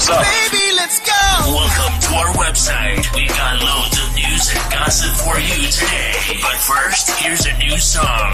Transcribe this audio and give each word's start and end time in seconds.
what's 0.00 0.08
up? 0.08 0.24
Baby, 0.50 0.76
let's 0.76 0.98
go. 1.00 1.12
Welcome 1.44 2.00
to 2.00 2.14
our 2.14 2.32
website. 2.34 3.04
We 3.14 3.28
got 3.28 3.60
loads 3.60 3.98
of 4.00 4.14
news 4.14 4.48
and 4.48 4.72
gossip 4.72 5.12
for 5.20 5.38
you 5.38 5.68
today. 5.70 6.40
But 6.40 6.56
first, 6.56 7.10
here's 7.20 7.44
a 7.44 7.52
new 7.58 7.76
song. 7.76 8.32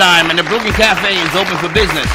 Lunchtime 0.00 0.30
and 0.30 0.38
the 0.38 0.44
Brooklyn 0.44 0.72
Cafe 0.72 1.14
is 1.14 1.36
open 1.36 1.58
for 1.58 1.68
business. 1.74 2.06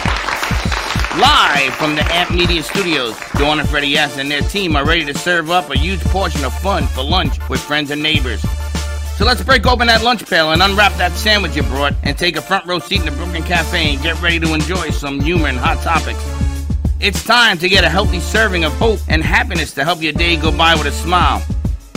Live 1.21 1.71
from 1.75 1.93
the 1.93 2.01
Amp 2.11 2.31
Media 2.31 2.63
Studios, 2.63 3.15
Dawn 3.33 3.59
and 3.59 3.69
Freddie 3.69 3.95
S. 3.95 4.17
and 4.17 4.29
their 4.31 4.41
team 4.41 4.75
are 4.75 4.83
ready 4.83 5.05
to 5.05 5.13
serve 5.15 5.51
up 5.51 5.69
a 5.69 5.77
huge 5.77 5.99
portion 6.05 6.43
of 6.43 6.53
fun 6.61 6.87
for 6.87 7.03
lunch 7.03 7.37
with 7.47 7.59
friends 7.59 7.91
and 7.91 8.01
neighbors. 8.01 8.41
So 9.17 9.25
let's 9.25 9.43
break 9.43 9.67
open 9.67 9.85
that 9.85 10.03
lunch 10.03 10.27
pail 10.27 10.51
and 10.51 10.63
unwrap 10.63 10.93
that 10.93 11.11
sandwich 11.11 11.55
you 11.55 11.61
brought 11.61 11.93
and 12.01 12.17
take 12.17 12.37
a 12.37 12.41
front 12.41 12.65
row 12.65 12.79
seat 12.79 13.01
in 13.01 13.05
the 13.05 13.11
Brooklyn 13.11 13.43
Cafe 13.43 13.93
and 13.93 14.01
get 14.01 14.19
ready 14.19 14.39
to 14.39 14.55
enjoy 14.55 14.89
some 14.89 15.19
humor 15.19 15.47
and 15.47 15.57
hot 15.59 15.77
topics. 15.83 16.25
It's 16.99 17.23
time 17.23 17.59
to 17.59 17.69
get 17.69 17.83
a 17.83 17.89
healthy 17.89 18.19
serving 18.19 18.63
of 18.63 18.73
hope 18.73 18.99
and 19.09 19.21
happiness 19.21 19.73
to 19.73 19.83
help 19.83 20.01
your 20.01 20.13
day 20.13 20.37
go 20.37 20.51
by 20.51 20.73
with 20.73 20.87
a 20.87 20.91
smile. 20.91 21.43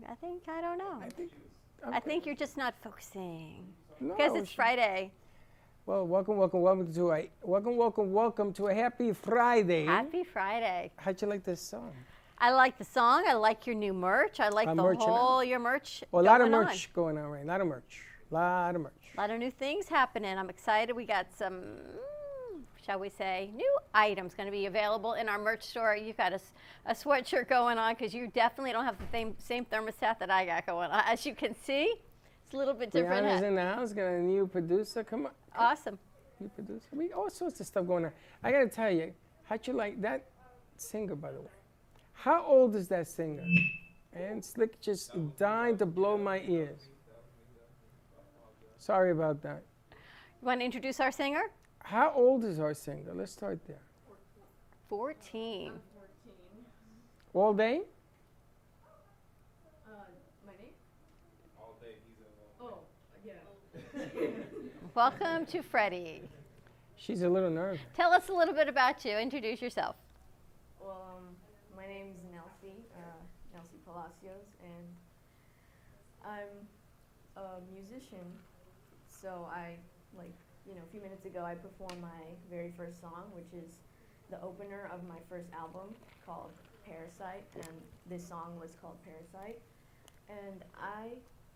I 0.10 0.16
think 0.16 0.44
I 0.50 0.62
don't 0.62 0.78
know. 0.78 1.00
I 1.02 1.10
think. 1.10 1.32
I 1.86 2.00
think 2.00 2.26
you're 2.26 2.36
just 2.36 2.58
not 2.58 2.74
focusing 2.84 3.66
No, 4.00 4.14
because 4.16 4.36
it's 4.36 4.50
she- 4.50 4.56
Friday. 4.56 5.12
Well, 5.86 6.06
welcome, 6.06 6.38
welcome, 6.38 6.62
welcome 6.62 6.94
to 6.94 7.12
a 7.12 7.30
welcome, 7.44 7.76
welcome, 7.76 8.14
welcome 8.14 8.54
to 8.54 8.68
a 8.68 8.74
happy 8.74 9.14
Friday. 9.14 9.86
Happy 9.86 10.24
Friday. 10.24 10.92
How'd 10.98 11.22
you 11.22 11.28
like 11.28 11.44
this 11.44 11.60
song? 11.62 11.92
I 12.38 12.52
like 12.52 12.78
the 12.78 12.86
song. 12.86 13.24
I 13.28 13.34
like 13.34 13.68
your 13.68 13.76
new 13.76 13.94
merch. 13.94 14.40
I 14.40 14.50
like 14.50 14.68
I'm 14.68 14.78
the 14.78 14.84
out. 14.84 14.98
whole 15.02 15.44
your 15.44 15.60
merch. 15.60 16.04
Well, 16.12 16.24
a 16.24 16.26
lot 16.26 16.42
of 16.42 16.50
merch 16.50 16.92
going 16.94 17.18
on 17.18 17.26
right. 17.26 17.44
A 17.44 17.48
lot 17.48 17.62
of 17.62 17.68
merch. 17.68 18.02
A 18.32 18.34
lot 18.34 18.76
of 18.76 18.82
merch. 18.82 18.94
A 19.16 19.20
lot 19.22 19.30
of 19.30 19.40
new 19.40 19.52
things 19.52 19.88
happening. 19.90 20.38
I'm 20.38 20.50
excited. 20.50 20.96
We 20.96 21.06
got 21.06 21.28
some, 21.36 21.64
shall 22.92 23.00
we 23.00 23.10
say, 23.10 23.50
new 23.56 23.78
items 23.94 24.34
going 24.34 24.48
to 24.48 24.52
be 24.52 24.66
available 24.66 25.14
in 25.14 25.30
our 25.30 25.40
merch 25.40 25.64
store. 25.64 25.96
You've 25.96 26.18
got 26.18 26.34
a 26.34 26.94
sweatshirt 26.94 27.48
going 27.48 27.78
on 27.78 27.94
because 27.94 28.14
you 28.14 28.28
definitely 28.28 28.74
don't 28.74 28.84
have 28.84 28.98
the 28.98 29.08
same 29.12 29.34
same 29.38 29.66
thermostat 29.66 30.20
that 30.20 30.30
I 30.30 30.46
got 30.46 30.66
going 30.66 30.92
on. 30.92 31.02
As 31.06 31.26
you 31.26 31.34
can 31.34 31.56
see, 31.56 31.94
it's 32.44 32.54
a 32.54 32.58
little 32.58 32.74
bit 32.74 32.92
different. 32.92 33.26
Rihanna's 33.26 33.44
in 33.44 33.56
the 33.56 33.62
house. 33.62 33.94
Got 33.94 34.08
a 34.08 34.20
new 34.20 34.46
producer. 34.46 35.06
Come 35.06 35.28
on. 35.28 35.32
Awesome. 35.58 35.98
New 36.42 36.50
producer. 36.50 36.88
We 36.92 37.14
all 37.14 37.30
sorts 37.30 37.62
of 37.62 37.68
stuff 37.68 37.88
going 37.88 38.04
on. 38.04 38.12
I 38.44 38.52
gotta 38.52 38.68
tell 38.68 38.92
you, 38.92 39.14
how'd 39.44 39.66
you 39.66 39.74
like 39.74 40.02
that 40.02 40.26
singer, 40.76 41.16
by 41.16 41.32
the 41.32 41.40
way? 41.40 41.56
How 42.12 42.44
old 42.46 42.76
is 42.76 42.90
that 42.90 43.08
singer? 43.08 43.46
And 44.12 44.44
Slick 44.44 44.82
just 44.82 45.14
dying 45.38 45.78
to 45.78 45.86
blow 45.86 46.18
my 46.18 46.42
ears. 46.42 46.90
Sorry 48.78 49.12
about 49.12 49.42
that. 49.44 49.64
You 50.42 50.48
want 50.48 50.60
to 50.60 50.66
introduce 50.66 51.00
our 51.00 51.12
singer? 51.12 51.52
How 51.84 52.14
old 52.16 52.46
is 52.46 52.60
our 52.60 52.74
singer? 52.74 53.12
Let's 53.14 53.32
start 53.32 53.60
there. 53.68 53.82
14. 54.90 55.74
All 57.34 57.54
day? 57.54 57.82
Uh, 59.88 59.94
my 60.46 60.54
name? 60.54 60.72
All 61.58 61.78
day. 61.82 61.96
Oh, 62.62 62.80
yeah. 63.26 63.34
Welcome 64.94 65.46
to 65.48 65.62
Freddie. 65.62 66.30
She's 66.98 67.24
a 67.24 67.30
little 67.30 67.50
nervous. 67.50 67.82
Tell 67.96 68.12
us 68.12 68.30
a 68.30 68.34
little 68.34 68.54
bit 68.54 68.68
about 68.68 69.04
you. 69.04 69.18
Introduce 69.18 69.62
yourself. 69.62 69.96
Well, 70.80 71.18
um, 71.18 71.24
my 71.76 71.88
name's 71.88 72.18
Nelsie, 72.34 72.84
uh, 72.96 73.58
Nelsie 73.58 73.84
Palacios, 73.86 74.48
and 74.64 74.88
I'm 76.26 77.44
a 77.44 77.60
musician. 77.74 78.26
So 79.10 79.48
I, 79.52 79.76
like, 80.18 80.34
you 80.68 80.76
know, 80.76 80.82
a 80.88 80.92
few 80.92 81.02
minutes 81.02 81.26
ago, 81.26 81.44
I 81.44 81.56
performed 81.56 82.02
my 82.02 82.22
very 82.50 82.74
first 82.78 83.02
song, 83.02 83.32
which 83.34 83.54
is 83.54 83.78
the 84.30 84.42
opener 84.42 84.90
of 84.94 85.04
my 85.08 85.18
first 85.30 85.50
album 85.54 85.94
called 86.26 86.52
Parasite, 86.86 87.46
and 87.56 87.76
this 88.06 88.28
song 88.28 88.58
was 88.60 88.72
called 88.82 88.98
Parasite. 89.04 89.60
And 90.30 90.64
I 90.80 91.10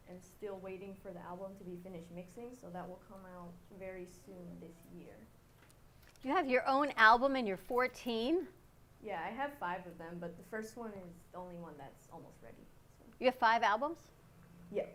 am 0.10 0.20
still 0.20 0.60
waiting 0.62 0.96
for 1.02 1.12
the 1.12 1.22
album 1.22 1.52
to 1.58 1.64
be 1.64 1.78
finished 1.84 2.12
mixing, 2.14 2.50
so 2.60 2.68
that 2.74 2.88
will 2.88 3.02
come 3.08 3.22
out 3.38 3.54
very 3.80 4.08
soon 4.26 4.46
this 4.60 4.76
year. 4.94 5.16
You 6.24 6.32
have 6.32 6.48
your 6.48 6.68
own 6.68 6.92
album 6.98 7.36
and 7.36 7.48
you're 7.48 7.58
14. 7.58 8.48
Yeah, 9.04 9.20
I 9.26 9.30
have 9.30 9.52
five 9.60 9.86
of 9.86 9.98
them, 9.98 10.18
but 10.20 10.36
the 10.38 10.44
first 10.50 10.76
one 10.76 10.90
is 10.90 11.14
the 11.32 11.38
only 11.38 11.56
one 11.56 11.74
that's 11.78 12.08
almost 12.12 12.38
ready. 12.44 12.66
So. 12.98 13.06
You 13.20 13.28
have 13.28 13.36
five 13.36 13.62
albums? 13.62 14.00
Yeah. 14.72 14.86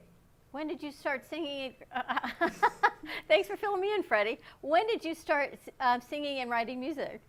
When 0.52 0.66
did 0.66 0.82
you 0.82 0.90
start 0.90 1.28
singing? 1.28 1.74
Thanks 3.28 3.48
for 3.48 3.56
filling 3.56 3.80
me 3.80 3.94
in, 3.94 4.02
Freddie. 4.02 4.40
When 4.62 4.86
did 4.86 5.04
you 5.04 5.14
start 5.14 5.54
uh, 5.80 6.00
singing 6.00 6.40
and 6.40 6.50
writing 6.50 6.80
music? 6.80 7.20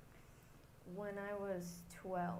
When 0.95 1.13
I 1.17 1.33
was 1.39 1.83
12. 2.01 2.39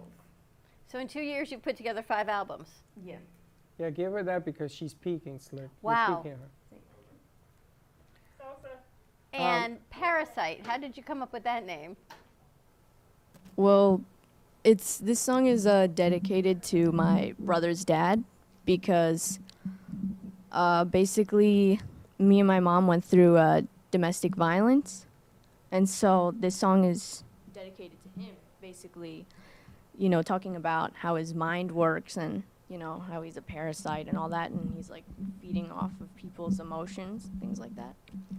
So 0.88 1.00
in 1.00 1.08
two 1.08 1.22
years, 1.22 1.52
you've 1.52 1.62
put 1.62 1.78
together 1.78 2.02
five 2.02 2.28
albums. 2.30 2.68
Yeah. 3.06 3.18
Yeah, 3.80 3.90
give 3.92 4.12
her 4.12 4.24
that 4.24 4.44
because 4.44 4.74
she's 4.74 4.94
peaking, 4.94 5.40
Slick. 5.40 5.62
You're 5.62 5.70
Wow. 5.82 6.18
peeking 6.18 6.38
her. 6.38 6.50
And 9.34 9.78
Parasite, 9.90 10.66
how 10.66 10.78
did 10.78 10.98
you 10.98 11.04
come 11.04 11.22
up 11.22 11.32
with 11.32 11.44
that 11.44 11.66
name? 11.66 11.96
Well, 13.56 14.02
it's 14.64 14.98
this 14.98 15.20
song 15.20 15.46
is 15.46 15.66
uh, 15.66 15.88
dedicated 15.88 16.62
to 16.64 16.92
my 16.92 17.34
brother's 17.40 17.86
dad 17.86 18.24
because 18.66 19.40
uh, 20.52 20.84
basically 20.86 21.80
me 22.20 22.40
and 22.40 22.48
my 22.48 22.60
mom 22.60 22.88
went 22.88 23.04
through 23.04 23.38
uh, 23.38 23.62
domestic 23.92 24.36
violence, 24.36 25.06
and 25.72 25.90
so 25.90 26.34
this 26.40 26.56
song 26.56 26.86
is 26.86 27.24
dedicated 27.54 27.98
to 28.04 28.22
him. 28.22 28.36
Basically, 28.62 29.26
you 29.98 30.10
know, 30.10 30.22
talking 30.22 30.56
about 30.56 30.94
how 30.96 31.16
his 31.16 31.34
mind 31.34 31.72
works 31.72 32.18
and 32.18 32.44
you 32.70 32.78
know 32.78 33.04
how 33.10 33.22
he's 33.22 33.38
a 33.38 33.42
parasite 33.42 34.08
and 34.08 34.18
all 34.18 34.30
that, 34.30 34.52
and 34.52 34.74
he's 34.76 34.90
like 34.90 35.04
feeding 35.42 35.72
off 35.72 35.92
of 36.00 36.16
people's 36.16 36.60
emotions, 36.60 37.30
things 37.40 37.60
like 37.60 37.76
that. 37.76 37.96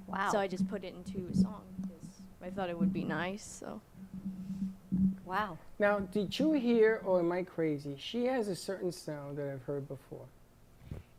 Wow. 0.06 0.30
So 0.30 0.38
I 0.38 0.46
just 0.46 0.68
put 0.68 0.84
it 0.84 0.94
into 0.94 1.28
a 1.30 1.36
song 1.36 1.62
because 1.80 2.08
I 2.42 2.50
thought 2.50 2.70
it 2.70 2.78
would 2.78 2.92
be 2.92 3.04
nice. 3.04 3.44
So. 3.44 3.80
wow. 5.24 5.58
Now, 5.78 6.00
did 6.00 6.38
you 6.38 6.52
hear, 6.52 7.00
or 7.04 7.20
am 7.20 7.32
I 7.32 7.42
crazy? 7.42 7.96
She 7.98 8.26
has 8.26 8.48
a 8.48 8.56
certain 8.56 8.92
sound 8.92 9.36
that 9.38 9.50
I've 9.50 9.62
heard 9.62 9.88
before. 9.88 10.26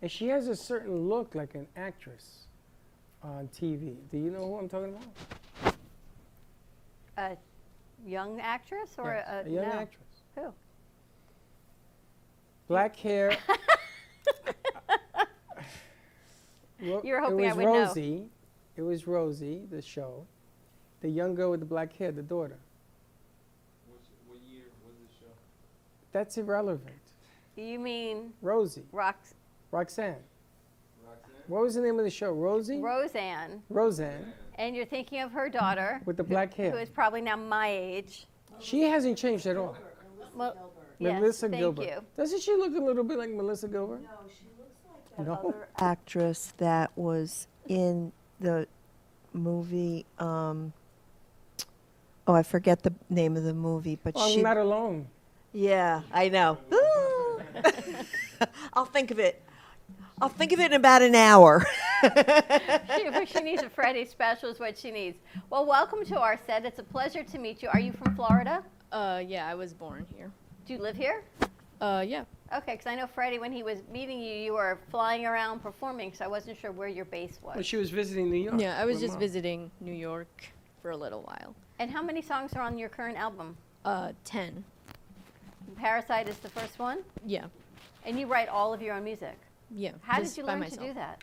And 0.03 0.11
she 0.11 0.27
has 0.27 0.49
a 0.49 0.55
certain 0.55 1.07
look 1.07 1.33
like 1.33 1.55
an 1.55 1.65
actress 1.77 2.47
on 3.23 3.47
TV. 3.57 3.95
Do 4.11 4.17
you 4.17 4.29
know 4.31 4.39
who 4.45 4.57
I'm 4.57 4.67
talking 4.67 4.97
about? 5.61 5.75
A 7.17 7.37
young 8.05 8.41
actress 8.41 8.89
or 8.97 9.13
Yes, 9.13 9.27
a, 9.29 9.47
a 9.47 9.49
young 9.53 9.63
no. 9.65 9.71
actress. 9.71 10.07
Who? 10.35 10.53
Black 12.67 12.97
hair. 12.97 13.37
Ro- 16.81 17.01
You 17.01 17.13
were 17.13 17.19
it 17.19 17.23
hoping 17.23 17.37
was 17.45 17.53
I 17.53 17.53
would 17.55 17.63
know. 17.63 17.79
Rosie. 17.85 18.25
It 18.75 18.81
was 18.81 19.07
Rosie, 19.07 19.61
the 19.71 19.81
show. 19.81 20.25
The 20.99 21.07
young 21.07 21.33
girl 21.33 21.51
with 21.51 21.61
the 21.61 21.65
black 21.65 21.95
hair, 21.95 22.11
the 22.11 22.21
daughter. 22.23 22.57
What 24.27 24.39
year 24.51 24.63
was 24.85 24.95
the 24.97 25.07
show? 25.25 25.31
That's 26.11 26.37
irrelevant. 26.37 26.91
You 27.55 27.79
mean 27.79 28.33
Rosie. 28.41 28.83
Rox- 28.93 29.33
Roxanne. 29.73 30.15
Roxanne? 31.03 31.31
What 31.47 31.63
was 31.63 31.73
the 31.75 31.81
name 31.81 31.97
of 31.97 32.05
the 32.05 32.11
show? 32.11 32.31
Rosie? 32.31 32.79
Roseanne, 32.79 33.61
Roseanne 33.69 34.33
and 34.59 34.75
you're 34.75 34.85
thinking 34.85 35.19
of 35.21 35.31
her 35.31 35.49
daughter, 35.49 35.99
with 36.05 36.15
the 36.15 36.23
black 36.23 36.53
hair. 36.53 36.69
Who 36.69 36.77
is 36.77 36.87
probably 36.89 37.21
now 37.21 37.35
my 37.35 37.69
age. 37.69 38.27
She 38.59 38.83
hasn't 38.83 39.17
changed 39.17 39.47
at 39.47 39.57
all. 39.57 39.75
Well, 40.35 40.55
yes, 40.99 41.19
Melissa 41.19 41.49
thank 41.49 41.59
Gilbert. 41.59 41.85
you. 41.85 42.03
Doesn't 42.15 42.39
she 42.41 42.55
look 42.55 42.75
a 42.75 42.79
little 42.79 43.03
bit 43.03 43.17
like 43.17 43.31
Melissa 43.31 43.67
Gilbert? 43.67 44.03
No, 44.03 44.09
she 44.27 44.45
looks 44.59 44.77
like 45.17 45.19
that. 45.25 45.25
No. 45.25 45.55
actress 45.79 46.53
that 46.57 46.91
was 46.95 47.47
in 47.67 48.11
the 48.39 48.67
movie. 49.33 50.05
Um, 50.19 50.71
oh, 52.27 52.35
I 52.35 52.43
forget 52.43 52.83
the 52.83 52.93
name 53.09 53.35
of 53.35 53.43
the 53.43 53.55
movie, 53.55 53.97
but 54.03 54.13
Oh, 54.15 54.29
she. 54.29 54.37
I'm 54.37 54.43
not 54.43 54.57
alone. 54.57 55.07
yeah, 55.51 56.03
I 56.11 56.29
know. 56.29 56.59
I'll 58.73 58.85
think 58.85 59.09
of 59.09 59.17
it. 59.17 59.41
I'll 60.23 60.29
think 60.29 60.53
of 60.53 60.61
it 60.61 60.67
in 60.71 60.77
about 60.77 61.01
an 61.01 61.15
hour. 61.15 61.65
she, 62.01 63.25
she 63.25 63.41
needs 63.41 63.61
a 63.61 63.69
Freddie 63.69 64.05
special 64.05 64.47
is 64.47 64.57
what 64.57 64.77
she 64.77 64.89
needs. 64.89 65.17
Well, 65.49 65.65
welcome 65.65 66.05
to 66.05 66.17
our 66.17 66.39
set. 66.47 66.63
It's 66.63 66.79
a 66.79 66.83
pleasure 66.83 67.23
to 67.23 67.37
meet 67.37 67.61
you. 67.61 67.67
Are 67.73 67.79
you 67.81 67.91
from 67.91 68.15
Florida? 68.15 68.63
Uh, 68.93 69.21
yeah, 69.27 69.45
I 69.45 69.53
was 69.53 69.73
born 69.73 70.05
here. 70.15 70.31
Do 70.65 70.71
you 70.71 70.79
live 70.79 70.95
here? 70.95 71.25
Uh, 71.81 72.05
yeah. 72.07 72.23
Okay, 72.55 72.71
because 72.71 72.87
I 72.87 72.95
know 72.95 73.05
Freddie, 73.05 73.37
when 73.37 73.51
he 73.51 73.63
was 73.63 73.79
meeting 73.91 74.21
you, 74.21 74.33
you 74.33 74.53
were 74.53 74.79
flying 74.89 75.25
around 75.25 75.59
performing, 75.59 76.13
so 76.13 76.23
I 76.23 76.29
wasn't 76.29 76.57
sure 76.57 76.71
where 76.71 76.87
your 76.87 77.03
base 77.03 77.37
was. 77.41 77.55
Well, 77.55 77.63
she 77.63 77.75
was 77.75 77.89
visiting 77.89 78.31
New 78.31 78.37
York. 78.37 78.61
Yeah, 78.61 78.79
I 78.81 78.85
was 78.85 79.01
just 79.01 79.15
Mom. 79.15 79.19
visiting 79.19 79.71
New 79.81 79.91
York 79.91 80.45
for 80.81 80.91
a 80.91 80.97
little 80.97 81.23
while. 81.23 81.53
and 81.79 81.91
how 81.91 82.01
many 82.01 82.21
songs 82.21 82.53
are 82.53 82.61
on 82.61 82.77
your 82.77 82.87
current 82.87 83.17
album? 83.17 83.57
Uh, 83.83 84.13
10. 84.23 84.63
Parasite 85.75 86.29
is 86.29 86.37
the 86.37 86.49
first 86.49 86.79
one, 86.79 86.99
Yeah. 87.25 87.47
and 88.05 88.17
you 88.17 88.25
write 88.25 88.47
all 88.47 88.73
of 88.73 88.81
your 88.81 88.95
own 88.95 89.03
music. 89.03 89.37
Yeah. 89.73 89.91
How 90.01 90.19
just 90.19 90.35
did 90.35 90.41
you 90.41 90.45
by 90.45 90.51
learn 90.53 90.59
myself. 90.61 90.81
to 90.81 90.87
do 90.87 90.93
that? 90.93 91.21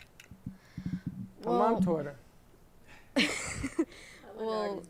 Her 1.43 1.51
mom 1.51 1.81
taught 1.81 2.05
her. 2.05 2.15
Well, 4.39 4.81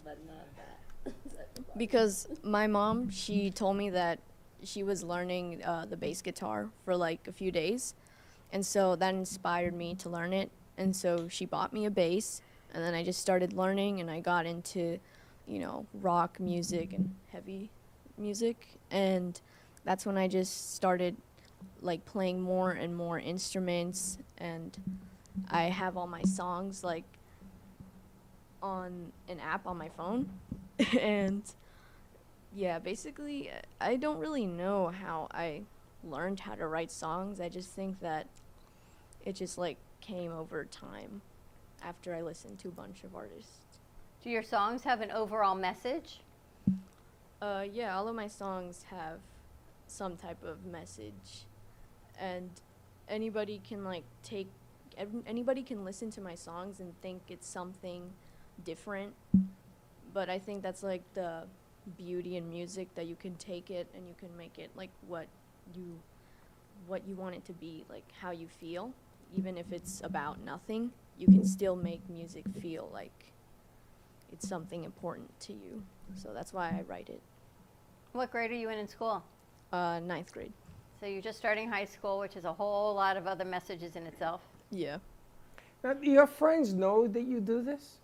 because 1.78 2.28
my 2.42 2.66
mom, 2.68 3.10
she 3.10 3.52
told 3.52 3.76
me 3.76 3.90
that 3.90 4.20
she 4.64 4.82
was 4.84 5.04
learning 5.04 5.62
uh, 5.64 5.86
the 5.90 5.98
bass 5.98 6.22
guitar 6.22 6.70
for 6.86 6.96
like 6.96 7.28
a 7.28 7.34
few 7.34 7.52
days, 7.52 7.94
and 8.54 8.66
so 8.66 8.96
that 8.96 9.14
inspired 9.14 9.74
me 9.74 9.96
to 9.96 10.10
learn 10.10 10.32
it. 10.32 10.52
And 10.78 10.96
so 10.96 11.28
she 11.28 11.46
bought 11.46 11.74
me 11.74 11.86
a 11.86 11.92
bass, 11.92 12.42
and 12.74 12.82
then 12.82 12.94
I 12.94 13.04
just 13.04 13.20
started 13.20 13.52
learning, 13.52 14.00
and 14.00 14.10
I 14.10 14.22
got 14.22 14.46
into, 14.46 15.00
you 15.48 15.60
know, 15.60 15.86
rock 15.96 16.40
music 16.40 16.94
and 16.94 17.14
heavy 17.34 17.70
music, 18.18 18.68
and 18.90 19.42
that's 19.84 20.06
when 20.06 20.18
I 20.18 20.30
just 20.30 20.76
started 20.76 21.18
like 21.82 22.06
playing 22.06 22.42
more 22.42 22.72
and 22.72 22.96
more 22.96 23.20
instruments, 23.20 24.18
and 24.38 24.78
I 25.50 25.64
have 25.64 25.98
all 25.98 26.08
my 26.08 26.22
songs 26.24 26.84
like 26.84 27.06
on 28.62 29.12
an 29.28 29.40
app 29.40 29.66
on 29.66 29.78
my 29.78 29.90
phone. 29.90 30.30
And 31.00 31.44
yeah 32.54 32.80
basically 32.80 33.50
i 33.80 33.96
don't 33.96 34.18
really 34.20 34.46
know 34.46 34.90
how 34.90 35.28
i 35.32 35.62
learned 36.04 36.40
how 36.40 36.56
to 36.56 36.66
write 36.68 36.92
songs. 36.92 37.40
I 37.40 37.48
just 37.48 37.70
think 37.70 38.00
that 38.02 38.28
it 39.24 39.36
just 39.36 39.58
like 39.58 39.78
came 40.02 40.32
over 40.32 40.66
time 40.66 41.22
after 41.84 42.16
i 42.16 42.22
listened 42.22 42.58
to 42.60 42.68
a 42.68 42.72
bunch 42.72 43.04
of 43.04 43.16
artists. 43.16 43.60
Do 44.24 44.30
your 44.32 44.44
songs 44.44 44.84
have 44.84 45.02
an 45.02 45.12
overall 45.12 45.56
message? 45.56 46.20
uh 47.42 47.66
yeah 47.72 47.96
all 47.96 48.08
of 48.08 48.16
my 48.16 48.28
songs 48.28 48.86
have 48.90 49.20
some 49.88 50.18
type 50.18 50.44
of 50.44 50.66
message 50.66 51.46
and 52.22 52.50
anybody 53.10 53.60
can 53.68 53.84
like 53.84 54.04
take 54.24 54.48
anybody 55.26 55.64
can 55.64 55.84
listen 55.84 56.12
to 56.12 56.22
my 56.22 56.36
songs 56.36 56.80
and 56.80 56.94
think 57.02 57.22
it's 57.30 57.48
something 57.48 58.04
different. 58.64 59.14
But 60.14 60.30
i 60.30 60.38
think 60.40 60.62
that's 60.62 60.84
like 60.84 61.04
the 61.14 61.44
beauty 61.98 62.38
in 62.38 62.48
music 62.48 62.94
that 62.94 63.08
you 63.08 63.16
can 63.16 63.34
take 63.36 63.72
it 63.72 63.88
and 63.96 64.08
you 64.08 64.14
can 64.20 64.30
make 64.38 64.60
it 64.60 64.70
like 64.76 64.92
what 65.08 65.26
you 65.76 66.00
what 66.86 67.08
you 67.08 67.16
want 67.16 67.34
it 67.34 67.44
to 67.46 67.54
be 67.54 67.84
like 67.90 68.04
how 68.22 68.32
you 68.32 68.48
feel. 68.48 68.94
Even 69.36 69.58
if 69.58 69.72
it's 69.72 70.02
about 70.04 70.42
nothing 70.44 70.92
you 71.18 71.28
can 71.28 71.46
still 71.46 71.76
make 71.76 72.02
music 72.10 72.44
feel 72.62 72.90
like 72.94 73.32
it's 74.32 74.48
something 74.48 74.84
important 74.84 75.28
to 75.40 75.54
you. 75.54 75.84
So 76.16 76.30
that's 76.34 76.54
why 76.54 76.70
i 76.70 76.84
write 76.88 77.10
it. 77.10 77.22
What 78.12 78.32
grade 78.32 78.52
are 78.52 78.56
you 78.56 78.70
in 78.70 78.78
in 78.78 78.88
school? 78.88 79.24
uh 79.72 80.00
ninth 80.00 80.32
grade 80.34 80.52
So 81.02 81.08
you're 81.08 81.22
just 81.22 81.40
starting 81.40 81.68
high 81.68 81.86
school, 81.86 82.20
which 82.20 82.36
is 82.36 82.46
a 82.46 82.54
whole 82.54 82.94
lot 82.94 83.18
of 83.18 83.26
other 83.26 83.44
messages 83.44 83.96
in 83.96 84.06
itself. 84.06 84.42
yeah 84.70 84.98
Now, 85.84 85.94
do 85.94 86.10
your 86.10 86.28
friends 86.28 86.74
know 86.76 87.08
that 87.08 87.24
you 87.24 87.40
do 87.42 87.62
this? 87.64 87.98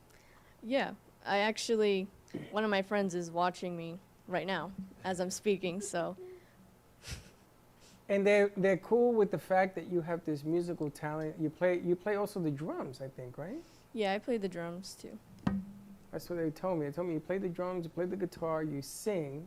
yeah 0.63 0.89
i 1.25 1.37
actually 1.37 2.07
one 2.49 2.63
of 2.63 2.71
my 2.71 2.81
friends 2.81 3.13
is 3.13 3.29
watching 3.29 3.77
me 3.77 3.99
right 4.27 4.47
now 4.47 4.71
as 5.03 5.19
i'm 5.19 5.29
speaking 5.29 5.79
so 5.79 6.17
And 8.09 8.25
they're, 8.25 8.51
they're 8.57 8.77
cool 8.77 9.13
with 9.13 9.29
the 9.31 9.37
fact 9.37 9.75
that 9.75 9.91
you 9.91 9.99
have 10.01 10.23
this 10.25 10.45
musical 10.45 10.89
talent. 10.89 11.35
You 11.37 11.49
play, 11.49 11.81
you 11.83 11.93
play 11.95 12.15
also 12.15 12.39
the 12.39 12.49
drums, 12.49 13.01
I 13.01 13.09
think, 13.09 13.37
right? 13.37 13.61
yeah 13.93 14.13
i 14.13 14.17
play 14.17 14.37
the 14.37 14.47
drums 14.57 14.95
too 15.01 15.15
That's 16.11 16.27
what 16.29 16.39
they 16.39 16.49
told 16.49 16.79
me. 16.79 16.85
They 16.87 16.91
told 16.93 17.07
me 17.09 17.13
you 17.13 17.19
play 17.19 17.37
the 17.37 17.49
drums, 17.59 17.83
you 17.85 17.91
play 17.91 18.05
the 18.05 18.15
guitar, 18.25 18.63
you 18.63 18.81
sing. 18.81 19.45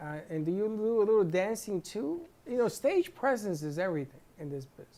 Uh, 0.00 0.18
and 0.30 0.44
do 0.44 0.50
you 0.50 0.66
do 0.66 0.98
a 0.98 1.04
little 1.04 1.24
dancing 1.24 1.80
too? 1.80 2.22
You 2.48 2.58
know, 2.58 2.68
stage 2.68 3.14
presence 3.14 3.62
is 3.62 3.78
everything 3.78 4.20
in 4.38 4.50
this 4.50 4.64
business. 4.64 4.88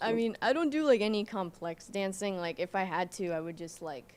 I 0.00 0.12
mean, 0.12 0.36
I 0.42 0.52
don't 0.52 0.70
do 0.70 0.84
like 0.84 1.00
any 1.00 1.24
complex 1.24 1.86
dancing. 1.86 2.36
Like 2.38 2.60
if 2.60 2.74
I 2.74 2.82
had 2.82 3.10
to, 3.12 3.30
I 3.30 3.40
would 3.40 3.56
just 3.56 3.80
like 3.80 4.14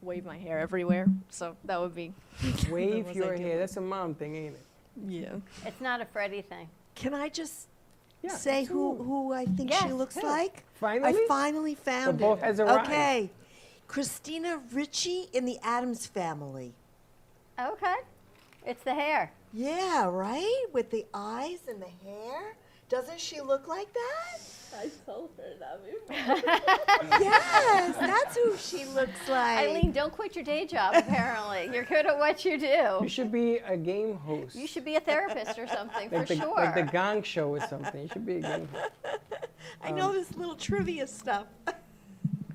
wave 0.00 0.24
my 0.24 0.38
hair 0.38 0.58
everywhere. 0.58 1.06
So 1.28 1.56
that 1.64 1.80
would 1.80 1.94
be 1.94 2.12
Wave 2.70 3.14
your 3.14 3.36
hair. 3.36 3.58
That's 3.58 3.76
a 3.76 3.80
mom 3.80 4.14
thing, 4.14 4.36
ain't 4.36 4.54
it? 4.54 4.66
Yeah. 5.06 5.34
It's 5.66 5.80
not 5.80 6.00
a 6.00 6.06
Freddie 6.06 6.42
thing. 6.42 6.68
Can 6.94 7.14
I 7.14 7.28
just 7.28 7.68
Yeah, 8.22 8.30
say 8.30 8.64
who, 8.64 8.92
absolutely. 8.92 9.06
who 9.06 9.32
I 9.32 9.44
think 9.44 9.72
she 9.74 9.92
looks 9.92 10.16
yeah. 10.16 10.28
like? 10.28 10.64
Finally? 10.74 11.14
I 11.24 11.26
finally 11.28 11.74
found 11.74 12.18
both 12.18 12.38
it. 12.38 12.44
has 12.44 12.60
arrived. 12.60 12.86
Okay. 12.88 13.30
Christina 13.86 14.60
Ricci 14.72 15.28
in 15.32 15.44
the 15.44 15.58
Addams 15.62 16.06
family. 16.06 16.74
Okay. 17.60 17.96
It's 18.66 18.82
the 18.82 18.94
hair. 18.94 19.32
Yeah, 19.52 20.06
right? 20.06 20.64
With 20.72 20.90
the 20.90 21.06
eyes 21.14 21.60
and 21.68 21.80
the 21.80 22.08
hair. 22.08 22.56
Doesn't 22.88 23.20
she 23.20 23.40
look 23.40 23.68
like 23.68 23.92
that? 23.92 24.40
I 24.78 24.90
told 25.04 25.30
her 25.36 25.54
that 25.58 25.80
before. 25.84 27.18
yes, 27.20 27.96
that's 27.96 28.36
who 28.36 28.56
she 28.56 28.84
looks 28.86 29.28
like. 29.28 29.58
Eileen, 29.58 29.92
don't 29.92 30.12
quit 30.12 30.36
your 30.36 30.44
day 30.44 30.66
job, 30.66 30.94
apparently. 30.94 31.70
You're 31.72 31.84
good 31.84 32.06
at 32.06 32.18
what 32.18 32.44
you 32.44 32.58
do. 32.58 32.98
You 33.02 33.08
should 33.08 33.32
be 33.32 33.56
a 33.58 33.76
game 33.76 34.16
host. 34.16 34.54
You 34.54 34.66
should 34.66 34.84
be 34.84 34.96
a 34.96 35.00
therapist 35.00 35.58
or 35.58 35.66
something, 35.66 36.08
for 36.10 36.24
the, 36.24 36.36
sure. 36.36 36.54
Like 36.54 36.74
the 36.74 36.82
Gong 36.82 37.22
Show 37.22 37.48
or 37.48 37.60
something. 37.60 38.02
You 38.02 38.08
should 38.08 38.26
be 38.26 38.36
a 38.36 38.40
game 38.40 38.68
host. 38.72 38.90
I 39.82 39.90
know 39.90 40.08
um, 40.08 40.14
this 40.14 40.34
little 40.36 40.56
trivia 40.56 41.06
stuff. 41.06 41.46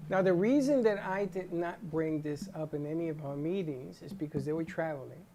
Now, 0.09 0.21
the 0.21 0.33
reason 0.33 0.83
that 0.83 0.99
I 0.99 1.25
did 1.25 1.51
not 1.53 1.81
bring 1.89 2.21
this 2.21 2.47
up 2.53 2.75
in 2.75 2.85
any 2.85 3.09
of 3.09 3.25
our 3.25 3.35
meetings 3.35 4.03
is 4.03 4.13
because 4.13 4.45
they 4.45 4.53
were 4.53 4.63
traveling. 4.63 5.25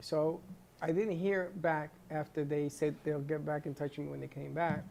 So 0.00 0.40
I 0.82 0.92
didn't 0.92 1.18
hear 1.18 1.50
back 1.56 1.90
after 2.10 2.44
they 2.44 2.68
said 2.68 2.94
they'll 3.04 3.20
get 3.20 3.44
back 3.44 3.66
in 3.66 3.74
touch 3.74 3.98
with 3.98 4.06
me 4.06 4.10
when 4.10 4.20
they 4.20 4.28
came 4.28 4.52
back. 4.52 4.82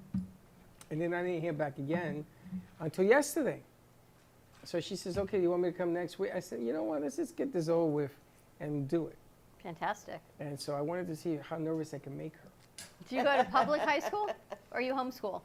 And 0.91 1.01
then 1.01 1.13
I 1.13 1.23
didn't 1.23 1.41
hear 1.41 1.53
back 1.53 1.77
again 1.77 2.25
until 2.79 3.05
yesterday. 3.05 3.61
So 4.63 4.79
she 4.79 4.95
says, 4.95 5.17
okay, 5.17 5.41
you 5.41 5.49
want 5.49 5.63
me 5.63 5.71
to 5.71 5.77
come 5.77 5.93
next 5.93 6.19
week? 6.19 6.31
I 6.35 6.39
said, 6.39 6.61
you 6.61 6.73
know 6.73 6.83
what, 6.83 7.01
let's 7.01 7.15
just 7.15 7.35
get 7.35 7.53
this 7.53 7.69
over 7.69 7.85
with 7.85 8.11
and 8.59 8.87
do 8.87 9.07
it. 9.07 9.15
Fantastic. 9.63 10.19
And 10.39 10.59
so 10.59 10.75
I 10.75 10.81
wanted 10.81 11.07
to 11.07 11.15
see 11.15 11.37
how 11.37 11.57
nervous 11.57 11.93
I 11.93 11.99
can 11.99 12.17
make 12.17 12.33
her. 12.33 12.85
Do 13.09 13.15
you 13.15 13.23
go 13.23 13.35
to 13.37 13.43
public 13.45 13.81
high 13.81 13.99
school 13.99 14.29
or 14.71 14.81
you 14.81 14.93
homeschool? 14.93 15.41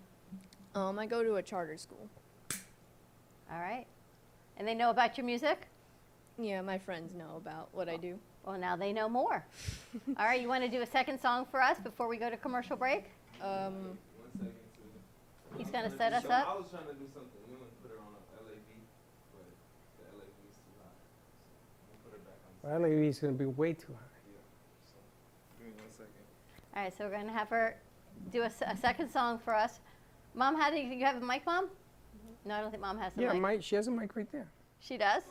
Um, 0.74 0.98
I 0.98 1.06
go 1.06 1.22
to 1.22 1.36
a 1.36 1.42
charter 1.42 1.78
school. 1.78 2.08
All 3.50 3.60
right. 3.60 3.86
And 4.56 4.66
they 4.66 4.74
know 4.74 4.90
about 4.90 5.16
your 5.16 5.26
music? 5.26 5.68
Yeah, 6.38 6.60
my 6.62 6.78
friends 6.78 7.14
know 7.14 7.36
about 7.36 7.68
what 7.72 7.88
I 7.88 7.96
do. 7.96 8.18
Well, 8.44 8.58
now 8.58 8.76
they 8.76 8.92
know 8.92 9.08
more. 9.08 9.44
All 10.18 10.26
right, 10.26 10.40
you 10.40 10.48
want 10.48 10.62
to 10.64 10.70
do 10.70 10.82
a 10.82 10.86
second 10.86 11.18
song 11.20 11.46
for 11.50 11.62
us 11.62 11.78
before 11.78 12.08
we 12.08 12.16
go 12.18 12.28
to 12.28 12.36
commercial 12.36 12.76
break? 12.76 13.04
Um, 13.40 13.96
One 14.20 14.32
second, 14.32 14.52
too. 14.76 15.56
He's 15.58 15.70
gonna 15.70 15.96
set 15.96 16.12
us 16.12 16.24
up? 16.26 16.46
I 16.48 16.54
was 16.54 16.66
trying 16.70 16.84
to 16.86 16.92
do 16.94 17.06
something 17.14 17.40
new 17.48 17.56
and 17.56 17.82
put 17.82 17.90
her 17.92 17.98
on 17.98 18.12
a 18.12 18.44
LA 18.44 18.56
but 19.32 19.48
the 19.96 20.04
LA 20.16 20.24
beat's 20.42 20.56
too 20.60 20.76
high. 20.76 20.92
So 20.92 21.88
I'm 21.88 21.88
gonna 21.88 22.04
put 22.04 22.12
her 22.12 22.22
back 22.28 22.38
on 22.44 22.52
the 22.60 22.68
Well, 22.68 22.90
that 22.90 22.96
lady's 23.00 23.18
going 23.18 23.32
to 23.34 23.38
be 23.38 23.46
way 23.46 23.72
too 23.72 23.92
high. 23.92 24.12
Yeah. 24.28 24.38
So 24.92 24.96
give 25.58 25.66
me 25.68 25.72
one 25.80 25.90
second. 25.90 26.24
All 26.76 26.82
right, 26.82 26.92
so 26.96 27.04
we're 27.04 27.10
going 27.16 27.26
to 27.26 27.32
have 27.32 27.48
her 27.48 27.76
do 28.30 28.42
a 28.42 28.50
second 28.76 29.10
song 29.10 29.38
for 29.38 29.54
us. 29.54 29.80
Mom, 30.34 30.56
how 30.56 30.70
do 30.70 30.76
you, 30.76 30.92
you 30.92 31.04
have 31.06 31.22
a 31.22 31.24
mic, 31.24 31.46
Mom? 31.46 31.68
No, 32.44 32.54
I 32.56 32.60
don't 32.60 32.70
think 32.70 32.82
Mom 32.82 32.98
has 32.98 33.16
a 33.16 33.20
Yeah, 33.22 33.32
mic. 33.32 33.40
Mike, 33.42 33.62
she 33.62 33.76
has 33.76 33.86
a 33.86 33.90
mic 33.90 34.14
right 34.16 34.30
there. 34.32 34.46
She 34.80 34.98
does? 34.98 35.22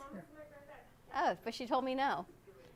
Oh, 1.16 1.36
but 1.44 1.54
she 1.54 1.64
told 1.66 1.84
me 1.84 1.94
no. 1.94 2.26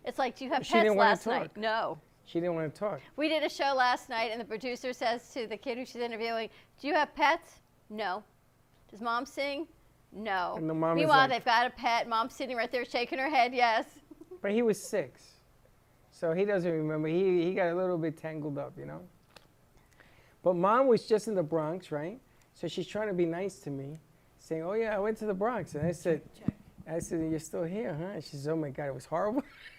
It's 0.04 0.18
like, 0.18 0.36
do 0.36 0.44
you 0.44 0.50
have 0.52 0.64
She 0.64 0.72
pets 0.72 0.84
didn't 0.84 0.96
wanna 0.96 1.10
last 1.10 1.26
night? 1.26 1.56
No. 1.56 1.98
She 2.24 2.40
didn't 2.40 2.54
want 2.56 2.74
to 2.74 2.78
talk. 2.78 3.00
We 3.16 3.28
did 3.28 3.42
a 3.42 3.48
show 3.48 3.74
last 3.74 4.08
night, 4.10 4.30
and 4.32 4.40
the 4.40 4.44
producer 4.44 4.92
says 4.92 5.32
to 5.32 5.46
the 5.46 5.56
kid 5.56 5.78
who 5.78 5.86
she's 5.86 5.96
interviewing, 6.02 6.50
"Do 6.78 6.86
you 6.86 6.94
have 6.94 7.14
pets?" 7.14 7.60
No. 7.88 8.22
Does 8.90 9.00
mom 9.00 9.24
sing? 9.24 9.66
No. 10.12 10.54
And 10.56 10.68
the 10.68 10.74
mom 10.74 10.96
is 10.98 11.02
Meanwhile, 11.02 11.20
like- 11.20 11.30
they've 11.30 11.44
got 11.44 11.66
a 11.66 11.70
pet. 11.70 12.08
Mom's 12.08 12.34
sitting 12.34 12.56
right 12.56 12.70
there 12.70 12.84
shaking 12.84 13.18
her 13.18 13.28
head. 13.30 13.54
Yes. 13.54 13.86
But 14.42 14.52
he 14.52 14.62
was 14.62 14.82
six. 14.82 15.22
So 16.10 16.32
he 16.32 16.44
doesn't 16.44 16.70
remember. 16.70 17.08
He, 17.08 17.44
he 17.44 17.54
got 17.54 17.68
a 17.68 17.74
little 17.74 17.98
bit 17.98 18.16
tangled 18.16 18.58
up, 18.58 18.72
you 18.78 18.86
know? 18.86 19.00
But 20.42 20.54
mom 20.54 20.86
was 20.86 21.06
just 21.06 21.28
in 21.28 21.34
the 21.34 21.42
Bronx, 21.42 21.90
right? 21.90 22.18
So 22.54 22.66
she's 22.68 22.86
trying 22.86 23.08
to 23.08 23.14
be 23.14 23.24
nice 23.26 23.58
to 23.60 23.70
me, 23.70 23.98
saying, 24.38 24.62
Oh, 24.62 24.72
yeah, 24.72 24.94
I 24.94 24.98
went 24.98 25.16
to 25.18 25.26
the 25.26 25.34
Bronx. 25.34 25.74
And 25.74 25.86
I 25.86 25.92
said, 25.92 26.22
I 26.90 26.98
said, 26.98 27.20
You're 27.30 27.38
still 27.38 27.64
here, 27.64 27.94
huh? 27.98 28.14
And 28.14 28.24
she 28.24 28.30
says, 28.30 28.48
Oh 28.48 28.56
my 28.56 28.70
God, 28.70 28.86
it 28.86 28.94
was 28.94 29.06
horrible. 29.06 29.42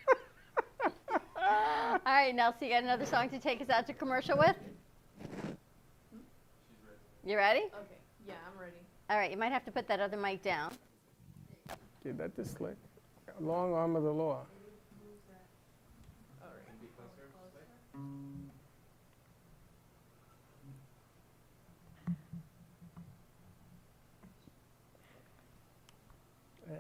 All 2.05 2.13
right, 2.13 2.35
Nelsie, 2.35 2.63
you 2.63 2.69
got 2.69 2.83
another 2.83 3.05
song 3.05 3.29
to 3.29 3.39
take 3.39 3.61
us 3.61 3.69
out 3.69 3.85
to 3.87 3.93
commercial 3.93 4.37
with? 4.37 4.55
You 7.25 7.35
ready? 7.35 7.59
okay. 7.59 7.97
Yeah, 8.25 8.35
I'm 8.47 8.59
ready. 8.59 8.77
All 9.09 9.17
right, 9.17 9.29
you 9.29 9.37
might 9.37 9.51
have 9.51 9.65
to 9.65 9.71
put 9.71 9.87
that 9.89 9.99
other 9.99 10.17
mic 10.17 10.41
down. 10.41 10.71
Dude, 12.03 12.17
that 12.17 12.31
is 12.37 12.51
slick. 12.51 12.77
Long 13.39 13.73
arm 13.73 13.95
of 13.95 14.03
the 14.03 14.11
law. 14.11 14.45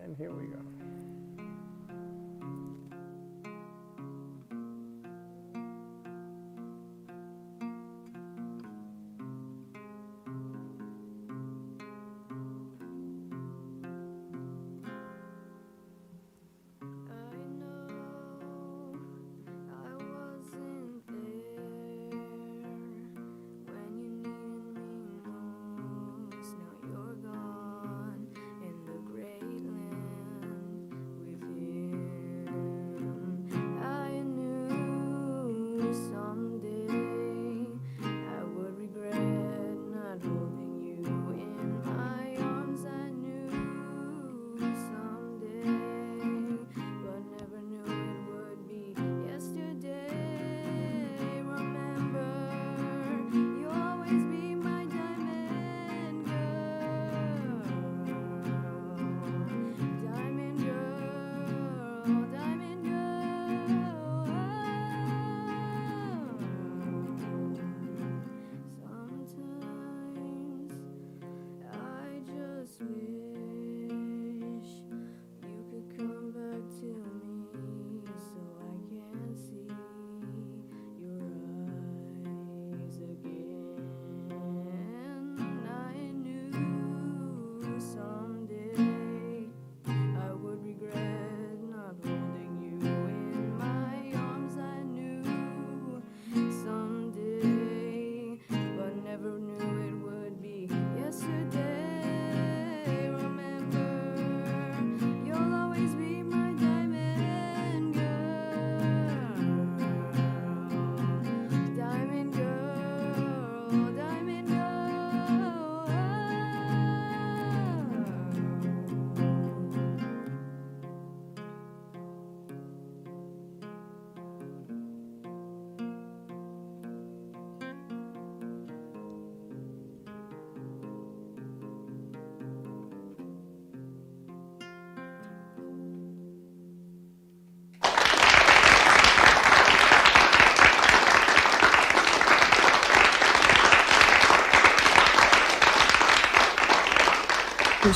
And 0.03 0.15
here 0.17 0.31
we 0.31 0.45
go. 0.45 0.78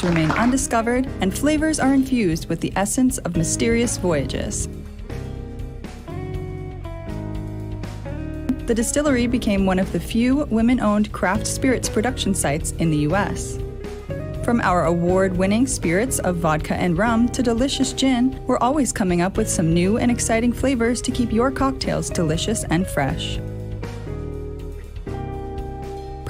Remain 0.02 0.32
undiscovered, 0.32 1.08
and 1.20 1.38
flavors 1.38 1.78
are 1.78 1.94
infused 1.94 2.48
with 2.48 2.62
the 2.62 2.72
essence 2.78 3.18
of 3.20 3.36
mysterious 3.36 3.98
voyages. 3.98 4.70
The 8.66 8.74
distillery 8.74 9.28
became 9.28 9.66
one 9.66 9.78
of 9.78 9.92
the 9.92 10.00
few 10.00 10.46
women 10.46 10.80
owned 10.80 11.12
craft 11.12 11.46
spirits 11.46 11.90
production 11.90 12.34
sites 12.34 12.72
in 12.80 12.92
the 12.92 13.00
U.S. 13.00 13.60
From 14.46 14.62
our 14.62 14.86
award 14.86 15.38
winning 15.38 15.68
spirits 15.68 16.20
of 16.20 16.38
vodka 16.38 16.76
and 16.76 16.98
rum 16.98 17.28
to 17.30 17.44
delicious 17.44 17.92
gin, 17.92 18.42
we're 18.48 18.58
always 18.58 18.94
coming 18.94 19.22
up 19.22 19.36
with 19.36 19.50
some 19.50 19.74
new 19.74 19.98
and 19.98 20.10
exciting 20.10 20.54
flavors 20.54 21.02
to 21.02 21.12
keep 21.12 21.34
your 21.34 21.52
cocktails 21.52 22.10
delicious 22.10 22.64
and 22.66 22.88
fresh. 22.88 23.40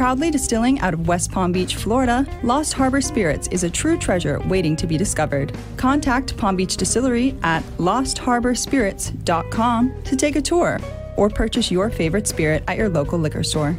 Proudly 0.03 0.31
distilling 0.31 0.81
out 0.81 0.93
of 0.93 1.07
West 1.07 1.31
Palm 1.31 1.53
Beach, 1.53 1.77
Florida, 1.77 2.27
Lost 2.43 2.73
Harbor 2.73 2.99
Spirits 2.99 3.47
is 3.51 3.63
a 3.63 3.69
true 3.69 3.97
treasure 3.97 4.37
waiting 4.47 4.75
to 4.75 4.85
be 4.85 4.97
discovered. 4.97 5.57
Contact 5.77 6.35
Palm 6.35 6.57
Beach 6.57 6.75
Distillery 6.75 7.37
at 7.41 7.63
lostharborspirits.com 7.77 10.03
to 10.03 10.15
take 10.17 10.35
a 10.35 10.41
tour 10.41 10.77
or 11.15 11.29
purchase 11.29 11.71
your 11.71 11.89
favorite 11.89 12.27
spirit 12.27 12.65
at 12.67 12.75
your 12.75 12.89
local 12.89 13.17
liquor 13.17 13.43
store. 13.43 13.77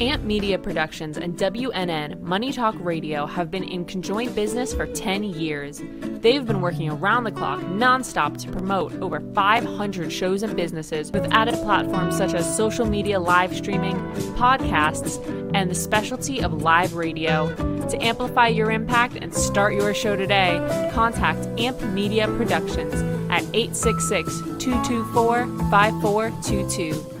Amp 0.00 0.24
Media 0.24 0.58
Productions 0.58 1.18
and 1.18 1.36
WNN 1.36 2.18
Money 2.22 2.50
Talk 2.50 2.76
Radio 2.78 3.26
have 3.26 3.50
been 3.50 3.64
in 3.64 3.84
conjoint 3.84 4.34
business 4.34 4.72
for 4.72 4.86
10 4.86 5.22
years. 5.22 5.82
They've 6.20 6.44
been 6.44 6.60
working 6.60 6.90
around 6.90 7.24
the 7.24 7.30
clock 7.30 7.60
nonstop 7.60 8.38
to 8.38 8.50
promote 8.50 8.92
over 9.00 9.20
500 9.34 10.12
shows 10.12 10.42
and 10.42 10.56
businesses 10.56 11.12
with 11.12 11.32
added 11.32 11.54
platforms 11.54 12.16
such 12.16 12.34
as 12.34 12.56
social 12.56 12.86
media 12.86 13.20
live 13.20 13.56
streaming, 13.56 13.94
podcasts, 14.34 15.24
and 15.54 15.70
the 15.70 15.76
specialty 15.76 16.42
of 16.42 16.62
live 16.62 16.94
radio. 16.94 17.54
To 17.86 18.02
amplify 18.02 18.48
your 18.48 18.72
impact 18.72 19.14
and 19.14 19.32
start 19.32 19.74
your 19.74 19.94
show 19.94 20.16
today, 20.16 20.90
contact 20.92 21.46
Amp 21.60 21.80
Media 21.82 22.26
Productions 22.26 22.94
at 23.30 23.44
866 23.54 24.40
224 24.58 25.46
5422. 25.70 27.14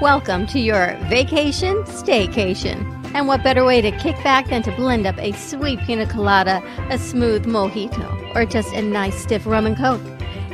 Welcome 0.00 0.48
to 0.48 0.58
your 0.58 0.96
vacation 1.08 1.84
staycation. 1.84 3.03
And 3.14 3.28
what 3.28 3.44
better 3.44 3.64
way 3.64 3.80
to 3.80 3.92
kick 3.92 4.16
back 4.24 4.48
than 4.48 4.64
to 4.64 4.72
blend 4.72 5.06
up 5.06 5.16
a 5.18 5.30
sweet 5.32 5.78
pina 5.80 6.04
colada, 6.04 6.60
a 6.90 6.98
smooth 6.98 7.46
mojito, 7.46 8.34
or 8.34 8.44
just 8.44 8.74
a 8.74 8.82
nice 8.82 9.14
stiff 9.14 9.46
rum 9.46 9.66
and 9.66 9.76
coke? 9.76 10.00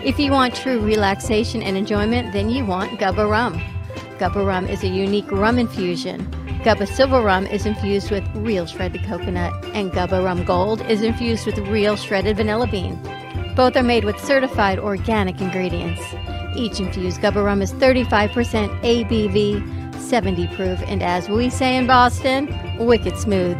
If 0.04 0.18
you 0.18 0.30
want 0.30 0.54
true 0.54 0.78
relaxation 0.78 1.62
and 1.62 1.74
enjoyment, 1.74 2.34
then 2.34 2.50
you 2.50 2.66
want 2.66 3.00
Gubba 3.00 3.28
Rum. 3.28 3.54
Gubba 4.18 4.46
Rum 4.46 4.66
is 4.66 4.82
a 4.82 4.88
unique 4.88 5.30
rum 5.32 5.58
infusion. 5.58 6.26
Gubba 6.62 6.86
Silver 6.86 7.22
Rum 7.22 7.46
is 7.46 7.64
infused 7.64 8.10
with 8.10 8.24
real 8.34 8.66
shredded 8.66 9.04
coconut, 9.04 9.52
and 9.74 9.90
Gubba 9.90 10.22
Rum 10.22 10.44
Gold 10.44 10.82
is 10.82 11.00
infused 11.00 11.46
with 11.46 11.56
real 11.58 11.96
shredded 11.96 12.36
vanilla 12.36 12.66
bean. 12.66 13.00
Both 13.56 13.74
are 13.76 13.82
made 13.82 14.04
with 14.04 14.22
certified 14.22 14.78
organic 14.78 15.40
ingredients. 15.40 16.02
Each 16.54 16.78
infused 16.78 17.22
Gubba 17.22 17.42
Rum 17.42 17.62
is 17.62 17.72
35% 17.72 18.68
ABV, 18.82 19.79
70 20.00 20.46
proof, 20.56 20.80
and 20.86 21.02
as 21.02 21.28
we 21.28 21.50
say 21.50 21.76
in 21.76 21.86
Boston, 21.86 22.48
wicked 22.78 23.16
smooth. 23.18 23.56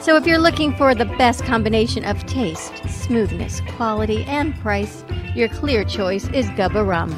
So 0.00 0.16
if 0.16 0.26
you're 0.26 0.38
looking 0.38 0.76
for 0.76 0.94
the 0.94 1.06
best 1.06 1.44
combination 1.44 2.04
of 2.04 2.24
taste, 2.26 2.76
smoothness, 2.88 3.60
quality, 3.76 4.24
and 4.24 4.54
price, 4.60 5.04
your 5.34 5.48
clear 5.48 5.82
choice 5.84 6.28
is 6.28 6.46
Gubba 6.50 6.86
Rum. 6.86 7.10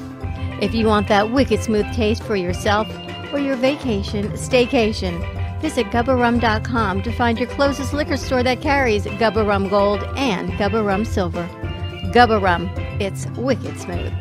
If 0.62 0.74
you 0.74 0.86
want 0.86 1.08
that 1.08 1.32
wicked 1.32 1.62
smooth 1.62 1.92
taste 1.92 2.22
for 2.22 2.36
yourself 2.36 2.88
or 3.32 3.38
your 3.38 3.56
vacation, 3.56 4.30
staycation, 4.32 5.20
visit 5.60 5.86
gubbarum.com 5.86 7.02
to 7.02 7.12
find 7.12 7.38
your 7.38 7.48
closest 7.48 7.92
liquor 7.92 8.16
store 8.16 8.42
that 8.42 8.60
carries 8.60 9.04
Gubba 9.04 9.46
Rum 9.46 9.68
Gold 9.68 10.02
and 10.16 10.50
Gubba 10.52 10.84
Rum 10.84 11.04
Silver. 11.04 11.46
Gubba 12.12 12.40
Rum, 12.40 12.70
it's 13.00 13.26
wicked 13.36 13.78
smooth. 13.78 14.12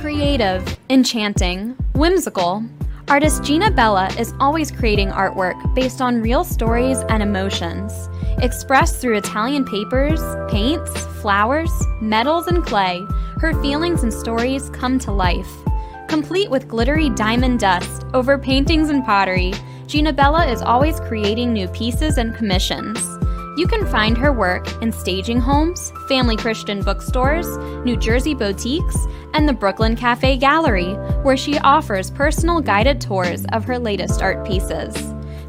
Creative, 0.00 0.78
enchanting, 0.90 1.76
whimsical. 1.94 2.64
Artist 3.12 3.44
Gina 3.44 3.70
Bella 3.70 4.08
is 4.18 4.32
always 4.40 4.70
creating 4.70 5.10
artwork 5.10 5.74
based 5.74 6.00
on 6.00 6.22
real 6.22 6.44
stories 6.44 6.96
and 7.10 7.22
emotions, 7.22 8.08
expressed 8.38 9.02
through 9.02 9.18
Italian 9.18 9.66
papers, 9.66 10.18
paints, 10.50 10.90
flowers, 11.20 11.70
metals, 12.00 12.46
and 12.46 12.64
clay. 12.64 13.06
Her 13.36 13.52
feelings 13.60 14.02
and 14.02 14.10
stories 14.10 14.70
come 14.70 14.98
to 15.00 15.12
life. 15.12 15.50
Complete 16.08 16.50
with 16.50 16.68
glittery 16.68 17.10
diamond 17.10 17.60
dust 17.60 18.06
over 18.14 18.38
paintings 18.38 18.88
and 18.88 19.04
pottery, 19.04 19.52
Gina 19.86 20.14
Bella 20.14 20.46
is 20.46 20.62
always 20.62 20.98
creating 21.00 21.52
new 21.52 21.68
pieces 21.68 22.16
and 22.16 22.34
commissions. 22.34 22.98
You 23.54 23.66
can 23.66 23.86
find 23.86 24.16
her 24.16 24.32
work 24.32 24.66
in 24.80 24.92
staging 24.92 25.38
homes, 25.38 25.92
family 26.08 26.36
Christian 26.36 26.80
bookstores, 26.80 27.46
New 27.84 27.98
Jersey 27.98 28.32
boutiques, 28.32 28.96
and 29.34 29.46
the 29.46 29.52
Brooklyn 29.52 29.94
Cafe 29.94 30.38
Gallery, 30.38 30.94
where 31.22 31.36
she 31.36 31.58
offers 31.58 32.10
personal 32.10 32.62
guided 32.62 32.98
tours 32.98 33.44
of 33.52 33.64
her 33.64 33.78
latest 33.78 34.22
art 34.22 34.46
pieces. 34.46 34.94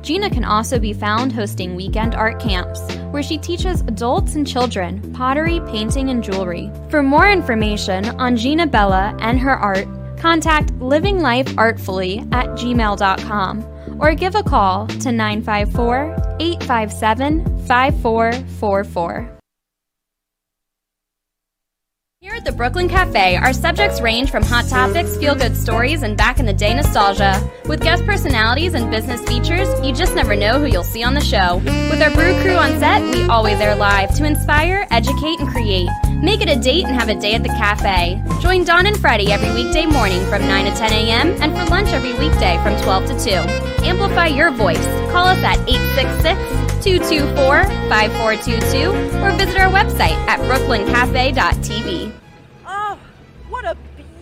Gina 0.02 0.30
can 0.30 0.44
also 0.44 0.80
be 0.80 0.92
found 0.92 1.32
hosting 1.32 1.76
weekend 1.76 2.14
art 2.14 2.42
camps, 2.42 2.82
where 3.12 3.24
she 3.24 3.38
teaches 3.38 3.80
adults 3.82 4.36
and 4.36 4.46
children 4.46 5.14
pottery, 5.14 5.62
painting, 5.68 6.10
and 6.10 6.22
jewelry. 6.22 6.70
For 6.90 7.02
more 7.02 7.32
information 7.32 8.10
on 8.20 8.36
Gina 8.36 8.68
Bella 8.68 9.16
and 9.22 9.40
her 9.40 9.56
art, 9.56 9.88
contact 10.18 10.74
livinglifeartfully 10.80 12.34
at 12.34 12.48
gmail.com 12.50 13.73
or 14.04 14.14
give 14.14 14.36
a 14.36 14.44
call 14.44 14.86
to 14.88 15.12
954 15.12 16.36
857 16.40 17.66
5444. 17.66 19.43
Here 22.24 22.36
at 22.36 22.46
the 22.46 22.54
Brooklyn 22.54 22.88
Cafe, 22.88 23.36
our 23.36 23.52
subjects 23.52 24.00
range 24.00 24.32
from 24.32 24.44
hot 24.44 24.70
topics, 24.70 25.18
feel 25.18 25.36
good 25.36 25.58
stories, 25.58 26.04
and 26.04 26.16
back 26.16 26.40
in 26.40 26.46
the 26.46 26.54
day 26.54 26.74
nostalgia. 26.74 27.38
With 27.66 27.82
guest 27.82 28.06
personalities 28.06 28.76
and 28.76 28.90
business 28.90 29.22
features, 29.24 29.68
you 29.86 29.94
just 29.94 30.16
never 30.16 30.34
know 30.34 30.58
who 30.58 30.68
you'll 30.68 30.86
see 30.86 31.04
on 31.04 31.16
the 31.16 31.20
show. 31.20 31.58
With 31.92 32.02
our 32.02 32.12
brew 32.12 32.42
crew 32.42 32.56
on 32.56 32.80
set, 32.80 33.02
we 33.14 33.24
always 33.24 33.60
air 33.60 33.76
live 33.76 34.16
to 34.16 34.24
inspire, 34.24 34.88
educate, 34.90 35.42
and 35.42 35.50
create. 35.50 35.90
Make 36.22 36.40
it 36.40 36.48
a 36.48 36.56
date 36.58 36.86
and 36.86 36.96
have 36.96 37.10
a 37.10 37.20
day 37.20 37.34
at 37.34 37.44
the 37.44 37.50
cafe. 37.50 38.24
Join 38.40 38.64
Dawn 38.64 38.86
and 38.86 38.98
Freddie 38.98 39.34
every 39.34 39.54
weekday 39.62 39.86
morning 39.86 40.26
from 40.28 40.48
9 40.48 40.72
to 40.72 40.80
10 40.80 40.94
a.m. 40.94 41.42
and 41.42 41.52
for 41.52 41.66
lunch 41.70 41.90
every 41.90 42.14
weekday 42.14 42.58
from 42.64 42.82
12 42.84 43.06
to 43.08 43.20
2. 43.20 43.32
Amplify 43.84 44.28
your 44.28 44.50
voice. 44.50 44.86
Call 45.12 45.28
us 45.28 45.44
at 45.44 45.60
866 45.68 46.73
224 46.84 47.64
5422 47.88 48.90
or 49.24 49.32
visit 49.38 49.58
our 49.58 49.72
website 49.72 50.18
at 50.28 50.38
brooklyncafe.tv. 50.42 52.12
Oh, 52.68 53.00
what 53.48 53.64
a 53.64 53.78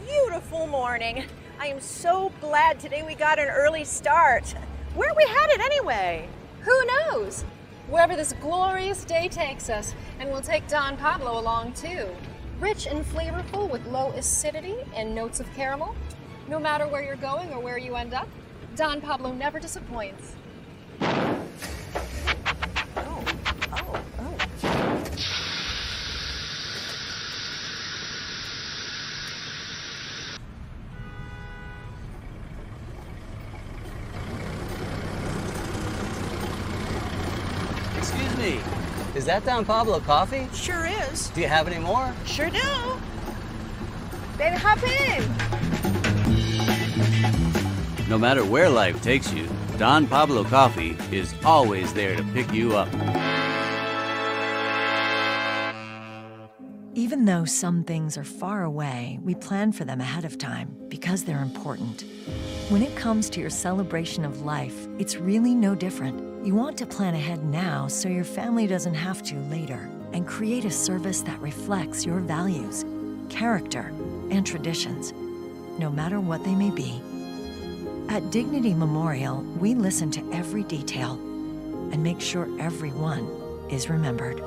beautiful 0.05 0.67
morning. 0.67 1.25
I 1.59 1.65
am 1.65 1.79
so 1.79 2.31
glad 2.39 2.79
today 2.79 3.01
we 3.01 3.15
got 3.15 3.39
an 3.39 3.47
early 3.49 3.83
start. 3.83 4.53
Where 4.93 5.09
are 5.09 5.15
we 5.15 5.23
headed 5.23 5.59
anyway? 5.59 6.29
Who 6.59 6.85
knows? 6.85 7.45
Wherever 7.89 8.15
this 8.15 8.33
glorious 8.33 9.05
day 9.05 9.27
takes 9.27 9.67
us, 9.67 9.95
and 10.19 10.29
we'll 10.29 10.41
take 10.41 10.67
Don 10.67 10.97
Pablo 10.97 11.39
along 11.39 11.73
too. 11.73 12.09
Rich 12.59 12.85
and 12.85 13.03
flavorful 13.03 13.71
with 13.71 13.83
low 13.87 14.11
acidity 14.11 14.75
and 14.93 15.15
notes 15.15 15.39
of 15.39 15.51
caramel. 15.55 15.95
No 16.47 16.59
matter 16.59 16.87
where 16.87 17.03
you're 17.03 17.15
going 17.15 17.51
or 17.53 17.59
where 17.59 17.79
you 17.79 17.95
end 17.95 18.13
up, 18.13 18.29
Don 18.75 19.01
Pablo 19.01 19.31
never 19.31 19.59
disappoints. 19.59 20.35
Excuse 37.97 38.37
me, 38.37 38.59
is 39.15 39.20
that 39.31 39.45
Don 39.45 39.63
Pablo 39.63 40.01
coffee? 40.01 40.49
Sure 40.53 40.85
is. 40.85 41.29
Do 41.29 41.39
you 41.39 41.47
have 41.47 41.65
any 41.65 41.79
more? 41.79 42.13
Sure 42.25 42.49
do. 42.49 42.59
Then 44.37 44.57
hop 44.57 44.83
in. 44.83 45.23
No 48.09 48.17
matter 48.17 48.43
where 48.43 48.67
life 48.67 49.01
takes 49.01 49.31
you, 49.31 49.47
Don 49.77 50.05
Pablo 50.05 50.43
Coffee 50.43 50.97
is 51.13 51.33
always 51.45 51.93
there 51.93 52.17
to 52.17 52.23
pick 52.33 52.51
you 52.51 52.75
up. 52.75 52.89
Even 57.11 57.25
though 57.25 57.43
some 57.43 57.83
things 57.83 58.17
are 58.17 58.23
far 58.23 58.63
away, 58.63 59.19
we 59.21 59.35
plan 59.35 59.73
for 59.73 59.83
them 59.83 59.99
ahead 59.99 60.23
of 60.23 60.37
time 60.37 60.73
because 60.87 61.25
they're 61.25 61.41
important. 61.41 62.05
When 62.69 62.81
it 62.81 62.95
comes 62.95 63.29
to 63.31 63.41
your 63.41 63.49
celebration 63.49 64.23
of 64.23 64.43
life, 64.43 64.87
it's 64.97 65.17
really 65.17 65.53
no 65.53 65.75
different. 65.75 66.45
You 66.45 66.55
want 66.55 66.77
to 66.77 66.85
plan 66.85 67.13
ahead 67.13 67.43
now 67.43 67.89
so 67.89 68.07
your 68.07 68.23
family 68.23 68.65
doesn't 68.65 68.93
have 68.93 69.21
to 69.23 69.35
later 69.49 69.89
and 70.13 70.25
create 70.25 70.63
a 70.63 70.71
service 70.71 71.19
that 71.23 71.37
reflects 71.41 72.05
your 72.05 72.21
values, 72.21 72.85
character, 73.27 73.91
and 74.31 74.47
traditions. 74.47 75.11
no 75.77 75.89
matter 75.89 76.21
what 76.21 76.45
they 76.45 76.55
may 76.55 76.69
be. 76.69 77.01
At 78.07 78.31
Dignity 78.31 78.73
Memorial, 78.73 79.41
we 79.59 79.75
listen 79.75 80.11
to 80.11 80.31
every 80.31 80.63
detail 80.63 81.15
and 81.91 82.01
make 82.01 82.21
sure 82.21 82.47
everyone 82.57 83.27
is 83.69 83.89
remembered. 83.89 84.41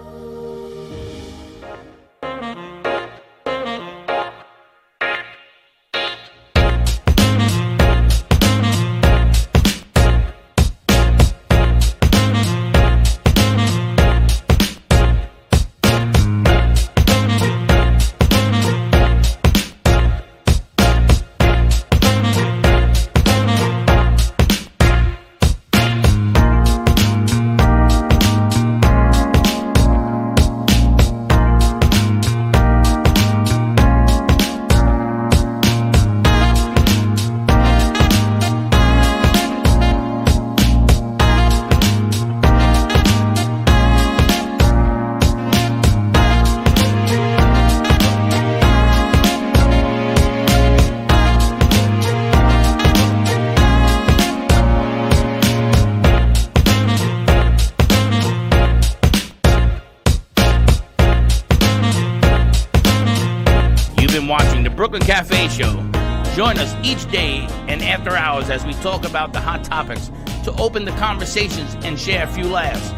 About 69.14 69.32
the 69.32 69.38
hot 69.38 69.62
topics 69.62 70.10
to 70.42 70.50
open 70.60 70.84
the 70.84 70.90
conversations 70.98 71.76
and 71.84 71.96
share 72.00 72.24
a 72.24 72.26
few 72.26 72.46
laughs. 72.48 72.90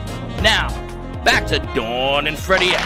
Now, 0.42 0.68
back 1.24 1.46
to 1.48 1.58
Dawn 1.74 2.26
and 2.26 2.38
Freddie 2.38 2.70
S. 2.70 2.82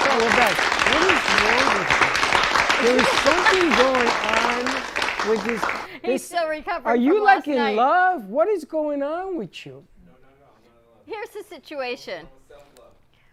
So 0.00 0.08
oh, 0.08 0.18
we're 0.18 0.30
back. 0.30 0.56
What 0.88 1.02
is 1.12 1.20
wrong 1.44 1.68
with 1.76 1.90
you? 1.92 2.86
There 2.86 2.96
is 2.96 3.08
something 3.20 3.68
going 3.84 4.08
on 4.32 4.64
with 5.28 5.44
this. 5.44 5.62
He's 6.00 6.02
this- 6.02 6.24
still 6.24 6.48
recovering 6.48 6.86
Are 6.86 6.96
you 6.96 7.16
from 7.16 7.24
like 7.24 7.36
last 7.36 7.48
in 7.48 7.56
night. 7.56 7.76
love? 7.76 8.24
What 8.30 8.48
is 8.48 8.64
going 8.64 9.02
on 9.02 9.36
with 9.36 9.66
you? 9.66 9.84
No, 10.06 10.12
no, 10.12 10.28
no. 10.40 10.46
Here's 11.04 11.28
the 11.28 11.42
situation. 11.42 12.26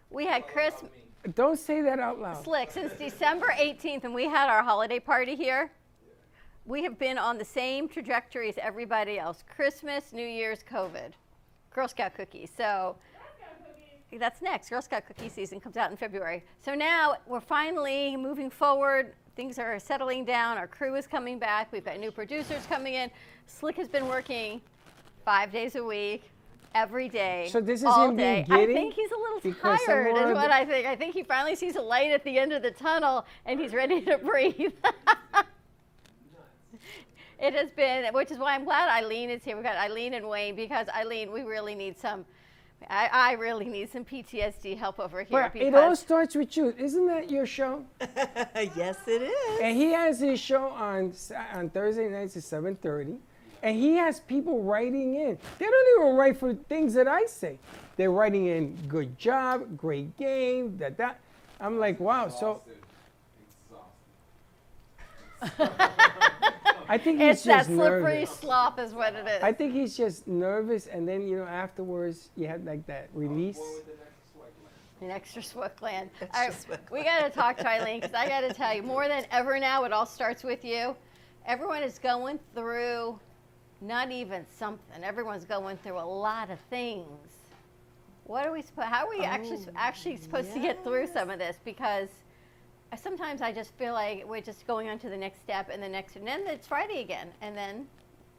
We 0.10 0.26
had 0.26 0.46
Chris 0.46 0.74
Don't 1.36 1.60
say 1.60 1.82
that 1.82 2.00
out 2.00 2.20
loud. 2.20 2.44
Slick 2.44 2.72
since 2.72 2.94
December 2.94 3.48
18th, 3.58 4.06
and 4.06 4.14
we 4.14 4.26
had 4.26 4.50
our 4.50 4.64
holiday 4.64 5.00
party 5.00 5.36
here. 5.36 5.72
We 6.66 6.84
have 6.84 6.98
been 6.98 7.18
on 7.18 7.38
the 7.38 7.46
same 7.46 7.88
trajectory 7.88 8.50
as 8.50 8.58
everybody 8.58 9.20
else 9.20 9.44
Christmas, 9.54 10.14
New 10.14 10.26
Year's, 10.26 10.64
COVID, 10.64 11.12
Girl 11.74 11.88
Scout 11.88 12.14
cookies. 12.16 12.52
So 12.56 12.96
that's 14.18 14.42
next. 14.42 14.70
Girl 14.70 14.82
Scout 14.82 15.06
cookie 15.06 15.30
season 15.30 15.60
comes 15.60 15.76
out 15.76 15.92
in 15.92 15.98
February. 15.98 16.46
So 16.62 16.74
now 16.76 17.16
we're 17.26 17.42
finally 17.42 18.16
moving 18.16 18.50
forward. 18.50 19.14
Things 19.36 19.60
are 19.60 19.80
settling 19.80 20.26
down. 20.26 20.58
Our 20.58 20.68
crew 20.68 20.96
is 20.96 21.08
coming 21.08 21.40
back. 21.40 21.72
We've 21.72 21.86
got 21.86 22.00
new 22.00 22.12
producers 22.12 22.66
coming 22.68 22.94
in. 22.94 23.12
Slick 23.48 23.76
has 23.76 23.88
been 23.88 24.08
working 24.08 24.62
five 25.26 25.52
days 25.52 25.76
a 25.76 25.84
week, 25.84 26.32
every 26.76 27.10
day. 27.10 27.50
So 27.52 27.62
this 27.62 27.82
is 27.82 27.86
all 27.86 28.10
him 28.10 28.16
being 28.16 28.46
day. 28.46 28.48
I 28.50 28.66
think 28.66 28.94
he's 28.94 29.12
a 29.12 29.18
little 29.18 29.40
Because 29.42 29.80
tired, 29.86 30.12
more 30.14 30.30
is 30.30 30.36
what 30.36 30.52
I 30.52 30.66
think. 30.66 30.86
I 30.86 30.96
think 30.96 31.14
he 31.14 31.24
finally 31.24 31.56
sees 31.56 31.76
a 31.76 31.82
light 31.82 32.12
at 32.12 32.24
the 32.24 32.38
end 32.38 32.54
of 32.54 32.62
the 32.62 32.72
tunnel 32.72 33.26
and 33.46 33.60
he's 33.60 33.74
ready 33.74 34.02
to 34.02 34.18
breathe. 34.24 34.74
it 37.40 37.54
has 37.54 37.70
been, 37.72 38.14
which 38.14 38.32
is 38.32 38.38
why 38.38 38.56
I'm 38.56 38.66
glad 38.66 38.90
Eileen 38.90 39.30
is 39.30 39.44
here. 39.44 39.56
We've 39.56 39.64
got 39.66 39.76
Eileen 39.76 40.14
and 40.14 40.28
Wayne 40.28 40.56
because 40.56 40.88
Eileen, 40.90 41.32
we 41.32 41.42
really 41.42 41.76
need 41.76 41.98
some. 41.98 42.26
I, 42.90 43.10
I 43.12 43.32
really 43.34 43.66
need 43.66 43.92
some 43.92 44.06
PTSD 44.06 44.78
help 44.78 45.00
over 45.00 45.24
here 45.24 45.42
But 45.42 45.54
because 45.54 45.68
it 45.68 45.74
all 45.74 45.96
starts 45.96 46.36
with 46.36 46.56
you. 46.56 46.76
Isn't 46.78 47.08
that 47.08 47.32
your 47.32 47.48
show? 47.48 47.84
yes, 48.00 48.98
it 49.08 49.24
is. 49.24 49.60
And 49.64 49.76
he 49.76 49.92
has 49.94 50.20
his 50.20 50.40
show 50.40 50.68
on 50.68 51.12
on 51.54 51.72
Thursday 51.72 52.08
nights 52.08 52.38
at 52.38 52.44
7:30, 52.44 53.18
and 53.64 53.76
he 53.76 53.96
has 53.96 54.20
people 54.22 54.64
writing 54.64 55.16
in. 55.16 55.38
They 55.60 55.66
don't 55.66 56.00
even 56.00 56.16
write 56.16 56.38
for 56.38 56.54
things 56.54 56.94
that 56.94 57.08
I 57.08 57.26
say. 57.26 57.60
They're 57.96 58.12
writing 58.12 58.48
in 58.48 58.76
good 58.88 59.18
job, 59.18 59.78
great 59.78 60.16
game, 60.18 60.78
that 60.78 60.98
that. 60.98 61.20
I'm 61.60 61.80
like, 61.80 62.00
wow. 62.00 62.30
So 62.30 62.62
I 66.90 66.98
think 66.98 67.20
he's 67.20 67.36
it's 67.36 67.44
that 67.44 67.58
just 67.58 67.70
slippery 67.70 68.22
nervous. 68.22 68.32
slop, 68.32 68.80
is 68.80 68.94
what 68.94 69.14
it 69.14 69.28
is. 69.28 69.44
I 69.44 69.52
think 69.52 69.74
he's 69.74 69.98
just 69.98 70.28
nervous, 70.28 70.88
and 70.88 71.08
then 71.08 71.28
you 71.28 71.38
know 71.38 71.46
afterwards 71.46 72.30
you 72.36 72.48
have 72.48 72.64
like 72.64 72.86
that 72.88 73.10
oh, 73.14 73.20
release. 73.20 73.60
An 75.02 75.12
extra 75.12 75.44
Swift 75.44 75.82
land. 75.84 76.10
All 76.34 76.48
right, 76.48 76.56
we 76.92 77.04
got 77.04 77.20
to 77.24 77.30
talk 77.30 77.58
to 77.58 77.70
Eileen 77.70 78.00
because 78.00 78.16
I 78.16 78.28
got 78.28 78.42
to 78.42 78.54
tell 78.54 78.74
you, 78.76 78.82
more 78.84 79.08
than 79.08 79.26
ever 79.32 79.60
now, 79.60 79.84
it 79.84 79.92
all 79.92 80.08
starts 80.08 80.44
with 80.44 80.66
you. 80.66 80.96
Everyone 81.46 81.84
is 81.84 82.00
going 82.00 82.40
through 82.56 83.20
not 83.82 84.12
even 84.12 84.46
something. 84.58 85.04
Everyone's 85.04 85.46
going 85.46 85.78
through 85.78 86.00
a 86.00 86.02
lot 86.06 86.50
of 86.50 86.60
things. 86.70 87.08
What 88.26 88.46
are 88.46 88.52
we 88.52 88.62
supposed? 88.62 88.88
How 88.90 89.06
are 89.06 89.10
we 89.10 89.24
actually 89.24 89.60
Oh, 89.68 89.72
actually 89.76 90.18
supposed 90.18 90.54
to 90.54 90.60
get 90.60 90.84
through 90.84 91.08
some 91.08 91.30
of 91.30 91.40
this? 91.40 91.58
Because 91.64 92.10
sometimes 93.02 93.42
I 93.42 93.52
just 93.52 93.72
feel 93.78 93.94
like 93.94 94.28
we're 94.28 94.42
just 94.42 94.68
going 94.68 94.90
on 94.90 95.00
to 95.00 95.10
the 95.10 95.18
next 95.18 95.42
step 95.42 95.70
and 95.72 95.82
the 95.82 95.88
next, 95.90 96.16
and 96.16 96.28
then 96.28 96.46
it's 96.48 96.68
Friday 96.68 97.02
again, 97.02 97.30
and 97.42 97.56
then 97.56 97.88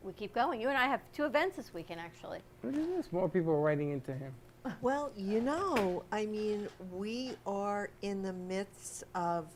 we 0.02 0.12
keep 0.12 0.34
going. 0.34 0.60
You 0.60 0.68
and 0.68 0.76
I 0.76 0.86
have 0.86 1.00
two 1.14 1.24
events 1.24 1.56
this 1.56 1.72
weekend, 1.72 2.00
actually. 2.00 2.40
Look 2.62 2.74
at 2.74 2.86
this, 2.96 3.12
more 3.12 3.28
people 3.28 3.52
are 3.52 3.60
writing 3.60 3.90
into 3.90 4.12
him. 4.12 4.32
Well, 4.82 5.12
you 5.16 5.40
know, 5.40 6.02
I 6.12 6.26
mean, 6.26 6.68
we 6.92 7.32
are 7.46 7.88
in 8.02 8.22
the 8.22 8.34
midst 8.34 9.04
of 9.14 9.46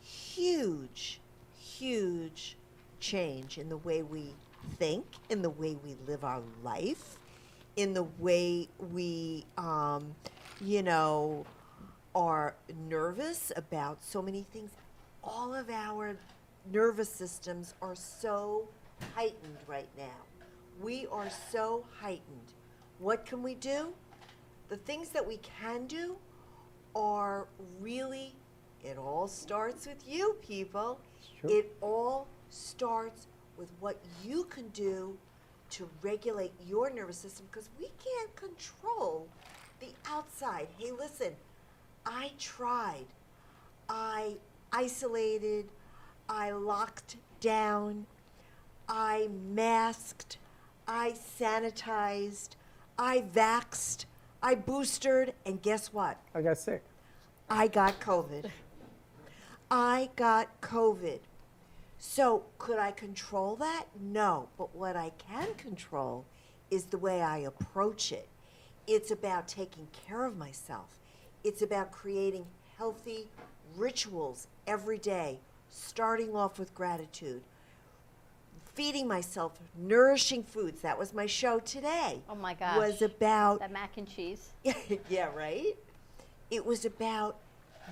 huge, 0.00 1.20
huge 1.56 2.56
change 2.98 3.58
in 3.58 3.68
the 3.68 3.76
way 3.76 4.02
we 4.02 4.34
think, 4.78 5.04
in 5.28 5.42
the 5.42 5.50
way 5.50 5.76
we 5.84 5.96
live 6.06 6.24
our 6.24 6.42
life, 6.62 7.18
in 7.76 7.94
the 7.94 8.04
way 8.18 8.68
we, 8.92 9.44
um, 9.56 10.14
you 10.60 10.82
know, 10.82 11.46
are 12.14 12.56
nervous 12.88 13.52
about 13.56 14.02
so 14.02 14.20
many 14.20 14.42
things. 14.52 14.70
All 15.22 15.54
of 15.54 15.70
our 15.70 16.16
nervous 16.72 17.08
systems 17.08 17.74
are 17.80 17.94
so 17.94 18.68
heightened 19.14 19.58
right 19.66 19.88
now. 19.96 20.44
We 20.80 21.06
are 21.12 21.30
so 21.52 21.84
heightened. 22.00 22.52
What 22.98 23.24
can 23.24 23.42
we 23.42 23.54
do? 23.54 23.94
The 24.68 24.76
things 24.76 25.10
that 25.10 25.26
we 25.26 25.38
can 25.38 25.86
do 25.86 26.16
are 26.96 27.46
really, 27.80 28.34
it 28.82 28.98
all 28.98 29.28
starts 29.28 29.86
with 29.86 30.02
you, 30.06 30.36
people. 30.42 31.00
It 31.44 31.76
all 31.80 32.26
starts 32.50 33.27
with 33.58 33.70
what 33.80 33.98
you 34.24 34.44
can 34.44 34.68
do 34.68 35.16
to 35.70 35.88
regulate 36.02 36.52
your 36.66 36.90
nervous 36.90 37.18
system 37.18 37.46
because 37.50 37.68
we 37.78 37.90
can't 38.02 38.34
control 38.36 39.28
the 39.80 39.88
outside. 40.08 40.68
Hey, 40.78 40.92
listen, 40.92 41.32
I 42.06 42.30
tried. 42.38 43.06
I 43.88 44.36
isolated. 44.72 45.66
I 46.28 46.52
locked 46.52 47.16
down. 47.40 48.06
I 48.88 49.28
masked. 49.52 50.38
I 50.86 51.12
sanitized. 51.12 52.50
I 52.98 53.22
vaxed. 53.34 54.06
I 54.42 54.54
boosted. 54.54 55.34
And 55.44 55.60
guess 55.60 55.92
what? 55.92 56.18
I 56.34 56.42
got 56.42 56.58
sick. 56.58 56.82
I 57.50 57.68
got 57.68 58.00
COVID. 58.00 58.50
I 59.70 60.10
got 60.16 60.60
COVID. 60.60 61.20
So, 61.98 62.44
could 62.58 62.78
I 62.78 62.92
control 62.92 63.56
that? 63.56 63.86
No. 64.00 64.48
But 64.56 64.74
what 64.74 64.96
I 64.96 65.10
can 65.18 65.54
control 65.54 66.24
is 66.70 66.84
the 66.84 66.98
way 66.98 67.22
I 67.22 67.38
approach 67.38 68.12
it. 68.12 68.28
It's 68.86 69.10
about 69.10 69.48
taking 69.48 69.88
care 70.06 70.24
of 70.24 70.36
myself, 70.36 70.98
it's 71.44 71.62
about 71.62 71.92
creating 71.92 72.46
healthy 72.76 73.28
rituals 73.76 74.46
every 74.66 74.98
day, 74.98 75.40
starting 75.68 76.34
off 76.34 76.58
with 76.58 76.74
gratitude. 76.74 77.42
Feeding 78.74 79.08
myself 79.08 79.58
nourishing 79.76 80.44
foods. 80.44 80.82
That 80.82 80.96
was 80.96 81.12
my 81.12 81.26
show 81.26 81.58
today. 81.58 82.22
Oh 82.30 82.36
my 82.36 82.54
gosh. 82.54 82.76
Was 82.76 83.02
about 83.02 83.58
That 83.58 83.72
mac 83.72 83.96
and 83.96 84.08
cheese. 84.08 84.50
yeah, 85.08 85.34
right? 85.34 85.74
It 86.50 86.64
was 86.64 86.84
about 86.84 87.38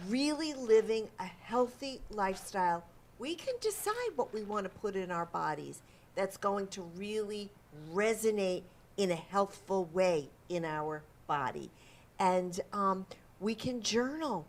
really 0.09 0.55
living 0.55 1.09
a 1.19 1.25
healthy 1.25 2.01
lifestyle, 2.11 2.85
we 3.19 3.35
can 3.35 3.55
decide 3.61 4.13
what 4.17 4.33
we 4.33 4.43
want 4.43 4.65
to 4.65 4.71
put 4.71 4.97
in 4.97 5.11
our 5.11 5.27
bodies 5.27 5.81
that's 6.15 6.37
going 6.37 6.67
to 6.69 6.83
really 6.97 7.51
resonate 7.93 8.63
in 8.97 9.11
a 9.11 9.17
healthful 9.17 9.85
way 9.93 10.29
in 10.49 10.65
our 10.65 11.03
body. 11.27 11.71
And 12.19 12.59
um, 12.73 13.07
we 13.41 13.55
can 13.55 13.83
journal, 13.83 14.47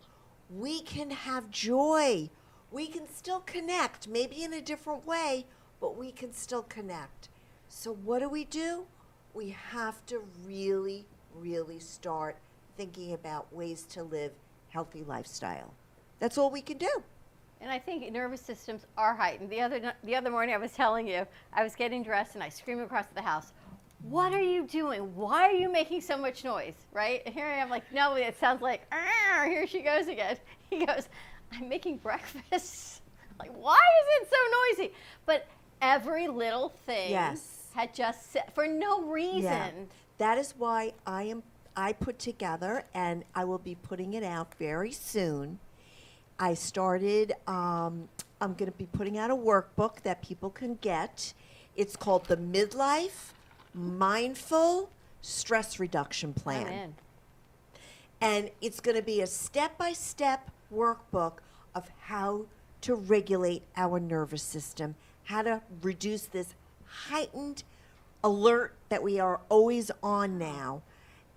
we 0.50 0.80
can 0.80 1.10
have 1.10 1.50
joy, 1.50 2.30
we 2.70 2.86
can 2.86 3.08
still 3.08 3.40
connect, 3.40 4.08
maybe 4.08 4.42
in 4.42 4.52
a 4.52 4.60
different 4.60 5.06
way, 5.06 5.46
but 5.80 5.96
we 5.96 6.10
can 6.10 6.32
still 6.32 6.62
connect. 6.62 7.28
So, 7.68 7.92
what 7.92 8.20
do 8.20 8.28
we 8.28 8.44
do? 8.44 8.86
We 9.34 9.50
have 9.50 10.04
to 10.06 10.22
really, 10.46 11.06
really 11.34 11.78
start 11.78 12.36
thinking 12.76 13.12
about 13.12 13.52
ways 13.52 13.82
to 13.90 14.02
live 14.02 14.32
healthy 14.70 15.04
lifestyle. 15.06 15.74
That's 16.18 16.38
all 16.38 16.50
we 16.50 16.62
can 16.62 16.78
do. 16.78 17.02
And 17.60 17.70
I 17.70 17.78
think 17.78 18.10
nervous 18.12 18.40
systems 18.40 18.86
are 18.96 19.14
heightened. 19.14 19.50
The 19.50 19.60
other 19.60 19.92
the 20.04 20.14
other 20.14 20.30
morning, 20.30 20.54
I 20.54 20.58
was 20.58 20.72
telling 20.72 21.06
you, 21.08 21.26
I 21.52 21.62
was 21.62 21.74
getting 21.74 22.02
dressed 22.02 22.34
and 22.34 22.42
I 22.42 22.48
screamed 22.48 22.80
across 22.82 23.06
the 23.14 23.22
house, 23.22 23.52
"What 24.02 24.32
are 24.32 24.40
you 24.42 24.64
doing? 24.64 25.14
Why 25.16 25.42
are 25.48 25.52
you 25.52 25.70
making 25.70 26.02
so 26.02 26.16
much 26.16 26.44
noise?" 26.44 26.74
Right? 26.92 27.22
And 27.26 27.34
here 27.34 27.46
I 27.46 27.54
am, 27.56 27.68
like, 27.68 27.90
no, 27.92 28.14
it 28.14 28.38
sounds 28.38 28.62
like, 28.62 28.82
here 29.44 29.66
she 29.66 29.82
goes 29.82 30.06
again. 30.06 30.36
He 30.70 30.84
goes, 30.84 31.08
"I'm 31.52 31.68
making 31.68 31.96
breakfast." 31.98 33.00
like, 33.40 33.50
why 33.56 33.74
is 34.02 34.22
it 34.22 34.28
so 34.30 34.82
noisy? 34.84 34.94
But 35.26 35.46
every 35.80 36.28
little 36.28 36.68
thing 36.86 37.10
Yes. 37.10 37.70
had 37.74 37.94
just 37.94 38.30
set 38.32 38.54
for 38.54 38.66
no 38.66 39.02
reason. 39.02 39.42
Yeah. 39.42 39.70
That 40.18 40.38
is 40.38 40.54
why 40.58 40.92
I 41.06 41.22
am 41.24 41.42
I 41.76 41.92
put 41.92 42.18
together 42.18 42.84
and 42.92 43.24
I 43.34 43.44
will 43.44 43.58
be 43.58 43.76
putting 43.76 44.14
it 44.14 44.24
out 44.24 44.54
very 44.58 44.90
soon. 44.92 45.60
I 46.38 46.54
started 46.54 47.32
um, 47.46 48.08
I'm 48.40 48.54
going 48.54 48.70
to 48.70 48.76
be 48.76 48.86
putting 48.86 49.18
out 49.18 49.30
a 49.30 49.36
workbook 49.36 50.02
that 50.02 50.22
people 50.22 50.50
can 50.50 50.78
get. 50.80 51.32
It's 51.76 51.96
called 51.96 52.26
the 52.26 52.36
Midlife 52.36 53.32
Mindful 53.74 54.90
Stress 55.20 55.80
Reduction 55.80 56.32
Plan. 56.32 56.66
I'm. 56.66 56.94
And 58.20 58.50
it's 58.60 58.80
going 58.80 58.96
to 58.96 59.02
be 59.02 59.20
a 59.20 59.26
step 59.26 59.78
by 59.78 59.92
step 59.92 60.50
workbook 60.72 61.34
of 61.74 61.88
how 62.02 62.46
to 62.82 62.94
regulate 62.94 63.62
our 63.76 63.98
nervous 63.98 64.42
system, 64.42 64.94
how 65.24 65.42
to 65.42 65.62
reduce 65.82 66.26
this 66.26 66.54
heightened 66.86 67.64
alert 68.22 68.74
that 68.88 69.02
we 69.02 69.20
are 69.20 69.40
always 69.48 69.90
on 70.02 70.38
now, 70.38 70.82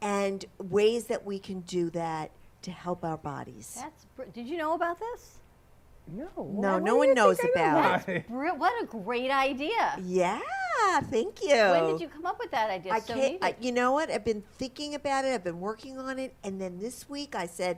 and 0.01 0.45
ways 0.57 1.05
that 1.05 1.25
we 1.25 1.37
can 1.37 1.61
do 1.61 1.89
that 1.91 2.31
to 2.63 2.71
help 2.71 3.03
our 3.03 3.17
bodies. 3.17 3.75
That's 3.79 4.05
br- 4.15 4.23
did 4.33 4.47
you 4.47 4.57
know 4.57 4.73
about 4.73 4.99
this? 4.99 5.39
No. 6.07 6.29
No, 6.37 6.79
no 6.79 6.95
one 6.95 7.13
knows 7.13 7.37
about 7.53 8.07
it. 8.09 8.27
br- 8.27 8.49
what 8.49 8.73
a 8.83 8.85
great 8.85 9.31
idea. 9.31 9.95
Yeah, 10.03 10.39
thank 11.03 11.41
you. 11.41 11.55
When 11.55 11.87
did 11.91 12.01
you 12.01 12.07
come 12.07 12.25
up 12.25 12.39
with 12.39 12.51
that 12.51 12.69
idea? 12.69 12.93
I 12.93 12.99
so 12.99 13.13
can't, 13.13 13.33
needed. 13.33 13.43
I, 13.43 13.55
you 13.61 13.71
know 13.71 13.91
what? 13.93 14.09
I've 14.11 14.25
been 14.25 14.43
thinking 14.57 14.95
about 14.95 15.25
it. 15.25 15.33
I've 15.33 15.43
been 15.43 15.59
working 15.59 15.97
on 15.99 16.17
it, 16.19 16.33
and 16.43 16.59
then 16.59 16.79
this 16.79 17.07
week 17.09 17.35
I 17.35 17.45
said, 17.45 17.77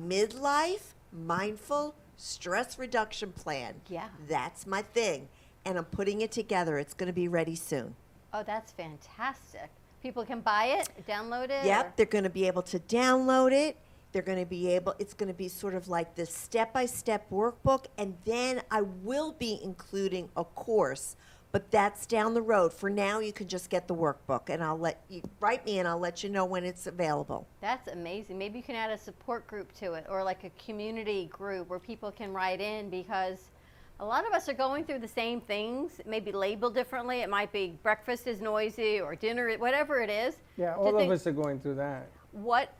midlife 0.00 0.94
mindful 1.12 1.94
stress 2.16 2.78
reduction 2.78 3.32
plan. 3.32 3.74
Yeah. 3.88 4.08
that's 4.28 4.66
my 4.66 4.82
thing, 4.82 5.28
and 5.64 5.78
I'm 5.78 5.84
putting 5.86 6.20
it 6.20 6.32
together. 6.32 6.78
It's 6.78 6.94
going 6.94 7.06
to 7.08 7.12
be 7.12 7.28
ready 7.28 7.56
soon. 7.56 7.94
oh, 8.32 8.42
that's 8.42 8.72
fantastic. 8.72 9.70
People 10.02 10.24
can 10.24 10.40
buy 10.40 10.66
it, 10.66 10.88
download 11.06 11.50
it. 11.50 11.64
Yep, 11.64 11.86
or- 11.86 11.92
they're 11.96 12.06
going 12.06 12.24
to 12.24 12.30
be 12.30 12.46
able 12.46 12.62
to 12.62 12.78
download 12.78 13.52
it. 13.52 13.76
They're 14.12 14.22
going 14.22 14.38
to 14.38 14.46
be 14.46 14.68
able, 14.74 14.94
it's 14.98 15.14
going 15.14 15.28
to 15.28 15.34
be 15.34 15.48
sort 15.48 15.74
of 15.74 15.88
like 15.88 16.16
this 16.16 16.34
step 16.34 16.72
by 16.72 16.86
step 16.86 17.30
workbook. 17.30 17.84
And 17.96 18.16
then 18.24 18.62
I 18.70 18.80
will 18.82 19.32
be 19.32 19.60
including 19.62 20.28
a 20.36 20.42
course, 20.42 21.14
but 21.52 21.70
that's 21.70 22.06
down 22.06 22.34
the 22.34 22.42
road. 22.42 22.72
For 22.72 22.90
now, 22.90 23.20
you 23.20 23.32
can 23.32 23.46
just 23.46 23.70
get 23.70 23.86
the 23.86 23.94
workbook, 23.94 24.48
and 24.48 24.64
I'll 24.64 24.78
let 24.78 25.00
you 25.08 25.22
write 25.38 25.64
me 25.64 25.78
and 25.78 25.86
I'll 25.86 25.98
let 25.98 26.24
you 26.24 26.30
know 26.30 26.44
when 26.44 26.64
it's 26.64 26.88
available. 26.88 27.46
That's 27.60 27.86
amazing. 27.88 28.36
Maybe 28.36 28.58
you 28.58 28.64
can 28.64 28.74
add 28.74 28.90
a 28.90 28.98
support 28.98 29.46
group 29.46 29.72
to 29.74 29.92
it 29.92 30.06
or 30.08 30.24
like 30.24 30.42
a 30.44 30.50
community 30.64 31.26
group 31.26 31.68
where 31.68 31.78
people 31.78 32.10
can 32.10 32.32
write 32.32 32.60
in 32.60 32.90
because 32.90 33.50
a 34.00 34.04
lot 34.04 34.26
of 34.26 34.32
us 34.32 34.48
are 34.48 34.54
going 34.54 34.84
through 34.84 34.98
the 34.98 35.08
same 35.08 35.40
things, 35.40 36.00
maybe 36.06 36.32
labeled 36.32 36.74
differently. 36.74 37.20
It 37.20 37.28
might 37.28 37.52
be 37.52 37.74
breakfast 37.82 38.26
is 38.26 38.40
noisy 38.40 39.00
or 39.00 39.14
dinner, 39.14 39.54
whatever 39.58 40.00
it 40.00 40.08
is. 40.08 40.36
Yeah, 40.56 40.74
all 40.74 40.96
of 40.96 41.10
us 41.10 41.26
are 41.26 41.32
going 41.32 41.60
through 41.60 41.76
that. 41.76 42.08
What 42.32 42.74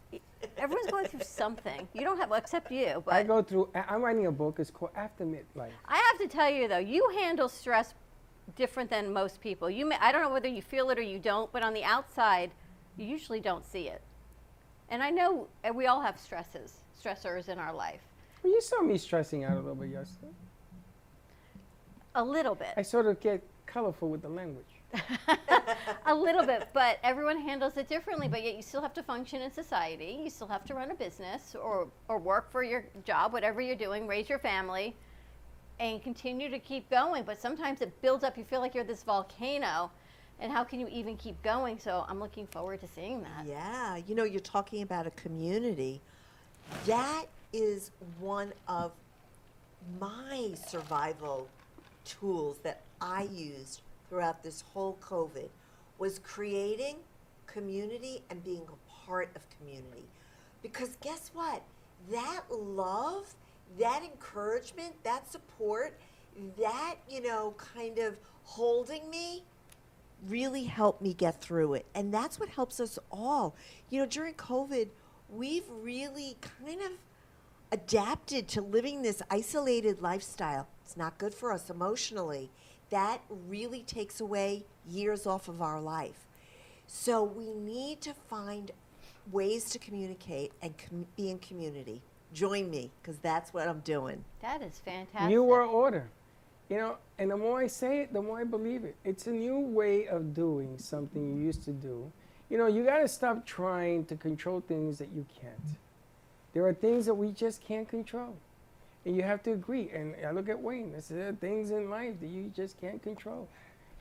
everyone's 0.56 0.90
going 0.90 1.06
through 1.06 1.20
something. 1.22 1.86
You 1.92 2.02
don't 2.02 2.16
have, 2.16 2.30
well, 2.30 2.38
except 2.38 2.72
you. 2.72 3.02
But 3.04 3.14
I 3.14 3.22
go 3.22 3.42
through. 3.42 3.68
I'm 3.74 4.00
writing 4.00 4.26
a 4.26 4.32
book. 4.32 4.58
It's 4.58 4.70
called 4.70 4.92
After 4.96 5.24
Midlife. 5.24 5.70
I 5.86 5.96
have 5.96 6.18
to 6.20 6.28
tell 6.28 6.48
you 6.48 6.68
though, 6.68 6.78
you 6.78 7.06
handle 7.18 7.48
stress 7.48 7.92
different 8.56 8.88
than 8.88 9.12
most 9.12 9.40
people. 9.42 9.68
You 9.68 9.86
may, 9.86 9.96
I 10.00 10.12
don't 10.12 10.22
know 10.22 10.32
whether 10.32 10.48
you 10.48 10.62
feel 10.62 10.88
it 10.90 10.98
or 10.98 11.02
you 11.02 11.18
don't, 11.18 11.52
but 11.52 11.62
on 11.62 11.74
the 11.74 11.84
outside, 11.84 12.50
you 12.96 13.06
usually 13.06 13.40
don't 13.40 13.66
see 13.66 13.88
it. 13.88 14.00
And 14.88 15.02
I 15.02 15.10
know 15.10 15.48
we 15.74 15.86
all 15.86 16.00
have 16.00 16.18
stresses, 16.18 16.78
stressors 17.00 17.48
in 17.48 17.58
our 17.58 17.72
life. 17.72 18.00
Well, 18.42 18.52
you 18.52 18.60
saw 18.62 18.80
me 18.80 18.96
stressing 18.96 19.44
out 19.44 19.52
a 19.52 19.56
little 19.56 19.74
bit 19.74 19.90
yesterday. 19.90 20.32
A 22.14 22.24
little 22.24 22.54
bit. 22.54 22.74
I 22.76 22.82
sort 22.82 23.06
of 23.06 23.20
get 23.20 23.42
colorful 23.66 24.08
with 24.08 24.22
the 24.22 24.28
language. 24.28 24.64
a 26.06 26.14
little 26.14 26.44
bit, 26.44 26.68
but 26.72 26.98
everyone 27.04 27.40
handles 27.40 27.76
it 27.76 27.88
differently. 27.88 28.28
But 28.28 28.42
yet, 28.42 28.56
you 28.56 28.62
still 28.62 28.82
have 28.82 28.94
to 28.94 29.02
function 29.02 29.40
in 29.42 29.52
society. 29.52 30.18
You 30.22 30.30
still 30.30 30.48
have 30.48 30.64
to 30.66 30.74
run 30.74 30.90
a 30.90 30.94
business 30.94 31.54
or 31.54 31.88
or 32.08 32.18
work 32.18 32.50
for 32.50 32.62
your 32.62 32.84
job, 33.04 33.32
whatever 33.32 33.60
you're 33.60 33.76
doing, 33.76 34.06
raise 34.06 34.28
your 34.28 34.38
family, 34.38 34.94
and 35.78 36.02
continue 36.02 36.50
to 36.50 36.58
keep 36.58 36.90
going. 36.90 37.22
But 37.22 37.40
sometimes 37.40 37.80
it 37.80 38.00
builds 38.02 38.24
up. 38.24 38.36
You 38.36 38.44
feel 38.44 38.60
like 38.60 38.74
you're 38.74 38.84
this 38.84 39.04
volcano, 39.04 39.90
and 40.40 40.50
how 40.50 40.64
can 40.64 40.80
you 40.80 40.88
even 40.88 41.16
keep 41.16 41.40
going? 41.42 41.78
So 41.78 42.04
I'm 42.08 42.18
looking 42.18 42.46
forward 42.48 42.80
to 42.80 42.88
seeing 42.88 43.22
that. 43.22 43.46
Yeah, 43.46 43.96
you 44.08 44.16
know, 44.16 44.24
you're 44.24 44.40
talking 44.40 44.82
about 44.82 45.06
a 45.06 45.10
community. 45.12 46.00
That 46.86 47.26
is 47.52 47.92
one 48.18 48.52
of 48.66 48.92
my 50.00 50.52
survival 50.68 51.48
tools 52.10 52.58
that 52.62 52.82
I 53.00 53.28
used 53.32 53.82
throughout 54.08 54.42
this 54.42 54.64
whole 54.72 54.98
COVID 55.00 55.48
was 55.98 56.18
creating 56.18 56.96
community 57.46 58.22
and 58.30 58.42
being 58.44 58.62
a 58.62 59.06
part 59.06 59.30
of 59.36 59.42
community. 59.58 60.04
Because 60.62 60.96
guess 61.00 61.30
what? 61.34 61.62
That 62.10 62.42
love, 62.50 63.34
that 63.78 64.02
encouragement, 64.02 64.92
that 65.04 65.30
support, 65.30 65.98
that, 66.58 66.96
you 67.08 67.22
know, 67.22 67.54
kind 67.56 67.98
of 67.98 68.16
holding 68.42 69.08
me 69.10 69.44
really 70.28 70.64
helped 70.64 71.00
me 71.00 71.14
get 71.14 71.40
through 71.40 71.74
it. 71.74 71.86
And 71.94 72.12
that's 72.12 72.38
what 72.38 72.48
helps 72.48 72.80
us 72.80 72.98
all. 73.10 73.54
You 73.88 74.00
know, 74.00 74.06
during 74.06 74.34
COVID, 74.34 74.88
we've 75.30 75.64
really 75.82 76.36
kind 76.58 76.80
of 76.82 76.92
adapted 77.72 78.48
to 78.48 78.60
living 78.60 79.02
this 79.02 79.22
isolated 79.30 80.02
lifestyle. 80.02 80.66
It's 80.90 80.96
not 80.96 81.18
good 81.18 81.32
for 81.32 81.52
us 81.52 81.70
emotionally. 81.70 82.50
That 82.90 83.20
really 83.46 83.82
takes 83.84 84.20
away 84.20 84.64
years 84.88 85.24
off 85.24 85.46
of 85.46 85.62
our 85.62 85.80
life. 85.80 86.26
So 86.88 87.22
we 87.22 87.52
need 87.52 88.00
to 88.00 88.12
find 88.12 88.72
ways 89.30 89.70
to 89.70 89.78
communicate 89.78 90.50
and 90.60 90.74
com- 90.76 91.06
be 91.16 91.30
in 91.30 91.38
community. 91.38 92.02
Join 92.32 92.68
me, 92.68 92.90
because 93.00 93.18
that's 93.18 93.54
what 93.54 93.68
I'm 93.68 93.78
doing. 93.80 94.24
That 94.42 94.62
is 94.62 94.80
fantastic. 94.80 95.30
New 95.30 95.44
world 95.44 95.72
order. 95.72 96.08
You 96.68 96.78
know, 96.78 96.96
and 97.20 97.30
the 97.30 97.36
more 97.36 97.60
I 97.60 97.68
say 97.68 98.00
it, 98.00 98.12
the 98.12 98.20
more 98.20 98.40
I 98.40 98.44
believe 98.44 98.82
it. 98.82 98.96
It's 99.04 99.28
a 99.28 99.30
new 99.30 99.60
way 99.60 100.08
of 100.08 100.34
doing 100.34 100.76
something 100.76 101.36
you 101.36 101.44
used 101.44 101.62
to 101.66 101.72
do. 101.72 102.10
You 102.48 102.58
know, 102.58 102.66
you 102.66 102.82
got 102.82 102.98
to 102.98 103.06
stop 103.06 103.46
trying 103.46 104.06
to 104.06 104.16
control 104.16 104.60
things 104.66 104.98
that 104.98 105.10
you 105.14 105.24
can't. 105.40 105.78
There 106.52 106.66
are 106.66 106.74
things 106.74 107.06
that 107.06 107.14
we 107.14 107.30
just 107.30 107.62
can't 107.62 107.88
control. 107.88 108.34
And 109.06 109.16
you 109.16 109.22
have 109.22 109.42
to 109.44 109.52
agree. 109.52 109.90
And 109.90 110.14
I 110.26 110.30
look 110.30 110.48
at 110.48 110.60
Wayne, 110.60 110.94
there 111.08 111.28
are 111.28 111.32
things 111.32 111.70
in 111.70 111.88
life 111.88 112.20
that 112.20 112.28
you 112.28 112.52
just 112.54 112.80
can't 112.80 113.02
control. 113.02 113.48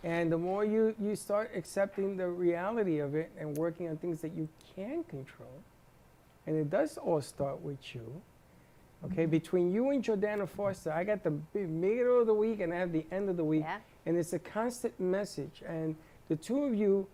And 0.04 0.32
the 0.32 0.38
more 0.38 0.64
you, 0.64 0.96
you 1.02 1.16
start 1.16 1.52
accepting 1.56 2.18
the 2.18 2.28
reality 2.28 3.00
of 3.00 3.16
it 3.16 3.32
and 3.38 3.58
working 3.58 3.90
on 3.90 3.98
things 3.98 4.22
that 4.22 4.34
you 4.34 4.48
can 4.76 5.04
control, 5.04 5.62
and 6.48 6.56
it 6.56 6.70
does 6.70 6.98
all 6.98 7.22
start 7.22 7.62
with 7.62 7.94
you, 7.94 8.22
Okay, 9.06 9.24
mm-hmm. 9.24 9.32
between 9.32 9.72
you 9.72 9.92
and 9.92 10.04
Jordana 10.04 10.48
Foster, 10.48 10.92
I 10.92 11.04
got 11.04 11.24
the 11.24 11.34
middle 11.54 12.22
of 12.22 12.28
the 12.28 12.34
week 12.34 12.60
and 12.60 12.74
I 12.74 12.78
have 12.78 12.92
the 12.92 13.06
end 13.12 13.30
of 13.30 13.38
the 13.38 13.44
week. 13.44 13.64
Yeah. 13.64 13.78
And 14.06 14.18
it's 14.18 14.34
a 14.34 14.40
constant 14.40 15.00
message. 15.00 15.62
And 15.66 15.96
the 16.28 16.36
two 16.36 16.64
of 16.64 16.76
you, 16.76 17.08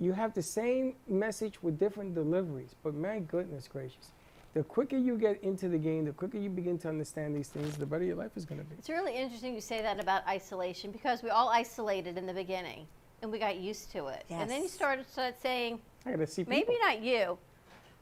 you 0.00 0.12
have 0.12 0.34
the 0.34 0.42
same 0.42 0.94
message 1.08 1.62
with 1.62 1.78
different 1.78 2.14
deliveries. 2.14 2.74
But 2.82 2.94
my 2.94 3.20
goodness 3.20 3.68
gracious, 3.68 4.10
the 4.56 4.62
quicker 4.62 4.96
you 4.96 5.18
get 5.18 5.38
into 5.42 5.68
the 5.68 5.76
game, 5.76 6.06
the 6.06 6.12
quicker 6.12 6.38
you 6.38 6.48
begin 6.48 6.78
to 6.78 6.88
understand 6.88 7.36
these 7.36 7.48
things, 7.48 7.76
the 7.76 7.84
better 7.84 8.04
your 8.04 8.16
life 8.16 8.30
is 8.36 8.46
going 8.46 8.58
to 8.58 8.64
be. 8.64 8.74
It's 8.78 8.88
really 8.88 9.14
interesting 9.14 9.54
you 9.54 9.60
say 9.60 9.82
that 9.82 10.00
about 10.00 10.26
isolation 10.26 10.90
because 10.90 11.22
we 11.22 11.28
all 11.28 11.50
isolated 11.50 12.16
in 12.16 12.24
the 12.24 12.32
beginning 12.32 12.86
and 13.20 13.30
we 13.30 13.38
got 13.38 13.58
used 13.58 13.92
to 13.92 14.06
it. 14.06 14.24
And 14.30 14.50
then 14.50 14.60
you 14.60 14.64
Yes. 14.64 14.72
started, 14.72 15.06
started 15.10 15.38
saying, 15.42 15.78
I 16.06 16.12
got 16.12 16.20
to 16.20 16.26
see 16.26 16.46
maybe 16.48 16.72
not 16.80 17.02
you, 17.02 17.36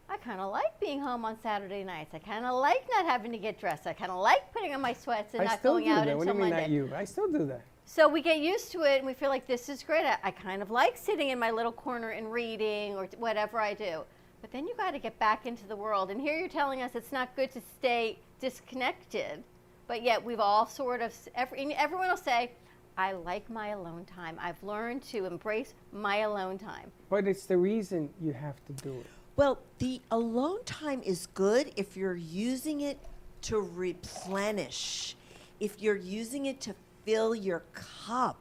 I 0.08 0.16
kind 0.18 0.40
of 0.40 0.52
like 0.52 0.78
being 0.78 1.00
home 1.00 1.24
on 1.24 1.36
Saturday 1.42 1.82
nights. 1.82 2.14
I 2.14 2.20
kind 2.20 2.46
of 2.46 2.54
like 2.54 2.86
not 2.88 3.04
having 3.04 3.32
to 3.32 3.38
get 3.38 3.58
dressed. 3.58 3.88
I 3.88 3.92
kind 3.92 4.12
of 4.12 4.20
like 4.20 4.52
putting 4.52 4.72
on 4.76 4.80
my 4.80 4.92
sweats 4.92 5.34
and 5.34 5.42
I 5.42 5.46
not 5.46 5.62
going 5.64 5.88
out 5.88 6.06
that. 6.06 6.16
What 6.16 6.26
do 6.26 6.30
until 6.30 6.34
you 6.34 6.40
mean 6.40 6.50
Monday. 6.50 6.66
not 6.68 6.70
you? 6.70 6.96
I 6.96 7.04
still 7.04 7.26
do 7.32 7.46
that. 7.46 7.62
So 7.84 8.08
we 8.08 8.22
get 8.22 8.38
used 8.38 8.70
to 8.72 8.82
it 8.82 8.98
and 8.98 9.06
we 9.06 9.14
feel 9.14 9.28
like 9.28 9.48
this 9.48 9.68
is 9.68 9.82
great. 9.82 10.04
I, 10.04 10.18
I 10.22 10.30
kind 10.30 10.62
of 10.62 10.70
like 10.70 10.96
sitting 10.96 11.30
in 11.30 11.38
my 11.40 11.50
little 11.50 11.72
corner 11.72 12.10
and 12.10 12.30
reading 12.30 12.94
or 12.94 13.08
t- 13.08 13.16
whatever 13.16 13.58
I 13.58 13.74
do. 13.74 14.04
But 14.44 14.52
then 14.52 14.66
you 14.66 14.74
got 14.76 14.90
to 14.90 14.98
get 14.98 15.18
back 15.18 15.46
into 15.46 15.66
the 15.66 15.74
world. 15.74 16.11
And 16.11 16.20
here 16.20 16.38
you're 16.38 16.50
telling 16.50 16.83
us 16.83 16.90
it's 16.94 17.12
not 17.12 17.35
good 17.35 17.50
to 17.52 17.62
stay 17.78 18.18
disconnected. 18.40 19.42
But 19.87 20.02
yet 20.02 20.22
we've 20.22 20.38
all 20.38 20.66
sort 20.66 21.00
of, 21.00 21.14
every, 21.35 21.74
everyone 21.74 22.11
will 22.11 22.18
say, 22.18 22.50
I 22.98 23.12
like 23.12 23.48
my 23.48 23.68
alone 23.68 24.04
time. 24.04 24.37
I've 24.38 24.62
learned 24.62 25.02
to 25.04 25.24
embrace 25.24 25.72
my 25.92 26.18
alone 26.18 26.59
time. 26.59 26.92
But 27.09 27.26
it's 27.26 27.46
the 27.46 27.57
reason 27.57 28.11
you 28.20 28.35
have 28.35 28.57
to 28.66 28.74
do 28.74 28.90
it. 28.90 29.07
Well, 29.37 29.61
the 29.78 30.02
alone 30.11 30.62
time 30.64 31.00
is 31.02 31.26
good 31.28 31.72
if 31.76 31.96
you're 31.96 32.14
using 32.14 32.83
it 32.83 32.98
to 33.44 33.61
replenish, 33.61 35.16
if 35.59 35.80
you're 35.80 35.96
using 35.96 36.44
it 36.44 36.61
to 36.61 36.74
fill 37.07 37.35
your 37.35 37.62
cup, 37.72 38.38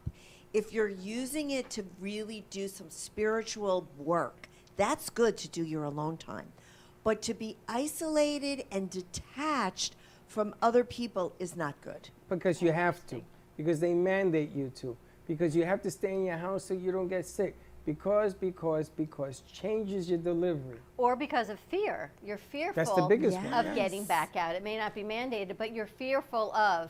if 0.51 0.73
you're 0.73 0.89
using 0.89 1.51
it 1.51 1.69
to 1.69 1.85
really 2.01 2.43
do 2.49 2.67
some 2.67 2.89
spiritual 2.89 3.87
work. 3.97 4.49
That's 4.77 5.09
good 5.09 5.37
to 5.37 5.47
do 5.47 5.63
your 5.63 5.83
alone 5.83 6.17
time. 6.17 6.51
But 7.03 7.21
to 7.23 7.33
be 7.33 7.57
isolated 7.67 8.65
and 8.71 8.89
detached 8.89 9.95
from 10.27 10.55
other 10.61 10.83
people 10.83 11.33
is 11.39 11.55
not 11.55 11.79
good. 11.81 12.09
Because 12.29 12.61
you 12.61 12.71
have 12.71 13.05
to. 13.07 13.21
Because 13.57 13.79
they 13.79 13.93
mandate 13.93 14.51
you 14.55 14.71
to. 14.77 14.97
Because 15.27 15.55
you 15.55 15.63
have 15.65 15.81
to 15.83 15.91
stay 15.91 16.13
in 16.13 16.25
your 16.25 16.37
house 16.37 16.65
so 16.65 16.73
you 16.73 16.91
don't 16.91 17.07
get 17.07 17.25
sick. 17.25 17.55
Because, 17.85 18.33
because, 18.33 18.89
because 18.89 19.41
changes 19.51 20.09
your 20.09 20.17
delivery. 20.17 20.77
Or 20.97 21.15
because 21.15 21.49
of 21.49 21.59
fear. 21.59 22.11
You're 22.25 22.37
fearful 22.37 22.73
That's 22.75 22.95
the 22.95 23.05
biggest 23.07 23.37
one, 23.37 23.53
of 23.53 23.65
yes. 23.65 23.75
getting 23.75 24.05
back 24.05 24.35
out. 24.37 24.55
It 24.55 24.63
may 24.63 24.77
not 24.77 24.95
be 24.95 25.03
mandated, 25.03 25.57
but 25.57 25.75
you're 25.75 25.85
fearful 25.85 26.53
of. 26.55 26.89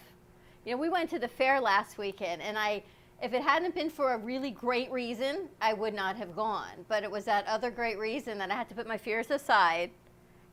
You 0.66 0.74
know, 0.74 0.78
we 0.78 0.90
went 0.90 1.10
to 1.10 1.20
the 1.20 1.28
fair 1.28 1.60
last 1.60 1.98
weekend, 1.98 2.42
and 2.42 2.58
I, 2.58 2.84
if 3.22 3.34
it 3.34 3.42
hadn't 3.42 3.76
been 3.76 3.90
for 3.90 4.14
a 4.14 4.18
really 4.18 4.52
great 4.52 4.92
reason, 4.92 5.48
I 5.62 5.74
would 5.74 5.94
not 5.94 6.16
have 6.18 6.36
gone. 6.36 6.86
But 6.88 7.04
it 7.04 7.12
was 7.12 7.26
that 7.26 7.46
other 7.48 7.72
great 7.72 7.98
reason 7.98 8.38
that 8.40 8.52
I 8.52 8.56
had 8.56 8.68
to 8.70 8.76
put 8.76 8.88
my 8.88 8.98
fears 8.98 9.32
aside 9.32 9.92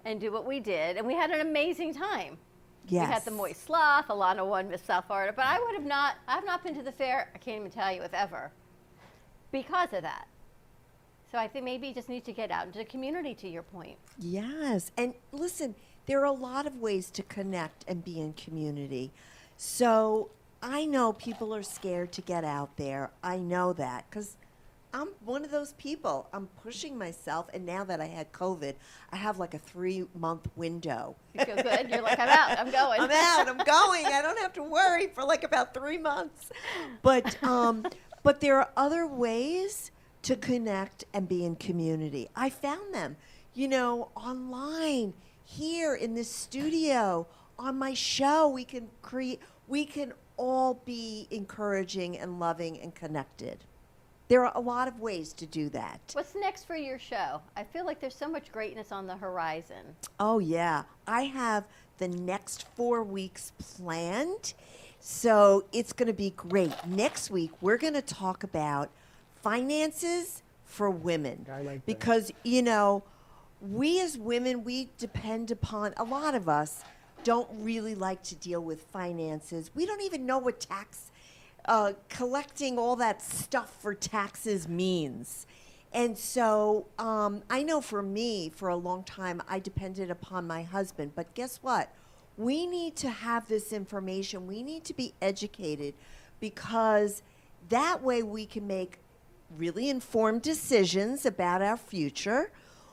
and 0.05 0.21
do 0.21 0.33
what 0.33 0.47
we 0.47 0.61
did, 0.61 0.97
and 0.97 1.07
we 1.07 1.15
had 1.15 1.31
an 1.31 1.41
amazing 1.41 1.93
time. 1.95 2.39
We 2.91 2.97
had 2.97 3.23
the 3.25 3.31
Yes. 3.31 3.37
moist 3.37 3.65
sloth. 3.65 4.09
Alana 4.09 4.47
won 4.47 4.69
Miss 4.71 4.83
South 4.83 5.07
Florida, 5.07 5.33
but 5.35 5.45
I 5.45 5.61
would 5.61 5.75
have 5.75 5.85
not. 5.85 6.17
I've 6.27 6.45
not 6.45 6.65
been 6.65 6.75
to 6.77 6.83
the 6.83 6.93
fair. 6.93 7.31
I 7.35 7.39
can't 7.39 7.61
even 7.61 7.71
tell 7.71 7.93
you 7.93 8.03
if 8.03 8.15
ever, 8.15 8.51
because 9.53 9.93
of 9.93 10.03
that. 10.03 10.27
So 11.31 11.39
I 11.39 11.47
think 11.47 11.65
maybe 11.65 11.89
you 11.89 11.95
just 11.95 12.09
need 12.09 12.25
to 12.25 12.33
get 12.33 12.51
out 12.51 12.67
into 12.67 12.79
the 12.79 12.85
community. 12.85 13.35
To 13.35 13.49
your 13.49 13.63
point. 13.63 13.97
Yes. 14.19 14.91
And 14.97 15.15
listen, 15.33 15.75
there 16.07 16.21
are 16.21 16.25
a 16.25 16.33
lot 16.33 16.67
of 16.67 16.77
ways 16.77 17.11
to 17.13 17.23
connect 17.23 17.85
and 17.87 18.03
be 18.03 18.19
in 18.21 18.33
community. 18.33 19.13
So 19.57 20.31
I 20.63 20.85
know 20.85 21.13
people 21.13 21.55
are 21.55 21.63
scared 21.63 22.13
to 22.13 22.21
get 22.21 22.45
out 22.45 22.77
there. 22.77 23.11
I 23.23 23.39
know 23.39 23.73
that 23.75 24.07
because 24.11 24.37
I'm 24.93 25.09
one 25.25 25.45
of 25.45 25.51
those 25.51 25.73
people. 25.75 26.29
I'm 26.33 26.49
pushing 26.63 26.99
myself. 26.99 27.47
And 27.55 27.65
now 27.65 27.85
that 27.85 28.01
I 28.01 28.07
had 28.07 28.33
COVID, 28.33 28.75
I 29.13 29.17
have 29.17 29.39
like 29.39 29.55
a 29.55 29.59
three 29.59 30.07
month 30.15 30.49
window. 30.57 31.17
You 31.35 31.45
feel 31.45 31.57
good? 31.57 31.89
You're 31.91 32.03
like, 32.03 32.19
I'm 32.19 32.29
out. 32.29 32.59
I'm 32.59 32.71
going. 32.71 33.01
I'm 33.01 33.11
out. 33.11 33.49
I'm 33.49 33.57
going. 33.57 34.07
I 34.07 34.21
don't 34.23 34.39
have 34.39 34.53
to 34.55 34.63
worry 34.63 35.07
for 35.09 35.25
like 35.25 35.45
about 35.45 35.75
three 35.75 35.99
months. 35.99 36.51
But 37.03 37.43
um, 37.43 37.87
but 38.23 38.41
there 38.41 38.59
are 38.59 38.71
other 38.77 39.07
ways 39.07 39.91
to 40.23 40.37
connect 40.37 41.05
and 41.15 41.29
be 41.29 41.45
in 41.45 41.57
community. 41.57 42.29
I 42.35 42.51
found 42.51 42.93
them, 42.93 43.17
you 43.55 43.69
know, 43.69 44.11
online, 44.15 45.15
here 45.45 45.95
in 45.95 46.15
this 46.15 46.31
studio, 46.31 47.27
on 47.59 47.79
my 47.79 47.95
show. 47.95 48.49
We 48.49 48.65
can 48.65 48.89
create. 49.03 49.41
We 49.69 49.85
can 49.85 50.15
all 50.41 50.81
be 50.87 51.29
encouraging 51.31 52.19
and 52.19 52.41
loving 52.41 52.81
and 52.81 52.95
connected. 52.95 53.59
There 54.29 54.47
are 54.47 54.53
a 54.55 54.61
lot 54.61 54.89
of 54.89 54.99
ways 54.99 55.35
to 55.35 55.45
do 55.45 55.69
that. 55.71 56.01
What's 56.15 56.35
next 56.35 56.65
for 56.65 56.77
your 56.77 56.99
show? 56.99 57.43
I 57.57 57.65
feel 57.65 57.85
like 57.85 58.01
there's 58.01 58.15
so 58.15 58.29
much 58.29 58.51
greatness 58.51 58.91
on 58.91 59.07
the 59.07 59.17
horizon. 59.17 59.85
Oh, 60.19 60.39
yeah. 60.39 60.85
I 61.07 61.25
have 61.25 61.65
the 61.99 62.09
next 62.09 62.67
four 62.75 63.03
weeks 63.03 63.53
planned. 63.59 64.55
So 64.99 65.65
it's 65.73 65.93
going 65.93 66.07
to 66.07 66.15
be 66.15 66.31
great. 66.31 66.73
Next 66.87 67.31
week, 67.31 67.51
we're 67.61 67.77
going 67.77 67.95
to 67.95 68.03
talk 68.03 68.43
about 68.43 68.89
finances 69.43 70.43
for 70.65 70.89
women. 70.89 71.45
I 71.53 71.61
like 71.61 71.67
that. 71.67 71.87
Because, 71.87 72.33
you 72.45 72.63
know, 72.63 73.03
we 73.61 74.01
as 74.01 74.17
women, 74.17 74.65
we 74.65 74.89
depend 74.97 75.51
upon, 75.51 75.93
a 75.99 76.05
lot 76.05 76.35
of 76.35 76.49
us 76.49 76.83
don't 77.25 77.49
really 77.53 77.95
like 77.95 78.23
to 78.25 78.35
deal 78.35 78.63
with 78.63 78.83
finances. 78.83 79.71
We 79.75 79.87
don't 79.87 80.03
even 80.03 80.27
know 80.27 80.39
what 80.39 80.61
tax, 80.61 81.11
uh, 81.67 81.93
collecting 82.09 82.79
all 82.79 82.97
that 82.97 83.23
stuff 83.23 83.77
for 83.81 83.95
taxes 83.95 84.69
means. 84.69 85.47
And 85.93 86.17
so 86.17 86.87
um, 86.99 87.43
I 87.51 87.63
know 87.63 87.81
for 87.81 88.03
me, 88.03 88.49
for 88.49 88.69
a 88.69 88.77
long 88.77 89.03
time, 89.03 89.43
I 89.49 89.59
depended 89.59 90.11
upon 90.11 90.47
my 90.47 90.63
husband. 90.63 91.13
But 91.15 91.35
guess 91.35 91.59
what? 91.63 91.93
We 92.37 92.67
need 92.67 92.97
to 92.97 93.11
have 93.11 93.49
this 93.49 93.73
information. 93.73 94.47
We 94.47 94.63
need 94.63 94.85
to 94.85 94.95
be 94.95 95.15
educated 95.21 95.95
because 96.39 97.23
that 97.69 98.03
way 98.03 98.23
we 98.23 98.47
can 98.47 98.67
make 98.67 98.99
really 99.57 99.91
informed 99.91 100.43
decisions 100.43 101.27
about 101.27 101.61
our 101.61 101.77
future. 101.77 102.53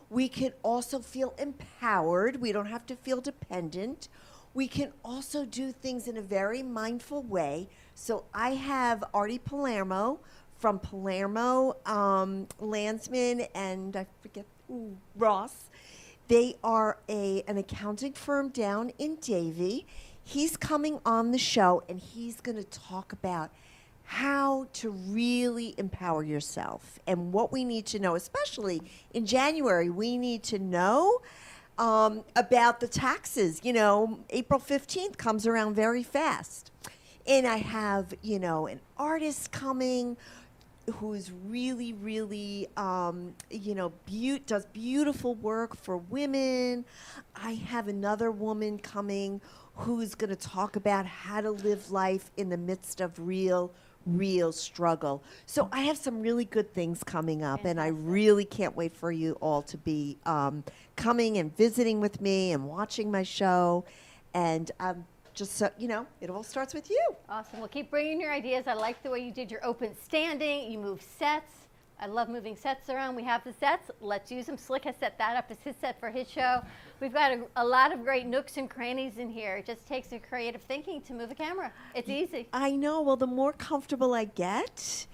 We 0.10 0.30
can 0.30 0.54
also 0.64 1.00
feel 1.00 1.34
empowered. 1.38 2.40
We 2.40 2.52
don't 2.52 2.68
have 2.68 2.86
to 2.88 2.96
feel 2.96 3.22
dependent. 3.22 4.08
We 4.54 4.68
can 4.68 4.94
also 5.04 5.46
do 5.46 5.72
things 5.72 6.08
in 6.08 6.18
a 6.18 6.22
very 6.22 6.64
mindful 6.64 7.24
way. 7.24 7.70
So 7.94 8.24
I 8.34 8.52
have 8.52 9.04
Artie 9.14 9.40
Palermo 9.40 10.20
from 10.58 10.80
Palermo 10.80 11.76
um, 11.86 12.48
Landsman 12.60 13.42
and 13.54 13.96
I 13.96 14.08
forget 14.22 14.46
ooh, 14.72 14.98
Ross. 15.16 15.70
They 16.28 16.56
are 16.64 16.98
a 17.08 17.44
an 17.48 17.58
accounting 17.58 18.14
firm 18.14 18.50
down 18.50 18.92
in 18.98 19.18
Davie. 19.18 19.86
He's 20.24 20.58
coming 20.58 21.00
on 21.06 21.32
the 21.32 21.38
show 21.38 21.84
and 21.88 22.00
he's 22.00 22.42
going 22.42 22.58
to 22.58 22.66
talk 22.66 23.14
about 23.14 23.52
how 24.10 24.66
to 24.72 24.90
really 24.90 25.76
empower 25.78 26.24
yourself 26.24 26.98
and 27.06 27.34
what 27.34 27.52
we 27.52 27.66
need 27.66 27.86
to 27.86 28.00
know, 28.00 28.16
especially 28.16 28.82
in 29.14 29.26
January. 29.26 29.90
We 29.90 30.18
need 30.18 30.44
to 30.44 30.60
know 30.60 31.22
um, 31.78 32.24
about 32.34 32.80
the 32.80 32.88
taxes. 32.88 33.60
You 33.64 33.74
know, 33.74 34.20
April 34.30 34.62
15th 34.62 35.18
comes 35.18 35.46
around 35.46 35.76
very 35.76 36.04
fast. 36.04 36.72
And 37.28 37.46
I 37.46 37.58
have, 37.58 38.14
you 38.22 38.40
know, 38.40 38.68
an 38.68 38.80
artist 38.98 39.52
coming 39.52 40.16
who's 40.94 41.30
really, 41.46 41.92
really, 41.92 42.70
um, 42.78 43.34
you 43.52 43.76
know, 43.76 43.92
beau- 44.10 44.40
does 44.46 44.66
beautiful 44.68 45.36
work 45.36 45.76
for 45.76 45.98
women. 45.98 46.86
I 47.36 47.56
have 47.56 47.90
another 47.90 48.32
woman 48.32 48.80
coming 48.80 49.42
who's 49.76 50.16
going 50.16 50.30
to 50.30 50.38
talk 50.38 50.78
about 50.78 51.06
how 51.06 51.42
to 51.42 51.52
live 51.52 51.92
life 51.92 52.32
in 52.38 52.48
the 52.48 52.58
midst 52.58 53.02
of 53.02 53.20
real, 53.20 53.74
real 54.08 54.52
struggle. 54.52 55.24
So 55.46 55.70
I 55.72 55.82
have 55.82 55.98
some 55.98 56.22
really 56.22 56.46
good 56.46 56.74
things 56.74 57.04
coming 57.04 57.44
up, 57.44 57.66
and 57.66 57.80
I 57.80 57.88
really 57.88 58.46
can't 58.46 58.76
wait 58.76 58.96
for 58.96 59.12
you 59.12 59.34
all 59.42 59.62
to 59.64 59.78
be 59.78 60.18
um, 60.26 60.64
coming 60.96 61.38
and 61.38 61.56
visiting 61.56 62.00
with 62.00 62.22
me 62.22 62.52
and 62.54 62.68
watching 62.68 63.12
my 63.12 63.24
show. 63.24 63.86
And 64.34 64.72
um, 64.80 65.06
just 65.34 65.56
so 65.56 65.70
you 65.78 65.88
know, 65.88 66.06
it 66.22 66.30
all 66.30 66.44
starts 66.44 66.74
with 66.74 66.90
you. 66.90 67.16
Awesome. 67.30 67.60
Well, 67.60 67.68
keep 67.68 67.92
bringing 67.92 68.20
your 68.20 68.34
ideas. 68.34 68.68
I 68.68 68.74
like 68.74 69.04
the 69.04 69.10
way 69.10 69.20
you 69.20 69.32
did 69.32 69.52
your 69.52 69.64
open 69.66 69.96
standing. 70.02 70.72
You 70.72 70.80
move 70.80 71.02
sets. 71.02 71.67
I 72.00 72.06
love 72.06 72.30
moving 72.30 72.56
sets 72.56 72.90
around. 72.90 73.16
We 73.16 73.24
have 73.24 73.44
the 73.44 73.54
sets. 73.54 73.90
Let's 74.02 74.32
use 74.32 74.46
them. 74.46 74.58
Slick 74.58 74.84
has 74.84 74.96
set 74.98 75.18
that 75.18 75.36
up 75.36 75.46
as 75.50 75.58
his 75.64 75.76
set 75.82 76.00
for 76.00 76.10
his 76.10 76.30
show. 76.30 76.62
We've 77.00 77.14
got 77.14 77.32
a, 77.32 77.44
a 77.56 77.66
lot 77.66 77.92
of 77.92 78.04
great 78.04 78.28
nooks 78.28 78.58
and 78.58 78.70
crannies 78.70 79.18
in 79.18 79.30
here. 79.30 79.58
It 79.58 79.66
just 79.66 79.88
takes 79.88 80.12
a 80.12 80.20
creative 80.20 80.62
thinking 80.62 81.02
to 81.04 81.14
move 81.14 81.32
a 81.32 81.36
camera. 81.36 81.72
It's 81.96 82.10
easy. 82.10 82.48
I 82.54 82.72
know. 82.72 83.02
Well, 83.02 83.16
the 83.16 83.28
more 83.28 83.54
comfortable 83.54 84.14
I 84.14 84.26
get 84.26 85.08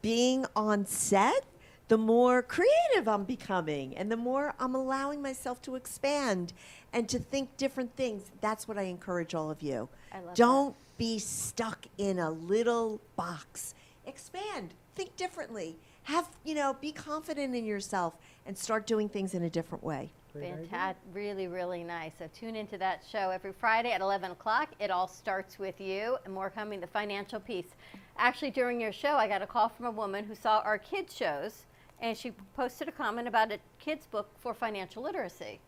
being 0.00 0.46
on 0.56 0.86
set, 0.86 1.44
the 1.88 1.98
more 1.98 2.40
creative 2.42 3.06
I'm 3.06 3.24
becoming 3.24 3.96
and 3.96 4.10
the 4.10 4.16
more 4.16 4.54
I'm 4.58 4.74
allowing 4.74 5.20
myself 5.20 5.60
to 5.62 5.74
expand 5.74 6.52
and 6.92 7.08
to 7.08 7.18
think 7.18 7.56
different 7.56 7.94
things. 7.96 8.30
That's 8.40 8.66
what 8.66 8.78
I 8.78 8.82
encourage 8.82 9.34
all 9.34 9.50
of 9.50 9.60
you. 9.60 9.88
I 10.12 10.20
love 10.20 10.34
Don't 10.34 10.76
be 10.96 11.18
stuck 11.18 11.86
in 11.98 12.18
a 12.18 12.30
little 12.30 13.00
box. 13.16 13.74
Expand, 14.06 14.74
think 14.94 15.16
differently. 15.16 15.76
Have, 16.10 16.28
you 16.42 16.56
know, 16.56 16.76
be 16.80 16.90
confident 16.90 17.54
in 17.54 17.64
yourself 17.64 18.14
and 18.44 18.58
start 18.58 18.84
doing 18.84 19.08
things 19.08 19.34
in 19.34 19.44
a 19.44 19.50
different 19.50 19.84
way. 19.84 20.10
Fantastic. 20.32 20.96
Really, 21.12 21.46
really 21.46 21.84
nice. 21.84 22.10
So 22.18 22.28
tune 22.34 22.56
into 22.56 22.76
that 22.78 23.04
show 23.08 23.30
every 23.30 23.52
Friday 23.52 23.92
at 23.92 24.00
11 24.00 24.32
o'clock. 24.32 24.70
It 24.80 24.90
all 24.90 25.06
starts 25.06 25.60
with 25.60 25.80
you, 25.80 26.18
and 26.24 26.34
more 26.34 26.50
coming, 26.50 26.80
the 26.80 26.88
financial 26.88 27.38
piece. 27.38 27.76
Actually, 28.18 28.50
during 28.50 28.80
your 28.80 28.90
show, 28.90 29.14
I 29.14 29.28
got 29.28 29.40
a 29.40 29.46
call 29.46 29.68
from 29.68 29.86
a 29.86 29.90
woman 29.92 30.24
who 30.24 30.34
saw 30.34 30.58
our 30.64 30.78
kids' 30.78 31.16
shows 31.16 31.66
and 32.00 32.16
she 32.18 32.32
posted 32.56 32.88
a 32.88 32.92
comment 32.92 33.28
about 33.28 33.52
a 33.52 33.58
kids 33.78 34.06
book 34.06 34.30
for 34.40 34.52
financial 34.52 35.04
literacy. 35.04 35.60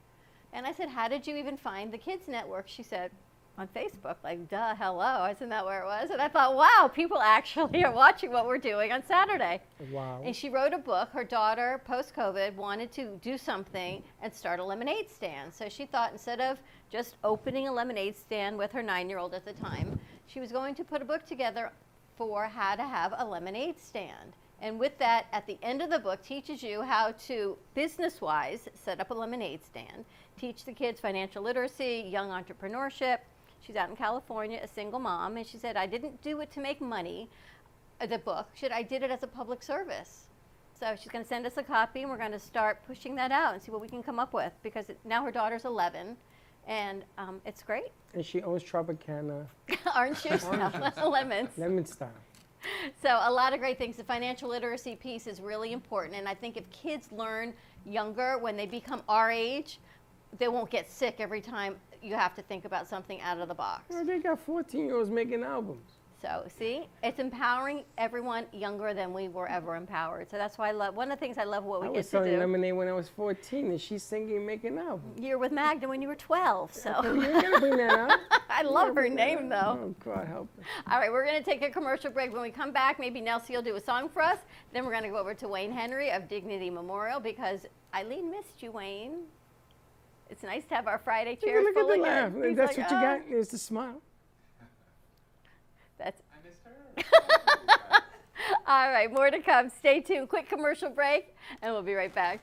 And 0.53 0.66
I 0.66 0.72
said, 0.72 0.88
How 0.88 1.07
did 1.07 1.24
you 1.24 1.36
even 1.36 1.57
find 1.57 1.93
the 1.93 1.99
Kids 1.99 2.26
Network? 2.26 2.66
She 2.66 2.82
said, 2.82 3.12
On 3.62 3.68
Facebook. 3.68 4.16
Like, 4.24 4.50
duh, 4.50 4.74
hello. 4.74 5.24
Isn't 5.26 5.48
that 5.50 5.64
where 5.64 5.82
it 5.82 5.84
was? 5.84 6.10
And 6.10 6.20
I 6.20 6.26
thought, 6.26 6.56
wow, 6.56 6.90
people 6.92 7.20
actually 7.20 7.84
are 7.84 7.92
watching 7.92 8.32
what 8.32 8.44
we're 8.44 8.58
doing 8.58 8.90
on 8.90 9.04
Saturday. 9.06 9.60
Wow. 9.92 10.20
And 10.24 10.34
she 10.34 10.50
wrote 10.50 10.72
a 10.72 10.78
book. 10.78 11.10
Her 11.10 11.22
daughter, 11.22 11.80
post 11.84 12.12
COVID, 12.16 12.56
wanted 12.56 12.90
to 12.94 13.20
do 13.22 13.38
something 13.38 14.02
and 14.20 14.34
start 14.34 14.58
a 14.58 14.64
lemonade 14.64 15.08
stand. 15.08 15.54
So 15.54 15.68
she 15.68 15.86
thought 15.86 16.10
instead 16.10 16.40
of 16.40 16.58
just 16.90 17.18
opening 17.22 17.68
a 17.68 17.72
lemonade 17.72 18.16
stand 18.16 18.58
with 18.58 18.72
her 18.72 18.82
nine 18.82 19.08
year 19.08 19.18
old 19.18 19.32
at 19.32 19.44
the 19.44 19.52
time, 19.52 19.96
she 20.26 20.40
was 20.40 20.50
going 20.50 20.74
to 20.74 20.82
put 20.82 21.00
a 21.00 21.04
book 21.04 21.24
together 21.24 21.70
for 22.16 22.46
how 22.46 22.74
to 22.74 22.82
have 22.82 23.14
a 23.16 23.24
lemonade 23.24 23.78
stand. 23.78 24.34
And 24.60 24.76
with 24.76 24.98
that, 24.98 25.26
at 25.32 25.46
the 25.46 25.56
end 25.62 25.82
of 25.82 25.90
the 25.90 26.00
book, 26.00 26.20
teaches 26.24 26.64
you 26.64 26.82
how 26.82 27.12
to 27.26 27.56
business 27.74 28.20
wise 28.20 28.68
set 28.74 28.98
up 28.98 29.12
a 29.12 29.14
lemonade 29.14 29.64
stand, 29.64 30.04
teach 30.36 30.64
the 30.64 30.72
kids 30.72 30.98
financial 30.98 31.44
literacy, 31.44 32.08
young 32.08 32.30
entrepreneurship. 32.30 33.18
She's 33.64 33.76
out 33.76 33.90
in 33.90 33.96
California, 33.96 34.60
a 34.62 34.66
single 34.66 34.98
mom, 34.98 35.36
and 35.36 35.46
she 35.46 35.56
said, 35.56 35.76
I 35.76 35.86
didn't 35.86 36.20
do 36.20 36.40
it 36.40 36.50
to 36.52 36.60
make 36.60 36.80
money, 36.80 37.28
uh, 38.00 38.06
the 38.06 38.18
book. 38.18 38.48
She 38.54 38.60
said, 38.60 38.72
I 38.72 38.82
did 38.82 39.02
it 39.02 39.10
as 39.10 39.22
a 39.22 39.26
public 39.28 39.62
service. 39.62 40.26
So 40.78 40.96
she's 40.96 41.12
going 41.12 41.22
to 41.22 41.28
send 41.28 41.46
us 41.46 41.56
a 41.58 41.62
copy, 41.62 42.02
and 42.02 42.10
we're 42.10 42.18
going 42.18 42.32
to 42.32 42.40
start 42.40 42.84
pushing 42.88 43.14
that 43.14 43.30
out 43.30 43.54
and 43.54 43.62
see 43.62 43.70
what 43.70 43.80
we 43.80 43.88
can 43.88 44.02
come 44.02 44.18
up 44.18 44.32
with 44.32 44.52
because 44.64 44.88
it, 44.88 44.98
now 45.04 45.24
her 45.24 45.30
daughter's 45.30 45.64
11, 45.64 46.16
and 46.66 47.04
um, 47.18 47.40
it's 47.46 47.62
great. 47.62 47.92
And 48.14 48.26
she 48.26 48.42
owns 48.42 48.64
Tropicana. 48.64 49.46
Orange 49.96 50.22
juice 50.24 50.44
now, 50.44 50.92
lemons. 51.08 51.50
Lemon 51.56 51.86
style. 51.86 52.10
So 53.00 53.18
a 53.22 53.30
lot 53.30 53.52
of 53.52 53.60
great 53.60 53.78
things. 53.78 53.96
The 53.96 54.04
financial 54.04 54.48
literacy 54.48 54.96
piece 54.96 55.28
is 55.28 55.40
really 55.40 55.72
important, 55.72 56.16
and 56.16 56.28
I 56.28 56.34
think 56.34 56.56
if 56.56 56.68
kids 56.70 57.12
learn 57.12 57.54
younger, 57.86 58.38
when 58.38 58.56
they 58.56 58.66
become 58.66 59.02
our 59.08 59.30
age, 59.30 59.78
they 60.38 60.48
won't 60.48 60.70
get 60.70 60.90
sick 60.90 61.16
every 61.18 61.40
time 61.40 61.76
you 62.03 62.14
have 62.14 62.34
to 62.34 62.42
think 62.42 62.64
about 62.64 62.88
something 62.88 63.20
out 63.20 63.38
of 63.38 63.48
the 63.48 63.55
box. 63.55 63.84
Well, 63.88 64.05
they 64.05 64.18
got 64.18 64.40
14 64.40 64.86
year 64.86 64.96
olds 64.96 65.11
making 65.11 65.42
albums. 65.42 65.88
So 66.22 66.44
see, 66.57 66.86
it's 67.03 67.18
empowering 67.18 67.82
everyone 67.98 68.46
younger 68.53 68.94
than 68.94 69.12
we 69.12 69.26
were 69.26 69.48
ever 69.48 69.74
empowered. 69.74 70.30
So 70.30 70.36
that's 70.36 70.57
why 70.57 70.68
I 70.68 70.72
love. 70.72 70.94
One 70.94 71.11
of 71.11 71.18
the 71.18 71.26
things 71.26 71.36
I 71.36 71.42
love 71.42 71.64
what 71.64 71.80
we 71.80 71.88
I 71.88 71.90
get 71.90 71.96
was 71.96 72.09
selling 72.09 72.38
lemonade 72.38 72.74
when 72.74 72.86
I 72.86 72.92
was 72.92 73.09
14, 73.09 73.72
and 73.72 73.80
she's 73.80 74.05
singing, 74.05 74.46
making 74.46 74.78
albums. 74.78 75.20
You're 75.20 75.38
with 75.38 75.50
Magda 75.50 75.88
when 75.88 76.00
you 76.00 76.07
were 76.07 76.14
12. 76.14 76.72
So 76.72 76.90
You're 77.03 77.42
gonna 77.42 77.59
bring 77.59 77.76
that 77.76 77.98
up. 77.98 78.20
I 78.48 78.62
love 78.62 78.94
her 78.94 79.09
name 79.09 79.48
though. 79.48 79.80
Oh, 79.82 79.94
God 80.05 80.28
help 80.28 80.48
her. 80.57 80.92
All 80.92 81.00
right, 81.00 81.11
we're 81.11 81.24
going 81.24 81.42
to 81.42 81.44
take 81.44 81.62
a 81.62 81.70
commercial 81.70 82.11
break. 82.12 82.32
When 82.32 82.42
we 82.42 82.50
come 82.50 82.70
back, 82.70 83.00
maybe 83.00 83.20
Nelsie 83.20 83.50
will 83.50 83.62
do 83.62 83.74
a 83.74 83.80
song 83.80 84.09
for 84.09 84.22
us. 84.22 84.38
Then 84.72 84.84
we're 84.84 84.92
going 84.92 85.03
to 85.03 85.09
go 85.09 85.16
over 85.16 85.34
to 85.34 85.48
Wayne 85.48 85.72
Henry 85.72 86.11
of 86.12 86.28
Dignity 86.28 86.70
Memorial 86.70 87.18
because 87.18 87.66
Eileen 87.94 88.30
missed 88.30 88.62
you, 88.62 88.70
Wayne. 88.70 89.22
It's 90.33 90.43
nice 90.43 90.64
to 90.70 90.74
have 90.74 90.87
our 90.87 90.99
Friday 90.99 91.33
Look 91.33 91.41
chairs 91.45 91.66
at 91.68 91.74
the 91.74 91.80
full 91.80 92.01
laugh. 92.01 92.33
He's 92.35 92.57
That's 92.57 92.78
like, 92.78 92.91
what 92.91 92.91
you 92.91 92.97
"Oh." 92.97 93.18
got 93.18 93.28
is 93.28 93.49
the 93.49 93.59
smile. 93.59 94.01
That's. 95.99 96.22
I 96.33 96.37
missed 96.43 96.62
her. 96.64 98.03
All 98.66 98.91
right, 98.91 99.12
more 99.12 99.30
to 99.30 99.41
come. 99.41 99.68
Stay 99.68 100.01
tuned. 100.01 100.30
Quick 100.30 100.49
commercial 100.49 100.89
break, 100.89 101.37
and 101.61 101.74
we'll 101.74 101.83
be 101.83 101.93
right 101.93 102.14
back. 102.14 102.41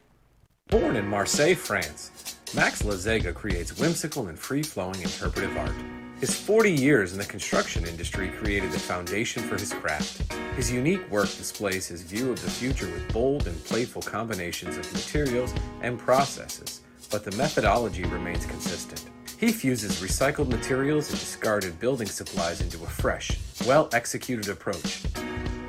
Born 0.68 0.98
in 0.98 1.08
Marseille, 1.08 1.56
France, 1.56 2.38
Max 2.56 2.84
Lazega 2.84 3.34
creates 3.34 3.80
whimsical 3.80 4.28
and 4.28 4.38
free 4.38 4.62
flowing 4.62 5.02
interpretive 5.02 5.58
art. 5.58 5.74
His 6.20 6.40
40 6.40 6.72
years 6.72 7.14
in 7.14 7.18
the 7.18 7.26
construction 7.26 7.88
industry 7.88 8.30
created 8.30 8.72
the 8.72 8.80
foundation 8.80 9.42
for 9.42 9.58
his 9.58 9.74
craft. 9.74 10.32
His 10.56 10.72
unique 10.72 11.10
work 11.10 11.26
displays 11.30 11.88
his 11.88 12.04
view 12.04 12.32
of 12.32 12.40
the 12.40 12.52
future 12.52 12.86
with 12.86 13.12
bold 13.12 13.48
and 13.48 13.64
playful 13.64 14.04
combinations 14.04 14.78
of 14.78 14.94
materials 14.94 15.54
and 15.82 15.98
processes, 15.98 16.82
but 17.10 17.24
the 17.24 17.36
methodology 17.38 18.03
remains 18.03 18.45
consistent. 18.45 19.10
He 19.39 19.51
fuses 19.51 20.01
recycled 20.01 20.49
materials 20.49 21.10
and 21.10 21.20
discarded 21.20 21.80
building 21.80 22.07
supplies 22.07 22.62
into 22.62 22.84
a 22.84 22.88
fresh, 22.88 23.39
well 23.66 23.89
executed 23.93 24.49
approach. 24.49 25.03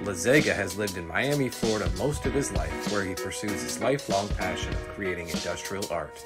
Lazega 0.03 0.55
has 0.55 0.77
lived 0.77 0.97
in 0.97 1.07
Miami, 1.07 1.49
Florida 1.49 1.89
most 1.97 2.27
of 2.27 2.33
his 2.33 2.51
life, 2.53 2.91
where 2.91 3.05
he 3.05 3.15
pursues 3.15 3.63
his 3.63 3.81
lifelong 3.81 4.27
passion 4.31 4.73
of 4.73 4.89
creating 4.89 5.29
industrial 5.29 5.87
art. 5.91 6.19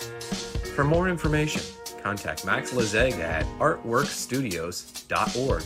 For 0.74 0.84
more 0.84 1.08
information, 1.08 1.60
contact 2.02 2.46
Max 2.46 2.72
Lazega 2.72 3.20
at 3.20 3.44
artworkstudios.org 3.58 5.62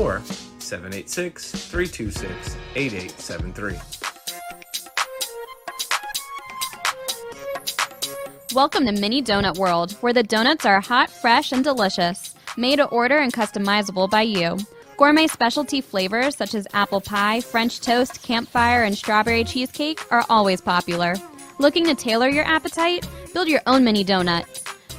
or 0.00 0.20
786 0.58 1.50
326 1.50 2.56
8873. 2.74 4.13
Welcome 8.54 8.86
to 8.86 8.92
Mini 8.92 9.20
Donut 9.20 9.58
World, 9.58 9.94
where 9.94 10.12
the 10.12 10.22
donuts 10.22 10.64
are 10.64 10.80
hot, 10.80 11.10
fresh, 11.10 11.50
and 11.50 11.64
delicious, 11.64 12.36
made 12.56 12.76
to 12.76 12.84
order 12.84 13.18
and 13.18 13.32
customizable 13.32 14.08
by 14.08 14.22
you. 14.22 14.56
Gourmet 14.96 15.26
specialty 15.26 15.80
flavors 15.80 16.36
such 16.36 16.54
as 16.54 16.68
apple 16.72 17.00
pie, 17.00 17.40
French 17.40 17.80
toast, 17.80 18.22
campfire, 18.22 18.84
and 18.84 18.96
strawberry 18.96 19.42
cheesecake 19.42 20.00
are 20.12 20.24
always 20.30 20.60
popular. 20.60 21.16
Looking 21.58 21.84
to 21.86 21.96
tailor 21.96 22.28
your 22.28 22.44
appetite? 22.44 23.08
Build 23.32 23.48
your 23.48 23.60
own 23.66 23.82
mini 23.82 24.04
donut. 24.04 24.46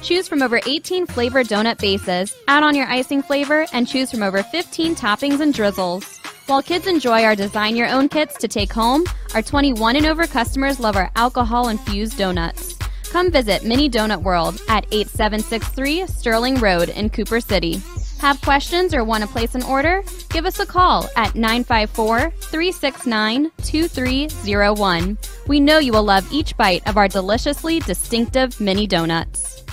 Choose 0.02 0.28
from 0.28 0.42
over 0.42 0.60
18 0.66 1.06
flavor 1.06 1.42
donut 1.42 1.78
bases, 1.78 2.36
add 2.48 2.62
on 2.62 2.76
your 2.76 2.86
icing 2.88 3.22
flavor, 3.22 3.64
and 3.72 3.88
choose 3.88 4.10
from 4.10 4.22
over 4.22 4.42
15 4.42 4.94
toppings 4.94 5.40
and 5.40 5.54
drizzles. 5.54 6.20
While 6.46 6.62
kids 6.62 6.86
enjoy 6.86 7.24
our 7.24 7.34
design 7.34 7.74
your 7.74 7.88
own 7.88 8.10
kits 8.10 8.36
to 8.36 8.48
take 8.48 8.70
home, 8.70 9.04
our 9.34 9.40
21 9.40 9.96
and 9.96 10.04
over 10.04 10.26
customers 10.26 10.78
love 10.78 10.96
our 10.96 11.10
alcohol 11.16 11.70
infused 11.70 12.18
donuts. 12.18 12.75
Come 13.16 13.30
visit 13.30 13.64
Mini 13.64 13.88
Donut 13.88 14.20
World 14.20 14.60
at 14.68 14.84
8763 14.92 16.06
Sterling 16.06 16.56
Road 16.56 16.90
in 16.90 17.08
Cooper 17.08 17.40
City. 17.40 17.80
Have 18.18 18.38
questions 18.42 18.92
or 18.92 19.04
want 19.04 19.22
to 19.22 19.26
place 19.26 19.54
an 19.54 19.62
order? 19.62 20.04
Give 20.28 20.44
us 20.44 20.60
a 20.60 20.66
call 20.66 21.08
at 21.16 21.34
954 21.34 22.30
369 22.30 23.50
2301. 23.62 25.18
We 25.46 25.60
know 25.60 25.78
you 25.78 25.92
will 25.92 26.02
love 26.02 26.30
each 26.30 26.54
bite 26.58 26.86
of 26.86 26.98
our 26.98 27.08
deliciously 27.08 27.80
distinctive 27.80 28.60
mini 28.60 28.86
donuts. 28.86 29.64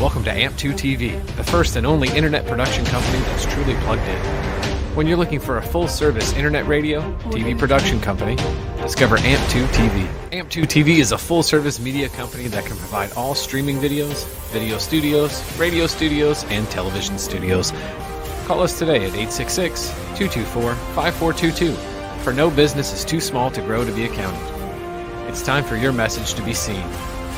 Welcome 0.00 0.24
to 0.24 0.30
AMP2 0.30 0.72
TV, 0.72 1.36
the 1.36 1.44
first 1.44 1.76
and 1.76 1.86
only 1.86 2.08
internet 2.08 2.44
production 2.48 2.84
company 2.86 3.20
that's 3.20 3.46
truly 3.46 3.74
plugged 3.84 4.02
in. 4.02 4.61
When 4.94 5.06
you're 5.06 5.16
looking 5.16 5.40
for 5.40 5.56
a 5.56 5.62
full 5.62 5.88
service 5.88 6.34
internet 6.34 6.66
radio, 6.66 7.00
TV 7.30 7.58
production 7.58 7.98
company, 7.98 8.36
discover 8.82 9.16
AMP2 9.16 9.64
TV. 9.68 10.06
AMP2 10.32 10.64
TV 10.64 10.98
is 10.98 11.12
a 11.12 11.18
full 11.18 11.42
service 11.42 11.80
media 11.80 12.10
company 12.10 12.46
that 12.48 12.66
can 12.66 12.76
provide 12.76 13.10
all 13.12 13.34
streaming 13.34 13.78
videos, 13.78 14.26
video 14.50 14.76
studios, 14.76 15.42
radio 15.58 15.86
studios, 15.86 16.44
and 16.50 16.68
television 16.68 17.18
studios. 17.18 17.72
Call 18.44 18.60
us 18.60 18.78
today 18.78 18.96
at 18.96 19.14
866 19.14 19.88
224 20.18 20.74
5422, 20.74 21.72
for 22.22 22.34
no 22.34 22.50
business 22.50 22.92
is 22.92 23.02
too 23.02 23.18
small 23.22 23.50
to 23.50 23.62
grow 23.62 23.86
to 23.86 23.92
be 23.92 24.04
accounted. 24.04 24.42
It's 25.26 25.42
time 25.42 25.64
for 25.64 25.76
your 25.76 25.94
message 25.94 26.34
to 26.34 26.42
be 26.42 26.52
seen. 26.52 26.84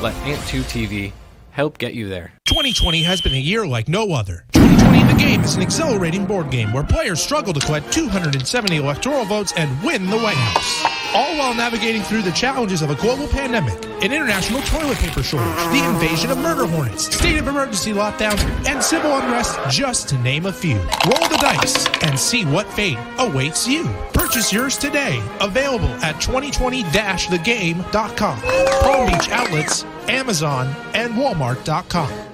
Let 0.03 0.13
AMP2 0.25 0.63
TV 0.63 1.13
help 1.53 1.79
get 1.79 1.95
you 1.95 2.09
there. 2.09 2.33
2020 2.47 3.05
has 3.05 3.21
been 3.21 3.33
a 3.33 3.37
year 3.37 3.65
like 3.65 3.89
no 3.89 4.11
other. 4.11 4.45
2020 4.55 5.04
The 5.15 5.21
Game 5.21 5.43
is 5.43 5.55
an 5.55 5.63
exhilarating 5.63 6.27
board 6.27 6.51
game 6.51 6.73
where 6.73 6.83
players 6.83 7.23
struggle 7.23 7.53
to 7.53 7.61
collect 7.61 7.93
270 7.93 8.75
electoral 8.77 9.25
votes 9.25 9.53
and 9.57 9.71
win 9.85 10.11
the 10.11 10.19
White 10.19 10.37
House. 10.37 11.15
All 11.15 11.39
while 11.39 11.55
navigating 11.55 12.03
through 12.03 12.23
the 12.23 12.33
challenges 12.33 12.83
of 12.83 12.91
a 12.91 12.97
global 12.97 13.29
pandemic, 13.29 13.75
an 14.03 14.13
international 14.13 14.61
toilet 14.63 14.99
paper 14.99 15.23
shortage, 15.23 15.55
the 15.71 15.85
invasion 15.89 16.33
of 16.33 16.39
murder 16.39 16.67
hornets, 16.67 17.15
state 17.15 17.39
of 17.39 17.47
emergency 17.47 17.93
lockdowns, 17.93 18.41
and 18.67 18.83
civil 18.83 19.17
unrest, 19.17 19.57
just 19.71 20.09
to 20.09 20.19
name 20.19 20.47
a 20.47 20.53
few. 20.53 20.79
Roll 20.79 21.29
the 21.29 21.39
dice 21.41 21.87
and 22.03 22.19
see 22.19 22.45
what 22.45 22.67
fate 22.73 22.99
awaits 23.19 23.69
you. 23.69 23.85
Purchase 24.13 24.53
yours 24.53 24.77
today. 24.77 25.23
Available 25.41 25.95
at 26.03 26.17
2020-thegame.com, 26.17 28.41
Palm 28.83 29.07
Beach 29.07 29.29
Outlets, 29.29 29.85
Amazon, 30.09 30.75
and 30.93 31.15
Walmart.com. 31.15 32.34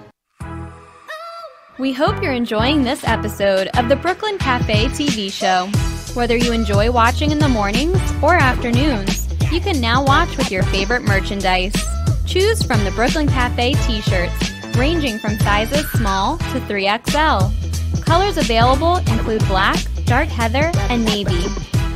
We 1.81 1.95
hope 1.95 2.23
you're 2.23 2.35
enjoying 2.35 2.83
this 2.83 3.03
episode 3.05 3.69
of 3.69 3.89
the 3.89 3.97
Brooklyn 3.97 4.37
Cafe 4.37 4.89
TV 4.89 5.33
show. 5.33 5.67
Whether 6.13 6.37
you 6.37 6.53
enjoy 6.53 6.93
watching 6.93 7.31
in 7.31 7.39
the 7.39 7.49
mornings 7.49 7.99
or 8.23 8.35
afternoons, 8.35 9.27
you 9.51 9.63
can 9.63 9.81
now 9.81 10.05
watch 10.05 10.37
with 10.37 10.51
your 10.51 10.63
favorite 10.65 11.05
merchandise. 11.05 11.73
Choose 12.27 12.63
from 12.63 12.85
the 12.85 12.91
Brooklyn 12.91 13.29
Cafe 13.29 13.73
t 13.87 14.03
shirts, 14.03 14.51
ranging 14.77 15.19
from 15.19 15.39
sizes 15.39 15.91
small 15.93 16.37
to 16.37 16.61
3XL. 16.69 18.05
Colors 18.05 18.37
available 18.37 18.99
include 18.99 19.41
black, 19.47 19.79
dark 20.05 20.29
heather, 20.29 20.71
and 20.91 21.03
navy. 21.07 21.49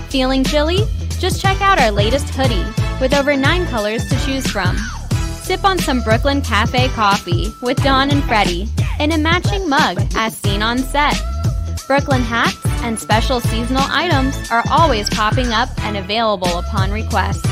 Feeling 0.08 0.44
chilly? 0.44 0.78
Just 1.18 1.42
check 1.42 1.60
out 1.60 1.78
our 1.78 1.90
latest 1.90 2.30
hoodie 2.30 2.64
with 3.02 3.12
over 3.12 3.36
nine 3.36 3.66
colors 3.66 4.08
to 4.08 4.18
choose 4.24 4.46
from. 4.50 4.78
Sip 5.44 5.62
on 5.62 5.78
some 5.78 6.00
Brooklyn 6.00 6.40
Cafe 6.40 6.88
coffee 6.88 7.52
with 7.60 7.76
Dawn 7.84 8.10
and 8.10 8.24
Freddie 8.24 8.66
in 8.98 9.12
a 9.12 9.18
matching 9.18 9.68
mug 9.68 9.98
as 10.16 10.34
seen 10.38 10.62
on 10.62 10.78
set. 10.78 11.14
Brooklyn 11.86 12.22
hats 12.22 12.56
and 12.82 12.98
special 12.98 13.40
seasonal 13.40 13.84
items 13.90 14.34
are 14.50 14.64
always 14.70 15.10
popping 15.10 15.48
up 15.48 15.68
and 15.82 15.98
available 15.98 16.60
upon 16.60 16.90
request. 16.90 17.44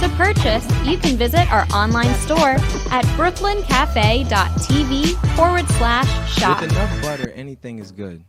To 0.00 0.08
purchase, 0.16 0.66
you 0.86 0.96
can 0.96 1.18
visit 1.18 1.52
our 1.52 1.66
online 1.74 2.14
store 2.14 2.56
at 2.90 3.04
brooklyncafe.tv 3.18 5.36
forward 5.36 5.68
slash 5.72 6.38
shop. 6.38 6.62
With 6.62 6.72
enough 6.72 7.02
butter, 7.02 7.28
anything 7.32 7.80
is 7.80 7.92
good. 7.92 8.24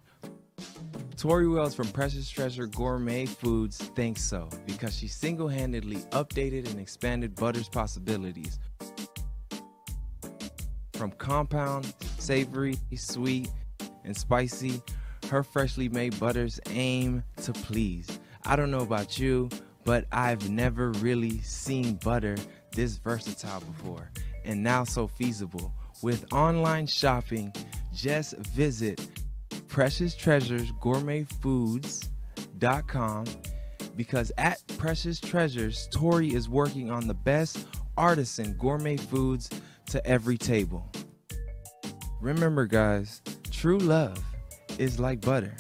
Tori 1.16 1.48
Wells 1.48 1.74
from 1.74 1.88
Precious 1.88 2.30
Treasure 2.30 2.68
Gourmet 2.68 3.26
Foods 3.26 3.78
thinks 3.78 4.22
so 4.22 4.50
because 4.68 4.96
she 4.96 5.08
single 5.08 5.48
handedly 5.48 5.96
updated 6.12 6.70
and 6.70 6.80
expanded 6.80 7.36
butter's 7.36 7.70
possibilities. 7.70 8.60
From 10.98 11.12
compound, 11.12 11.94
savory, 12.18 12.76
sweet, 12.96 13.50
and 14.04 14.18
spicy, 14.18 14.82
her 15.30 15.44
freshly 15.44 15.90
made 15.90 16.20
butters 16.20 16.60
aim 16.72 17.24
to 17.44 17.54
please. 17.54 18.20
I 18.46 18.56
don't 18.56 18.72
know 18.72 18.80
about 18.80 19.20
you, 19.20 19.50
but 19.84 20.06
I've 20.12 20.50
never 20.50 20.90
really 20.94 21.40
seen 21.42 21.96
butter 21.96 22.36
this 22.72 22.98
versatile 22.98 23.62
before 23.62 24.10
and 24.44 24.64
now 24.64 24.84
so 24.86 25.06
feasible. 25.06 25.72
With 26.02 26.34
online 26.34 26.88
shopping, 26.88 27.54
just 27.94 28.36
visit 28.38 29.00
Precious 29.68 30.16
Treasures 30.16 30.72
Gourmet 30.82 31.26
Foods.com 31.42 33.26
because 33.96 34.32
at 34.40 34.62
Precious 34.80 35.20
Treasures, 35.20 35.88
Tori 35.92 36.34
is 36.34 36.50
working 36.50 36.90
on 36.90 37.08
the 37.08 37.14
best 37.14 37.68
artisan 37.98 38.54
gourmet 38.54 38.98
foods 38.98 39.50
to 39.88 40.06
every 40.06 40.38
table. 40.38 40.90
Remember, 42.22 42.66
guys, 42.66 43.22
true 43.52 43.78
love 43.78 44.18
is 44.78 45.00
like 45.00 45.22
butter. 45.22 45.56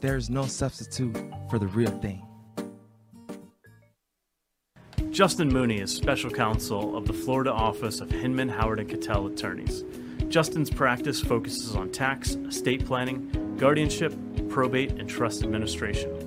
There's 0.00 0.28
no 0.28 0.44
substitute 0.44 1.16
for 1.48 1.58
the 1.58 1.68
real 1.68 1.90
thing. 2.00 2.22
Justin 5.10 5.48
Mooney 5.48 5.78
is 5.78 5.94
special 5.94 6.30
counsel 6.30 6.96
of 6.96 7.06
the 7.06 7.12
Florida 7.12 7.52
office 7.52 8.00
of 8.00 8.10
Hinman, 8.10 8.48
Howard, 8.48 8.80
and 8.80 8.90
Kattell 8.90 9.32
attorneys. 9.32 9.84
Justin's 10.28 10.70
practice 10.70 11.20
focuses 11.20 11.76
on 11.76 11.90
tax, 11.90 12.34
estate 12.48 12.84
planning, 12.84 13.56
guardianship, 13.56 14.12
probate, 14.48 14.92
and 14.92 15.08
trust 15.08 15.44
administration. 15.44 16.23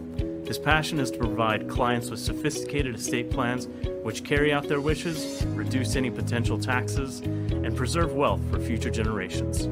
His 0.48 0.58
passion 0.58 0.98
is 1.02 1.12
to 1.12 1.18
provide 1.18 1.68
clients 1.68 2.10
with 2.10 2.22
sophisticated 2.22 2.96
estate 2.96 3.30
plans 3.30 3.68
which 4.04 4.24
carry 4.24 4.54
out 4.54 4.70
their 4.70 4.80
wishes, 4.80 5.46
reduce 5.48 5.98
any 5.98 6.10
potential 6.10 6.58
taxes, 6.58 7.20
and 7.20 7.76
preserve 7.76 8.14
wealth 8.14 8.40
for 8.50 8.58
future 8.58 8.90
generations. 8.90 9.68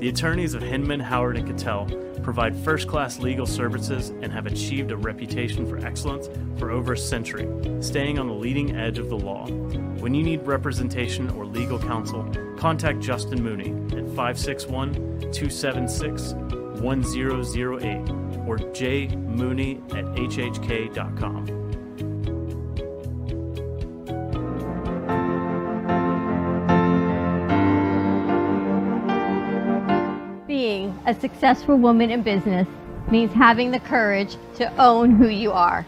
The 0.00 0.08
attorneys 0.08 0.54
of 0.54 0.62
Hinman, 0.62 0.98
Howard, 0.98 1.36
and 1.36 1.46
Kattell 1.46 1.86
provide 2.24 2.56
first 2.56 2.88
class 2.88 3.20
legal 3.20 3.46
services 3.46 4.08
and 4.08 4.32
have 4.32 4.46
achieved 4.46 4.90
a 4.90 4.96
reputation 4.96 5.64
for 5.68 5.78
excellence 5.86 6.28
for 6.58 6.72
over 6.72 6.94
a 6.94 6.98
century, 6.98 7.48
staying 7.80 8.18
on 8.18 8.26
the 8.26 8.34
leading 8.34 8.76
edge 8.76 8.98
of 8.98 9.08
the 9.08 9.16
law. 9.16 9.46
When 9.46 10.14
you 10.14 10.24
need 10.24 10.42
representation 10.42 11.30
or 11.30 11.46
legal 11.46 11.78
counsel, 11.78 12.28
contact 12.58 12.98
Justin 12.98 13.40
Mooney 13.40 13.70
at 13.96 14.04
561 14.16 14.94
276 15.30 16.32
1008 16.82 18.27
or 18.48 18.56
jmooney 18.56 19.76
at 19.94 20.06
hhk.com. 20.16 21.44
Being 30.46 30.98
a 31.06 31.14
successful 31.14 31.76
woman 31.76 32.10
in 32.10 32.22
business 32.22 32.66
means 33.10 33.32
having 33.34 33.70
the 33.70 33.80
courage 33.80 34.36
to 34.56 34.74
own 34.80 35.10
who 35.10 35.28
you 35.28 35.52
are. 35.52 35.86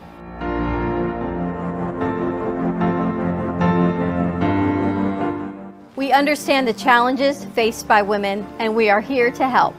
We 5.97 6.13
understand 6.13 6.69
the 6.69 6.75
challenges 6.75 7.47
faced 7.47 7.89
by 7.89 8.03
women 8.03 8.47
and 8.59 8.75
we 8.75 8.91
are 8.91 9.01
here 9.01 9.31
to 9.31 9.49
help. 9.49 9.75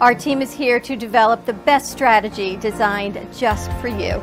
Our 0.00 0.14
team 0.14 0.40
is 0.40 0.50
here 0.50 0.80
to 0.80 0.96
develop 0.96 1.44
the 1.44 1.52
best 1.52 1.92
strategy 1.92 2.56
designed 2.56 3.18
just 3.36 3.70
for 3.82 3.88
you. 3.88 4.22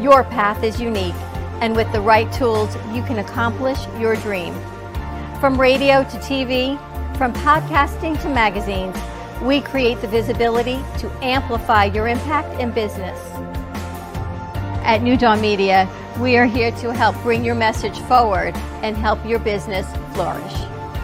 Your 0.00 0.24
path 0.24 0.64
is 0.64 0.80
unique, 0.80 1.14
and 1.60 1.76
with 1.76 1.92
the 1.92 2.00
right 2.00 2.32
tools, 2.32 2.74
you 2.90 3.02
can 3.02 3.18
accomplish 3.18 3.78
your 4.00 4.16
dream. 4.16 4.54
From 5.40 5.60
radio 5.60 6.04
to 6.04 6.16
TV, 6.20 6.78
from 7.18 7.34
podcasting 7.34 8.18
to 8.22 8.30
magazines, 8.30 8.96
we 9.42 9.60
create 9.60 10.00
the 10.00 10.08
visibility 10.08 10.80
to 11.00 11.10
amplify 11.22 11.84
your 11.84 12.08
impact 12.08 12.58
in 12.58 12.70
business. 12.70 13.20
At 14.86 15.02
New 15.02 15.18
Dawn 15.18 15.38
Media, 15.38 15.86
we 16.18 16.38
are 16.38 16.46
here 16.46 16.70
to 16.70 16.94
help 16.94 17.14
bring 17.22 17.44
your 17.44 17.56
message 17.56 17.98
forward 18.08 18.56
and 18.80 18.96
help 18.96 19.22
your 19.26 19.38
business 19.38 19.86
flourish. 20.14 20.54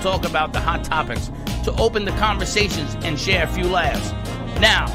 talk 0.00 0.24
about 0.24 0.52
the 0.52 0.60
hot 0.60 0.82
topics 0.84 1.30
to 1.64 1.74
open 1.76 2.04
the 2.04 2.12
conversations 2.12 2.96
and 3.04 3.18
share 3.18 3.44
a 3.44 3.48
few 3.48 3.64
laughs. 3.64 4.12
Now, 4.60 4.86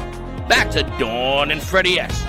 back 0.48 0.70
to 0.72 0.82
Dawn 0.98 1.50
and 1.50 1.62
Freddie 1.62 2.00
S. 2.00 2.25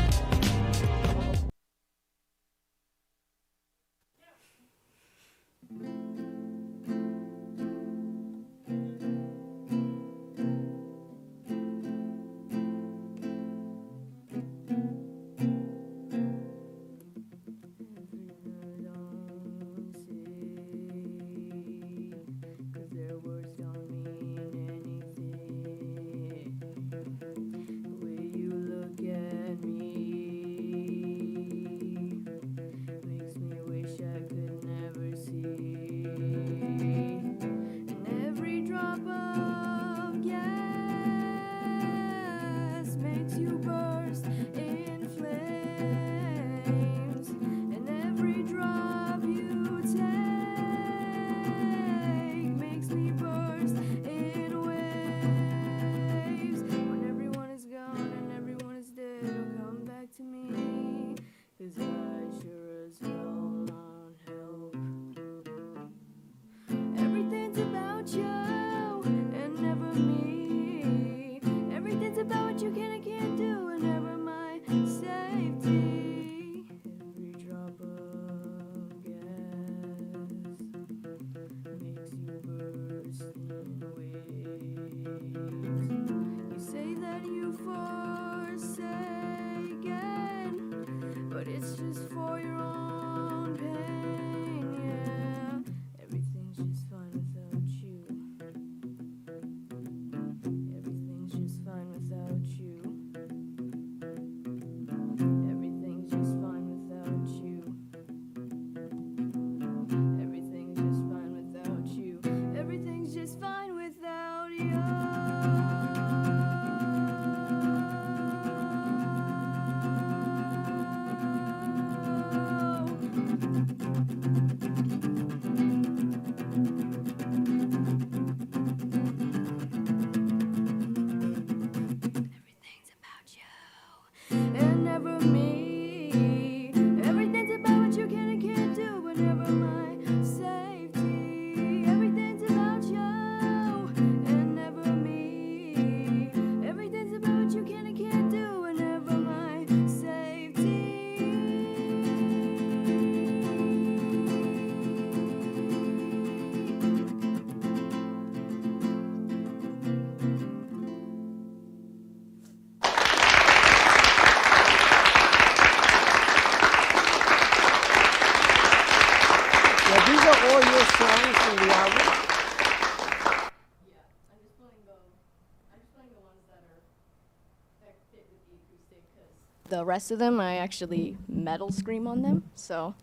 rest 179.87 180.11
of 180.11 180.19
them, 180.19 180.39
I 180.39 180.57
actually 180.57 181.17
metal 181.27 181.71
scream 181.71 182.07
on 182.07 182.21
them, 182.21 182.43
so 182.55 182.93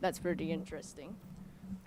that's 0.00 0.18
pretty 0.18 0.50
interesting. 0.52 1.14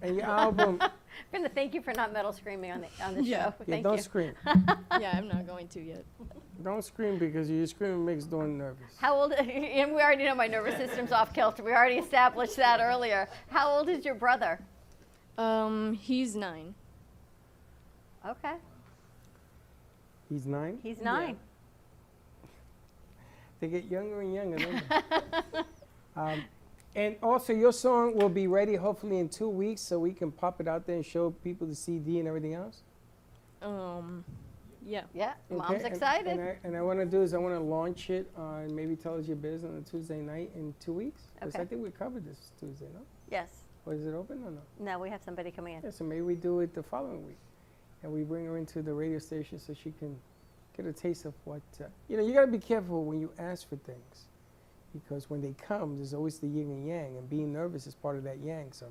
And 0.02 0.18
your 0.18 0.26
album, 0.26 0.80
Brenda, 1.32 1.48
thank 1.50 1.74
you 1.74 1.82
for 1.82 1.94
not 1.94 2.12
metal 2.12 2.34
screaming 2.34 2.72
on 2.72 2.82
the 2.82 2.88
on 3.06 3.16
the 3.16 3.24
Yeah. 3.24 3.46
show. 3.52 3.54
Yeah, 3.60 3.66
Thank 3.68 3.84
don't 3.84 3.96
you. 3.98 4.04
scream. 4.04 4.34
yeah, 5.00 5.16
I'm 5.18 5.28
not 5.30 5.48
going 5.48 5.68
to 5.70 5.82
yet. 5.82 6.04
don't 6.62 6.84
scream 6.84 7.18
because 7.18 7.50
your 7.50 7.66
screaming 7.68 8.04
makes 8.06 8.26
Dawn 8.26 8.58
nervous. 8.58 8.92
How 8.98 9.16
old? 9.16 9.32
And 9.80 9.94
we 9.96 10.02
already 10.02 10.26
know 10.26 10.36
my 10.36 10.48
nervous 10.48 10.76
system's 10.76 11.12
off 11.14 11.34
kilter. 11.34 11.64
We 11.64 11.72
already 11.72 11.96
established 12.00 12.58
that 12.58 12.82
earlier. 12.82 13.30
How 13.50 13.70
old 13.70 13.88
is 13.90 14.04
your 14.04 14.16
brother? 14.16 14.60
Um, 15.38 15.94
he's 15.94 16.36
nine. 16.36 16.76
Okay, 18.28 18.54
He's 20.30 20.46
nine. 20.46 20.80
he's 20.84 21.00
nine. 21.02 21.38
They 23.64 23.70
get 23.70 23.86
younger 23.86 24.20
and 24.20 24.34
younger, 24.34 24.58
don't 24.58 24.84
they? 24.90 25.60
um, 26.18 26.44
and 26.98 27.16
also, 27.24 27.54
your 27.54 27.72
song 27.72 28.14
will 28.14 28.28
be 28.28 28.46
ready 28.48 28.76
hopefully 28.76 29.20
in 29.20 29.30
two 29.30 29.48
weeks, 29.48 29.80
so 29.80 29.98
we 29.98 30.12
can 30.12 30.34
pop 30.34 30.60
it 30.60 30.68
out 30.68 30.86
there 30.86 30.98
and 30.98 31.06
show 31.06 31.32
people 31.46 31.66
the 31.66 31.74
CD 31.76 32.20
and 32.20 32.28
everything 32.28 32.56
else. 32.56 32.82
Um, 33.62 34.26
yeah. 34.86 35.04
Yeah, 35.14 35.32
Okay, 35.50 35.56
mom's 35.58 35.84
and- 35.86 35.94
excited. 35.94 36.28
And, 36.28 36.42
I, 36.42 36.58
and 36.66 36.76
I 36.76 36.82
want 36.82 37.00
to 37.00 37.06
do 37.06 37.22
is 37.22 37.34
I 37.34 37.38
want 37.38 37.56
to 37.56 37.62
launch 37.62 38.10
it 38.10 38.30
on 38.36 38.76
maybe 38.76 38.98
Tell 38.98 39.18
Us 39.18 39.28
Your 39.28 39.38
Biz 39.38 39.64
on 39.64 39.78
a 39.78 39.90
Tuesday 39.90 40.20
night 40.20 40.52
in 40.56 40.76
two 40.82 40.92
weeks. 40.92 41.22
'Cause 41.40 41.56
I 41.56 41.60
Okay. 41.60 41.70
think 41.70 41.84
we 41.84 41.92
covered 41.92 42.26
this 42.26 42.52
Tuesday, 42.60 42.88
no? 42.94 43.00
yes. 43.32 43.48
Or 43.86 43.94
is 43.94 44.06
it 44.06 44.14
open 44.14 44.44
or 44.44 44.52
no? 44.52 44.62
No, 44.92 45.00
we 45.00 45.10
have 45.10 45.24
somebody 45.24 45.52
coming 45.52 45.76
in. 45.76 45.84
Yeah, 45.84 45.90
so 45.92 46.04
maybe 46.04 46.22
we 46.24 46.36
do 46.36 46.60
it 46.60 46.74
the 46.74 46.84
following 46.84 47.26
week, 47.26 47.38
and 48.04 48.12
we 48.12 48.24
bring 48.24 48.46
her 48.46 48.58
into 48.58 48.82
the 48.82 48.94
radio 48.94 49.20
station 49.20 49.58
so 49.58 49.74
she 49.74 49.92
can 50.00 50.20
get 50.76 50.86
a 50.86 50.94
taste 50.94 51.26
of 51.26 51.34
what 51.46 51.62
uh, 51.80 51.86
you 52.08 52.18
know. 52.18 52.24
You 52.26 52.34
got 52.34 52.42
to 52.42 52.48
be 52.52 52.60
careful 52.60 53.04
when 53.06 53.20
you 53.20 53.32
ask 53.40 53.68
for 53.68 53.76
things, 53.78 54.28
because 54.94 55.30
when 55.30 55.42
they 55.42 55.54
come, 55.62 55.96
there's 55.98 56.14
always 56.14 56.40
the 56.40 56.48
yin 56.48 56.70
and 56.70 56.88
yang, 56.88 57.18
and 57.18 57.30
being 57.30 57.52
nervous 57.54 57.88
is 57.88 57.96
part 57.96 58.18
of 58.18 58.24
that 58.24 58.40
yang. 58.40 58.72
So 58.72 58.88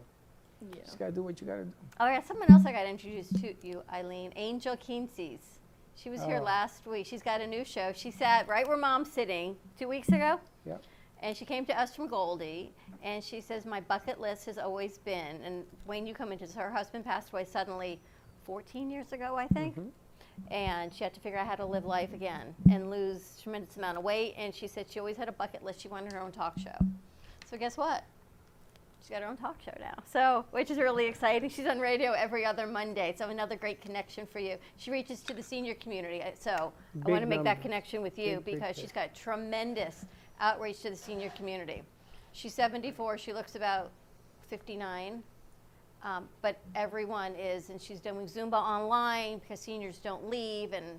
Yeah. 0.61 0.85
just 0.85 0.99
gotta 0.99 1.12
do 1.12 1.22
what 1.22 1.41
you 1.41 1.47
gotta 1.47 1.64
do. 1.64 1.72
Oh, 2.01 2.05
I 2.05 2.14
got 2.16 2.26
someone 2.26 2.51
else 2.51 2.64
I 2.64 2.72
got 2.72 2.83
to 2.85 2.89
introduce 2.91 3.28
to 3.30 3.55
you, 3.66 3.83
Eileen. 3.93 4.33
Angel 4.37 4.76
Keensies. 4.76 5.59
She 5.97 6.09
was 6.09 6.22
here 6.22 6.39
Oh. 6.41 6.45
last 6.45 6.87
week. 6.87 7.05
She's 7.07 7.22
got 7.22 7.41
a 7.41 7.47
new 7.47 7.64
show. 7.64 7.93
She 7.93 8.11
sat 8.11 8.47
right 8.49 8.66
where 8.66 8.76
mom's 8.76 9.11
sitting 9.12 9.57
two 9.78 9.89
weeks 9.89 10.09
ago. 10.09 10.41
Yep. 10.64 10.83
And 11.20 11.37
she 11.37 11.45
came 11.45 11.64
to 11.66 11.80
us 11.80 11.95
from 11.95 12.09
Goldie, 12.09 12.72
and 13.03 13.22
she 13.22 13.41
says, 13.41 13.64
My 13.66 13.80
bucket 13.80 14.20
list 14.20 14.47
has 14.47 14.59
always 14.59 14.99
been, 14.99 15.41
and 15.45 15.64
when 15.85 16.05
you 16.07 16.14
come 16.14 16.33
into 16.33 16.47
this, 16.47 16.55
her 16.57 16.70
husband 16.70 17.05
passed 17.05 17.30
away 17.33 17.45
suddenly 17.45 18.01
14 18.45 18.91
years 18.91 19.12
ago, 19.12 19.37
I 19.37 19.47
think. 19.49 19.76
And 20.51 20.93
she 20.93 21.05
had 21.05 21.14
to 21.14 21.20
figure 21.20 21.38
out 21.38 21.47
how 21.47 21.55
to 21.55 21.64
live 21.64 21.84
life 21.84 22.12
again 22.12 22.55
and 22.70 22.90
lose 22.90 23.38
tremendous 23.43 23.76
amount 23.76 23.97
of 23.99 24.05
weight. 24.05 24.34
And 24.36 24.55
she 24.55 24.66
said 24.66 24.86
she 24.90 24.99
always 24.99 25.16
had 25.16 25.28
a 25.28 25.32
bucket 25.32 25.64
list. 25.64 25.80
She 25.80 25.88
wanted 25.88 26.12
her 26.12 26.20
own 26.20 26.32
talk 26.32 26.59
show. 26.59 26.76
So 27.51 27.57
guess 27.57 27.76
what? 27.76 28.05
She's 29.01 29.11
got 29.11 29.22
her 29.22 29.28
own 29.28 29.36
talk 29.36 29.61
show 29.61 29.72
now. 29.80 29.95
So, 30.07 30.45
which 30.53 30.70
is 30.70 30.78
really 30.78 31.07
exciting. 31.07 31.51
She's 31.51 31.66
on 31.66 31.80
radio 31.80 32.12
every 32.12 32.45
other 32.45 32.66
Monday. 32.66 33.14
So 33.18 33.30
another 33.30 33.57
great 33.57 33.80
connection 33.80 34.26
for 34.26 34.38
you. 34.38 34.57
She 34.76 34.90
reaches 34.90 35.22
to 35.22 35.34
the 35.34 35.43
senior 35.43 35.74
community. 35.74 36.22
So 36.38 36.72
I 37.05 37.11
want 37.11 37.22
to 37.22 37.26
make 37.26 37.43
that 37.45 37.61
connection 37.62 38.01
with 38.03 38.16
you 38.18 38.36
Big, 38.36 38.45
big, 38.45 38.55
because 38.57 38.76
big. 38.76 38.82
she's 38.82 38.93
got 38.93 39.14
tremendous 39.14 40.05
outreach 40.38 40.82
to 40.82 40.90
the 40.90 40.97
senior 40.97 41.30
community. 41.30 41.82
She's 42.32 42.55
74. 42.55 43.18
She 43.18 43.32
looks 43.32 43.57
about 43.57 43.90
59. 44.49 45.22
Um, 46.05 46.28
but 46.40 46.59
everyone 46.74 47.34
is, 47.36 47.70
and 47.70 47.80
she's 47.80 48.00
doing 48.00 48.26
Zumba 48.26 48.55
online 48.55 49.38
because 49.38 49.61
seniors 49.61 49.98
don't 49.98 50.28
leave, 50.28 50.72
and 50.72 50.98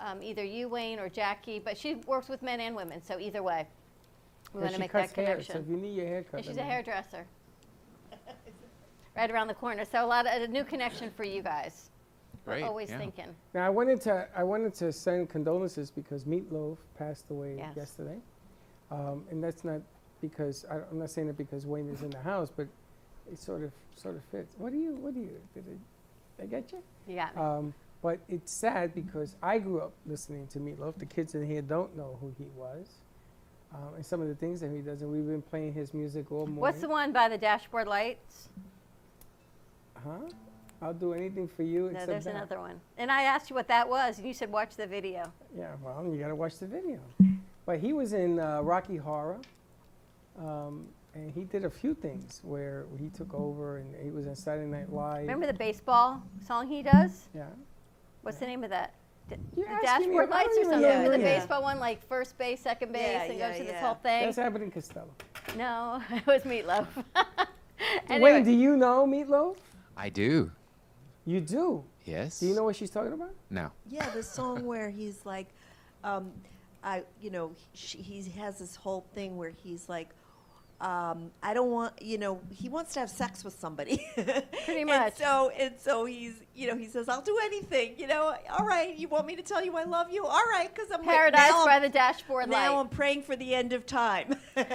um, 0.00 0.20
either 0.22 0.42
you, 0.44 0.68
Wayne, 0.68 0.98
or 0.98 1.08
Jackie. 1.08 1.60
But 1.60 1.78
she 1.78 1.94
works 2.06 2.28
with 2.28 2.42
men 2.42 2.58
and 2.60 2.74
women, 2.74 3.02
so 3.04 3.20
either 3.20 3.42
way, 3.42 3.68
we 4.52 4.60
want 4.60 4.74
to 4.74 4.80
make 4.80 4.90
cuts 4.90 5.12
that 5.12 5.16
hair, 5.24 5.34
connection. 5.36 5.54
so 5.54 5.60
if 5.60 5.68
you 5.68 5.76
need 5.76 5.94
your 5.94 6.06
hair 6.06 6.24
cut, 6.24 6.38
And 6.38 6.46
she's 6.46 6.56
let 6.56 6.62
a 6.62 6.64
me 6.64 6.68
know. 6.68 6.74
hairdresser. 6.74 7.26
right 9.16 9.30
around 9.30 9.46
the 9.48 9.54
corner. 9.54 9.84
So 9.84 10.04
a 10.04 10.06
lot 10.06 10.26
of 10.26 10.42
a 10.42 10.48
new 10.48 10.64
connection 10.64 11.10
for 11.10 11.24
you 11.24 11.42
guys. 11.42 11.90
We're 12.44 12.64
always 12.64 12.90
yeah. 12.90 12.98
thinking. 12.98 13.26
Now 13.54 13.64
I 13.64 13.70
wanted 13.70 14.00
to 14.02 14.26
I 14.36 14.42
wanted 14.42 14.74
to 14.74 14.92
send 14.92 15.28
condolences 15.28 15.92
because 15.92 16.24
Meatloaf 16.24 16.78
passed 16.98 17.30
away 17.30 17.54
Yes. 17.58 17.76
yesterday, 17.76 18.18
um, 18.90 19.24
and 19.30 19.42
that's 19.42 19.62
not 19.62 19.80
because 20.20 20.64
I, 20.68 20.78
I'm 20.90 20.98
not 20.98 21.10
saying 21.10 21.28
it 21.28 21.36
because 21.38 21.66
Wayne 21.66 21.88
is 21.88 22.02
in 22.02 22.10
the 22.10 22.18
house, 22.18 22.50
but 22.54 22.66
it 23.30 23.38
sort 23.38 23.62
of 23.62 23.72
sort 23.96 24.16
of 24.16 24.24
fits. 24.24 24.54
What 24.58 24.72
do 24.72 24.78
you 24.78 24.94
what 24.96 25.14
do 25.14 25.20
you 25.20 25.40
did 25.54 25.64
it, 25.68 26.42
I 26.42 26.46
get 26.46 26.72
you? 26.72 26.82
You 27.06 27.16
got 27.16 27.36
me. 27.36 27.42
Um, 27.42 27.74
but 28.02 28.18
it's 28.28 28.50
sad 28.52 28.94
because 28.94 29.36
I 29.42 29.58
grew 29.58 29.80
up 29.80 29.92
listening 30.06 30.48
to 30.48 30.58
Meatloaf. 30.58 30.96
The 30.98 31.06
kids 31.06 31.34
in 31.34 31.46
here 31.46 31.62
don't 31.62 31.96
know 31.96 32.18
who 32.20 32.32
he 32.36 32.46
was, 32.56 32.86
um, 33.72 33.94
and 33.94 34.04
some 34.04 34.20
of 34.20 34.28
the 34.28 34.34
things 34.34 34.60
that 34.60 34.72
he 34.72 34.78
does, 34.78 35.02
and 35.02 35.12
we've 35.12 35.26
been 35.26 35.42
playing 35.42 35.72
his 35.72 35.94
music 35.94 36.32
all 36.32 36.38
morning. 36.46 36.56
What's 36.56 36.80
the 36.80 36.88
one 36.88 37.12
by 37.12 37.28
the 37.28 37.38
dashboard 37.38 37.86
lights? 37.86 38.48
Huh? 40.02 40.18
I'll 40.80 40.92
do 40.92 41.12
anything 41.12 41.46
for 41.46 41.62
you 41.62 41.82
No, 41.82 41.88
except 41.90 42.06
there's 42.08 42.24
that. 42.24 42.34
another 42.34 42.58
one. 42.58 42.80
And 42.98 43.12
I 43.12 43.22
asked 43.22 43.50
you 43.50 43.54
what 43.54 43.68
that 43.68 43.88
was, 43.88 44.18
and 44.18 44.26
you 44.26 44.34
said 44.34 44.50
watch 44.50 44.74
the 44.74 44.86
video. 44.86 45.32
Yeah, 45.56 45.68
well, 45.80 46.04
you 46.04 46.18
got 46.18 46.28
to 46.28 46.34
watch 46.34 46.58
the 46.58 46.66
video. 46.66 46.98
But 47.64 47.78
he 47.78 47.92
was 47.92 48.12
in 48.14 48.40
uh, 48.40 48.62
Rocky 48.62 48.96
Horror, 48.96 49.38
um, 50.40 50.88
and 51.14 51.30
he 51.30 51.44
did 51.44 51.64
a 51.64 51.70
few 51.70 51.94
things 51.94 52.40
where 52.42 52.86
he 52.98 53.08
took 53.08 53.32
over, 53.34 53.78
and 53.78 53.94
he 54.02 54.10
was 54.10 54.26
in 54.26 54.34
Saturday 54.34 54.66
Night 54.70 54.92
Live. 54.92 55.20
Remember 55.22 55.46
the 55.46 55.52
baseball 55.52 56.22
song 56.46 56.66
he 56.66 56.82
does? 56.82 57.28
Yeah. 57.34 57.44
What's 58.22 58.38
the 58.38 58.46
name 58.46 58.64
of 58.64 58.70
that? 58.70 58.94
D- 59.28 59.36
You're 59.56 59.66
the 59.66 59.88
asking 59.88 60.10
me 60.10 60.16
dashboard 60.16 60.24
if 60.24 60.30
lights 60.30 60.46
or 60.46 60.48
don't 60.48 60.58
even 60.58 60.70
something. 60.70 60.82
know 60.82 60.88
Remember 60.88 61.10
the 61.10 61.16
who 61.18 61.24
baseball 61.24 61.62
one, 61.62 61.78
like 61.80 62.06
first 62.08 62.38
base, 62.38 62.60
second 62.60 62.92
base, 62.92 63.02
Yeah, 63.02 63.22
and 63.24 63.38
yeah, 63.38 63.48
goes 63.48 63.56
through 63.56 63.66
this 63.66 63.74
yeah. 63.74 63.86
whole 63.86 63.94
thing? 63.96 64.24
That's 64.24 64.38
Abbott 64.38 64.62
and 64.62 64.72
Costello. 64.72 65.08
No, 65.56 66.02
it 66.10 66.26
was 66.26 66.42
Meatloaf. 66.42 66.86
Wayne, 68.20 68.44
do 68.44 68.50
you 68.52 68.76
know 68.76 69.06
Meatloaf? 69.06 69.56
I 69.96 70.08
do. 70.08 70.50
You 71.24 71.40
do. 71.40 71.84
Yes. 72.04 72.40
Do 72.40 72.46
you 72.46 72.54
know 72.54 72.64
what 72.64 72.74
she's 72.76 72.90
talking 72.90 73.12
about? 73.12 73.34
No. 73.50 73.70
Yeah, 73.88 74.08
the 74.10 74.22
song 74.22 74.64
where 74.64 74.90
he's 74.90 75.24
like, 75.24 75.48
um, 76.02 76.32
I, 76.82 77.02
you 77.20 77.30
know, 77.30 77.52
he, 77.72 77.98
he 78.02 78.30
has 78.40 78.58
this 78.58 78.74
whole 78.74 79.04
thing 79.14 79.36
where 79.36 79.50
he's 79.50 79.88
like, 79.88 80.08
um, 80.82 81.30
I 81.42 81.54
don't 81.54 81.70
want, 81.70 82.02
you 82.02 82.18
know, 82.18 82.40
he 82.50 82.68
wants 82.68 82.92
to 82.94 83.00
have 83.00 83.08
sex 83.10 83.44
with 83.44 83.58
somebody. 83.58 84.04
Pretty 84.14 84.80
And 84.82 84.86
much. 84.86 85.16
so, 85.16 85.50
and 85.56 85.74
so 85.78 86.04
he's, 86.04 86.34
you 86.54 86.66
know, 86.68 86.76
he 86.76 86.86
says, 86.86 87.08
I'll 87.08 87.22
do 87.22 87.38
anything. 87.44 87.94
You 87.96 88.08
know, 88.08 88.34
all 88.58 88.66
right, 88.66 88.94
you 88.96 89.06
want 89.08 89.26
me 89.26 89.36
to 89.36 89.42
tell 89.42 89.64
you 89.64 89.76
I 89.76 89.84
love 89.84 90.10
you? 90.10 90.24
All 90.26 90.44
right, 90.50 90.68
because 90.74 90.90
I'm 90.90 91.02
Paradise 91.04 91.50
now 91.50 91.64
by 91.64 91.72
I'm- 91.74 91.82
the 91.82 91.88
dashboard 91.88 92.48
Now 92.48 92.56
light. 92.56 92.64
Now 92.66 92.78
I'm 92.80 92.88
praying 92.88 93.22
for 93.22 93.36
the 93.36 93.54
end 93.54 93.72
of 93.72 93.86
time. 93.86 94.34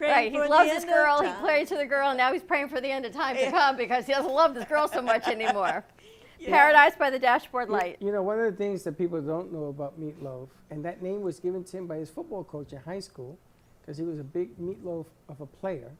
Right, 0.00 0.32
he 0.32 0.38
loves 0.38 0.68
this 0.70 0.84
girl. 0.84 1.22
He 1.22 1.28
time. 1.28 1.40
prayed 1.44 1.68
to 1.68 1.76
the 1.76 1.86
girl, 1.86 2.08
and 2.08 2.18
now 2.18 2.32
he's 2.32 2.42
praying 2.42 2.68
for 2.68 2.80
the 2.80 2.90
end 2.90 3.06
of 3.06 3.12
time 3.12 3.36
to 3.36 3.48
come 3.52 3.76
because 3.76 4.04
he 4.06 4.12
doesn't 4.12 4.32
love 4.32 4.52
this 4.52 4.64
girl 4.64 4.88
so 4.88 5.00
much 5.00 5.26
anymore. 5.28 5.84
Yeah. 6.40 6.50
Paradise 6.50 6.94
by 6.98 7.08
the 7.10 7.18
dashboard 7.18 7.68
You- 7.68 7.74
light. 7.74 7.96
You 8.00 8.10
know, 8.12 8.20
one 8.20 8.38
of 8.40 8.44
the 8.44 8.52
things 8.58 8.82
that 8.82 8.98
people 8.98 9.22
don't 9.22 9.50
know 9.52 9.66
about 9.66 9.98
Meatloaf, 9.98 10.48
and 10.68 10.84
that 10.84 11.00
name 11.00 11.22
was 11.22 11.38
given 11.38 11.62
to 11.64 11.76
him 11.78 11.86
by 11.86 11.96
his 11.98 12.10
football 12.10 12.42
coach 12.44 12.72
in 12.72 12.78
high 12.80 12.98
school, 13.00 13.38
because 13.84 13.98
he 13.98 14.04
was 14.04 14.18
a 14.18 14.24
big 14.24 14.56
Meatloaf 14.58 15.06
of 15.28 15.40
a 15.40 15.46
player. 15.46 15.90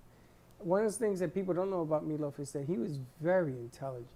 One 0.58 0.84
of 0.84 0.92
the 0.92 0.98
things 0.98 1.20
that 1.20 1.34
people 1.34 1.52
don't 1.52 1.70
know 1.70 1.82
about 1.82 2.08
Meatloaf 2.08 2.40
is 2.40 2.52
that 2.52 2.64
he 2.64 2.78
was 2.78 2.98
very 3.20 3.52
intelligent, 3.52 4.08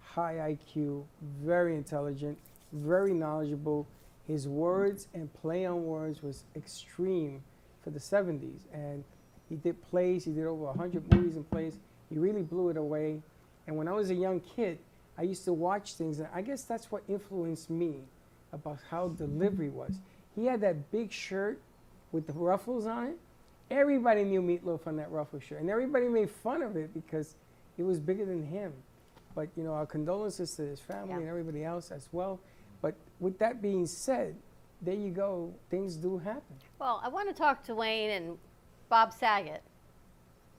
high 0.00 0.56
IQ, 0.56 1.04
very 1.42 1.74
intelligent, 1.74 2.36
very 2.72 3.14
knowledgeable. 3.14 3.86
His 4.26 4.46
words 4.46 5.08
and 5.14 5.32
play 5.32 5.64
on 5.64 5.84
words 5.86 6.22
was 6.22 6.44
extreme 6.54 7.42
for 7.82 7.90
the 7.90 7.98
70s. 7.98 8.60
And 8.74 9.04
he 9.48 9.56
did 9.56 9.80
plays, 9.88 10.24
he 10.24 10.32
did 10.32 10.44
over 10.44 10.64
100 10.64 11.14
movies 11.14 11.36
and 11.36 11.48
plays. 11.50 11.78
He 12.10 12.18
really 12.18 12.42
blew 12.42 12.68
it 12.68 12.76
away. 12.76 13.22
And 13.66 13.76
when 13.76 13.88
I 13.88 13.92
was 13.92 14.10
a 14.10 14.14
young 14.14 14.40
kid, 14.40 14.78
I 15.16 15.22
used 15.22 15.44
to 15.46 15.52
watch 15.52 15.94
things, 15.94 16.18
and 16.18 16.28
I 16.32 16.42
guess 16.42 16.62
that's 16.62 16.92
what 16.92 17.02
influenced 17.08 17.70
me 17.70 18.02
about 18.52 18.78
how 18.90 19.08
delivery 19.08 19.68
was. 19.68 19.98
He 20.36 20.46
had 20.46 20.60
that 20.60 20.92
big 20.92 21.10
shirt 21.10 21.60
with 22.12 22.26
the 22.26 22.32
ruffles 22.32 22.86
on 22.86 23.06
it. 23.08 23.18
Everybody 23.70 24.24
knew 24.24 24.40
Meatloaf 24.40 24.86
on 24.86 24.96
that 24.96 25.10
ruffle 25.10 25.40
shirt, 25.40 25.60
and 25.60 25.68
everybody 25.68 26.08
made 26.08 26.30
fun 26.30 26.62
of 26.62 26.76
it 26.76 26.94
because 26.94 27.34
it 27.76 27.82
was 27.82 27.98
bigger 28.00 28.24
than 28.24 28.44
him. 28.46 28.72
But 29.34 29.48
you 29.56 29.62
know, 29.62 29.74
our 29.74 29.86
condolences 29.86 30.54
to 30.56 30.62
his 30.62 30.80
family 30.80 31.10
Yeah. 31.10 31.16
and 31.18 31.28
everybody 31.28 31.64
else 31.64 31.90
as 31.90 32.08
well. 32.12 32.40
But 32.80 32.94
with 33.20 33.38
that 33.38 33.60
being 33.60 33.86
said, 33.86 34.34
there 34.80 34.94
you 34.94 35.10
go. 35.10 35.52
Things 35.70 35.96
do 35.96 36.18
happen. 36.18 36.56
Well, 36.78 37.00
I 37.04 37.08
want 37.08 37.28
to 37.28 37.34
talk 37.34 37.62
to 37.64 37.74
Wayne 37.74 38.10
and 38.10 38.38
Bob 38.88 39.12
Saget. 39.12 39.62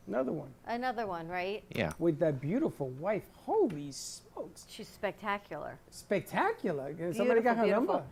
Another 0.07 0.31
one. 0.31 0.49
Another 0.65 1.05
one, 1.07 1.27
right? 1.27 1.63
Yeah. 1.75 1.93
With 1.99 2.19
that 2.19 2.41
beautiful 2.41 2.89
wife. 2.99 3.23
Holy 3.45 3.91
smokes. 3.91 4.65
She's 4.69 4.87
spectacular. 4.87 5.77
Spectacular. 5.91 6.93
And 6.99 7.15
somebody 7.15 7.41
got 7.41 7.57
her 7.57 7.63
Beautiful, 7.63 7.85
number. 7.85 8.03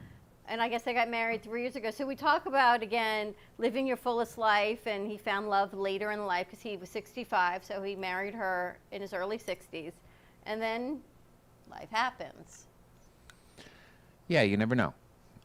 And 0.49 0.61
I 0.61 0.69
guess 0.69 0.83
they 0.83 0.93
got 0.93 1.09
married 1.09 1.43
three 1.43 1.61
years 1.61 1.75
ago. 1.75 1.91
So 1.91 2.05
we 2.05 2.15
talk 2.15 2.45
about 2.45 2.81
again 2.81 3.33
living 3.57 3.85
your 3.85 3.97
fullest 3.97 4.37
life, 4.37 4.87
and 4.87 5.09
he 5.09 5.17
found 5.17 5.49
love 5.49 5.73
later 5.73 6.11
in 6.11 6.25
life 6.25 6.47
because 6.49 6.61
he 6.61 6.77
was 6.77 6.89
65, 6.89 7.65
so 7.65 7.83
he 7.83 7.95
married 7.95 8.33
her 8.33 8.77
in 8.91 9.01
his 9.01 9.13
early 9.13 9.37
60s, 9.37 9.91
and 10.45 10.61
then 10.61 11.01
life 11.69 11.89
happens. 11.91 12.67
Yeah, 14.27 14.41
you 14.41 14.57
never 14.57 14.75
know. 14.75 14.93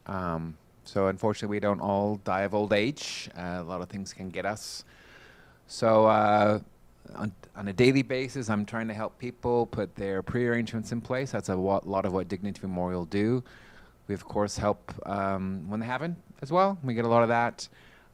Um, 0.07 0.57
so 0.85 1.07
unfortunately, 1.07 1.55
we 1.55 1.59
don't 1.59 1.79
all 1.79 2.17
die 2.23 2.41
of 2.41 2.53
old 2.53 2.73
age. 2.73 3.29
Uh, 3.37 3.57
a 3.59 3.63
lot 3.63 3.81
of 3.81 3.89
things 3.89 4.13
can 4.13 4.29
get 4.29 4.45
us. 4.45 4.83
So 5.67 6.05
uh, 6.05 6.59
on, 7.15 7.31
on 7.55 7.67
a 7.67 7.73
daily 7.73 8.01
basis, 8.01 8.49
I'm 8.49 8.65
trying 8.65 8.87
to 8.89 8.93
help 8.93 9.17
people 9.17 9.65
put 9.65 9.95
their 9.95 10.21
pre-arrangements 10.21 10.91
in 10.91 11.01
place. 11.01 11.31
That's 11.31 11.49
a 11.49 11.57
wa- 11.57 11.81
lot 11.83 12.05
of 12.05 12.13
what 12.13 12.27
Dignity 12.27 12.59
Memorial 12.61 13.05
do. 13.05 13.43
We 14.07 14.13
of 14.13 14.25
course 14.25 14.57
help 14.57 14.91
um, 15.05 15.69
when 15.69 15.79
they 15.79 15.85
haven't 15.85 16.17
as 16.41 16.51
well. 16.51 16.77
We 16.83 16.93
get 16.93 17.05
a 17.05 17.09
lot 17.09 17.23
of 17.23 17.29
that. 17.29 17.67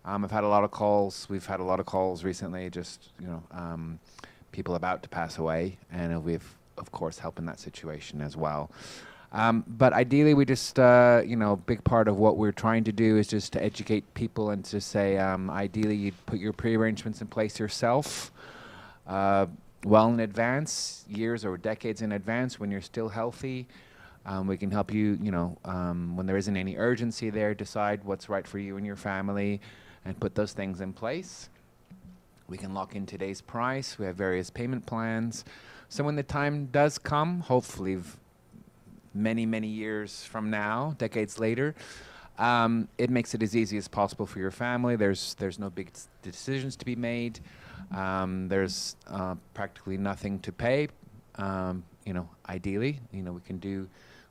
Um, 0.05 0.23
I've 0.23 0.31
had 0.31 0.43
a 0.43 0.47
lot 0.47 0.63
of 0.63 0.71
calls. 0.71 1.27
We've 1.29 1.45
had 1.45 1.59
a 1.59 1.63
lot 1.63 1.79
of 1.79 1.85
calls 1.85 2.23
recently. 2.23 2.69
Just 2.69 3.09
you 3.19 3.27
know, 3.27 3.43
um, 3.51 3.99
people 4.51 4.75
about 4.75 5.03
to 5.03 5.09
pass 5.09 5.37
away, 5.37 5.77
and 5.91 6.23
we've 6.23 6.55
of 6.77 6.91
course 6.91 7.19
helped 7.19 7.39
in 7.39 7.45
that 7.45 7.59
situation 7.59 8.21
as 8.21 8.37
well. 8.37 8.71
Um, 9.31 9.63
but 9.67 9.93
ideally, 9.93 10.33
we 10.33 10.43
just, 10.45 10.79
uh, 10.79 11.21
you 11.23 11.35
know, 11.35 11.53
a 11.53 11.57
big 11.57 11.83
part 11.83 12.07
of 12.07 12.17
what 12.17 12.37
we're 12.37 12.51
trying 12.51 12.83
to 12.85 12.91
do 12.91 13.17
is 13.17 13.27
just 13.27 13.53
to 13.53 13.63
educate 13.63 14.11
people 14.15 14.49
and 14.49 14.65
to 14.65 14.81
say, 14.81 15.17
um, 15.17 15.51
ideally, 15.51 15.95
you'd 15.95 16.25
put 16.25 16.39
your 16.39 16.51
pre-arrangements 16.51 17.21
in 17.21 17.27
place 17.27 17.59
yourself, 17.59 18.31
uh, 19.05 19.45
well 19.83 20.09
in 20.09 20.19
advance, 20.21 21.05
years 21.07 21.45
or 21.45 21.57
decades 21.57 22.01
in 22.01 22.13
advance, 22.13 22.59
when 22.59 22.71
you're 22.71 22.81
still 22.81 23.09
healthy. 23.09 23.67
Um, 24.29 24.45
we 24.45 24.57
can 24.57 24.69
help 24.69 24.93
you, 24.93 25.17
you 25.23 25.31
know, 25.31 25.57
um, 25.65 26.15
when 26.15 26.27
there 26.27 26.37
isn't 26.37 26.55
any 26.55 26.77
urgency 26.77 27.31
there, 27.31 27.55
decide 27.55 28.03
what's 28.03 28.29
right 28.29 28.47
for 28.47 28.59
you 28.59 28.77
and 28.77 28.85
your 28.85 28.95
family, 28.95 29.59
and 30.05 30.19
put 30.19 30.35
those 30.35 30.53
things 30.53 30.81
in 30.81 30.93
place. 30.93 31.49
We 32.47 32.55
can 32.55 32.75
lock 32.75 32.95
in 32.95 33.07
today's 33.07 33.41
price. 33.41 33.97
We 33.97 34.05
have 34.05 34.15
various 34.15 34.51
payment 34.51 34.85
plans. 34.85 35.45
So 35.89 36.03
when 36.03 36.15
the 36.15 36.21
time 36.21 36.67
does 36.67 36.99
come, 36.99 37.39
hopefully 37.39 37.97
many, 39.15 39.47
many 39.47 39.67
years 39.67 40.23
from 40.25 40.51
now, 40.51 40.93
decades 40.99 41.39
later, 41.39 41.73
um, 42.37 42.87
it 42.99 43.09
makes 43.09 43.33
it 43.33 43.41
as 43.41 43.55
easy 43.55 43.79
as 43.79 43.87
possible 43.87 44.27
for 44.27 44.37
your 44.37 44.51
family. 44.51 44.95
There's 44.95 45.33
there's 45.39 45.57
no 45.57 45.71
big 45.71 45.91
decisions 46.21 46.75
to 46.75 46.85
be 46.85 46.95
made. 46.95 47.39
Um, 47.95 48.47
there's 48.47 48.95
uh, 49.07 49.35
practically 49.55 49.97
nothing 49.97 50.39
to 50.41 50.51
pay. 50.51 50.87
Um, 51.35 51.83
you 52.05 52.13
know, 52.13 52.29
ideally, 52.47 52.99
you 53.11 53.23
know, 53.23 53.31
we 53.31 53.41
can 53.41 53.57
do 53.57 53.89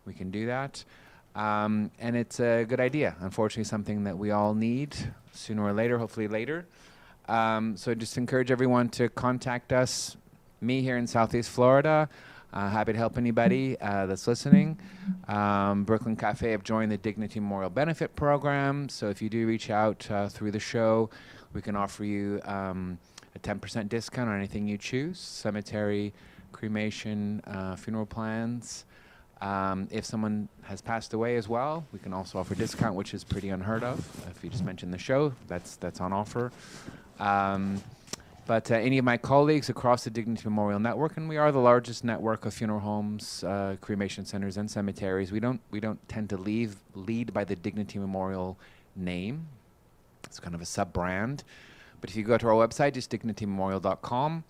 we 0.09 0.15
can 0.15 0.31
do 0.31 0.47
that. 0.47 0.85
Um, 1.37 1.93
and 2.01 2.17
it's 2.17 2.41
a 2.41 2.65
good 2.65 2.81
idea. 2.81 3.15
Unfortunately, 3.21 3.65
something 3.65 4.05
that 4.05 4.19
we 4.19 4.33
all 4.33 4.55
need 4.55 4.97
sooner 5.33 5.63
or 5.63 5.73
later, 5.73 5.99
hopefully 5.99 6.27
later. 6.27 6.67
Um, 7.29 7.77
so 7.77 7.95
just 7.95 8.17
encourage 8.17 8.51
everyone 8.51 8.89
to 8.91 9.09
contact 9.11 9.73
us, 9.73 10.17
me 10.61 10.81
here 10.83 10.97
in 10.97 11.07
Southeast 11.07 11.51
Florida. 11.51 12.09
Uh, 12.51 12.71
happy 12.71 12.93
to 12.93 12.99
help 12.99 13.19
anybody 13.19 13.79
uh, 13.81 14.07
that's 14.07 14.27
listening. 14.27 14.79
Um, 15.29 15.85
Brooklyn 15.85 16.17
Cafe 16.17 16.51
have 16.51 16.65
joined 16.65 16.91
the 16.91 16.97
Dignity 16.97 17.39
Memorial 17.41 17.69
Benefit 17.69 18.17
Program. 18.17 18.89
So 18.89 19.11
if 19.11 19.21
you 19.21 19.29
do 19.29 19.47
reach 19.47 19.69
out 19.69 20.11
uh, 20.11 20.29
through 20.31 20.53
the 20.53 20.61
show, 20.61 21.11
we 21.53 21.61
can 21.61 21.77
offer 21.77 22.05
you 22.05 22.41
um, 22.45 22.99
a 23.37 23.39
10% 23.39 23.91
discount 23.91 24.31
on 24.31 24.37
anything 24.37 24.67
you 24.67 24.79
choose 24.79 25.19
cemetery, 25.21 26.15
cremation, 26.53 27.43
uh, 27.47 27.77
funeral 27.77 28.07
plans. 28.07 28.87
Um, 29.41 29.87
if 29.91 30.05
someone 30.05 30.49
has 30.63 30.81
passed 30.81 31.15
away 31.15 31.37
as 31.37 31.49
well, 31.49 31.85
we 31.93 31.99
can 31.99 32.13
also 32.13 32.39
offer 32.39 32.55
discount, 32.55 32.95
which 32.95 33.15
is 33.15 33.23
pretty 33.23 33.51
unheard 33.51 33.85
of. 33.85 33.99
If 34.31 34.43
you 34.43 34.51
just 34.51 34.65
mention 34.65 34.91
the 34.91 34.99
show, 34.99 35.33
that's 35.47 35.77
that's 35.77 36.01
on 36.01 36.13
offer. 36.13 36.51
Um, 37.21 37.81
but 38.49 38.71
uh, 38.71 38.77
any 38.77 38.97
of 38.99 39.05
my 39.05 39.19
colleagues 39.19 39.69
across 39.69 40.05
the 40.05 40.11
Dignity 40.11 40.43
Memorial 40.45 40.81
Network, 40.81 41.19
and 41.19 41.29
we 41.29 41.37
are 41.37 41.53
the 41.53 41.61
largest 41.61 42.03
network 42.03 42.47
of 42.47 42.55
funeral 42.55 42.81
homes, 42.81 43.45
uh, 43.45 43.77
cremation 43.81 44.25
centers, 44.25 44.57
and 44.57 44.71
cemeteries. 44.71 45.31
We 45.31 45.39
don't 45.39 45.61
we 45.71 45.81
don't 45.81 46.01
tend 46.09 46.31
to 46.31 46.37
leave 46.37 46.77
lead 46.95 47.33
by 47.33 47.45
the 47.45 47.55
Dignity 47.55 47.99
Memorial 47.99 48.59
name. 48.97 49.47
It's 50.25 50.41
kind 50.41 50.55
of 50.55 50.63
a 50.63 50.67
sub 50.67 50.93
brand. 50.93 51.45
But 52.01 52.11
if 52.11 52.17
you 52.17 52.23
go 52.23 52.39
to 52.39 52.49
our 52.49 52.55
website, 52.67 52.95
just 52.95 53.11
dignitymemorial.com, 53.11 54.45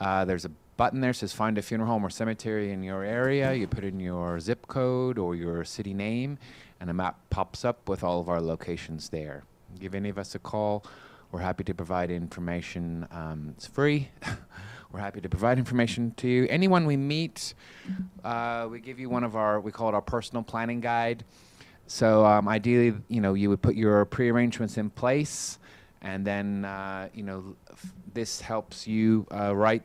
uh, 0.00 0.24
there's 0.24 0.44
a 0.44 0.50
button 0.76 1.00
there 1.00 1.12
says 1.12 1.32
find 1.32 1.58
a 1.58 1.62
funeral 1.62 1.88
home 1.88 2.04
or 2.04 2.10
cemetery 2.10 2.72
in 2.72 2.82
your 2.82 3.04
area. 3.04 3.52
You 3.52 3.66
put 3.66 3.84
in 3.84 4.00
your 4.00 4.40
zip 4.40 4.66
code 4.66 5.18
or 5.18 5.34
your 5.34 5.64
city 5.64 5.94
name, 5.94 6.38
and 6.80 6.90
a 6.90 6.94
map 6.94 7.18
pops 7.30 7.64
up 7.64 7.88
with 7.88 8.02
all 8.02 8.20
of 8.20 8.28
our 8.28 8.40
locations 8.40 9.08
there. 9.10 9.44
Give 9.78 9.94
any 9.94 10.08
of 10.08 10.18
us 10.18 10.34
a 10.34 10.38
call. 10.38 10.84
We're 11.32 11.40
happy 11.40 11.64
to 11.64 11.74
provide 11.74 12.10
information. 12.10 13.08
Um, 13.10 13.54
it's 13.56 13.66
free. 13.66 14.10
We're 14.92 15.00
happy 15.00 15.20
to 15.20 15.28
provide 15.28 15.58
information 15.58 16.12
to 16.18 16.28
you. 16.28 16.46
Anyone 16.48 16.86
we 16.86 16.96
meet, 16.96 17.54
uh, 18.22 18.68
we 18.70 18.78
give 18.78 19.00
you 19.00 19.10
one 19.10 19.24
of 19.24 19.34
our, 19.34 19.60
we 19.60 19.72
call 19.72 19.88
it 19.88 19.94
our 19.94 20.00
personal 20.00 20.44
planning 20.44 20.80
guide. 20.80 21.24
So 21.88 22.24
um, 22.24 22.46
ideally, 22.46 22.94
you 23.08 23.20
know, 23.20 23.34
you 23.34 23.50
would 23.50 23.60
put 23.60 23.74
your 23.74 24.04
pre-arrangements 24.04 24.78
in 24.78 24.90
place, 24.90 25.58
and 26.00 26.24
then 26.24 26.64
uh, 26.64 27.08
you 27.12 27.24
know, 27.24 27.56
f- 27.70 27.92
this 28.12 28.40
helps 28.40 28.86
you 28.86 29.26
uh, 29.32 29.54
write 29.54 29.82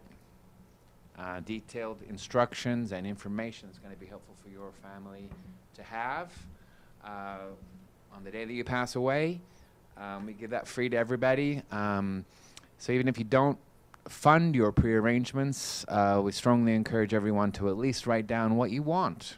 uh, 1.20 1.42
detailed 1.42 1.98
instructions 2.10 2.92
and 2.92 3.06
information 3.06 3.68
that's 3.68 3.80
going 3.80 3.94
to 3.94 4.00
be 4.00 4.06
helpful 4.06 4.36
for 4.42 4.50
your 4.50 4.72
family 4.82 5.30
to 5.76 5.84
have 5.84 6.32
uh, 7.04 7.40
on 8.16 8.24
the 8.24 8.32
day 8.32 8.46
that 8.46 8.54
you 8.54 8.64
pass 8.64 8.96
away. 8.96 9.42
Um, 9.98 10.26
we 10.26 10.34
give 10.34 10.52
that 10.52 10.68
free 10.68 10.88
to 10.90 10.98
everybody. 10.98 11.62
Um, 11.72 12.26
so 12.78 12.94
even 12.94 13.08
if 13.10 13.18
you 13.18 13.26
don't 13.26 13.58
fund 14.08 14.56
your 14.56 14.72
pre-arrangements, 14.72 15.86
uh, 15.90 16.22
we 16.24 16.32
strongly 16.32 16.74
encourage 16.74 17.14
everyone 17.14 17.52
to 17.52 17.70
at 17.70 17.78
least 17.78 18.08
write 18.08 18.26
down 18.26 18.56
what 18.56 18.72
you 18.72 18.82
want, 18.82 19.38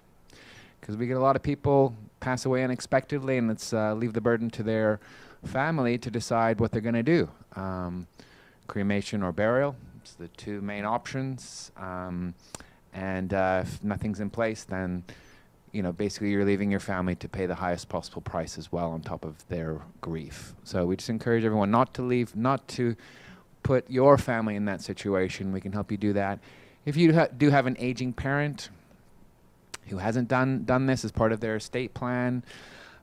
because 0.79 0.95
we 0.95 1.07
get 1.07 1.17
a 1.17 1.19
lot 1.19 1.35
of 1.35 1.41
people 1.41 1.95
pass 2.19 2.45
away 2.45 2.63
unexpectedly, 2.63 3.37
and 3.37 3.49
it's 3.49 3.73
uh, 3.73 3.95
leave 3.95 4.13
the 4.13 4.21
burden 4.21 4.49
to 4.51 4.63
their 4.63 4.99
family 5.45 5.97
to 5.97 6.11
decide 6.11 6.59
what 6.59 6.71
they're 6.71 6.81
going 6.81 6.93
to 6.93 7.01
do. 7.03 7.27
Um, 7.55 8.07
cremation 8.67 9.23
or 9.23 9.31
burial. 9.31 9.75
It's 10.11 10.17
the 10.17 10.27
two 10.43 10.59
main 10.59 10.83
options. 10.83 11.71
Um, 11.77 12.33
and 12.93 13.33
uh, 13.33 13.63
if 13.63 13.81
nothing's 13.81 14.19
in 14.19 14.29
place, 14.29 14.65
then 14.65 15.05
you 15.71 15.81
know 15.81 15.93
basically 15.93 16.31
you're 16.31 16.43
leaving 16.43 16.69
your 16.69 16.81
family 16.81 17.15
to 17.15 17.29
pay 17.29 17.45
the 17.45 17.55
highest 17.55 17.87
possible 17.87 18.21
price 18.21 18.57
as 18.57 18.73
well 18.73 18.91
on 18.91 18.99
top 18.99 19.23
of 19.23 19.47
their 19.47 19.79
grief. 20.01 20.53
So 20.65 20.85
we 20.85 20.97
just 20.97 21.09
encourage 21.09 21.45
everyone 21.45 21.71
not 21.71 21.93
to 21.93 22.01
leave, 22.01 22.35
not 22.35 22.67
to 22.69 22.97
put 23.63 23.89
your 23.89 24.17
family 24.17 24.57
in 24.57 24.65
that 24.65 24.81
situation. 24.81 25.53
We 25.53 25.61
can 25.61 25.71
help 25.71 25.89
you 25.91 25.97
do 25.97 26.11
that. 26.11 26.39
If 26.83 26.97
you 26.97 27.13
ha- 27.13 27.29
do 27.37 27.49
have 27.49 27.65
an 27.65 27.77
aging 27.79 28.11
parent 28.11 28.67
who 29.87 29.97
hasn't 29.99 30.27
done 30.27 30.65
done 30.65 30.87
this 30.87 31.05
as 31.05 31.13
part 31.13 31.31
of 31.31 31.39
their 31.39 31.55
estate 31.55 31.93
plan, 31.93 32.43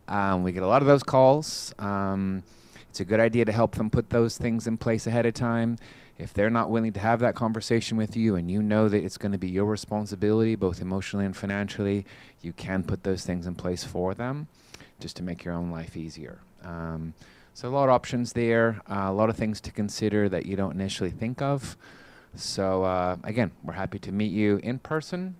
um, 0.08 0.42
we 0.42 0.52
get 0.52 0.62
a 0.62 0.68
lot 0.68 0.82
of 0.82 0.88
those 0.88 1.02
calls. 1.02 1.74
Um, 1.78 2.42
it's 2.90 3.00
a 3.00 3.06
good 3.06 3.20
idea 3.20 3.46
to 3.46 3.52
help 3.52 3.76
them 3.76 3.88
put 3.88 4.10
those 4.10 4.36
things 4.36 4.66
in 4.66 4.76
place 4.76 5.06
ahead 5.06 5.24
of 5.24 5.32
time. 5.32 5.78
If 6.18 6.34
they're 6.34 6.50
not 6.50 6.68
willing 6.68 6.92
to 6.94 7.00
have 7.00 7.20
that 7.20 7.36
conversation 7.36 7.96
with 7.96 8.16
you 8.16 8.34
and 8.34 8.50
you 8.50 8.60
know 8.60 8.88
that 8.88 9.04
it's 9.04 9.16
going 9.16 9.32
to 9.32 9.38
be 9.38 9.48
your 9.48 9.66
responsibility, 9.66 10.56
both 10.56 10.82
emotionally 10.82 11.24
and 11.24 11.36
financially, 11.36 12.04
you 12.42 12.52
can 12.52 12.82
put 12.82 13.04
those 13.04 13.24
things 13.24 13.46
in 13.46 13.54
place 13.54 13.84
for 13.84 14.14
them 14.14 14.48
just 14.98 15.16
to 15.16 15.22
make 15.22 15.44
your 15.44 15.54
own 15.54 15.70
life 15.70 15.96
easier. 15.96 16.40
Um, 16.64 17.14
so, 17.54 17.68
a 17.68 17.70
lot 17.70 17.84
of 17.84 17.90
options 17.90 18.32
there, 18.32 18.80
uh, 18.90 19.06
a 19.06 19.12
lot 19.12 19.30
of 19.30 19.36
things 19.36 19.60
to 19.62 19.72
consider 19.72 20.28
that 20.28 20.44
you 20.44 20.56
don't 20.56 20.72
initially 20.72 21.10
think 21.10 21.40
of. 21.40 21.76
So, 22.34 22.82
uh, 22.82 23.16
again, 23.22 23.52
we're 23.62 23.74
happy 23.74 23.98
to 24.00 24.12
meet 24.12 24.32
you 24.32 24.60
in 24.62 24.80
person 24.80 25.36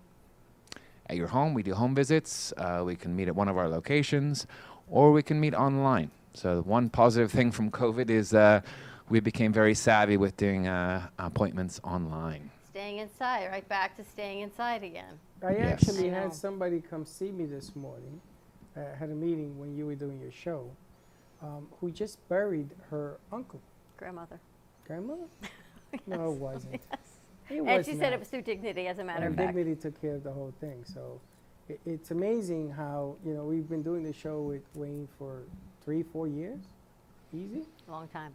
at 1.09 1.17
your 1.17 1.27
home. 1.27 1.53
We 1.53 1.63
do 1.63 1.73
home 1.73 1.95
visits. 1.95 2.53
Uh, 2.55 2.83
we 2.85 2.95
can 2.95 3.15
meet 3.15 3.27
at 3.27 3.35
one 3.35 3.49
of 3.49 3.57
our 3.57 3.67
locations, 3.67 4.47
or 4.87 5.11
we 5.11 5.23
can 5.23 5.39
meet 5.39 5.53
online. 5.53 6.11
So 6.33 6.61
one 6.61 6.89
positive 6.89 7.31
thing 7.31 7.51
from 7.51 7.71
COVID 7.71 8.09
is 8.09 8.33
uh, 8.33 8.61
we 9.09 9.19
became 9.19 9.51
very 9.51 9.73
savvy 9.73 10.17
with 10.17 10.37
doing 10.37 10.67
uh, 10.67 11.07
appointments 11.17 11.79
online. 11.83 12.49
Staying 12.69 12.99
inside, 12.99 13.47
right 13.51 13.67
back 13.67 13.97
to 13.97 14.03
staying 14.03 14.41
inside 14.41 14.83
again. 14.83 15.19
I 15.43 15.53
Yes. 15.53 15.71
actually 15.89 16.09
I 16.09 16.13
know. 16.13 16.21
had 16.21 16.33
somebody 16.33 16.81
come 16.81 17.05
see 17.05 17.31
me 17.31 17.45
this 17.45 17.75
morning. 17.75 18.21
I 18.75 18.81
had 18.97 19.09
a 19.09 19.15
meeting 19.15 19.57
when 19.59 19.75
you 19.75 19.85
were 19.85 19.95
doing 19.95 20.19
your 20.21 20.31
show, 20.31 20.69
um, 21.41 21.67
who 21.81 21.91
just 21.91 22.25
buried 22.29 22.69
her 22.91 23.17
uncle. 23.31 23.59
Grandmother. 23.97 24.39
Grandmother? 24.85 25.25
No, 26.05 26.31
it 26.31 26.37
wasn't. 26.37 26.75
It 27.49 27.57
and 27.57 27.65
was 27.65 27.85
she 27.87 27.93
said 27.93 28.01
not. 28.01 28.13
it 28.13 28.19
was 28.19 28.27
through 28.27 28.43
dignity, 28.43 28.85
as 28.85 28.99
a 28.99 29.03
matter 29.03 29.25
and 29.25 29.33
of 29.33 29.35
fact. 29.37 29.55
Dignity 29.55 29.75
took 29.81 29.99
care 29.99 30.13
of 30.13 30.23
the 30.23 30.31
whole 30.31 30.53
thing. 30.61 30.83
So 30.85 31.19
it, 31.67 31.79
it's 31.83 32.11
amazing 32.11 32.69
how, 32.69 33.15
you 33.25 33.33
know, 33.33 33.43
we've 33.43 33.67
been 33.67 33.81
doing 33.81 34.03
the 34.03 34.13
show 34.13 34.39
with 34.39 34.61
Wayne 34.75 35.07
for 35.17 35.41
three, 35.83 36.03
four 36.03 36.27
years. 36.27 36.59
Easy. 37.33 37.63
Long 37.87 38.07
time. 38.09 38.33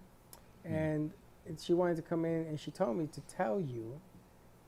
And 0.64 1.12
she 1.60 1.74
wanted 1.74 1.96
to 1.96 2.02
come 2.02 2.24
in 2.24 2.46
and 2.46 2.58
she 2.58 2.70
told 2.70 2.96
me 2.96 3.06
to 3.08 3.20
tell 3.22 3.60
you 3.60 4.00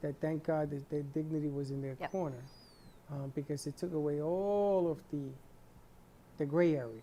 that 0.02 0.20
thank 0.20 0.44
God 0.44 0.70
that 0.70 0.88
their 0.90 1.02
dignity 1.02 1.48
was 1.48 1.70
in 1.70 1.80
their 1.82 1.96
Yep. 2.00 2.10
corner 2.12 2.42
um, 3.10 3.32
because 3.34 3.66
it 3.66 3.76
took 3.76 3.94
away 3.94 4.20
all 4.20 4.90
of 4.90 4.98
the 5.10 5.30
the 6.38 6.44
gray 6.46 6.76
area, 6.76 7.00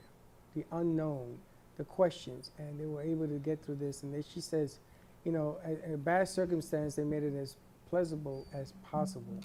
the 0.56 0.64
unknown, 0.72 1.38
the 1.78 1.84
questions, 1.84 2.52
and 2.60 2.80
they 2.80 2.86
were 2.86 3.02
able 3.02 3.28
to 3.28 3.40
get 3.40 3.64
through 3.66 3.76
this. 3.76 4.04
And 4.04 4.14
then 4.14 4.24
she 4.32 4.42
says, 4.42 4.80
you 5.26 5.32
know, 5.32 5.58
in 5.86 5.94
a 5.94 5.98
bad 5.98 6.28
circumstance, 6.30 6.96
they 6.96 7.04
made 7.04 7.24
it 7.24 7.34
as 7.36 7.56
pleasurable 7.90 8.46
as 8.54 8.74
possible, 8.92 9.40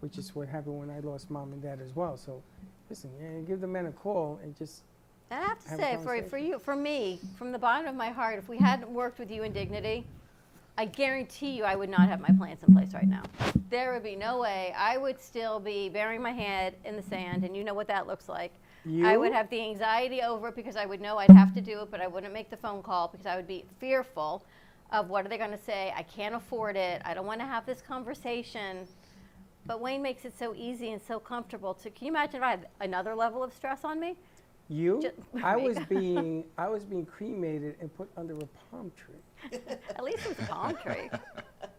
which 0.00 0.16
is 0.18 0.34
what 0.34 0.48
happened 0.48 0.78
when 0.78 0.90
I 0.90 1.00
lost 1.00 1.28
mom 1.30 1.52
and 1.52 1.60
dad 1.62 1.80
as 1.84 1.96
well. 1.96 2.16
So, 2.16 2.42
listen, 2.88 3.10
yeah, 3.20 3.40
give 3.46 3.60
the 3.60 3.66
man 3.66 3.86
a 3.86 3.92
call 3.92 4.38
and 4.42 4.56
just 4.56 4.82
And 5.30 5.42
I 5.42 5.48
have 5.48 5.62
to 5.64 5.68
have 5.70 5.78
a 5.78 5.82
say, 5.82 5.96
for, 5.96 6.02
for 6.04 6.14
conversation. 6.14 6.46
you, 6.46 6.58
for 6.58 6.76
me, 6.76 7.20
from 7.36 7.52
the 7.52 7.58
bottom 7.58 7.88
of 7.88 7.94
my 7.94 8.10
heart, 8.10 8.38
if 8.38 8.48
we 8.48 8.58
hadn't 8.58 8.90
worked 8.90 9.18
with 9.18 9.30
you 9.30 9.42
in 9.42 9.52
Dignity, 9.52 10.04
I 10.78 10.84
guarantee 10.84 11.50
you 11.50 11.64
I 11.64 11.74
would 11.74 11.88
not 11.88 12.08
have 12.08 12.20
my 12.20 12.30
plans 12.38 12.62
in 12.66 12.74
place 12.74 12.92
right 12.94 13.08
now. 13.08 13.22
There 13.70 13.92
would 13.92 14.04
be 14.04 14.14
no 14.14 14.38
way. 14.40 14.72
I 14.76 14.98
would 14.98 15.20
still 15.20 15.58
be 15.58 15.88
burying 15.88 16.22
my 16.22 16.30
head 16.32 16.74
in 16.84 16.96
the 16.96 17.02
sand, 17.02 17.44
and 17.44 17.56
you 17.56 17.64
know 17.64 17.74
what 17.74 17.88
that 17.88 18.06
looks 18.06 18.28
like. 18.28 18.52
I 19.04 19.16
would 19.16 19.30
You? 19.30 19.34
have 19.34 19.50
the 19.50 19.60
anxiety 19.60 20.22
over 20.22 20.48
it 20.48 20.54
because 20.54 20.76
I 20.76 20.86
would 20.86 21.00
know 21.00 21.18
I'd 21.18 21.30
have 21.30 21.52
to 21.54 21.60
do 21.60 21.80
it, 21.80 21.90
but 21.90 22.00
I 22.00 22.06
wouldn't 22.06 22.32
make 22.32 22.50
the 22.50 22.56
phone 22.56 22.82
call 22.84 23.08
because 23.08 23.26
I 23.26 23.34
would 23.34 23.48
be 23.48 23.64
fearful 23.80 24.44
of 24.92 25.08
what 25.08 25.26
are 25.26 25.28
they 25.28 25.38
going 25.38 25.50
to 25.50 25.58
say. 25.58 25.92
I 25.96 26.04
can't 26.04 26.36
afford 26.36 26.76
it. 26.76 27.02
I 27.04 27.12
don't 27.12 27.26
want 27.26 27.40
to 27.40 27.46
have 27.46 27.66
this 27.66 27.82
conversation. 27.82 28.86
But 29.66 29.80
Wayne 29.80 30.02
makes 30.02 30.24
it 30.24 30.38
so 30.38 30.54
easy 30.54 30.92
and 30.92 31.02
so 31.02 31.18
comfortable. 31.18 31.74
To 31.74 31.90
can 31.90 32.06
you 32.06 32.12
imagine 32.12 32.36
if 32.36 32.42
I 32.44 32.50
had 32.50 32.68
another 32.80 33.16
level 33.16 33.42
of 33.42 33.52
stress 33.52 33.82
on 33.82 33.98
me? 33.98 34.14
You? 34.68 35.00
Ju- 35.00 35.40
I 35.42 35.56
was 35.56 35.78
being 35.88 36.44
I 36.58 36.68
was 36.68 36.84
being 36.84 37.06
cremated 37.06 37.76
and 37.80 37.94
put 37.96 38.08
under 38.16 38.34
a 38.34 38.46
palm 38.70 38.92
tree. 38.96 39.60
At 39.90 40.02
least 40.02 40.26
it 40.26 40.38
was 40.38 40.38
a 40.48 40.50
palm 40.50 40.76
tree. 40.82 41.10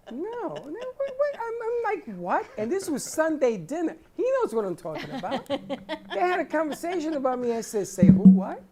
No, 0.10 0.54
no 0.54 0.64
wait, 0.64 0.72
wait, 0.72 1.36
I'm, 1.36 1.54
I'm 1.66 1.84
like, 1.84 2.18
what? 2.18 2.46
And 2.58 2.72
this 2.72 2.90
was 2.90 3.04
Sunday 3.04 3.58
dinner. 3.58 3.98
He 4.16 4.24
knows 4.40 4.56
what 4.56 4.64
I'm 4.64 4.78
talking 4.78 5.12
about. 5.12 5.46
they 5.48 6.20
had 6.20 6.40
a 6.40 6.46
conversation 6.46 7.16
about 7.16 7.40
me. 7.40 7.52
I 7.52 7.60
said, 7.60 7.90
say 7.90 8.06
who, 8.06 8.22
what? 8.22 8.64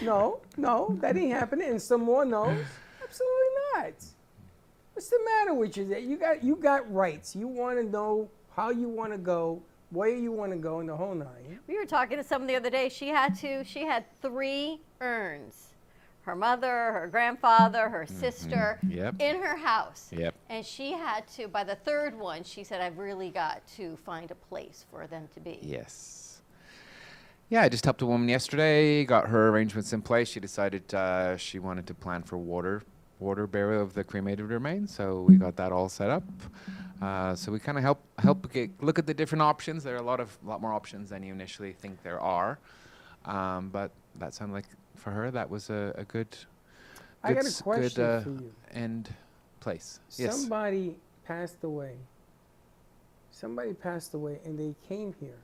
No, 0.00 0.42
no, 0.56 0.96
that 1.00 1.16
ain't 1.16 1.32
happening. 1.32 1.70
And 1.70 1.82
some 1.82 2.02
more 2.02 2.24
no's. 2.24 2.64
Absolutely 3.02 3.46
not. 3.74 3.94
What's 4.92 5.08
the 5.08 5.18
matter 5.24 5.54
with 5.54 5.76
you? 5.76 5.86
That 5.88 6.02
you 6.02 6.16
got 6.16 6.44
you 6.44 6.54
got 6.54 6.90
rights. 6.92 7.34
You 7.34 7.48
want 7.48 7.78
to 7.78 7.84
know 7.84 8.30
how 8.54 8.70
you 8.70 8.88
want 8.88 9.10
to 9.10 9.18
go, 9.18 9.60
where 9.90 10.08
you 10.08 10.32
want 10.32 10.52
to 10.52 10.58
go, 10.58 10.80
in 10.80 10.86
the 10.86 10.96
whole 10.96 11.14
nine. 11.14 11.60
We 11.66 11.76
were 11.78 11.84
talking 11.86 12.16
to 12.18 12.24
someone 12.24 12.46
the 12.48 12.56
other 12.56 12.70
day. 12.70 12.88
She 12.88 13.08
had 13.08 13.34
to. 13.38 13.64
She 13.64 13.84
had 13.84 14.04
three 14.20 14.80
urns. 15.00 15.68
Her 16.22 16.34
mother, 16.34 16.66
her 16.92 17.06
grandfather, 17.08 17.88
her 17.88 18.04
sister 18.04 18.80
Yep. 18.88 19.14
in 19.20 19.36
her 19.40 19.56
house. 19.56 20.10
Yep. 20.12 20.34
And 20.48 20.66
she 20.66 20.90
had 20.92 21.26
to. 21.36 21.46
By 21.46 21.62
the 21.62 21.76
third 21.76 22.18
one, 22.18 22.42
she 22.42 22.64
said, 22.64 22.80
"I've 22.80 22.98
really 22.98 23.30
got 23.30 23.64
to 23.76 23.96
find 23.98 24.30
a 24.32 24.34
place 24.34 24.84
for 24.90 25.06
them 25.06 25.28
to 25.34 25.40
be." 25.40 25.60
Yes. 25.62 26.42
Yeah, 27.48 27.62
I 27.62 27.68
just 27.68 27.84
helped 27.84 28.02
a 28.02 28.06
woman 28.06 28.28
yesterday. 28.28 29.04
Got 29.04 29.28
her 29.28 29.50
arrangements 29.50 29.92
in 29.92 30.02
place. 30.02 30.26
She 30.28 30.40
decided 30.40 30.92
uh, 30.92 31.36
she 31.36 31.60
wanted 31.60 31.86
to 31.86 31.94
plan 31.94 32.24
for 32.24 32.36
water 32.36 32.82
water 33.18 33.46
burial 33.46 33.82
of 33.82 33.94
the 33.94 34.04
cremated 34.04 34.46
remains, 34.46 34.94
so 34.94 35.22
we 35.22 35.36
got 35.36 35.56
that 35.56 35.72
all 35.72 35.88
set 35.88 36.10
up. 36.10 36.22
Uh, 37.00 37.34
so 37.34 37.52
we 37.52 37.58
kind 37.58 37.76
of 37.76 37.84
help 37.84 38.02
help 38.18 38.50
get, 38.52 38.70
look 38.82 38.98
at 38.98 39.06
the 39.06 39.14
different 39.14 39.42
options. 39.42 39.84
There 39.84 39.94
are 39.94 39.98
a 39.98 40.02
lot 40.02 40.20
of 40.20 40.36
lot 40.44 40.60
more 40.60 40.72
options 40.72 41.10
than 41.10 41.22
you 41.22 41.32
initially 41.32 41.72
think 41.72 42.02
there 42.02 42.20
are, 42.20 42.58
um, 43.24 43.68
but 43.70 43.90
that 44.18 44.34
sounded 44.34 44.54
like 44.54 44.66
for 44.94 45.10
her 45.10 45.30
that 45.30 45.48
was 45.48 45.70
a, 45.70 45.94
a 45.96 46.04
good. 46.04 46.28
I 47.22 47.32
got 47.32 47.40
a 47.40 47.44
good 47.44 47.62
question 47.62 48.02
good, 48.02 48.02
uh, 48.02 48.20
for 48.20 48.30
you. 48.30 48.52
End 48.72 49.14
place. 49.60 50.00
Yes. 50.16 50.40
Somebody 50.40 50.96
passed 51.26 51.64
away. 51.64 51.96
Somebody 53.30 53.74
passed 53.74 54.14
away 54.14 54.38
and 54.44 54.58
they 54.58 54.74
came 54.88 55.14
here. 55.20 55.38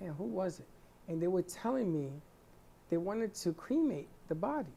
Man, 0.00 0.14
who 0.16 0.24
was 0.24 0.60
it? 0.60 0.66
And 1.08 1.20
they 1.20 1.26
were 1.26 1.42
telling 1.42 1.92
me 1.92 2.10
they 2.90 2.98
wanted 2.98 3.34
to 3.34 3.52
cremate 3.52 4.08
the 4.28 4.34
body. 4.34 4.68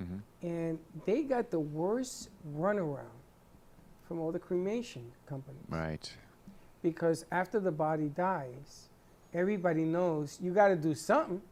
Mhm. 0.00 0.20
And 0.42 0.78
they 1.04 1.22
got 1.22 1.50
the 1.50 1.60
worst 1.60 2.30
runaround 2.56 3.04
from 4.06 4.18
all 4.20 4.32
the 4.32 4.38
cremation 4.38 5.12
companies. 5.26 5.60
Right. 5.68 6.12
Because 6.82 7.26
after 7.30 7.60
the 7.60 7.70
body 7.72 8.08
dies, 8.08 8.88
everybody 9.34 9.84
knows 9.84 10.38
you 10.40 10.52
got 10.52 10.68
to 10.68 10.76
do 10.76 10.94
something. 10.94 11.42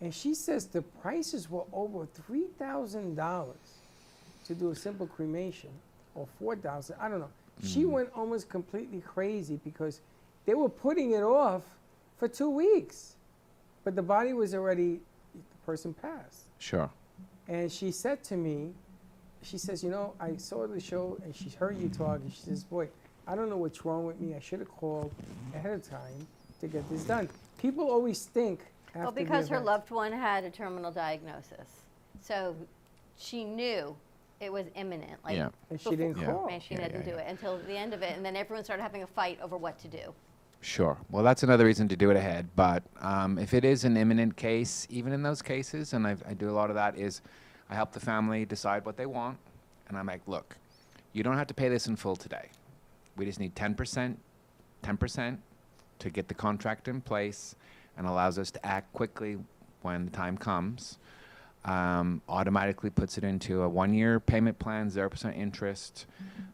And 0.00 0.12
she 0.12 0.34
says 0.34 0.66
the 0.66 0.82
prices 0.82 1.48
were 1.48 1.64
over 1.72 2.06
$3,000 2.06 3.54
to 4.44 4.54
do 4.54 4.70
a 4.70 4.74
simple 4.74 5.06
cremation 5.06 5.70
or 6.14 6.26
4000 6.38 6.96
I 7.00 7.08
don't 7.08 7.20
know. 7.20 7.30
She 7.62 7.84
Mhm. 7.84 7.90
went 7.90 8.10
almost 8.14 8.48
completely 8.48 9.00
crazy 9.00 9.56
because 9.64 10.00
they 10.44 10.54
were 10.54 10.68
putting 10.68 11.12
it 11.12 11.22
off 11.22 11.62
for 12.18 12.26
two 12.28 12.50
weeks. 12.50 13.14
But 13.84 13.94
the 13.94 14.02
body 14.02 14.32
was 14.32 14.54
already, 14.54 15.00
the 15.32 15.40
person 15.64 15.94
passed. 15.94 16.46
Sure. 16.58 16.90
And 17.48 17.70
she 17.70 17.90
said 17.90 18.24
to 18.24 18.36
me, 18.36 18.72
she 19.42 19.58
says, 19.58 19.84
you 19.84 19.90
know, 19.90 20.14
I 20.18 20.36
saw 20.36 20.66
the 20.66 20.80
show 20.80 21.18
and 21.24 21.34
she 21.34 21.50
heard 21.50 21.78
you 21.78 21.88
talk 21.88 22.16
and 22.16 22.32
she 22.32 22.40
says, 22.40 22.64
boy, 22.64 22.88
I 23.26 23.34
don't 23.34 23.48
know 23.50 23.58
what's 23.58 23.84
wrong 23.84 24.06
with 24.06 24.20
me. 24.20 24.34
I 24.34 24.40
should 24.40 24.60
have 24.60 24.70
called 24.70 25.12
ahead 25.54 25.72
of 25.72 25.88
time 25.88 26.26
to 26.60 26.66
get 26.66 26.88
this 26.90 27.04
done. 27.04 27.28
People 27.58 27.90
always 27.90 28.24
think 28.24 28.60
after 28.88 29.00
Well, 29.02 29.12
because 29.12 29.48
her 29.48 29.60
loved 29.60 29.90
one 29.90 30.12
had 30.12 30.44
a 30.44 30.50
terminal 30.50 30.90
diagnosis, 30.90 31.82
so 32.22 32.54
she 33.18 33.44
knew 33.44 33.94
it 34.40 34.52
was 34.52 34.66
imminent. 34.74 35.22
Like 35.24 35.36
Yeah. 35.36 35.48
And 35.70 35.80
she 35.80 35.90
didn't 35.90 36.14
before- 36.14 36.34
call. 36.34 36.46
And 36.48 36.62
she 36.62 36.74
Yeah, 36.74 36.88
didn't 36.88 37.06
yeah, 37.06 37.12
do 37.12 37.18
it 37.18 37.26
until 37.28 37.58
the 37.58 37.76
end 37.76 37.92
of 37.94 38.02
it, 38.02 38.16
and 38.16 38.24
then 38.24 38.36
everyone 38.36 38.64
started 38.64 38.82
having 38.82 39.02
a 39.02 39.06
fight 39.06 39.38
over 39.42 39.56
what 39.56 39.78
to 39.80 39.88
do. 39.88 40.14
Sure. 40.64 40.96
Well, 41.10 41.22
that's 41.22 41.42
another 41.42 41.66
reason 41.66 41.88
to 41.88 41.96
do 41.96 42.10
it 42.10 42.16
ahead. 42.16 42.48
But 42.56 42.82
um, 43.02 43.38
if 43.38 43.52
it 43.52 43.66
is 43.66 43.84
an 43.84 43.98
imminent 43.98 44.34
case, 44.34 44.86
even 44.88 45.12
in 45.12 45.22
those 45.22 45.42
cases, 45.42 45.92
and 45.92 46.06
I've, 46.06 46.22
I 46.26 46.32
do 46.32 46.48
a 46.48 46.52
lot 46.52 46.70
of 46.70 46.76
that, 46.76 46.96
is 46.96 47.20
I 47.68 47.74
help 47.74 47.92
the 47.92 48.00
family 48.00 48.46
decide 48.46 48.86
what 48.86 48.96
they 48.96 49.04
want. 49.04 49.36
And 49.88 49.98
I'm 49.98 50.06
like, 50.06 50.22
look, 50.26 50.56
you 51.12 51.22
don't 51.22 51.36
have 51.36 51.48
to 51.48 51.54
pay 51.54 51.68
this 51.68 51.86
in 51.86 51.96
full 51.96 52.16
today. 52.16 52.48
We 53.18 53.26
just 53.26 53.40
need 53.40 53.54
10%, 53.54 54.16
10% 54.82 55.36
to 55.98 56.10
get 56.10 56.28
the 56.28 56.34
contract 56.34 56.88
in 56.88 57.02
place 57.02 57.56
and 57.98 58.06
allows 58.06 58.38
us 58.38 58.50
to 58.52 58.66
act 58.66 58.90
quickly 58.94 59.36
when 59.82 60.06
the 60.06 60.10
time 60.12 60.38
comes. 60.38 60.96
Um, 61.66 62.20
automatically 62.28 62.90
puts 62.90 63.16
it 63.16 63.24
into 63.24 63.62
a 63.62 63.68
one 63.68 63.94
year 63.94 64.20
payment 64.20 64.58
plan, 64.58 64.90
0% 64.90 65.34
interest. 65.34 66.04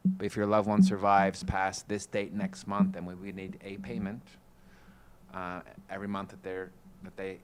But 0.05 0.25
if 0.25 0.37
your 0.37 0.47
loved 0.47 0.69
one 0.69 0.85
survives 0.85 1.43
past 1.43 1.89
this 1.89 2.07
date 2.07 2.33
next 2.33 2.69
month, 2.69 2.93
then 2.93 3.05
we, 3.05 3.15
we 3.17 3.33
need 3.33 3.59
a 3.65 3.77
payment 3.79 4.23
uh, 5.35 5.61
every 5.89 6.09
month 6.09 6.31
that 6.31 6.43
they're 6.43 6.71
that 7.03 7.17
they 7.17 7.39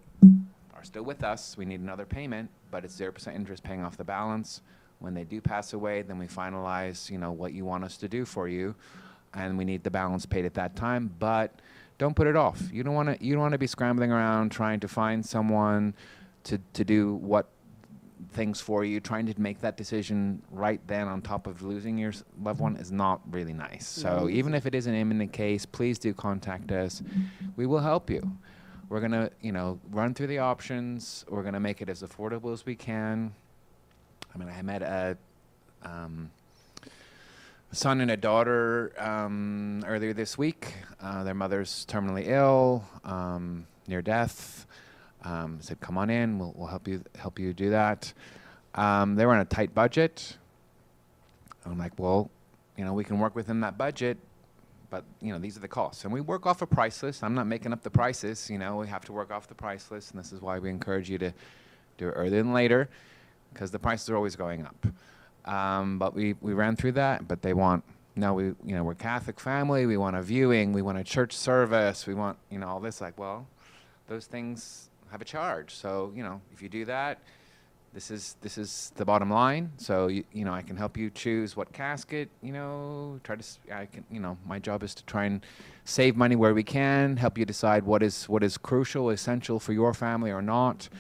are 0.75 0.85
still 0.85 1.03
with 1.03 1.25
us. 1.25 1.57
We 1.57 1.65
need 1.65 1.81
another 1.81 2.05
payment, 2.05 2.51
but 2.71 2.85
it's 2.85 2.95
zero 2.95 3.13
percent 3.13 3.37
interest 3.37 3.63
paying 3.63 3.83
off 3.85 3.97
the 3.97 4.05
balance. 4.05 4.61
When 4.99 5.15
they 5.15 5.25
do 5.25 5.41
pass 5.41 5.73
away, 5.73 6.03
then 6.03 6.19
we 6.19 6.27
finalize, 6.27 7.11
you 7.11 7.19
know, 7.19 7.33
what 7.33 7.53
you 7.53 7.65
want 7.65 7.85
us 7.85 7.97
to 7.99 8.09
do 8.09 8.25
for 8.25 8.49
you, 8.49 8.75
and 9.35 9.59
we 9.59 9.65
need 9.65 9.85
the 9.85 9.91
balance 9.91 10.25
paid 10.25 10.45
at 10.45 10.55
that 10.55 10.75
time. 10.75 11.15
But 11.19 11.53
don't 11.99 12.17
put 12.17 12.27
it 12.27 12.37
off. 12.37 12.61
You 12.73 12.83
don't 12.83 12.95
want 12.95 13.19
to. 13.19 13.25
You 13.25 13.35
don't 13.35 13.43
want 13.43 13.53
to 13.53 13.59
be 13.59 13.67
scrambling 13.67 14.13
around 14.13 14.51
trying 14.51 14.81
to 14.81 14.89
find 14.89 15.25
someone 15.25 15.95
to 16.45 16.59
to 16.75 16.85
do 16.85 17.15
what 17.15 17.47
things 18.33 18.61
for 18.61 18.85
you. 18.85 19.01
Trying 19.01 19.27
to 19.27 19.41
make 19.41 19.61
that 19.61 19.77
decision 19.77 20.43
right 20.51 20.81
then 20.87 21.09
on 21.09 21.23
top 21.23 21.47
of 21.47 21.63
losing 21.63 21.99
your 21.99 22.13
loved 22.43 22.61
one 22.61 22.77
is 22.77 22.93
not 22.93 23.21
really 23.31 23.53
nice. 23.53 23.87
So 23.87 24.29
even 24.29 24.55
if 24.55 24.67
it 24.67 24.75
is 24.75 24.87
an 24.87 24.95
imminent 24.95 25.33
case, 25.33 25.67
please 25.67 25.99
do 25.99 26.13
contact 26.15 26.71
us. 26.73 27.03
We 27.57 27.67
will 27.67 27.81
help 27.81 28.11
you. 28.11 28.31
We're 28.89 29.01
gonna, 29.01 29.31
you 29.41 29.53
know, 29.53 29.81
run 29.91 30.15
through 30.15 30.29
the 30.29 30.39
options. 30.39 31.25
We're 31.29 31.43
gonna 31.43 31.61
make 31.61 31.83
it 31.83 31.89
as 31.89 32.03
affordable 32.03 32.53
as 32.53 32.65
we 32.65 32.77
can. 32.77 33.35
I 34.35 34.39
mean, 34.39 34.49
I 34.49 34.63
met 34.63 34.83
a 34.83 35.17
um, 35.83 36.31
son 37.73 38.01
and 38.01 38.11
a 38.11 38.17
daughter 38.17 38.93
um, 38.99 39.83
earlier 39.87 40.13
this 40.13 40.39
week. 40.39 40.75
Uh, 41.01 41.25
their 41.25 41.35
mother's 41.35 41.85
terminally 41.87 42.29
ill, 42.29 42.85
um, 43.05 43.67
near 43.87 44.03
death. 44.03 44.67
Um, 45.27 45.59
said, 45.61 45.81
"Come 45.81 45.99
on 45.99 46.09
in. 46.09 46.39
We'll, 46.39 46.53
we'll 46.57 46.69
help 46.69 46.87
you 46.87 47.03
help 47.17 47.39
you 47.39 47.53
do 47.53 47.71
that." 47.71 48.13
Um, 48.75 49.17
they 49.17 49.27
were 49.27 49.35
on 49.35 49.41
a 49.41 49.45
tight 49.45 49.75
budget. 49.75 50.37
I'm 51.65 51.79
like, 51.79 51.99
"Well, 51.99 52.31
you 52.77 52.85
know, 52.85 52.93
we 52.93 53.03
can 53.03 53.19
work 53.19 53.35
within 53.35 53.61
that 53.61 53.77
budget, 53.77 54.19
but 54.89 55.05
you 55.21 55.33
know, 55.33 55.41
these 55.41 55.57
are 55.57 55.61
the 55.61 55.69
costs." 55.69 56.05
And 56.05 56.13
we 56.13 56.21
work 56.21 56.47
off 56.47 56.63
a 56.63 56.67
price 56.67 57.03
list. 57.03 57.25
I'm 57.25 57.35
not 57.35 57.49
making 57.49 57.73
up 57.73 57.83
the 57.83 57.91
prices. 57.91 58.49
You 58.49 58.59
know, 58.59 58.77
we 58.77 58.87
have 58.87 59.05
to 59.07 59.13
work 59.13 59.33
off 59.33 59.49
the 59.49 59.55
price 59.55 59.91
list, 59.91 60.13
and 60.13 60.21
this 60.21 60.33
is 60.33 60.41
why 60.41 60.61
we 60.61 60.71
encourage 60.71 61.11
you 61.11 61.19
to 61.19 61.33
do 61.99 62.09
it 62.09 62.13
earlier 62.13 62.43
than 62.43 62.53
later, 62.53 62.89
because 63.53 63.71
the 63.73 63.79
prices 63.81 64.09
are 64.11 64.17
always 64.17 64.37
going 64.37 64.65
up. 64.65 64.87
Um, 65.47 65.99
but 65.99 66.15
we, 66.15 66.35
we 66.41 66.53
ran 66.53 66.77
through 66.77 66.93
that, 66.93 67.27
but 67.27 67.41
they 67.41 67.55
want, 67.55 67.85
no, 68.17 68.35
we, 68.35 68.45
you 68.45 68.75
know, 68.75 68.83
we're 68.83 68.95
Catholic 68.95 69.39
family, 69.39 69.87
we 69.87 69.97
want 69.97 70.17
a 70.17 70.23
viewing, 70.23 70.73
we 70.73 70.83
want 70.83 70.99
a 70.99 71.05
church 71.05 71.33
service, 71.33 72.07
we 72.07 72.15
want, 72.15 72.37
you 72.51 72.59
know, 72.59 72.67
all 72.67 72.81
this. 72.81 73.01
Like, 73.01 73.19
well, 73.19 73.47
those 74.09 74.27
things 74.27 74.91
have 75.17 75.23
a 75.23 75.25
charge. 75.25 75.75
So, 75.75 76.13
you 76.15 76.23
know, 76.23 76.43
if 76.53 76.61
you 76.61 76.69
do 76.69 76.85
that, 76.85 77.21
this 77.95 78.11
is, 78.11 78.37
this 78.43 78.59
is 78.59 78.93
the 78.97 79.05
bottom 79.07 79.31
line. 79.31 79.73
So, 79.79 80.09
you, 80.09 80.25
you 80.31 80.45
know, 80.45 80.53
I 80.53 80.61
can 80.61 80.77
help 80.77 80.99
you 80.99 81.09
choose 81.09 81.57
what 81.57 81.73
casket, 81.73 82.29
you 82.43 82.53
know, 82.53 83.19
try 83.25 83.37
to, 83.37 83.45
I 83.75 83.87
can, 83.87 84.05
you 84.11 84.21
know, 84.21 84.37
my 84.45 84.59
job 84.59 84.83
is 84.83 84.95
to 84.97 85.05
try 85.07 85.25
and 85.25 85.41
save 85.87 86.17
money 86.17 86.37
where 86.37 86.53
we 86.53 86.63
can, 86.63 87.17
help 87.17 87.39
you 87.39 87.47
decide 87.47 87.85
what 87.85 88.03
is, 88.03 88.29
what 88.29 88.43
is 88.43 88.59
crucial, 88.59 89.09
essential 89.09 89.59
for 89.59 89.73
your 89.73 89.95
family 89.95 90.31
or 90.31 90.43
not. 90.43 90.91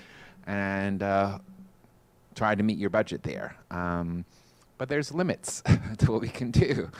And, 0.47 1.03
uh, 1.03 1.39
try 2.35 2.55
to 2.55 2.63
meet 2.63 2.79
your 2.79 2.91
budget 2.91 3.23
there. 3.23 3.55
Um, 3.71 4.25
but 4.79 4.89
there's 4.89 5.13
limits 5.13 5.63
to 5.99 6.11
what 6.11 6.23
we 6.23 6.29
can 6.29 6.51
do. 6.53 6.91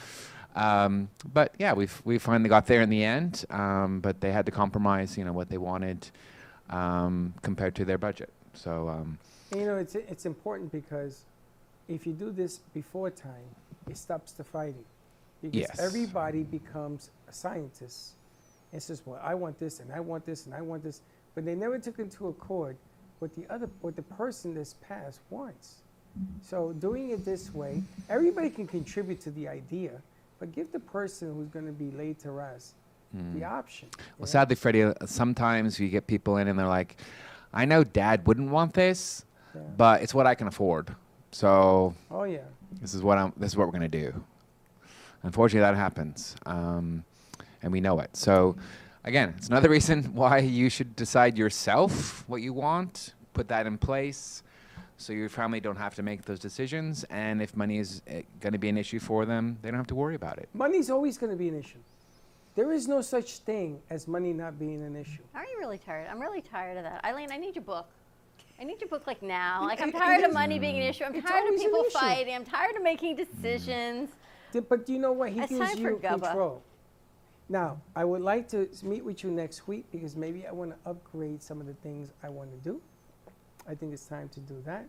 Um, 0.55 1.09
but 1.33 1.55
yeah, 1.59 1.73
we've 1.73 2.03
we 2.05 2.19
finally 2.19 2.49
got 2.49 2.67
there 2.67 2.83
in 2.83 2.91
the 2.91 3.05
end. 3.05 3.47
Um, 3.49 4.01
but 4.01 4.21
they 4.21 4.33
had 4.33 4.45
to 4.47 4.53
compromise, 4.53 5.17
you 5.17 5.25
know, 5.25 5.33
what 5.33 5.49
they 5.49 5.59
wanted 5.59 6.11
um, 6.71 7.35
compared 7.43 7.75
to 7.77 7.85
their 7.85 7.99
budget. 7.99 8.33
So 8.55 8.89
um, 8.89 9.19
you 9.55 9.65
know, 9.65 9.77
it's 9.77 9.95
it's 9.95 10.27
important 10.27 10.73
because 10.73 11.25
if 11.89 12.07
you 12.07 12.13
do 12.13 12.31
this 12.31 12.59
before 12.59 13.11
time, 13.11 13.49
it 13.89 13.97
stops 13.97 14.33
the 14.33 14.45
fighting. 14.45 14.85
Because 15.43 15.69
Yes. 15.69 15.79
everybody 15.79 16.43
becomes 16.43 17.11
a 17.29 17.33
scientist 17.33 18.15
and 18.73 18.83
says, 18.83 19.03
"Well, 19.05 19.21
I 19.23 19.35
want 19.35 19.59
this, 19.61 19.81
and 19.81 19.93
I 19.93 20.01
want 20.01 20.25
this, 20.27 20.47
and 20.47 20.55
I 20.55 20.63
want 20.63 20.83
this," 20.83 21.03
but 21.35 21.45
they 21.45 21.55
never 21.55 21.79
took 21.79 21.99
into 21.99 22.29
accord 22.29 22.77
what 23.19 23.35
the 23.37 23.47
other, 23.53 23.69
what 23.83 23.97
the 23.97 24.03
person 24.03 24.55
that's 24.55 24.75
passed 24.75 25.21
wants. 25.31 25.83
So 26.43 26.73
doing 26.73 27.11
it 27.11 27.25
this 27.25 27.55
way, 27.55 27.83
everybody 28.09 28.51
can 28.51 28.67
contribute 28.67 29.21
to 29.23 29.31
the 29.31 29.47
idea, 29.49 30.03
but 30.39 30.53
give 30.53 30.73
the 30.73 30.81
person 30.81 31.35
who's 31.35 31.49
going 31.49 31.67
to 31.67 31.73
be 31.73 31.91
laid 31.91 32.19
to 32.21 32.31
rest 32.31 32.75
the 33.17 33.41
Mm. 33.41 33.51
option. 33.51 33.89
Well, 34.19 34.27
sadly, 34.27 34.57
Freddie, 34.57 34.83
uh, 34.85 34.95
sometimes 35.07 35.81
you 35.81 35.89
get 35.89 36.07
people 36.07 36.37
in 36.37 36.49
and 36.49 36.59
they're 36.59 36.67
like, 36.67 36.97
I 37.53 37.65
know 37.65 37.85
dad 37.85 38.27
wouldn't 38.27 38.51
want 38.51 38.75
this, 38.75 39.25
Yeah. 39.55 39.63
but 39.77 40.03
it's 40.03 40.15
what 40.15 40.27
I 40.27 40.35
can 40.35 40.47
afford. 40.49 40.95
So 41.33 41.95
Oh 42.11 42.25
yeah. 42.25 42.41
this 42.81 42.95
is 42.95 43.03
what 43.03 43.19
I'm, 43.19 43.33
this 43.37 43.53
is 43.53 43.57
what 43.57 43.67
we're 43.67 43.79
going 43.79 43.91
to 43.91 44.03
do. 44.13 44.23
Unfortunately, 45.23 45.61
that 45.61 45.77
happens. 45.77 46.37
Um, 46.47 47.05
and 47.63 47.73
we 47.73 47.81
know 47.81 47.99
it. 48.01 48.15
So 48.17 48.57
again, 49.05 49.35
it's 49.37 49.49
another 49.49 49.69
reason 49.77 50.15
why 50.15 50.39
you 50.39 50.69
should 50.69 50.95
decide 50.97 51.37
yourself 51.39 52.25
what 52.29 52.43
you 52.43 52.53
want, 52.53 53.15
put 53.33 53.49
that 53.49 53.67
in 53.67 53.79
place 53.79 54.43
so 54.99 55.13
your 55.13 55.29
family 55.29 55.61
don't 55.61 55.77
have 55.77 55.95
to 55.95 56.03
make 56.03 56.23
those 56.23 56.39
decisions. 56.39 57.05
And 57.11 57.43
if 57.43 57.55
money 57.57 57.79
is 57.79 58.01
uh, 58.09 58.23
going 58.41 58.53
to 58.55 58.59
be 58.59 58.69
an 58.71 58.79
issue 58.79 58.99
for 58.99 59.27
them, 59.27 59.59
they 59.63 59.71
don't 59.71 59.79
have 59.79 59.87
to 59.89 59.95
worry 59.95 60.15
about 60.15 60.39
it. 60.39 60.49
Money's 60.55 60.89
always 60.91 61.19
going 61.19 61.33
to 61.33 61.37
be 61.37 61.49
an 61.49 61.59
issue. 61.59 61.79
There 62.57 62.73
is 62.73 62.89
no 62.89 63.03
such 63.03 63.39
thing 63.41 63.81
as 63.91 64.09
money 64.09 64.33
not 64.33 64.59
being 64.59 64.83
an 64.83 64.97
issue. 64.97 65.23
Are 65.35 65.45
you 65.45 65.59
really 65.59 65.77
tired? 65.77 66.09
I'm 66.11 66.19
really 66.19 66.41
tired 66.41 66.79
of 66.79 66.85
that. 66.85 67.05
Eileen, 67.05 67.31
I 67.31 67.37
need 67.37 67.55
your 67.55 67.63
book. 67.63 67.87
I 68.59 68.65
need 68.65 68.81
your 68.81 68.89
book 68.89 69.07
like 69.07 69.23
now. 69.23 69.63
Like 69.63 69.83
I'm 69.83 69.93
tired 69.93 70.25
of 70.25 70.31
mm. 70.31 70.35
money 70.35 70.59
being 70.59 70.77
an 70.77 70.83
issue. 70.83 71.05
I'm 71.05 71.15
It's 71.15 71.29
tired 71.29 71.53
of 71.53 71.61
people 71.61 71.85
fighting. 71.93 72.35
I'm 72.35 72.47
tired 72.47 72.75
of 72.75 72.83
making 72.83 73.17
decisions. 73.17 74.09
Mm. 74.55 74.65
But 74.71 74.87
do 74.87 74.95
you 74.95 74.99
know 74.99 75.13
what? 75.13 75.33
He 75.33 75.41
It's 75.41 75.51
gives 75.51 75.79
you 75.79 75.99
control. 76.03 76.63
Now, 77.51 77.79
I 77.95 78.07
would 78.07 78.23
like 78.23 78.49
to 78.49 78.69
meet 78.83 79.05
with 79.05 79.23
you 79.23 79.31
next 79.31 79.69
week 79.69 79.85
because 79.93 80.17
maybe 80.17 80.47
I 80.47 80.53
want 80.53 80.71
to 80.71 80.91
upgrade 80.91 81.43
some 81.43 81.61
of 81.61 81.67
the 81.67 81.75
things 81.75 82.11
I 82.23 82.31
want 82.31 82.51
to 82.51 82.57
do. 82.69 82.81
I 83.69 83.75
think 83.75 83.93
it's 83.93 84.07
time 84.07 84.31
to 84.31 84.41
do 84.41 84.63
that. 84.65 84.87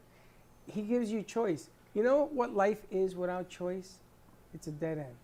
He 0.66 0.84
gives 0.84 1.12
you 1.12 1.22
choice. 1.22 1.70
You 1.94 2.04
know 2.04 2.30
what 2.32 2.56
life 2.56 2.80
is 2.90 3.16
without 3.16 3.50
choice? 3.50 4.00
It's 4.54 4.68
a 4.68 4.72
dead 4.72 5.00
end. 5.00 5.16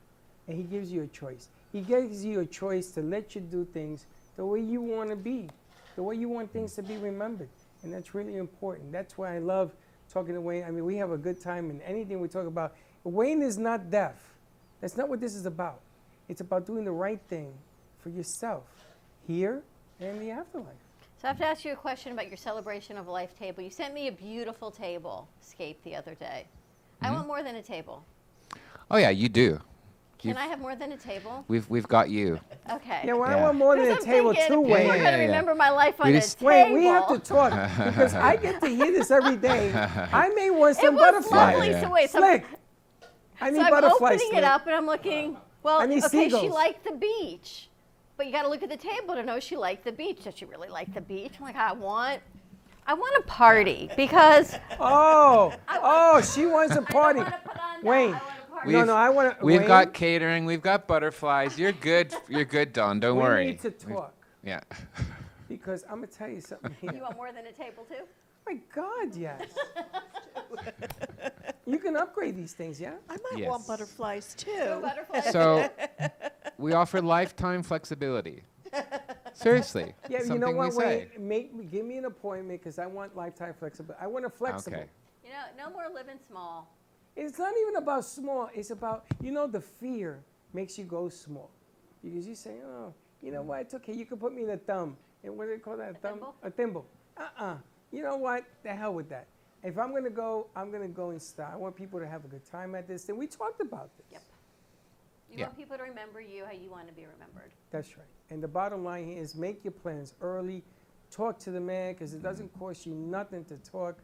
And 0.50 0.58
he 0.58 0.64
gives 0.64 0.92
you 0.92 1.04
a 1.04 1.08
choice. 1.08 1.48
He 1.74 1.82
gives 1.82 2.24
you 2.24 2.40
a 2.40 2.46
choice 2.46 2.92
to 2.92 3.02
let 3.02 3.34
you 3.36 3.42
do 3.42 3.66
things 3.66 4.06
the 4.38 4.46
way 4.46 4.62
you 4.62 4.80
want 4.80 5.10
to 5.10 5.16
be, 5.16 5.50
the 5.96 6.04
way 6.04 6.16
you 6.16 6.30
want 6.30 6.54
things 6.54 6.76
to 6.76 6.84
be 6.84 6.98
remembered. 6.98 7.50
And 7.82 7.92
that's 7.92 8.14
really 8.16 8.38
important. 8.38 8.92
That's 8.92 9.18
why 9.18 9.36
I 9.36 9.40
love 9.40 9.72
talking 10.12 10.36
to 10.36 10.42
Wayne. 10.42 10.64
I 10.64 10.72
mean, 10.72 10.86
we 10.86 10.96
have 10.98 11.12
a 11.12 11.18
good 11.18 11.42
time 11.42 11.72
in 11.72 11.82
anything 11.82 12.22
we 12.22 12.28
talk 12.28 12.46
about. 12.46 12.76
Wayne 13.04 13.42
is 13.42 13.58
not 13.58 13.90
deaf. 13.90 14.14
That's 14.82 14.96
not 14.96 15.10
what 15.10 15.20
this 15.20 15.34
is 15.34 15.48
about. 15.48 15.82
It's 16.30 16.42
about 16.42 16.66
doing 16.68 16.86
the 16.86 16.92
right 16.92 17.20
thing 17.28 17.54
for 18.00 18.10
yourself 18.10 18.64
here 19.28 19.64
and 20.00 20.10
in 20.10 20.20
the 20.20 20.30
afterlife. 20.32 20.68
So 21.22 21.28
I 21.28 21.28
have 21.30 21.38
to 21.40 21.46
ask 21.46 21.66
you 21.66 21.74
a 21.74 21.76
question 21.76 22.12
about 22.12 22.28
your 22.28 22.38
celebration 22.38 22.98
of 22.98 23.08
life 23.08 23.38
table. 23.38 23.64
You 23.64 23.70
sent 23.72 23.94
me 23.94 24.08
a 24.10 24.12
beautiful 24.12 24.70
table 24.70 25.28
scape 25.42 25.84
the 25.84 25.96
other 25.96 26.16
day. 26.16 26.46
I 27.02 27.10
Mhm. 27.10 27.14
want 27.16 27.28
more 27.28 27.44
than 27.44 27.56
a 27.56 27.64
table. 27.64 28.06
Oh, 28.92 28.98
yeah, 28.98 29.10
you 29.10 29.28
do. 29.28 29.60
Can 30.24 30.30
You've- 30.30 30.40
I 30.42 30.46
have 30.48 30.62
more 30.62 30.74
than 30.74 30.94
a 30.94 30.98
table? 30.98 31.44
We've, 31.50 31.70
we've 31.70 31.86
got 31.88 32.10
you. 32.10 32.40
Okay. 32.72 33.02
Yeah, 33.04 33.12
well, 33.12 33.30
I 33.30 33.36
Yeah. 33.36 33.44
want 33.44 33.58
more 33.58 33.76
than 33.76 33.92
a 33.92 33.96
'Cause 33.96 34.06
I'm 34.08 34.14
table 34.14 34.30
thinking, 34.34 34.48
too, 34.56 34.62
people 34.62 34.74
Wayne. 34.74 34.90
are 34.92 35.04
gonna 35.04 35.18
remember 35.18 35.54
my 35.54 35.70
life 35.70 36.00
on 36.00 36.08
We 36.08 36.14
a 36.16 36.22
just- 36.22 36.42
Wait, 36.42 36.72
we 36.72 36.86
have 36.86 37.10
to 37.10 37.20
talk 37.20 37.52
because 37.78 38.14
I 38.16 38.38
get 38.38 38.62
to 38.62 38.70
hear 38.70 38.90
this 38.94 39.12
every 39.12 39.36
day. 39.36 39.74
I 40.14 40.30
may 40.30 40.50
want 40.50 40.78
It 40.78 40.82
some 40.82 40.96
was 40.96 41.02
butterflies. 41.04 41.58
lovely. 41.58 41.74
So 41.82 41.90
wait, 41.92 42.10
so- 42.10 42.20
Slick. 42.20 42.46
I 43.42 43.50
need 43.50 43.58
so 43.58 43.64
I'm 43.64 43.70
butterflies. 43.70 44.02
opening 44.02 44.20
Slick. 44.30 44.38
it 44.38 44.44
up 44.46 44.66
and 44.66 44.76
I'm 44.76 44.86
looking. 44.86 45.36
Well, 45.62 45.82
I 45.82 45.88
need 45.88 46.06
okay, 46.06 46.24
she 46.30 46.30
seagulls. 46.30 46.54
liked 46.54 46.86
the 46.86 46.94
beach, 46.94 47.68
but 48.16 48.26
you 48.26 48.32
got 48.32 48.44
to 48.44 48.48
look 48.50 48.64
at 48.64 48.70
the 48.70 48.78
table 48.78 49.16
to 49.16 49.24
know 49.24 49.42
she 49.42 49.58
liked 49.58 49.84
the 49.84 49.92
beach. 49.92 50.24
Does 50.24 50.38
she 50.38 50.46
really 50.46 50.70
like 50.70 50.94
the 50.94 51.02
beach? 51.02 51.34
I'm 51.38 51.44
like, 51.44 51.58
I 51.58 51.74
want, 51.74 52.22
I 52.88 52.94
want 52.94 53.14
a 53.18 53.28
party 53.28 53.90
because 53.98 54.56
Oh, 54.80 55.52
oh, 55.68 56.22
she 56.22 56.46
wants 56.46 56.78
a 56.78 56.82
party. 56.82 57.24
Wayne. 57.82 58.12
No, 58.12 58.20
We've- 58.66 58.84
no, 58.86 58.96
I 58.96 59.10
want 59.10 59.40
to. 59.40 59.46
We've 59.46 59.60
Wayne, 59.60 59.68
got 59.68 59.94
catering. 59.94 60.46
We've 60.46 60.62
got 60.62 60.88
butterflies. 60.88 61.58
You're 61.60 61.72
good. 61.72 62.14
You're 62.28 62.46
good, 62.46 62.74
Dawn. 62.74 63.00
Don't 63.00 63.18
we 63.18 63.24
worry. 63.24 63.46
We 63.46 63.52
need 63.52 63.62
to 63.62 63.70
We've- 63.86 63.94
talk 63.94 64.14
Yeah. 64.44 64.62
because 65.50 65.84
I'm 65.90 65.96
gonna 65.96 66.08
tell 66.08 66.30
you 66.30 66.42
something 66.42 66.76
here. 66.82 66.92
you 66.94 67.02
want 67.02 67.16
more 67.16 67.32
than 67.32 67.46
a 67.46 67.52
table 67.52 67.86
too. 67.88 68.04
My 68.46 68.58
God, 68.76 69.16
yes. 69.16 69.42
you 71.66 71.80
can 71.80 71.96
upgrade 71.96 72.36
these 72.36 72.54
things, 72.54 72.80
yeah. 72.80 72.94
I 73.10 73.14
might 73.32 73.38
Yes. 73.40 73.50
want 73.50 73.66
butterflies 73.68 74.34
too. 74.36 74.80
butterflies. 74.82 75.32
So 75.32 75.70
we 76.58 76.74
offer 76.74 77.02
lifetime 77.02 77.64
flexibility. 77.64 78.44
Seriously. 79.34 79.94
Yeah, 80.10 80.20
you 80.20 80.26
something 80.26 80.40
know 80.42 80.48
we 80.52 80.56
what, 80.56 80.74
say. 80.74 81.08
Wayne? 81.16 81.28
Make 81.28 81.54
me 81.56 81.64
give 81.66 81.86
me 81.86 81.98
an 81.98 82.06
appointment 82.06 82.60
because 82.62 82.80
I 82.80 82.86
want 82.86 83.16
lifetime 83.16 83.54
flexibility. 83.58 84.04
I 84.04 84.08
want 84.08 84.26
a 84.26 84.30
flexible. 84.30 84.78
Okay. 84.78 84.88
You 85.24 85.30
know, 85.32 85.66
no 85.66 85.72
more 85.72 85.86
living 85.94 86.18
small. 86.30 86.76
It's 87.16 87.38
not 87.38 87.54
even 87.62 87.76
about 87.76 88.06
small. 88.06 88.50
It's 88.54 88.72
about 88.72 89.06
you 89.22 89.32
know 89.32 89.48
the 89.48 89.62
fear 89.62 90.24
makes 90.54 90.78
you 90.78 90.86
go 90.86 91.10
small 91.10 91.50
because 92.04 92.28
you 92.28 92.36
say, 92.36 92.56
oh, 92.66 92.94
you 93.22 93.32
know 93.32 93.42
what? 93.42 93.62
It's 93.62 93.74
okay. 93.76 93.94
You 93.94 94.06
can 94.06 94.18
put 94.18 94.34
me 94.34 94.44
in 94.44 94.50
a 94.50 94.58
thumb. 94.58 94.98
And 95.24 95.38
what 95.38 95.46
do 95.46 95.52
they 95.52 95.60
call 95.60 95.78
that? 95.78 95.92
A 95.92 95.94
thumb? 95.94 96.14
thimble? 96.14 96.36
A 96.44 96.52
thimble. 96.52 96.86
Uh-uh. 97.18 97.56
You 97.92 98.04
know 98.04 98.18
what? 98.18 98.44
The 98.64 98.72
hell 98.72 98.94
with 98.94 99.10
that. 99.10 99.28
If 99.64 99.78
I'm 99.78 99.94
gonna 99.94 100.10
go, 100.10 100.48
I'm 100.56 100.72
gonna 100.72 100.88
go 100.88 101.12
in 101.12 101.20
style. 101.20 101.52
I 101.54 101.56
want 101.56 101.76
people 101.76 102.00
to 102.00 102.08
have 102.08 102.26
a 102.26 102.28
good 102.28 102.46
time 102.50 102.76
at 102.76 102.88
this. 102.88 103.08
And 103.10 103.18
we 103.18 103.28
talked 103.28 103.62
about 103.62 103.96
this. 103.98 104.08
Yep. 104.12 104.22
You 105.30 105.38
Yeah. 105.38 105.46
want 105.46 105.58
people 105.58 105.78
to 105.78 105.84
remember 105.84 106.20
you 106.20 106.46
how 106.46 106.52
you 106.52 106.70
want 106.70 106.88
to 106.88 106.94
be 106.94 107.06
remembered. 107.06 107.52
That's 107.72 107.98
right. 107.98 108.08
And 108.30 108.44
the 108.44 108.48
bottom 108.48 108.84
line 108.84 109.06
here 109.06 109.22
is 109.22 109.36
make 109.36 109.64
your 109.64 109.72
plans 109.72 110.14
early. 110.22 110.64
Talk 111.10 111.40
to 111.40 111.52
the 111.52 111.62
man 111.62 111.94
because 111.94 112.14
it 112.14 112.22
doesn't 112.22 112.52
mm-hmm. 112.52 112.60
cost 112.60 112.86
you 112.86 112.94
nothing 112.94 113.46
to 113.46 113.58
talk. 113.58 114.00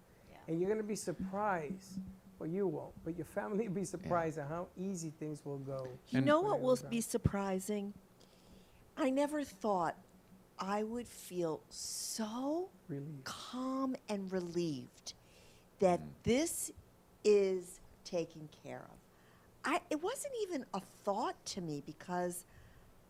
And 0.47 0.59
you're 0.59 0.69
going 0.69 0.81
to 0.81 0.87
be 0.87 0.95
surprised. 0.95 1.99
Well, 2.39 2.49
you 2.49 2.67
won't, 2.67 2.93
but 3.03 3.17
your 3.17 3.25
family 3.25 3.67
will 3.67 3.75
be 3.75 3.83
surprised 3.83 4.37
at 4.37 4.47
how 4.47 4.67
easy 4.77 5.11
things 5.19 5.43
will 5.43 5.57
go. 5.57 5.87
You 6.09 6.19
And- 6.19 6.25
know 6.25 6.39
what 6.41 6.57
it 6.57 6.61
will 6.61 6.77
be 6.89 7.01
surprising? 7.01 7.93
I 8.95 9.09
never 9.09 9.43
thought 9.43 9.95
I 10.57 10.83
would 10.83 11.07
feel 11.07 11.61
so 11.69 12.69
Relieved. 12.87 13.23
calm 13.23 13.95
and 14.09 14.31
relieved 14.31 15.13
that 15.79 16.01
mm. 16.01 16.07
this 16.23 16.71
is 17.23 17.79
taken 18.03 18.49
care 18.63 18.83
of. 18.89 18.97
I, 19.65 19.81
it 19.89 20.01
wasn't 20.01 20.33
even 20.41 20.65
a 20.73 20.81
thought 21.03 21.35
to 21.47 21.61
me 21.61 21.83
because 21.85 22.45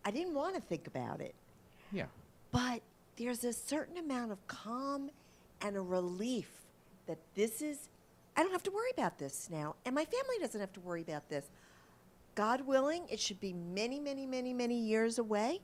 I 0.05 0.11
didn't 0.11 0.33
want 0.33 0.55
to 0.55 0.61
think 0.61 0.87
about 0.87 1.21
it. 1.21 1.35
Yeah. 1.91 2.05
But 2.51 2.81
there's 3.17 3.43
a 3.43 3.53
certain 3.53 3.97
amount 3.97 4.31
of 4.31 4.45
calm 4.47 5.09
and 5.61 5.75
a 5.75 5.81
relief 5.81 6.49
that 7.07 7.17
this 7.35 7.61
is, 7.61 7.89
I 8.39 8.41
don't 8.43 8.53
have 8.53 8.63
to 8.63 8.71
worry 8.71 8.91
about 8.97 9.19
this 9.19 9.49
now, 9.51 9.75
and 9.83 9.93
my 9.93 10.05
family 10.05 10.35
doesn't 10.39 10.61
have 10.61 10.71
to 10.71 10.79
worry 10.79 11.01
about 11.01 11.27
this. 11.27 11.49
God 12.35 12.61
willing, 12.61 13.03
it 13.09 13.19
should 13.19 13.41
be 13.41 13.51
many, 13.51 13.99
many, 13.99 14.25
many, 14.25 14.53
many 14.53 14.79
years 14.79 15.19
away. 15.19 15.59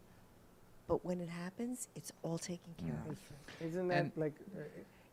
But 0.85 1.05
when 1.05 1.21
it 1.21 1.29
happens, 1.29 1.87
it's 1.95 2.11
all 2.21 2.37
taken 2.37 2.73
care 2.77 3.01
of. 3.09 3.17
Isn't 3.65 3.87
that 3.87 3.97
And- 3.97 4.11
like? 4.17 4.33
Uh, 4.53 4.59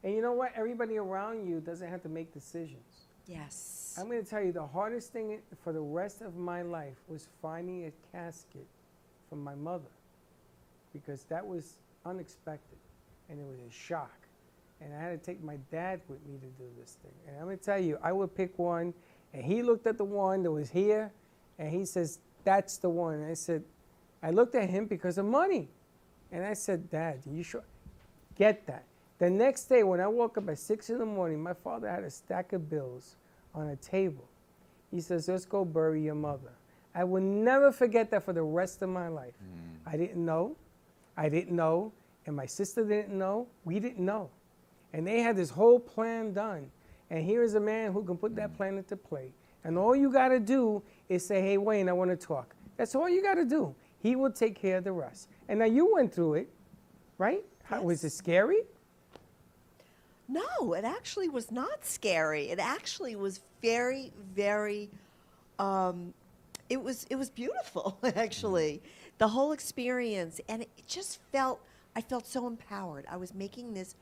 and 0.03 0.13
you 0.13 0.23
know 0.23 0.33
what? 0.33 0.51
Everybody 0.57 0.97
around 0.99 1.47
you 1.49 1.61
doesn't 1.61 1.89
have 1.89 2.03
to 2.03 2.09
make 2.09 2.35
decisions. 2.35 3.07
Yes. 3.29 3.95
I'm 3.97 4.09
going 4.09 4.25
to 4.25 4.29
tell 4.29 4.43
you 4.43 4.51
the 4.51 4.67
hardest 4.67 5.13
thing 5.13 5.41
for 5.63 5.73
the 5.73 5.81
rest 5.81 6.21
of 6.21 6.35
my 6.35 6.63
life 6.63 6.97
was 7.07 7.29
finding 7.41 7.87
a 7.87 7.93
casket 8.11 8.67
for 9.29 9.37
my 9.37 9.55
mother 9.55 9.93
because 10.93 11.23
that 11.29 11.47
was 11.47 11.79
unexpected 12.05 12.79
and 13.29 13.39
it 13.39 13.47
was 13.47 13.61
a 13.61 13.71
shock. 13.71 14.11
And 14.83 14.95
I 14.95 15.01
had 15.01 15.11
to 15.11 15.19
take 15.19 15.43
my 15.43 15.57
dad 15.71 16.01
with 16.09 16.25
me 16.27 16.39
to 16.39 16.47
do 16.47 16.69
this 16.79 16.97
thing. 17.03 17.13
And 17.27 17.37
I'm 17.37 17.45
going 17.45 17.59
to 17.59 17.65
tell 17.65 17.79
you, 17.79 17.99
I 18.03 18.13
would 18.13 18.35
pick 18.35 18.59
one, 18.59 18.93
and 19.33 19.45
he 19.45 19.63
looked 19.63 19.87
at 19.87 19.99
the 19.99 20.05
one 20.05 20.43
that 20.43 20.51
was 20.51 20.71
here, 20.71 21.13
and 21.59 21.71
he 21.71 21.85
says, 21.85 22.19
That's 22.45 22.79
the 22.79 22.91
one. 22.91 23.15
And 23.15 23.31
I 23.31 23.35
said, 23.35 23.63
I 24.23 24.31
looked 24.31 24.55
at 24.55 24.69
him 24.69 24.87
because 24.87 25.19
of 25.19 25.27
money. 25.27 25.69
And 26.31 26.45
I 26.45 26.55
said, 26.55 26.91
Dad, 26.91 27.21
you 27.31 27.43
sure? 27.43 27.65
Get 28.37 28.67
that. 28.67 28.85
The 29.19 29.31
next 29.31 29.65
day, 29.65 29.83
when 29.83 30.01
I 30.01 30.07
woke 30.09 30.39
up 30.39 30.49
at 30.49 30.59
six 30.59 30.91
in 30.91 30.99
the 30.99 31.07
morning, 31.07 31.43
my 31.43 31.53
father 31.53 31.89
had 31.89 32.03
a 32.03 32.11
stack 32.11 32.53
of 32.53 32.69
bills 32.69 33.17
on 33.55 33.69
a 33.69 33.77
table. 33.77 34.25
He 34.91 35.01
says, 35.01 35.29
Let's 35.29 35.45
go 35.45 35.65
bury 35.65 36.03
your 36.03 36.15
mother. 36.15 36.53
I 36.95 37.05
will 37.05 37.23
never 37.23 37.73
forget 37.73 38.11
that 38.11 38.25
for 38.25 38.33
the 38.33 38.43
rest 38.43 38.83
of 38.83 38.89
my 38.89 39.09
life. 39.09 39.35
Mm. 39.43 39.93
I 39.93 39.97
didn't 39.97 40.25
know. 40.25 40.57
I 41.17 41.29
didn't 41.29 41.55
know. 41.55 41.93
And 42.27 42.37
my 42.37 42.47
sister 42.47 42.85
didn't 42.85 43.17
know. 43.17 43.47
We 43.65 43.81
didn't 43.81 44.05
know. 44.05 44.31
And 44.93 45.07
they 45.07 45.21
had 45.21 45.37
this 45.37 45.51
whole 45.51 45.81
plan 45.81 46.33
done. 46.33 46.71
And 47.11 47.25
here 47.25 47.43
is 47.43 47.55
a 47.55 47.61
man 47.61 47.93
who 47.93 48.05
can 48.05 48.17
put 48.17 48.35
that 48.37 48.57
plan 48.57 48.79
into 48.79 48.97
play. 48.97 49.33
And 49.65 49.79
all 49.79 49.95
you 49.95 50.11
got 50.13 50.29
to 50.29 50.41
do 50.41 50.83
is 51.09 51.25
say, 51.25 51.41
Hey, 51.41 51.59
Wayne, 51.59 51.89
I 51.89 51.93
want 51.93 52.11
to 52.11 52.17
talk. 52.17 52.55
That's 52.77 52.95
all 52.95 53.09
you 53.09 53.23
got 53.23 53.35
to 53.35 53.45
do. 53.45 53.75
He 54.01 54.17
will 54.17 54.33
take 54.33 54.55
care 54.55 54.79
of 54.79 54.85
the 54.85 54.93
rest. 54.93 55.29
And 55.49 55.61
now 55.61 55.67
you 55.67 55.93
went 55.93 56.13
through 56.13 56.35
it, 56.35 56.49
right? 57.19 57.45
How, 57.65 57.83
was 57.83 58.03
it 58.03 58.11
scary? 58.11 58.63
No, 60.29 60.73
it 60.73 60.85
actually 60.85 61.29
was 61.29 61.53
not 61.53 61.85
scary. 61.85 62.49
It 62.49 62.59
actually 62.59 63.17
was 63.17 63.41
very, 63.61 64.13
very. 64.35 64.91
Um, 65.59 66.15
it 66.69 66.83
was 66.83 67.07
it 67.11 67.17
was 67.17 67.29
beautiful, 67.29 67.99
actually, 68.17 68.83
the 69.19 69.29
whole 69.29 69.53
experience, 69.53 70.41
and 70.49 70.63
it 70.63 70.71
just 70.87 71.21
felt. 71.31 71.61
I 71.95 72.01
felt 72.01 72.27
so 72.27 72.47
empowered. 72.47 73.05
I 73.11 73.19
was 73.19 73.35
making 73.35 73.75
this 73.75 73.95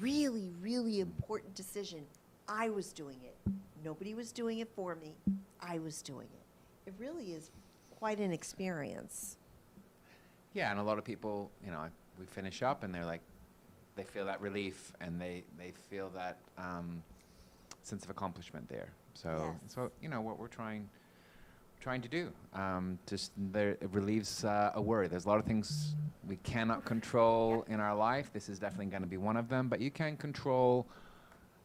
really, 0.00 0.50
really 0.60 1.00
important 1.00 1.54
decision. 1.54 2.04
I 2.48 2.70
was 2.70 2.92
doing 2.92 3.18
it. 3.22 3.36
Nobody 3.84 4.14
was 4.14 4.32
doing 4.32 4.58
it 4.58 4.68
for 4.74 4.94
me. 4.94 5.14
I 5.60 5.78
was 5.78 6.02
doing 6.02 6.28
it. 6.32 6.90
It 6.90 6.94
really 6.98 7.32
is 7.32 7.50
quite 7.98 8.18
an 8.18 8.32
experience. 8.32 9.36
Yeah, 10.54 10.70
and 10.70 10.78
a 10.78 10.82
lot 10.82 10.98
of 10.98 11.04
people, 11.04 11.50
you 11.64 11.70
know, 11.70 11.84
we 12.18 12.26
finish 12.26 12.62
up 12.62 12.84
and 12.84 12.94
they're 12.94 13.06
like, 13.06 13.22
they 13.96 14.04
feel 14.04 14.24
that 14.26 14.40
relief 14.40 14.92
and 15.00 15.20
they, 15.20 15.44
they 15.58 15.72
feel 15.90 16.10
that 16.10 16.38
um, 16.58 17.02
sense 17.82 18.04
of 18.04 18.10
accomplishment 18.10 18.68
there. 18.68 18.88
So, 19.14 19.54
so 19.68 19.90
you 20.00 20.08
know, 20.08 20.20
what 20.20 20.38
we're 20.38 20.48
trying 20.48 20.88
trying 21.82 22.00
to 22.00 22.08
do, 22.08 22.30
um, 22.54 22.96
just 23.08 23.32
there, 23.36 23.70
it 23.70 23.88
relieves 23.90 24.44
uh, 24.44 24.70
a 24.74 24.80
worry. 24.80 25.08
There's 25.08 25.24
a 25.24 25.28
lot 25.28 25.40
of 25.40 25.44
things 25.44 25.96
we 26.28 26.36
cannot 26.36 26.84
control 26.84 27.66
in 27.68 27.80
our 27.80 27.94
life. 27.94 28.32
This 28.32 28.48
is 28.48 28.60
definitely 28.60 28.86
going 28.86 29.02
to 29.02 29.08
be 29.08 29.16
one 29.16 29.36
of 29.36 29.48
them. 29.48 29.68
But 29.68 29.80
you 29.80 29.90
can 29.90 30.16
control 30.16 30.86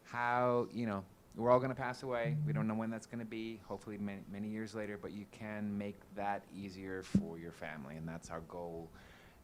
how 0.04 0.68
you 0.74 0.88
know 0.88 1.04
we're 1.36 1.52
all 1.52 1.60
going 1.60 1.70
to 1.70 1.76
pass 1.76 2.02
away. 2.02 2.36
We 2.48 2.54
don't 2.54 2.68
know 2.68 2.74
when 2.74 2.90
that's 2.90 3.06
going 3.06 3.20
to 3.20 3.26
be. 3.26 3.60
Hopefully, 3.68 4.00
many, 4.00 4.22
many 4.32 4.48
years 4.48 4.74
later. 4.74 4.98
But 5.00 5.12
you 5.12 5.26
can 5.32 5.78
make 5.78 6.00
that 6.16 6.42
easier 6.56 7.04
for 7.04 7.38
your 7.38 7.52
family, 7.52 7.96
and 7.96 8.08
that's 8.08 8.32
our 8.32 8.42
goal. 8.42 8.90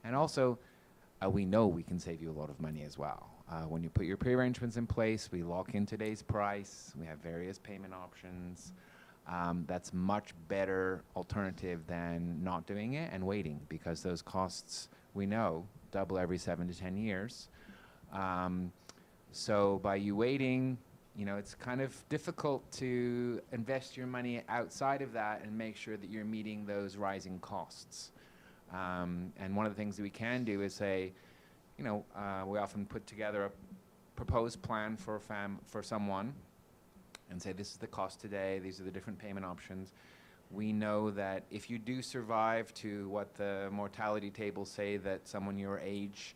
And 0.03 0.15
also, 0.15 0.57
uh, 1.23 1.29
we 1.29 1.45
know 1.45 1.67
we 1.67 1.83
can 1.83 1.99
save 1.99 2.19
you 2.19 2.31
a 2.31 2.37
lot 2.37 2.49
of 2.49 2.59
money 2.59 2.81
as 2.83 2.97
well. 2.97 3.29
Uh, 3.49 3.61
when 3.63 3.83
you 3.83 3.89
put 3.89 4.05
your 4.05 4.17
pre-arrangements 4.17 4.77
in 4.77 4.87
place, 4.87 5.29
we 5.31 5.43
lock 5.43 5.75
in 5.75 5.85
today's 5.85 6.23
price. 6.23 6.93
We 6.99 7.05
have 7.05 7.19
various 7.19 7.59
payment 7.59 7.93
options. 7.93 8.73
Um, 9.25 9.63
that's 9.67 9.93
much 9.93 10.33
better 10.49 11.03
alternative 11.15 11.87
than 11.87 12.43
not 12.43 12.67
doing 12.67 12.95
it 12.95 13.09
and 13.13 13.25
waiting 13.25 13.61
because 13.69 14.03
those 14.03 14.21
costs 14.21 14.89
we 15.13 15.25
know 15.25 15.65
double 15.91 16.17
every 16.17 16.37
seven 16.37 16.67
to 16.67 16.77
ten 16.77 16.97
years. 16.97 17.47
Um, 18.11 18.73
so 19.31 19.79
by 19.81 19.95
you 19.95 20.15
waiting, 20.15 20.77
you 21.15 21.25
know 21.25 21.37
it's 21.37 21.55
kind 21.55 21.79
of 21.81 21.95
difficult 22.09 22.69
to 22.73 23.41
invest 23.53 23.95
your 23.95 24.07
money 24.07 24.41
outside 24.49 25.01
of 25.01 25.13
that 25.13 25.41
and 25.43 25.57
make 25.57 25.77
sure 25.77 25.95
that 25.95 26.09
you're 26.09 26.25
meeting 26.25 26.65
those 26.65 26.97
rising 26.97 27.39
costs. 27.39 28.11
Um, 28.73 29.31
and 29.37 29.55
one 29.55 29.65
of 29.65 29.71
the 29.71 29.77
things 29.77 29.95
that 29.95 30.03
we 30.03 30.09
can 30.09 30.43
do 30.43 30.63
is 30.63 30.73
say, 30.73 31.13
you 31.77 31.83
know, 31.83 32.03
uh, 32.15 32.43
we 32.45 32.57
often 32.57 32.85
put 32.85 33.05
together 33.07 33.45
a 33.45 33.51
proposed 34.15 34.61
plan 34.61 34.97
for 34.97 35.15
a 35.15 35.19
fam 35.19 35.59
for 35.65 35.81
someone 35.81 36.33
and 37.33 37.41
say 37.41 37.51
this 37.51 37.71
is 37.71 37.77
the 37.77 37.87
cost 37.87 38.21
today, 38.21 38.59
these 38.63 38.79
are 38.79 38.83
the 38.83 38.91
different 38.91 39.19
payment 39.19 39.45
options. 39.45 39.91
We 40.51 40.71
know 40.71 41.09
that 41.11 41.43
if 41.51 41.69
you 41.69 41.79
do 41.79 42.01
survive 42.01 42.73
to 42.75 43.09
what 43.09 43.33
the 43.35 43.69
mortality 43.71 44.29
tables 44.29 44.69
say 44.69 44.97
that 44.97 45.27
someone 45.27 45.57
your 45.57 45.79
age 45.79 46.35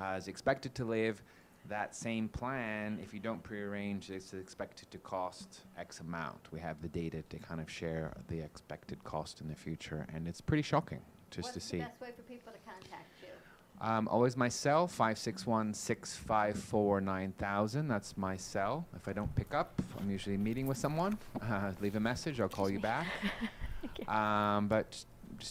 uh, 0.00 0.14
is 0.16 0.28
expected 0.28 0.74
to 0.76 0.84
live, 0.84 1.22
that 1.68 1.96
same 1.96 2.28
plan, 2.28 3.00
if 3.02 3.12
you 3.12 3.18
don't 3.18 3.42
prearrange, 3.42 4.10
is 4.10 4.32
expected 4.34 4.88
to 4.92 4.98
cost 4.98 5.62
X 5.76 5.98
amount. 5.98 6.38
We 6.52 6.60
have 6.60 6.80
the 6.80 6.88
data 6.88 7.22
to 7.28 7.38
kind 7.38 7.60
of 7.60 7.68
share 7.68 8.12
the 8.28 8.38
expected 8.38 9.02
cost 9.02 9.40
in 9.40 9.48
the 9.48 9.56
future, 9.56 10.06
and 10.14 10.28
it's 10.28 10.40
pretty 10.40 10.62
shocking 10.62 11.00
just 11.30 11.48
to 11.48 11.54
What's 11.56 11.66
see. 11.66 11.78
the 11.78 11.84
best 11.84 12.00
way 12.00 12.08
for 12.16 12.22
people 12.22 12.52
to 12.52 12.58
contact? 12.70 13.10
Um, 13.80 14.08
always 14.08 14.36
my 14.36 14.48
cell, 14.48 14.86
561 14.86 15.74
654 15.74 17.00
9000. 17.00 17.88
That's 17.88 18.16
my 18.16 18.36
cell. 18.36 18.86
If 18.96 19.06
I 19.06 19.12
don't 19.12 19.34
pick 19.34 19.52
up, 19.54 19.82
I'm 20.00 20.10
usually 20.10 20.38
meeting 20.38 20.66
with 20.66 20.78
someone. 20.78 21.18
Uh, 21.42 21.72
leave 21.80 21.96
a 21.96 22.00
message, 22.00 22.40
I'll 22.40 22.48
call 22.48 22.70
you 22.70 22.80
back. 22.80 23.06
um, 24.08 24.68
but 24.68 24.90
just- 24.90 25.06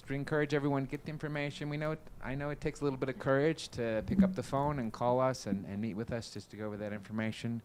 to 0.07 0.13
encourage 0.13 0.55
everyone 0.55 0.83
to 0.83 0.89
get 0.89 1.05
the 1.05 1.11
information. 1.11 1.69
We 1.69 1.77
know 1.77 1.91
it, 1.91 1.99
I 2.23 2.33
know 2.33 2.49
it 2.49 2.59
takes 2.59 2.81
a 2.81 2.83
little 2.83 2.97
bit 2.97 3.09
of 3.09 3.19
courage 3.19 3.69
to 3.69 4.03
pick 4.07 4.23
up 4.23 4.33
the 4.33 4.41
phone 4.41 4.79
and 4.79 4.91
call 4.91 5.19
us 5.19 5.45
and, 5.45 5.63
and 5.65 5.79
meet 5.79 5.95
with 5.95 6.11
us 6.11 6.31
just 6.31 6.49
to 6.51 6.57
go 6.57 6.65
over 6.65 6.77
that 6.77 6.91
information. 6.91 7.61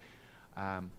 Um, 0.55 0.91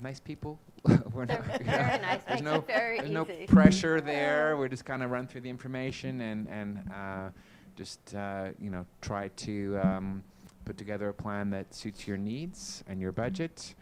nice 0.00 0.20
people. 0.20 0.60
We're 1.12 1.26
They're 1.26 1.38
not, 1.38 1.62
very 1.62 1.98
nice, 1.98 2.20
There's 2.28 2.42
no, 2.42 2.64
there's 2.68 3.10
no 3.10 3.24
pressure 3.48 4.00
there. 4.00 4.56
We 4.56 4.68
just 4.68 4.84
kind 4.84 5.02
of 5.02 5.10
run 5.10 5.26
through 5.26 5.40
the 5.40 5.50
information 5.50 6.20
and 6.20 6.46
and 6.48 6.78
uh, 6.94 7.30
just 7.76 8.14
uh, 8.14 8.48
you 8.60 8.70
know 8.70 8.86
try 9.00 9.28
to 9.28 9.78
um, 9.82 10.22
put 10.64 10.76
together 10.76 11.08
a 11.08 11.14
plan 11.14 11.50
that 11.50 11.74
suits 11.74 12.06
your 12.06 12.16
needs 12.16 12.84
and 12.88 13.00
your 13.00 13.12
budget. 13.12 13.74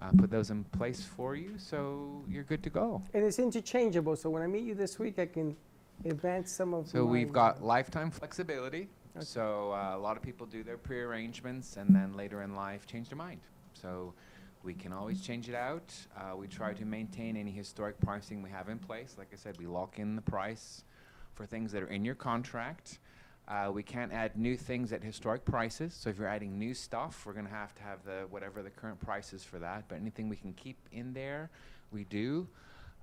Uh, 0.00 0.10
put 0.16 0.30
those 0.30 0.50
in 0.50 0.62
place 0.62 1.02
for 1.02 1.34
you, 1.34 1.58
so 1.58 2.22
you're 2.28 2.44
good 2.44 2.62
to 2.62 2.70
go. 2.70 3.02
And 3.14 3.24
it's 3.24 3.40
interchangeable, 3.40 4.14
so 4.14 4.30
when 4.30 4.42
I 4.42 4.46
meet 4.46 4.62
you 4.62 4.76
this 4.76 4.96
week, 5.00 5.18
I 5.18 5.26
can 5.26 5.56
advance 6.04 6.52
some 6.52 6.72
of 6.72 6.86
So 6.88 7.04
we've 7.04 7.32
got 7.32 7.64
lifetime 7.64 8.12
flexibility. 8.12 8.88
So 9.20 9.72
uh, 9.72 9.96
a 9.96 9.98
lot 9.98 10.16
of 10.16 10.22
people 10.22 10.46
do 10.46 10.62
their 10.62 10.76
pre-arrangements 10.76 11.76
and 11.76 11.92
then 11.94 12.14
later 12.14 12.42
in 12.42 12.54
life 12.54 12.86
change 12.86 13.08
their 13.08 13.18
mind. 13.18 13.40
So 13.72 14.14
we 14.62 14.74
can 14.74 14.92
always 14.92 15.20
change 15.20 15.48
it 15.48 15.54
out. 15.54 15.92
Uh, 16.16 16.36
we 16.36 16.46
try 16.46 16.72
to 16.74 16.84
maintain 16.84 17.36
any 17.36 17.50
historic 17.50 17.98
pricing 18.00 18.42
we 18.42 18.50
have 18.50 18.68
in 18.68 18.78
place. 18.78 19.16
Like 19.18 19.28
I 19.32 19.36
said, 19.36 19.56
we 19.58 19.66
lock 19.66 19.98
in 19.98 20.14
the 20.14 20.22
price 20.22 20.84
for 21.34 21.46
things 21.46 21.72
that 21.72 21.82
are 21.82 21.88
in 21.88 22.04
your 22.04 22.14
contract. 22.14 22.98
Uh, 23.48 23.70
we 23.72 23.82
can't 23.82 24.12
add 24.12 24.36
new 24.36 24.58
things 24.58 24.92
at 24.92 25.02
historic 25.02 25.42
prices. 25.42 25.94
So 25.94 26.10
if 26.10 26.18
you're 26.18 26.28
adding 26.28 26.58
new 26.58 26.74
stuff, 26.74 27.24
we're 27.24 27.32
going 27.32 27.46
to 27.46 27.50
have 27.50 27.74
to 27.76 27.82
have 27.82 28.04
the 28.04 28.26
whatever 28.28 28.62
the 28.62 28.68
current 28.68 29.00
price 29.00 29.32
is 29.32 29.42
for 29.42 29.58
that. 29.58 29.88
But 29.88 29.96
anything 29.96 30.28
we 30.28 30.36
can 30.36 30.52
keep 30.52 30.76
in 30.92 31.14
there, 31.14 31.48
we 31.90 32.04
do. 32.04 32.46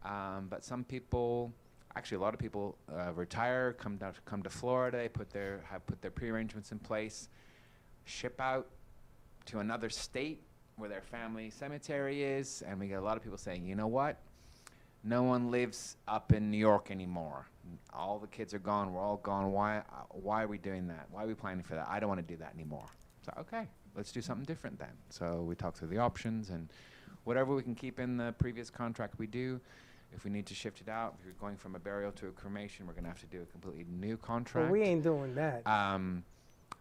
Um, 0.04 0.46
but 0.48 0.64
some 0.64 0.84
people, 0.84 1.52
actually, 1.96 2.18
a 2.18 2.20
lot 2.20 2.36
of 2.36 2.40
people 2.40 2.78
uh, 2.96 3.12
retire, 3.14 3.74
come 3.74 3.98
down, 3.98 4.14
come 4.26 4.44
to 4.44 4.50
Florida, 4.52 5.10
put 5.12 5.32
their 5.32 5.64
have 5.68 5.84
put 5.88 6.00
their 6.04 6.12
pre-arrangements 6.12 6.72
in 6.72 6.78
place, 6.78 7.30
ship 8.04 8.40
out 8.40 8.68
to 9.46 9.60
another 9.60 9.90
state 9.90 10.44
where 10.78 10.90
their 10.90 11.02
family 11.02 11.50
cemetery 11.50 12.24
is, 12.24 12.62
and 12.68 12.80
we 12.80 12.88
get 12.88 13.00
a 13.00 13.02
lot 13.02 13.18
of 13.18 13.24
people 13.24 13.38
saying, 13.38 13.66
you 13.66 13.74
know 13.74 13.88
what? 13.88 14.20
No 15.08 15.22
one 15.22 15.52
lives 15.52 15.98
up 16.08 16.34
in 16.34 16.50
New 16.50 16.58
York 16.58 16.90
anymore. 16.90 17.48
All 17.94 18.18
the 18.18 18.28
kids 18.28 18.56
are 18.56 18.60
gone. 18.60 18.92
We're 18.92 19.02
all 19.02 19.18
gone. 19.18 19.52
Why? 19.52 19.78
Uh, 19.78 20.04
why 20.10 20.44
are 20.44 20.48
we 20.48 20.58
doing 20.58 20.88
that? 20.88 21.06
Why 21.12 21.24
are 21.24 21.28
we 21.28 21.36
planning 21.36 21.64
for 21.64 21.76
that? 21.76 21.88
I 21.88 22.00
don't 22.00 22.10
want 22.10 22.28
to 22.28 22.34
do 22.34 22.38
that 22.40 22.54
anymore. 22.56 22.88
So 23.24 23.32
okay, 23.40 23.68
let's 23.96 24.12
do 24.12 24.22
something 24.22 24.46
different 24.46 24.80
then. 24.80 24.90
So 25.10 25.44
we 25.44 25.56
talk 25.56 25.76
through 25.78 25.90
the 25.90 26.00
options 26.00 26.50
and 26.50 26.70
whatever 27.24 27.54
we 27.54 27.62
can 27.62 27.76
keep 27.76 28.00
in 28.00 28.18
the 28.18 28.34
previous 28.40 28.72
contract, 28.72 29.20
we 29.20 29.28
do. 29.28 29.62
If 30.12 30.24
we 30.24 30.32
need 30.32 30.46
to 30.48 30.56
shift 30.56 30.82
it 30.82 30.90
out, 30.90 31.16
if 31.20 31.26
you're 31.26 31.34
going 31.40 31.58
from 31.58 31.76
a 31.76 31.80
burial 31.80 32.12
to 32.14 32.28
a 32.28 32.32
cremation, 32.32 32.88
we're 32.88 32.94
going 32.94 33.04
to 33.04 33.10
have 33.10 33.20
to 33.20 33.26
do 33.26 33.42
a 33.42 33.46
completely 33.46 33.86
new 33.90 34.18
contract. 34.18 34.68
But 34.68 34.72
we 34.72 34.82
ain't 34.82 35.04
doing 35.04 35.36
that. 35.36 35.68
Um, 35.68 36.24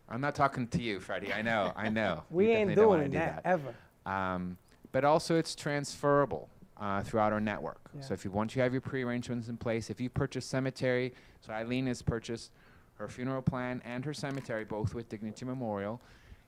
I'm 0.08 0.20
not 0.20 0.34
talking 0.34 0.68
to 0.68 0.80
you, 0.80 1.00
Freddie. 1.00 1.32
I 1.32 1.42
know, 1.42 1.72
I 1.74 1.88
know. 1.88 2.22
We 2.30 2.48
You 2.48 2.52
ain't 2.52 2.74
doing 2.74 3.10
do 3.10 3.18
that, 3.18 3.42
ever. 3.44 3.74
Um, 4.06 4.56
but 4.92 5.04
also, 5.04 5.36
it's 5.36 5.56
transferable. 5.56 6.48
Uh, 6.80 7.02
throughout 7.02 7.32
our 7.32 7.40
network. 7.40 7.80
So 8.00 8.14
if 8.14 8.24
you 8.24 8.30
once 8.30 8.56
you 8.56 8.62
have 8.62 8.72
your 8.72 8.80
pre-arrangements 8.80 9.48
in 9.48 9.56
place, 9.56 9.90
if 9.90 10.00
you 10.00 10.10
purchase 10.10 10.44
cemetery, 10.44 11.14
so 11.40 11.52
Eileen 11.52 11.86
has 11.86 12.02
purchased 12.02 12.50
her 12.98 13.08
funeral 13.08 13.42
plan 13.42 13.82
and 13.84 14.04
her 14.04 14.14
cemetery 14.14 14.64
both 14.64 14.94
with 14.94 15.08
Dignity 15.08 15.44
Memorial. 15.44 16.00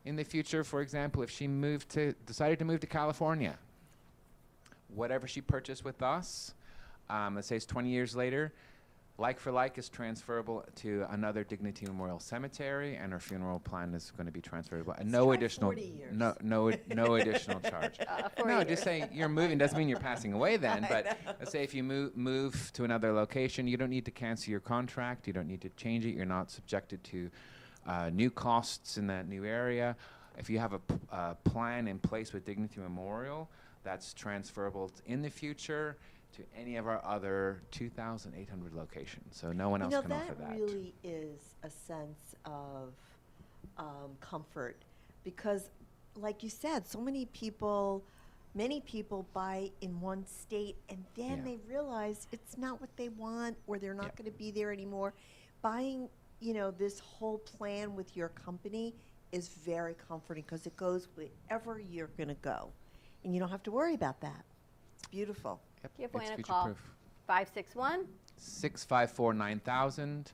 In 0.05 0.16
the 0.16 0.24
future, 0.24 0.62
for 0.62 0.81
example, 0.81 1.23
if 1.23 1.31
she 1.31 1.48
moved 1.48 1.89
to 1.90 2.12
decided 2.27 2.59
to 2.61 2.65
move 2.65 2.81
to 2.81 2.86
California, 2.86 3.57
whatever 4.94 5.27
she 5.27 5.40
purchased 5.40 5.85
with 5.85 6.03
us, 6.03 6.55
um, 7.11 7.35
let's 7.35 7.48
say 7.48 7.57
it's 7.57 7.66
20 7.66 7.89
years 7.89 8.15
later, 8.16 8.53
like 9.18 9.40
for 9.40 9.51
like 9.51 9.78
is 9.78 9.88
transferable 9.88 10.62
to 10.76 11.06
another 11.10 11.43
Dignity 11.43 11.86
Memorial 11.86 12.20
Cemetery, 12.20 12.97
and 12.97 13.12
her 13.12 13.18
funeral 13.18 13.59
plan 13.59 13.94
is 13.94 14.10
going 14.10 14.26
to 14.26 14.32
be 14.32 14.43
transferable. 14.43 14.93
And 14.98 15.10
no 15.10 15.32
additional, 15.32 15.68
40 15.70 15.82
years. 15.82 16.14
no, 16.14 16.34
no, 16.43 16.70
no 16.94 17.14
additional 17.16 17.60
charge. 17.60 17.98
Uh, 18.06 18.28
no, 18.44 18.62
just 18.62 18.82
saying 18.84 19.09
you're 19.12 19.28
moving 19.30 19.56
doesn't 19.56 19.78
mean 19.78 19.88
you're 19.88 19.98
passing 19.98 20.34
away 20.34 20.56
then. 20.66 20.84
I 20.84 20.88
But 20.88 21.05
know. 21.06 21.32
let's 21.38 21.51
say 21.51 21.62
if 21.62 21.74
you 21.74 21.82
move 21.82 22.14
move 22.16 22.70
to 22.74 22.84
another 22.84 23.12
location, 23.12 23.66
you 23.66 23.76
don't 23.78 23.90
need 23.90 24.05
to 24.05 24.10
cancel 24.10 24.51
your 24.51 24.60
contract. 24.60 25.26
You 25.26 25.32
don't 25.32 25.48
need 25.48 25.62
to 25.62 25.70
change 25.70 26.05
it. 26.05 26.14
You're 26.14 26.26
not 26.26 26.51
subjected 26.51 27.02
to 27.05 27.30
uh, 27.86 28.10
new 28.12 28.30
costs 28.30 28.98
in 28.98 29.06
that 29.06 29.28
new 29.28 29.44
area. 29.44 29.97
If 30.38 30.51
you 30.51 30.59
have 30.59 30.74
a 30.74 30.80
p- 30.80 30.94
uh, 31.10 31.34
plan 31.44 31.88
in 31.88 31.98
place 31.98 32.34
with 32.34 32.44
Dignity 32.44 32.80
Memorial, 32.80 33.48
that's 33.82 34.12
transferable 34.12 34.90
t- 34.90 35.01
in 35.06 35.22
the 35.22 35.30
future 35.30 35.97
to 36.36 36.42
any 36.56 36.76
of 36.76 36.86
our 36.86 37.04
other 37.04 37.62
2,800 37.70 38.74
locations. 38.74 39.36
So 39.36 39.52
no 39.52 39.68
one 39.70 39.82
else 39.82 39.94
can 40.00 40.10
that 40.10 40.24
offer 40.24 40.34
that. 40.34 40.52
really 40.56 40.94
is 41.02 41.56
a 41.62 41.70
sense 41.70 42.34
of 42.44 42.92
um, 43.78 44.16
comfort 44.20 44.76
because, 45.24 45.70
like 46.14 46.42
you 46.42 46.50
said, 46.50 46.86
so 46.86 47.00
many 47.00 47.26
people, 47.26 48.04
many 48.54 48.80
people 48.80 49.26
buy 49.32 49.70
in 49.80 50.00
one 50.00 50.26
state 50.26 50.76
and 50.88 51.04
then 51.14 51.38
Yeah. 51.38 51.44
they 51.44 51.58
realize 51.68 52.26
it's 52.32 52.56
not 52.58 52.80
what 52.80 52.94
they 52.96 53.08
want 53.10 53.56
or 53.66 53.78
they're 53.78 53.94
not 53.94 54.14
going 54.16 54.30
to 54.30 54.36
be 54.38 54.50
there 54.50 54.72
anymore. 54.72 55.14
Buying, 55.62 56.08
you 56.40 56.52
know, 56.54 56.70
this 56.70 56.98
whole 57.00 57.38
plan 57.38 57.94
with 57.96 58.14
your 58.16 58.28
company 58.28 58.94
is 59.32 59.48
very 59.48 59.94
comforting 60.08 60.44
because 60.46 60.66
it 60.66 60.76
goes 60.76 61.08
wherever 61.14 61.78
you're 61.80 62.10
going 62.16 62.28
to 62.28 62.34
go, 62.34 62.70
and 63.24 63.34
you 63.34 63.40
don't 63.40 63.50
have 63.50 63.62
to 63.64 63.70
worry 63.72 63.94
about 63.94 64.20
that. 64.20 64.44
It's 64.94 65.08
beautiful. 65.08 65.60
Give 65.98 66.11
it's 66.12 66.15
Wayne 66.15 66.39
a 66.39 66.43
call. 66.43 66.65
proof. 66.66 66.78
561 67.27 68.07
654 68.36 69.35
9000. 69.35 70.32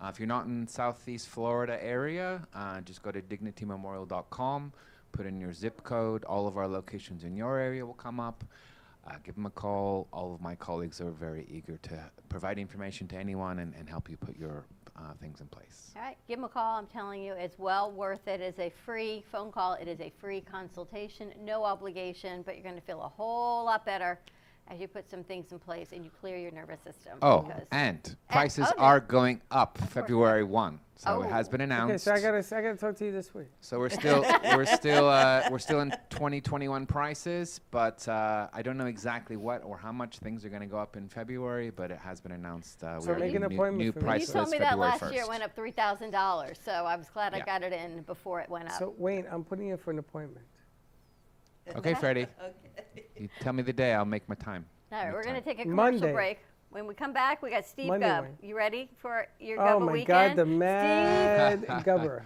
Uh, 0.00 0.08
if 0.08 0.18
you're 0.18 0.26
not 0.26 0.46
in 0.46 0.66
Southeast 0.66 1.28
Florida 1.28 1.82
area, 1.84 2.46
uh, 2.54 2.80
just 2.80 3.02
go 3.02 3.10
to 3.10 3.20
dignitymemorial.com, 3.20 4.72
put 5.12 5.26
in 5.26 5.38
your 5.38 5.52
zip 5.52 5.82
code. 5.82 6.24
All 6.24 6.46
of 6.46 6.56
our 6.56 6.66
locations 6.66 7.24
in 7.24 7.36
your 7.36 7.58
area 7.58 7.84
will 7.84 7.92
come 7.94 8.18
up. 8.18 8.42
Uh, 9.06 9.14
give 9.24 9.34
them 9.34 9.46
a 9.46 9.50
call. 9.50 10.08
All 10.12 10.34
of 10.34 10.40
my 10.40 10.54
colleagues 10.54 11.00
are 11.00 11.10
very 11.10 11.46
eager 11.50 11.76
to 11.82 12.10
provide 12.28 12.58
information 12.58 13.08
to 13.08 13.16
anyone 13.16 13.58
and, 13.58 13.74
and 13.78 13.88
help 13.88 14.08
you 14.08 14.16
put 14.16 14.38
your 14.38 14.64
uh, 14.96 15.12
things 15.20 15.40
in 15.40 15.46
place. 15.48 15.92
All 15.96 16.02
right, 16.02 16.16
give 16.28 16.38
them 16.38 16.44
a 16.44 16.48
call. 16.48 16.78
I'm 16.78 16.86
telling 16.86 17.22
you, 17.22 17.34
it's 17.34 17.58
well 17.58 17.90
worth 17.90 18.26
it. 18.26 18.40
It's 18.40 18.58
a 18.58 18.70
free 18.84 19.24
phone 19.30 19.52
call. 19.52 19.74
It 19.74 19.88
is 19.88 20.00
a 20.00 20.12
free 20.18 20.40
consultation, 20.40 21.32
no 21.42 21.64
obligation, 21.64 22.42
but 22.42 22.54
you're 22.54 22.64
going 22.64 22.74
to 22.74 22.80
feel 22.80 23.02
a 23.02 23.08
whole 23.08 23.64
lot 23.64 23.84
better 23.84 24.18
as 24.70 24.80
you 24.80 24.86
put 24.86 25.10
some 25.10 25.24
things 25.24 25.50
in 25.50 25.58
place 25.58 25.88
and 25.92 26.04
you 26.04 26.10
clear 26.20 26.38
your 26.38 26.52
nervous 26.52 26.80
system. 26.80 27.18
Oh, 27.22 27.50
and 27.72 28.16
prices 28.30 28.66
oh, 28.68 28.74
no. 28.76 28.82
are 28.84 29.00
going 29.00 29.40
up 29.50 29.76
February 29.78 30.44
1. 30.44 30.78
So 30.96 31.22
it 31.22 31.30
has 31.30 31.48
been 31.48 31.62
Oh. 31.62 31.64
announced. 31.64 32.06
Okay, 32.06 32.20
so 32.20 32.28
I 32.28 32.32
gotta, 32.32 32.56
I 32.56 32.60
gotta 32.60 32.76
talk 32.76 32.94
to 32.96 33.06
you 33.06 33.10
this 33.10 33.34
week. 33.34 33.48
So 33.62 33.78
we're 33.78 33.88
still 33.88 34.22
we're 34.54 34.66
still 34.66 35.08
uh, 35.08 35.48
we're 35.50 35.58
still 35.58 35.80
in 35.80 35.90
2021 36.10 36.84
prices, 36.86 37.58
but 37.70 38.06
uh, 38.06 38.48
I 38.52 38.60
don't 38.60 38.76
know 38.76 38.84
exactly 38.84 39.36
what 39.36 39.64
or 39.64 39.78
how 39.78 39.92
much 39.92 40.18
things 40.18 40.44
are 40.44 40.50
going 40.50 40.60
to 40.60 40.66
go 40.68 40.76
up 40.78 40.96
in 40.98 41.08
February. 41.08 41.70
But 41.70 41.90
it 41.90 41.98
has 41.98 42.20
been 42.20 42.32
announced. 42.32 42.84
Uh, 42.84 43.00
So 43.00 43.08
we 43.08 43.14
are 43.14 43.18
make 43.18 43.34
an 43.34 43.40
getting 43.40 43.48
new, 43.48 43.54
appointment 43.56 43.78
new 43.78 43.92
for 43.92 44.00
me. 44.06 44.20
You 44.20 44.26
told 44.26 44.50
me 44.50 44.58
that 44.58 44.68
February 44.72 44.90
last 44.90 45.02
1st. 45.02 45.12
year 45.14 45.22
it 45.22 45.28
went 45.28 45.42
up 45.42 45.56
$3,000, 45.56 46.64
so 46.64 46.70
I 46.72 46.96
was 46.96 47.08
glad 47.08 47.32
I 47.34 47.40
got 47.40 47.62
it 47.62 47.72
in 47.72 48.02
before 48.02 48.40
it 48.40 48.50
went 48.50 48.68
up. 48.68 48.78
So 48.78 48.94
Wayne, 48.98 49.26
I'm 49.32 49.42
putting 49.42 49.68
in 49.68 49.78
for 49.78 49.90
an 49.90 49.98
appointment. 49.98 50.44
Okay, 51.76 51.94
Freddie. 51.94 52.26
okay. 52.42 53.04
You 53.16 53.28
tell 53.40 53.52
me 53.52 53.62
the 53.62 53.72
day. 53.72 53.92
I'll 53.94 54.04
make 54.04 54.28
my 54.28 54.34
time. 54.34 54.64
All 54.92 54.98
right, 54.98 55.06
Make 55.06 55.14
we're 55.14 55.22
going 55.24 55.34
to 55.36 55.40
take 55.40 55.58
a 55.60 55.62
commercial 55.62 56.00
Monday. 56.00 56.12
break. 56.12 56.38
When 56.70 56.86
we 56.86 56.94
come 56.94 57.12
back, 57.12 57.42
we 57.42 57.50
got 57.50 57.64
Steve 57.66 57.88
Monday, 57.88 58.06
Gubb. 58.06 58.24
Wayne. 58.24 58.36
You 58.42 58.56
ready 58.56 58.88
for 58.98 59.26
your 59.40 59.60
Oh 59.60 59.78
Gubba 59.80 59.86
my 59.86 59.92
weekend? 59.92 60.06
God, 60.06 60.36
the 60.36 60.46
mad 60.46 61.66
gubber. 61.84 62.22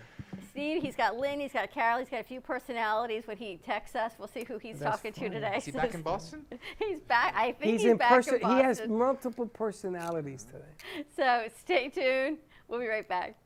Steve, 0.51 0.83
he's 0.83 0.95
got 0.95 1.17
Lynn, 1.17 1.41
he's 1.41 1.53
got 1.53 1.71
Carol, 1.73 1.99
he's 1.99 2.09
got 2.09 2.21
a 2.21 2.25
few 2.25 2.41
personalities. 2.41 3.27
When 3.27 3.37
he 3.37 3.57
texts 3.57 3.97
us, 3.97 4.13
we'll 4.19 4.29
see 4.29 4.45
who 4.45 4.59
he's 4.59 4.79
That's 4.79 4.97
talking 4.99 5.13
to 5.15 5.21
funny. 5.21 5.31
today. 5.35 5.55
Is 5.57 5.65
he 5.65 5.73
back 5.73 5.95
in 5.95 6.03
Boston? 6.13 6.45
he's 6.79 7.01
back. 7.01 7.35
I 7.37 7.53
think 7.53 7.73
He's, 7.73 7.83
he's, 7.83 7.91
in 7.93 7.97
back 7.97 8.11
person. 8.11 8.35
in 8.37 8.41
Boston. 8.43 8.59
He 8.59 8.63
has 8.65 8.83
multiple 8.87 9.47
personalities 9.47 10.45
today. 10.45 11.05
So 11.17 11.47
stay 11.59 11.89
tuned. 11.89 12.39
We'll 12.69 12.81
be 12.81 12.87
right 12.87 13.09
back. 13.09 13.37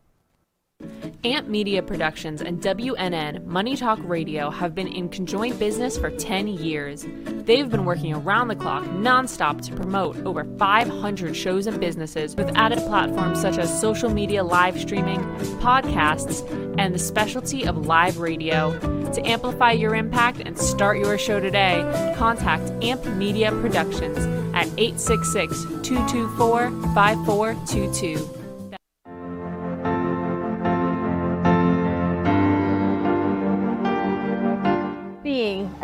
Amp 1.25 1.49
Media 1.49 1.83
Productions 1.83 2.41
and 2.41 2.61
WNN 2.63 3.45
Money 3.45 3.77
Talk 3.77 3.99
Radio 4.05 4.49
have 4.49 4.75
been 4.77 4.87
in 4.87 5.09
conjoint 5.09 5.59
business 5.59 5.99
for 5.99 6.11
10 6.11 6.47
years. 6.47 7.05
They've 7.27 7.69
been 7.69 7.85
working 7.85 8.15
around 8.15 8.47
the 8.47 8.55
clock 8.55 8.85
nonstop 8.85 9.61
to 9.63 9.75
promote 9.75 10.17
over 10.25 10.45
500 10.57 11.35
shows 11.35 11.67
and 11.67 11.81
businesses 11.81 12.37
with 12.37 12.57
added 12.57 12.79
platforms 12.79 13.41
such 13.41 13.59
as 13.59 13.81
social 13.81 14.09
media 14.09 14.45
live 14.45 14.81
streaming, 14.81 15.19
podcasts, 15.59 16.49
and 16.79 16.95
the 16.95 16.99
specialty 17.01 17.67
of 17.67 17.87
live 17.87 18.19
radio. 18.19 18.79
To 19.11 19.27
amplify 19.27 19.73
your 19.73 19.97
impact 19.97 20.39
and 20.39 20.57
start 20.57 20.99
your 20.99 21.19
show 21.19 21.41
today, 21.41 22.15
contact 22.17 22.71
Amp 22.85 23.05
Media 23.17 23.51
Productions 23.51 24.19
at 24.55 24.69
866 24.79 25.65
224 25.83 26.71
5422. 26.95 28.38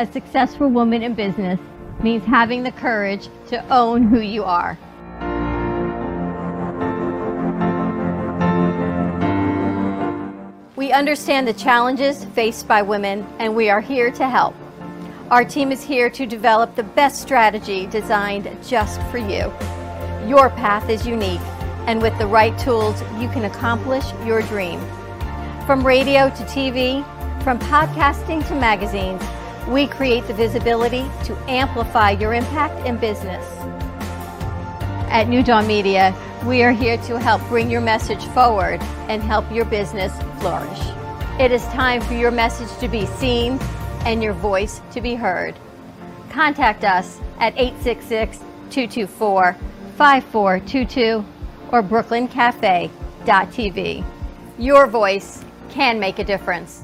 A 0.05 0.13
successful 0.13 0.69
woman 0.69 1.03
in 1.03 1.15
business 1.15 1.59
means 2.03 2.23
having 2.27 2.63
the 2.63 2.73
courage 2.73 3.29
to 3.47 3.57
own 3.73 4.03
who 4.03 4.21
you 4.21 4.45
are. 4.45 4.77
We 10.77 10.93
understand 10.93 11.49
the 11.49 11.55
challenges 11.55 12.27
faced 12.37 12.69
by 12.69 12.83
women, 12.83 13.27
and 13.39 13.57
we 13.57 13.71
are 13.71 13.81
here 13.81 14.11
to 14.11 14.29
help. 14.29 14.55
Our 15.31 15.43
team 15.43 15.73
is 15.73 15.83
here 15.83 16.11
to 16.11 16.27
develop 16.27 16.77
the 16.77 16.83
best 16.83 17.23
strategy 17.23 17.87
designed 17.87 18.47
just 18.63 19.01
for 19.05 19.17
you. 19.17 19.51
Your 20.29 20.51
path 20.51 20.91
is 20.91 21.07
unique, 21.07 21.41
and 21.87 22.03
with 22.03 22.17
the 22.19 22.27
right 22.27 22.57
tools, 22.59 23.01
you 23.19 23.29
can 23.29 23.47
accomplish 23.47 24.05
your 24.27 24.43
dream. 24.43 24.81
From 25.65 25.87
radio 25.87 26.29
to 26.29 26.43
TV, 26.45 27.03
from 27.43 27.59
podcasting 27.59 28.47
to 28.49 28.55
magazines, 28.55 29.23
we 29.69 29.87
create 29.87 30.27
the 30.27 30.35
visibility 30.35 31.09
to 31.25 31.35
amplify 31.49 32.11
your 32.11 32.35
impact 32.35 32.87
in 32.87 32.99
business. 32.99 33.45
At 35.11 35.29
New 35.29 35.43
Dawn 35.43 35.67
Media, 35.67 36.15
we 36.45 36.63
are 36.63 36.73
here 36.73 36.99
to 36.99 37.19
help 37.19 37.41
bring 37.49 37.71
your 37.71 37.81
message 37.81 38.23
forward 38.27 38.83
and 39.09 39.23
help 39.23 39.51
your 39.51 39.65
business 39.65 40.13
flourish. 40.41 40.81
It 41.41 41.51
is 41.51 41.65
time 41.69 42.03
for 42.03 42.13
your 42.15 42.31
message 42.31 42.69
to 42.81 42.89
be 42.89 43.07
seen 43.07 43.59
and 44.05 44.23
your 44.23 44.35
voice 44.35 44.83
to 44.93 45.01
be 45.01 45.15
heard. 45.15 45.55
Contact 46.31 46.85
us 46.85 47.19
at 47.39 47.55
866 47.57 48.39
224 48.71 49.57
5422 49.97 51.25
or 51.73 51.83
brooklyncafe.tv. 51.83 54.05
Your 54.59 54.87
voice 54.87 55.43
can 55.71 55.99
make 55.99 56.19
a 56.19 56.25
difference. 56.25 56.84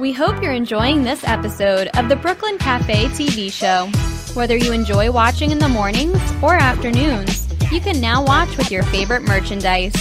We 0.00 0.12
hope 0.12 0.42
you're 0.42 0.54
enjoying 0.54 1.02
this 1.02 1.22
episode 1.24 1.88
of 1.88 2.08
the 2.08 2.16
Brooklyn 2.16 2.56
Cafe 2.56 3.04
TV 3.08 3.52
show. 3.52 3.86
Whether 4.32 4.56
you 4.56 4.72
enjoy 4.72 5.12
watching 5.12 5.50
in 5.50 5.58
the 5.58 5.68
mornings 5.68 6.18
or 6.42 6.54
afternoons, 6.54 7.46
you 7.70 7.82
can 7.82 8.00
now 8.00 8.24
watch 8.24 8.56
with 8.56 8.70
your 8.70 8.82
favorite 8.84 9.24
merchandise. 9.24 9.92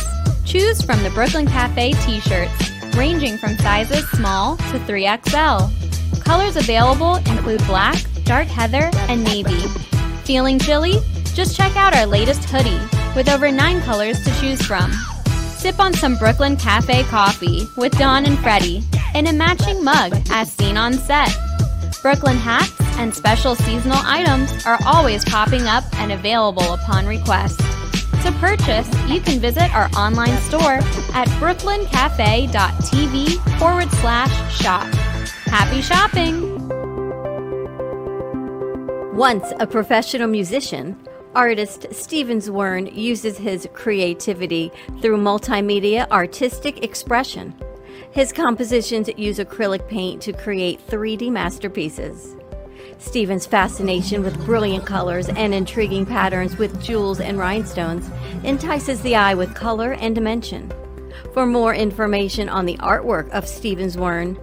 Choose 0.45 0.81
from 0.81 1.03
the 1.03 1.09
Brooklyn 1.09 1.45
Cafe 1.45 1.91
t 2.05 2.21
shirts, 2.21 2.71
ranging 2.95 3.37
from 3.37 3.57
sizes 3.57 4.09
small 4.11 4.55
to 4.55 4.79
3XL. 4.87 6.23
Colors 6.23 6.55
available 6.55 7.17
include 7.17 7.59
black, 7.65 8.01
dark 8.23 8.47
heather, 8.47 8.89
and 9.09 9.21
navy. 9.25 9.67
Feeling 10.23 10.59
chilly? 10.59 10.93
Just 11.33 11.57
check 11.57 11.75
out 11.75 11.93
our 11.93 12.05
latest 12.05 12.45
hoodie 12.45 12.79
with 13.17 13.27
over 13.27 13.51
nine 13.51 13.81
colors 13.81 14.23
to 14.23 14.33
choose 14.39 14.65
from. 14.65 14.93
Sip 15.57 15.77
on 15.77 15.93
some 15.93 16.15
Brooklyn 16.15 16.55
Cafe 16.55 17.03
coffee 17.03 17.67
with 17.75 17.91
Dawn 17.97 18.25
and 18.25 18.39
Freddie 18.39 18.81
in 19.15 19.27
a 19.27 19.33
matching 19.33 19.83
mug 19.83 20.13
as 20.31 20.51
seen 20.51 20.77
on 20.77 20.93
set. 20.93 21.29
Brooklyn 22.01 22.37
hats 22.37 22.73
and 22.97 23.13
special 23.13 23.55
seasonal 23.55 23.99
items 24.03 24.65
are 24.65 24.79
always 24.85 25.23
popping 25.25 25.63
up 25.63 25.83
and 25.99 26.11
available 26.11 26.73
upon 26.73 27.05
request. 27.05 27.59
To 28.23 28.31
purchase, 28.39 28.87
you 29.07 29.21
can 29.21 29.39
visit 29.39 29.73
our 29.73 29.89
online 29.97 30.37
store 30.41 30.79
at 31.13 31.27
brooklyncafe.tv 31.39 33.59
forward 33.59 33.89
slash 33.91 34.61
shop. 34.61 34.87
Happy 35.45 35.81
shopping! 35.81 36.57
Once 39.15 39.53
a 39.59 39.67
professional 39.67 40.27
musician, 40.27 40.95
artist 41.35 41.85
Steven 41.91 42.39
Zwirn 42.39 42.95
uses 42.95 43.37
his 43.37 43.67
creativity 43.73 44.71
through 45.01 45.17
multimedia 45.17 46.09
artistic 46.09 46.83
expression. 46.83 47.53
His 48.11 48.31
compositions 48.33 49.07
use 49.17 49.37
acrylic 49.37 49.87
paint 49.87 50.21
to 50.23 50.33
create 50.33 50.85
3D 50.87 51.31
masterpieces. 51.31 52.35
Stephen's 52.97 53.45
fascination 53.45 54.23
with 54.23 54.45
brilliant 54.45 54.85
colors 54.85 55.29
and 55.29 55.53
intriguing 55.53 56.05
patterns 56.05 56.57
with 56.57 56.81
jewels 56.83 57.19
and 57.19 57.37
rhinestones 57.37 58.09
entices 58.43 59.01
the 59.03 59.15
eye 59.15 59.35
with 59.35 59.53
color 59.53 59.93
and 59.93 60.15
dimension. 60.15 60.73
For 61.33 61.45
more 61.45 61.75
information 61.75 62.49
on 62.49 62.65
the 62.65 62.77
artwork 62.77 63.29
of 63.29 63.47
Stephen 63.47 63.87
Zwirn, 63.87 64.37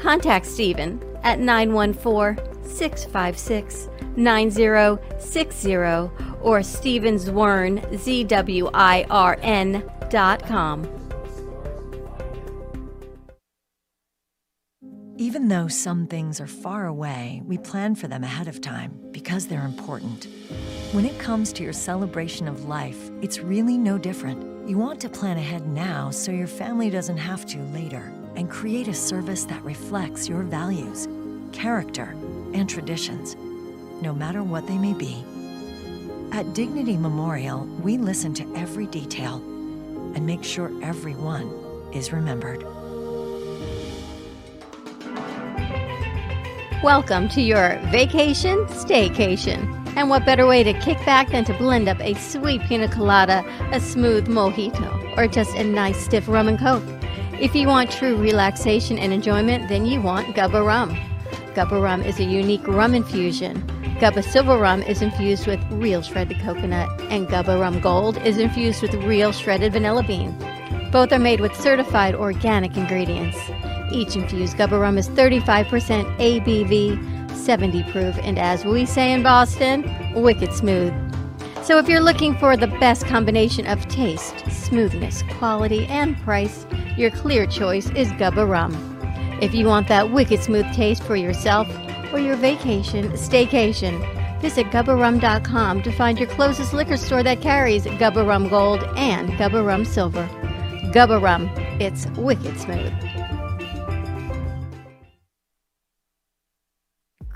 contact 0.00 0.46
Stephen 0.46 1.00
at 1.22 1.38
914 1.38 2.44
656 2.64 3.88
9060 4.16 5.76
or 5.76 6.58
stevenzwirn, 6.58 7.96
Z-W-I-R-N 7.96 9.90
dot 10.10 10.46
com. 10.46 11.01
Even 15.22 15.46
though 15.46 15.68
some 15.68 16.08
things 16.08 16.40
are 16.40 16.48
far 16.48 16.86
away, 16.86 17.42
we 17.46 17.56
plan 17.56 17.94
for 17.94 18.08
them 18.08 18.24
ahead 18.24 18.48
of 18.48 18.60
time 18.60 18.98
because 19.12 19.46
they're 19.46 19.64
important. 19.64 20.26
When 20.90 21.04
it 21.04 21.16
comes 21.20 21.52
to 21.52 21.62
your 21.62 21.72
celebration 21.72 22.48
of 22.48 22.64
life, 22.64 23.08
it's 23.20 23.38
really 23.38 23.78
no 23.78 23.98
different. 23.98 24.68
You 24.68 24.78
want 24.78 24.98
to 25.02 25.08
plan 25.08 25.38
ahead 25.38 25.64
now 25.68 26.10
so 26.10 26.32
your 26.32 26.48
family 26.48 26.90
doesn't 26.90 27.18
have 27.18 27.46
to 27.46 27.58
later 27.66 28.12
and 28.34 28.50
create 28.50 28.88
a 28.88 28.94
service 28.94 29.44
that 29.44 29.62
reflects 29.62 30.28
your 30.28 30.42
values, 30.42 31.06
character, 31.52 32.16
and 32.52 32.68
traditions, 32.68 33.36
no 34.02 34.12
matter 34.12 34.42
what 34.42 34.66
they 34.66 34.76
may 34.76 34.92
be. 34.92 35.24
At 36.32 36.52
Dignity 36.52 36.96
Memorial, 36.96 37.60
we 37.80 37.96
listen 37.96 38.34
to 38.34 38.56
every 38.56 38.88
detail 38.88 39.36
and 40.16 40.26
make 40.26 40.42
sure 40.42 40.72
everyone 40.82 41.48
is 41.92 42.12
remembered. 42.12 42.66
Welcome 46.82 47.28
to 47.28 47.40
your 47.40 47.78
vacation 47.92 48.64
staycation. 48.66 49.62
And 49.94 50.10
what 50.10 50.26
better 50.26 50.48
way 50.48 50.64
to 50.64 50.72
kick 50.80 50.98
back 51.06 51.30
than 51.30 51.44
to 51.44 51.54
blend 51.54 51.88
up 51.88 52.00
a 52.00 52.14
sweet 52.14 52.60
pina 52.62 52.88
colada, 52.88 53.44
a 53.70 53.78
smooth 53.78 54.26
mojito, 54.26 55.16
or 55.16 55.28
just 55.28 55.54
a 55.54 55.62
nice 55.62 55.96
stiff 56.04 56.26
rum 56.26 56.48
and 56.48 56.58
coke? 56.58 56.82
If 57.40 57.54
you 57.54 57.68
want 57.68 57.92
true 57.92 58.16
relaxation 58.16 58.98
and 58.98 59.12
enjoyment, 59.12 59.68
then 59.68 59.86
you 59.86 60.00
want 60.00 60.34
Gubba 60.34 60.66
Rum. 60.66 60.90
Gubba 61.54 61.80
Rum 61.80 62.02
is 62.02 62.18
a 62.18 62.24
unique 62.24 62.66
rum 62.66 62.94
infusion. 62.94 63.62
Gubba 64.00 64.24
Silver 64.24 64.58
Rum 64.58 64.82
is 64.82 65.02
infused 65.02 65.46
with 65.46 65.60
real 65.70 66.02
shredded 66.02 66.40
coconut, 66.40 66.88
and 67.02 67.28
Gubba 67.28 67.60
Rum 67.60 67.80
Gold 67.80 68.16
is 68.26 68.38
infused 68.38 68.82
with 68.82 68.92
real 68.94 69.30
shredded 69.30 69.72
vanilla 69.72 70.02
bean. 70.02 70.36
Both 70.90 71.12
are 71.12 71.20
made 71.20 71.38
with 71.40 71.54
certified 71.54 72.16
organic 72.16 72.76
ingredients. 72.76 73.38
Each 73.92 74.16
infused 74.16 74.56
Gubba 74.56 74.80
Rum 74.80 74.98
is 74.98 75.08
35% 75.10 76.16
ABV, 76.18 77.30
70 77.36 77.82
proof, 77.92 78.16
and 78.22 78.38
as 78.38 78.64
we 78.64 78.86
say 78.86 79.12
in 79.12 79.22
Boston, 79.22 79.84
wicked 80.14 80.52
smooth. 80.52 80.92
So 81.62 81.78
if 81.78 81.88
you're 81.88 82.00
looking 82.00 82.36
for 82.36 82.56
the 82.56 82.66
best 82.66 83.06
combination 83.06 83.66
of 83.66 83.86
taste, 83.88 84.38
smoothness, 84.50 85.22
quality, 85.38 85.86
and 85.86 86.20
price, 86.22 86.66
your 86.96 87.10
clear 87.10 87.46
choice 87.46 87.88
is 87.90 88.10
Gubba 88.12 88.48
Rum. 88.48 88.72
If 89.40 89.54
you 89.54 89.66
want 89.66 89.88
that 89.88 90.10
wicked 90.10 90.42
smooth 90.42 90.72
taste 90.74 91.02
for 91.02 91.16
yourself 91.16 91.68
or 92.12 92.18
your 92.18 92.36
vacation, 92.36 93.10
staycation, 93.12 94.00
visit 94.40 94.66
gubbarum.com 94.66 95.82
to 95.82 95.92
find 95.92 96.18
your 96.18 96.28
closest 96.30 96.74
liquor 96.74 96.96
store 96.96 97.22
that 97.22 97.40
carries 97.40 97.84
Gubba 97.84 98.26
Rum 98.26 98.48
Gold 98.48 98.82
and 98.96 99.30
Gubba 99.32 99.64
Rum 99.64 99.84
Silver. 99.84 100.28
Gubba 100.92 101.22
Rum, 101.22 101.48
it's 101.80 102.06
wicked 102.18 102.58
smooth. 102.58 102.92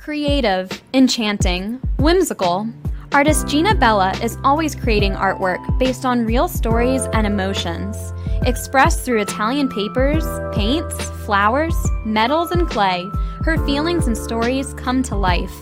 Creative, 0.07 0.71
enchanting, 0.95 1.81
whimsical. 1.99 2.69
Artist 3.11 3.49
Gina 3.49 3.75
Bella 3.75 4.13
is 4.23 4.39
always 4.45 4.77
creating 4.77 5.15
artwork 5.15 5.81
based 5.81 6.05
on 6.07 6.25
real 6.25 6.47
stories 6.47 7.03
and 7.13 7.27
emotions, 7.27 8.13
expressed 8.43 9.05
through 9.05 9.21
Italian 9.21 9.69
papers, 9.69 10.25
paints, 10.55 10.95
flowers, 11.25 11.75
metals, 12.05 12.53
and 12.53 12.69
clay. 12.69 13.05
Her 13.43 13.57
feelings 13.67 14.07
and 14.07 14.17
stories 14.17 14.75
come 14.75 15.03
to 15.03 15.17
life. 15.17 15.53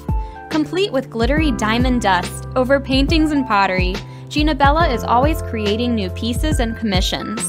Complete 0.50 0.92
with 0.92 1.08
glittery 1.08 1.50
diamond 1.52 2.02
dust 2.02 2.46
over 2.54 2.78
paintings 2.78 3.32
and 3.32 3.46
pottery, 3.46 3.94
Gina 4.28 4.54
Bella 4.54 4.90
is 4.90 5.04
always 5.04 5.40
creating 5.40 5.94
new 5.94 6.10
pieces 6.10 6.60
and 6.60 6.76
commissions. 6.76 7.40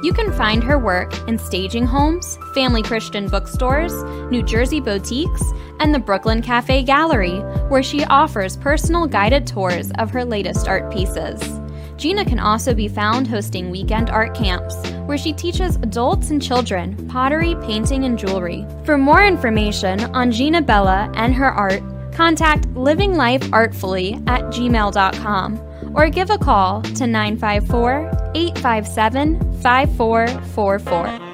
You 0.00 0.12
can 0.12 0.32
find 0.32 0.62
her 0.62 0.78
work 0.78 1.12
in 1.26 1.38
staging 1.38 1.84
homes, 1.84 2.38
family 2.54 2.82
Christian 2.82 3.28
bookstores, 3.28 3.92
New 4.30 4.44
Jersey 4.44 4.78
boutiques, 4.78 5.42
and 5.80 5.92
the 5.92 5.98
Brooklyn 5.98 6.40
Cafe 6.40 6.84
Gallery, 6.84 7.40
where 7.68 7.82
she 7.82 8.04
offers 8.04 8.56
personal 8.56 9.08
guided 9.08 9.44
tours 9.44 9.90
of 9.98 10.10
her 10.10 10.24
latest 10.24 10.68
art 10.68 10.92
pieces. 10.92 11.40
Gina 11.96 12.24
can 12.24 12.38
also 12.38 12.74
be 12.74 12.86
found 12.86 13.26
hosting 13.26 13.70
weekend 13.70 14.08
art 14.08 14.36
camps, 14.36 14.76
where 15.06 15.18
she 15.18 15.32
teaches 15.32 15.74
adults 15.76 16.30
and 16.30 16.40
children 16.40 17.08
pottery, 17.08 17.56
painting, 17.62 18.04
and 18.04 18.16
jewelry. 18.16 18.64
For 18.84 18.96
more 18.96 19.24
information 19.24 20.04
on 20.14 20.30
Gina 20.30 20.62
Bella 20.62 21.10
and 21.14 21.34
her 21.34 21.50
art, 21.50 21.82
contact 22.12 22.68
livinglifeartfully 22.74 24.28
at 24.28 24.42
gmail.com 24.44 25.67
or 25.94 26.08
give 26.10 26.30
a 26.30 26.38
call 26.38 26.82
to 26.82 27.06
954 27.06 28.32
857 28.34 29.60
5444. 29.62 31.27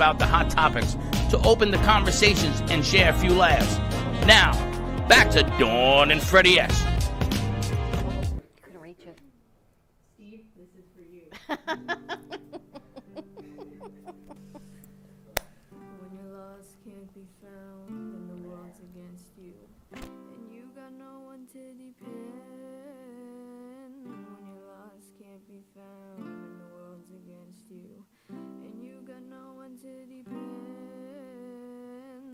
About 0.00 0.18
the 0.18 0.24
hot 0.24 0.48
topics 0.48 0.96
to 1.28 1.36
open 1.42 1.70
the 1.70 1.76
conversations 1.84 2.62
and 2.70 2.86
share 2.86 3.10
a 3.10 3.12
few 3.12 3.34
laughs. 3.34 3.76
Now, 4.26 4.54
back 5.08 5.30
to 5.32 5.42
Dawn 5.58 6.10
and 6.10 6.22
Freddie 6.22 6.58
S. 6.58 6.72
Couldn't 8.62 8.80
reach 8.80 9.00
it. 9.00 9.18
Steve, 10.14 10.46
this 10.56 10.70
is 10.74 10.86
for 10.96 11.02
you. 11.02 11.28
when 15.84 16.16
your 16.16 16.32
loss 16.32 16.78
can't 16.82 17.12
be 17.12 17.26
found 17.42 17.90
and 17.90 18.30
the 18.30 18.48
world's 18.48 18.80
against 18.80 19.36
you, 19.36 19.52
and 19.92 20.50
you 20.50 20.62
got 20.74 20.94
no 20.94 21.20
one 21.26 21.46
to 21.52 21.74
depend. 21.74 22.00
When 24.06 24.46
your 24.48 24.64
loss 24.64 25.12
can't 25.20 25.46
be 25.46 25.60
found 25.76 26.24
and 26.24 26.58
the 26.58 26.64
world's 26.74 27.10
against 27.10 27.70
you, 27.70 28.02
to 29.82 30.04
depend. 30.04 30.36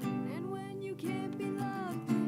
And 0.03 0.51
when 0.51 0.83
you 0.83 0.95
can't 0.97 1.39
be 1.39 1.45
loved 1.45 2.26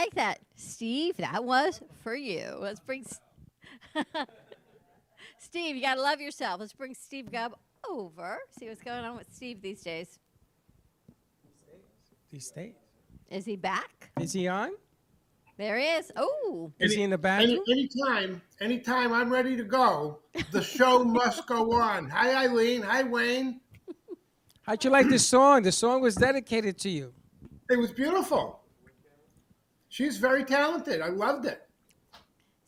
like 0.00 0.14
that. 0.14 0.40
Steve, 0.56 1.16
that 1.18 1.44
was 1.44 1.80
for 2.02 2.14
you. 2.14 2.54
Let's 2.58 2.80
bring 2.80 3.04
S- 3.04 3.20
Steve, 5.38 5.76
you 5.76 5.82
got 5.82 5.94
to 5.94 6.02
love 6.02 6.20
yourself. 6.20 6.60
Let's 6.60 6.72
bring 6.72 6.94
Steve 6.94 7.30
Gubb 7.30 7.54
over. 7.88 8.38
See 8.58 8.68
what's 8.68 8.82
going 8.82 9.04
on 9.04 9.16
with 9.16 9.26
Steve 9.32 9.62
these 9.62 9.80
days. 9.82 10.18
These 12.30 12.50
days. 12.50 12.74
Is 13.30 13.44
he 13.44 13.56
back? 13.56 14.10
Is 14.20 14.32
he 14.32 14.48
on? 14.48 14.72
There 15.56 15.78
he 15.78 15.86
is. 15.86 16.12
Oh. 16.16 16.70
Is 16.78 16.92
he 16.94 17.02
in 17.02 17.10
the 17.10 17.14
Any, 17.14 17.56
bathroom? 17.56 17.64
anytime, 17.70 18.42
anytime 18.60 19.12
I'm 19.12 19.30
ready 19.32 19.56
to 19.56 19.64
go, 19.64 20.18
the 20.52 20.62
show 20.62 21.02
must 21.18 21.46
go 21.46 21.72
on. 21.72 22.10
Hi, 22.10 22.44
Eileen. 22.44 22.82
Hi, 22.82 23.02
Wayne. 23.02 23.60
How'd 24.62 24.84
you 24.84 24.90
like 24.90 25.08
this 25.08 25.26
song? 25.26 25.62
The 25.62 25.72
song 25.72 26.02
was 26.02 26.16
dedicated 26.16 26.76
to 26.80 26.90
you. 26.90 27.14
It 27.70 27.78
was 27.78 27.92
beautiful. 27.92 28.60
She's 29.96 30.18
very 30.18 30.44
talented. 30.44 31.00
I 31.00 31.08
loved 31.08 31.46
it. 31.46 31.62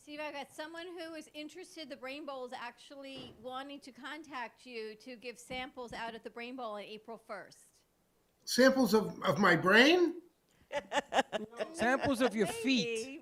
Steve, 0.03 0.19
I've 0.27 0.33
got 0.33 0.47
someone 0.51 0.87
who 0.99 1.13
is 1.15 1.29
interested. 1.35 1.91
The 1.91 1.97
Brain 1.97 2.25
Bowl 2.25 2.47
is 2.47 2.53
actually 2.59 3.35
wanting 3.43 3.81
to 3.81 3.93
contact 3.93 4.65
you 4.65 4.95
to 5.05 5.15
give 5.15 5.39
samples 5.39 5.93
out 5.93 6.15
at 6.15 6.25
the 6.25 6.31
Brain 6.31 6.57
Bowl 6.57 6.77
on 6.77 6.81
April 6.81 7.21
1st. 7.29 7.57
Samples 8.47 8.95
of, 8.95 9.15
of 9.27 9.39
my 9.39 9.55
brain. 9.57 10.15
Samples 11.75 12.23
of 12.23 12.35
your 12.35 12.47
feet. 12.47 13.21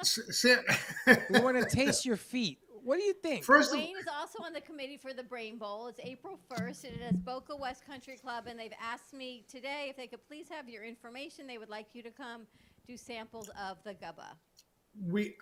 S- 0.00 0.18
sa- 0.30 1.14
We 1.30 1.38
want 1.38 1.56
to 1.62 1.64
taste 1.76 2.04
your 2.04 2.16
feet. 2.16 2.58
What 2.86 3.00
do 3.00 3.04
you 3.04 3.14
think? 3.14 3.42
First 3.42 3.72
of, 3.72 3.80
Wayne 3.80 3.96
is 3.96 4.06
also 4.06 4.44
on 4.44 4.52
the 4.52 4.60
committee 4.60 4.96
for 4.96 5.12
the 5.12 5.24
Brain 5.24 5.58
Bowl. 5.58 5.88
It's 5.88 5.98
April 6.04 6.38
1st, 6.48 6.84
and 6.84 6.94
it 6.94 7.02
is 7.10 7.16
Boca 7.16 7.56
West 7.56 7.84
Country 7.84 8.16
Club, 8.16 8.44
and 8.46 8.56
they've 8.56 8.70
asked 8.80 9.12
me 9.12 9.44
today 9.50 9.88
if 9.90 9.96
they 9.96 10.06
could 10.06 10.24
please 10.28 10.46
have 10.48 10.68
your 10.68 10.84
information. 10.84 11.48
They 11.48 11.58
would 11.58 11.68
like 11.68 11.86
you 11.94 12.02
to 12.04 12.12
come 12.12 12.42
do 12.86 12.96
samples 12.96 13.50
of 13.60 13.78
the 13.82 13.94
gubba. 13.94 14.36
we, 15.10 15.34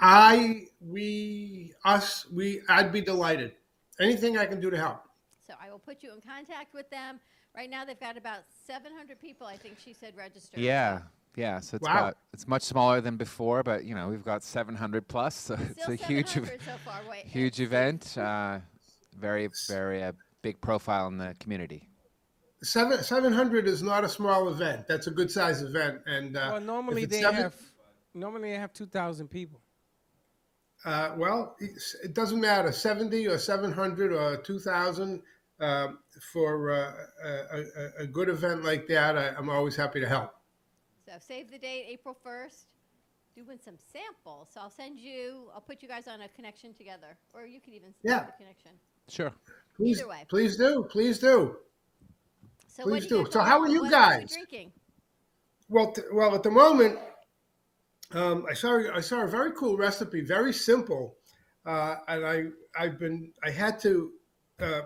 I, 0.00 0.66
we, 0.82 1.72
us, 1.86 2.26
we, 2.30 2.60
I'd 2.68 2.92
be 2.92 3.00
delighted. 3.00 3.52
Anything 3.98 4.36
I 4.36 4.44
can 4.44 4.60
do 4.60 4.68
to 4.68 4.76
help. 4.76 5.02
So 5.46 5.54
I 5.58 5.70
will 5.70 5.78
put 5.78 6.02
you 6.02 6.12
in 6.12 6.20
contact 6.20 6.74
with 6.74 6.90
them. 6.90 7.20
Right 7.56 7.70
now, 7.70 7.86
they've 7.86 7.98
got 7.98 8.18
about 8.18 8.40
700 8.66 9.18
people, 9.18 9.46
I 9.46 9.56
think 9.56 9.78
she 9.82 9.94
said, 9.94 10.14
registered. 10.14 10.60
Yeah, 10.60 11.00
yeah. 11.36 11.60
So 11.60 11.76
it's 11.76 11.86
Wow. 11.86 11.98
about 11.98 12.16
it's 12.32 12.48
much 12.48 12.62
smaller 12.62 13.00
than 13.00 13.16
before, 13.16 13.62
but 13.62 13.84
you 13.84 13.94
know 13.94 14.08
we've 14.08 14.24
got 14.24 14.42
700 14.42 15.06
plus, 15.06 15.34
so 15.34 15.54
it's 15.70 15.88
a 15.88 15.94
huge, 15.94 16.28
so 16.30 16.42
far. 16.84 17.00
Wait, 17.08 17.24
huge 17.26 17.60
event. 17.60 18.16
Uh, 18.18 18.58
very, 19.16 19.48
very 19.68 20.02
uh, 20.02 20.12
big 20.42 20.60
profile 20.60 21.06
in 21.06 21.16
the 21.18 21.34
community. 21.40 21.88
Seven 22.62 23.02
seven 23.02 23.32
hundred 23.32 23.68
is 23.68 23.82
not 23.82 24.02
a 24.02 24.08
small 24.08 24.48
event. 24.48 24.88
That's 24.88 25.06
a 25.06 25.10
good 25.10 25.30
size 25.30 25.62
event. 25.62 26.00
And 26.06 26.36
uh, 26.36 26.48
Well, 26.52 26.60
normally 26.60 27.02
if 27.02 27.10
they 27.10 27.20
seven- 27.20 27.42
have 27.42 27.54
normally 28.14 28.50
they 28.50 28.58
have 28.58 28.72
two 28.72 28.86
thousand 28.86 29.28
people. 29.28 29.60
Uh, 30.84 31.12
well, 31.16 31.56
it 31.58 32.12
doesn't 32.14 32.40
matter, 32.40 32.70
70 32.70 33.26
or 33.26 33.38
700 33.38 34.12
or 34.12 34.36
2,000 34.36 35.22
um, 35.58 35.98
for 36.32 36.70
uh, 36.70 36.92
a, 37.24 37.58
a, 37.58 38.02
a 38.02 38.06
good 38.06 38.28
event 38.28 38.62
like 38.62 38.86
that. 38.86 39.16
I, 39.16 39.28
I'm 39.36 39.48
always 39.48 39.74
happy 39.74 40.00
to 40.00 40.06
help. 40.08 40.32
So 41.06 41.12
save 41.20 41.50
the 41.50 41.58
date, 41.58 41.86
April 41.88 42.16
1st. 42.26 42.64
Doing 43.36 43.58
some 43.62 43.74
samples. 43.92 44.48
So 44.52 44.60
I'll 44.62 44.70
send 44.70 44.98
you, 44.98 45.50
I'll 45.54 45.60
put 45.60 45.82
you 45.82 45.88
guys 45.88 46.08
on 46.08 46.22
a 46.22 46.28
connection 46.28 46.72
together. 46.72 47.18
Or 47.34 47.44
you 47.44 47.60
could 47.60 47.74
even 47.74 47.94
Yeah. 48.02 48.20
start 48.20 48.32
the 48.38 48.44
connection. 48.44 48.70
Sure. 49.08 49.32
Please, 49.76 49.98
Either 50.00 50.08
way. 50.08 50.24
please 50.28 50.56
do, 50.56 50.84
please 50.90 51.18
do. 51.18 51.58
So 52.66 52.82
Please 52.84 52.90
what 52.90 53.02
do 53.02 53.08
do. 53.08 53.16
you 53.18 53.24
got 53.24 53.32
So 53.34 53.38
going 53.40 53.50
how 53.50 53.60
are 53.60 53.68
you 53.68 53.82
What- 53.82 53.90
guys? 53.90 54.22
What 54.22 54.36
are 54.36 54.38
you 54.40 54.46
drinking? 54.46 54.72
Well, 55.68 55.92
t- 55.92 56.02
well, 56.12 56.34
at 56.34 56.42
the 56.42 56.50
moment, 56.50 56.98
um, 58.12 58.46
I 58.48 58.54
saw 58.54 58.78
I 58.92 59.00
saw 59.00 59.22
a 59.22 59.26
very 59.28 59.52
cool 59.52 59.76
recipe, 59.76 60.22
very 60.22 60.52
simple, 60.54 61.18
uh, 61.66 61.96
and 62.08 62.24
I 62.26 62.44
I've 62.74 62.98
been 62.98 63.34
I 63.44 63.50
had 63.50 63.78
to 63.80 64.12
uh, 64.60 64.82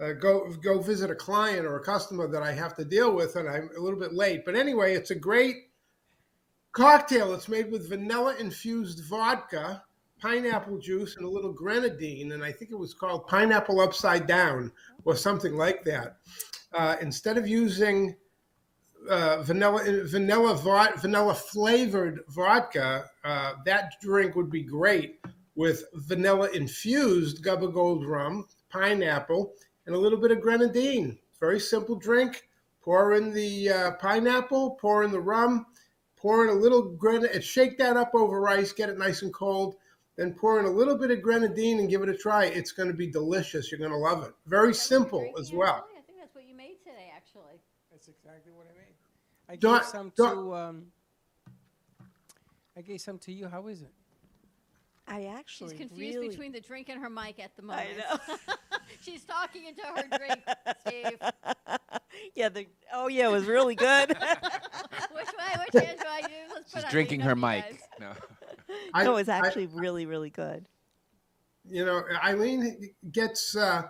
uh, 0.00 0.12
go 0.12 0.50
go 0.62 0.80
visit 0.80 1.10
a 1.10 1.14
client 1.14 1.66
or 1.66 1.76
a 1.76 1.84
customer 1.84 2.26
that 2.28 2.42
I 2.42 2.52
have 2.52 2.74
to 2.76 2.84
deal 2.84 3.14
with, 3.14 3.36
and 3.36 3.48
I'm 3.48 3.70
a 3.76 3.80
little 3.80 3.98
bit 3.98 4.12
late. 4.12 4.44
But 4.44 4.56
anyway, 4.56 4.94
it's 4.94 5.10
a 5.10 5.14
great 5.14 5.56
cocktail. 6.72 7.34
It's 7.34 7.48
made 7.48 7.70
with 7.70 7.88
vanilla 7.88 8.34
infused 8.38 9.04
vodka, 9.04 9.84
pineapple 10.20 10.78
juice, 10.78 11.16
and 11.16 11.24
a 11.24 11.28
little 11.28 11.52
grenadine, 11.52 12.32
and 12.32 12.42
I 12.44 12.52
think 12.52 12.70
it 12.70 12.78
was 12.78 12.94
called 12.94 13.26
pineapple 13.26 13.80
upside 13.80 14.26
down 14.26 14.72
or 15.04 15.16
something 15.16 15.56
like 15.56 15.84
that. 15.84 16.16
Uh, 16.72 16.96
instead 17.00 17.36
of 17.36 17.46
using 17.46 18.16
uh, 19.08 19.42
vanilla 19.42 19.82
vanilla 20.04 20.54
vod- 20.54 21.00
vanilla 21.00 21.34
flavored 21.34 22.20
vodka, 22.28 23.04
uh, 23.24 23.52
that 23.64 23.92
drink 24.00 24.34
would 24.36 24.50
be 24.50 24.62
great 24.62 25.20
with 25.54 25.84
vanilla 25.94 26.48
infused 26.50 27.44
Gubba 27.44 27.72
Gold 27.72 28.06
rum, 28.06 28.46
pineapple, 28.70 29.52
and 29.86 29.94
a 29.94 29.98
little 29.98 30.18
bit 30.18 30.30
of 30.30 30.40
grenadine. 30.40 31.18
Very 31.40 31.60
simple 31.60 31.96
drink. 31.96 32.48
Pour 32.82 33.14
in 33.14 33.32
the 33.32 33.68
uh, 33.70 33.90
pineapple, 33.92 34.72
pour 34.80 35.04
in 35.04 35.12
the 35.12 35.20
rum, 35.20 35.66
pour 36.16 36.42
in 36.44 36.50
a 36.50 36.58
little 36.58 36.82
grenadine, 36.82 37.40
shake 37.40 37.78
that 37.78 37.96
up 37.96 38.10
over 38.14 38.40
rice, 38.40 38.72
get 38.72 38.88
it 38.88 38.98
nice 38.98 39.22
and 39.22 39.32
cold. 39.32 39.76
Then 40.16 40.34
pour 40.34 40.58
in 40.58 40.66
a 40.66 40.70
little 40.70 40.96
bit 40.98 41.10
of 41.12 41.22
grenadine 41.22 41.78
and 41.78 41.88
give 41.88 42.02
it 42.02 42.08
a 42.08 42.16
try. 42.16 42.46
It's 42.46 42.72
going 42.72 42.88
to 42.88 42.94
be 42.94 43.06
delicious. 43.06 43.70
You're 43.70 43.78
going 43.78 43.92
to 43.92 43.96
love 43.96 44.24
it. 44.24 44.32
Very 44.46 44.74
simple 44.74 45.32
as 45.38 45.52
well. 45.52 45.86
I 45.96 46.00
think 46.02 46.18
that's 46.18 46.34
what 46.34 46.46
you 46.46 46.54
made 46.56 46.78
today, 46.84 47.10
actually. 47.16 47.60
That's 47.90 48.08
exactly 48.08 48.52
what 48.52 48.66
I 48.66 48.76
made. 48.76 48.94
I 49.48 49.56
Don't- 49.56 49.78
gave 49.80 49.86
some 49.88 50.12
don't- 50.16 50.34
to 50.36 50.54
um. 50.54 50.86
I 52.76 52.80
gave 52.80 53.00
some 53.00 53.18
to 53.20 53.32
you. 53.32 53.48
How 53.48 53.66
is 53.68 53.82
it? 53.82 53.92
I 55.08 55.24
actually 55.24 55.70
She's 55.76 55.78
confused 55.88 56.16
really 56.16 56.28
between 56.28 56.52
the 56.52 56.60
drink 56.60 56.88
and 56.88 57.00
her 57.00 57.10
mic 57.10 57.38
at 57.40 57.54
the 57.56 57.62
moment. 57.62 57.88
know. 57.98 58.36
She's 59.02 59.24
talking 59.24 59.64
into 59.66 59.82
her 59.82 60.04
drink, 60.16 60.40
Steve. 60.86 61.18
yeah, 62.34 62.48
the 62.48 62.66
oh 62.94 63.08
yeah, 63.08 63.28
it 63.28 63.32
was 63.32 63.44
really 63.44 63.74
good. 63.74 64.08
Which 64.10 64.18
way? 64.18 65.64
Which 65.72 65.84
hand 65.84 65.98
do 65.98 66.06
I 66.08 66.18
use? 66.20 66.50
Let's 66.54 66.70
put 66.72 66.78
She's 66.78 66.84
on 66.84 66.90
drinking 66.90 67.18
makeup, 67.20 67.30
her 67.30 67.36
you 67.36 67.40
mic. 67.42 67.64
guys. 67.64 67.80
No. 68.00 68.12
I- 68.94 69.04
no, 69.04 69.10
it 69.12 69.14
was 69.14 69.28
I- 69.28 69.38
actually 69.38 69.66
really, 69.66 70.06
really 70.06 70.30
good. 70.30 70.64
you 71.68 71.84
know, 71.84 72.02
Eileen 72.24 72.90
gets 73.10 73.56
uh, 73.56 73.82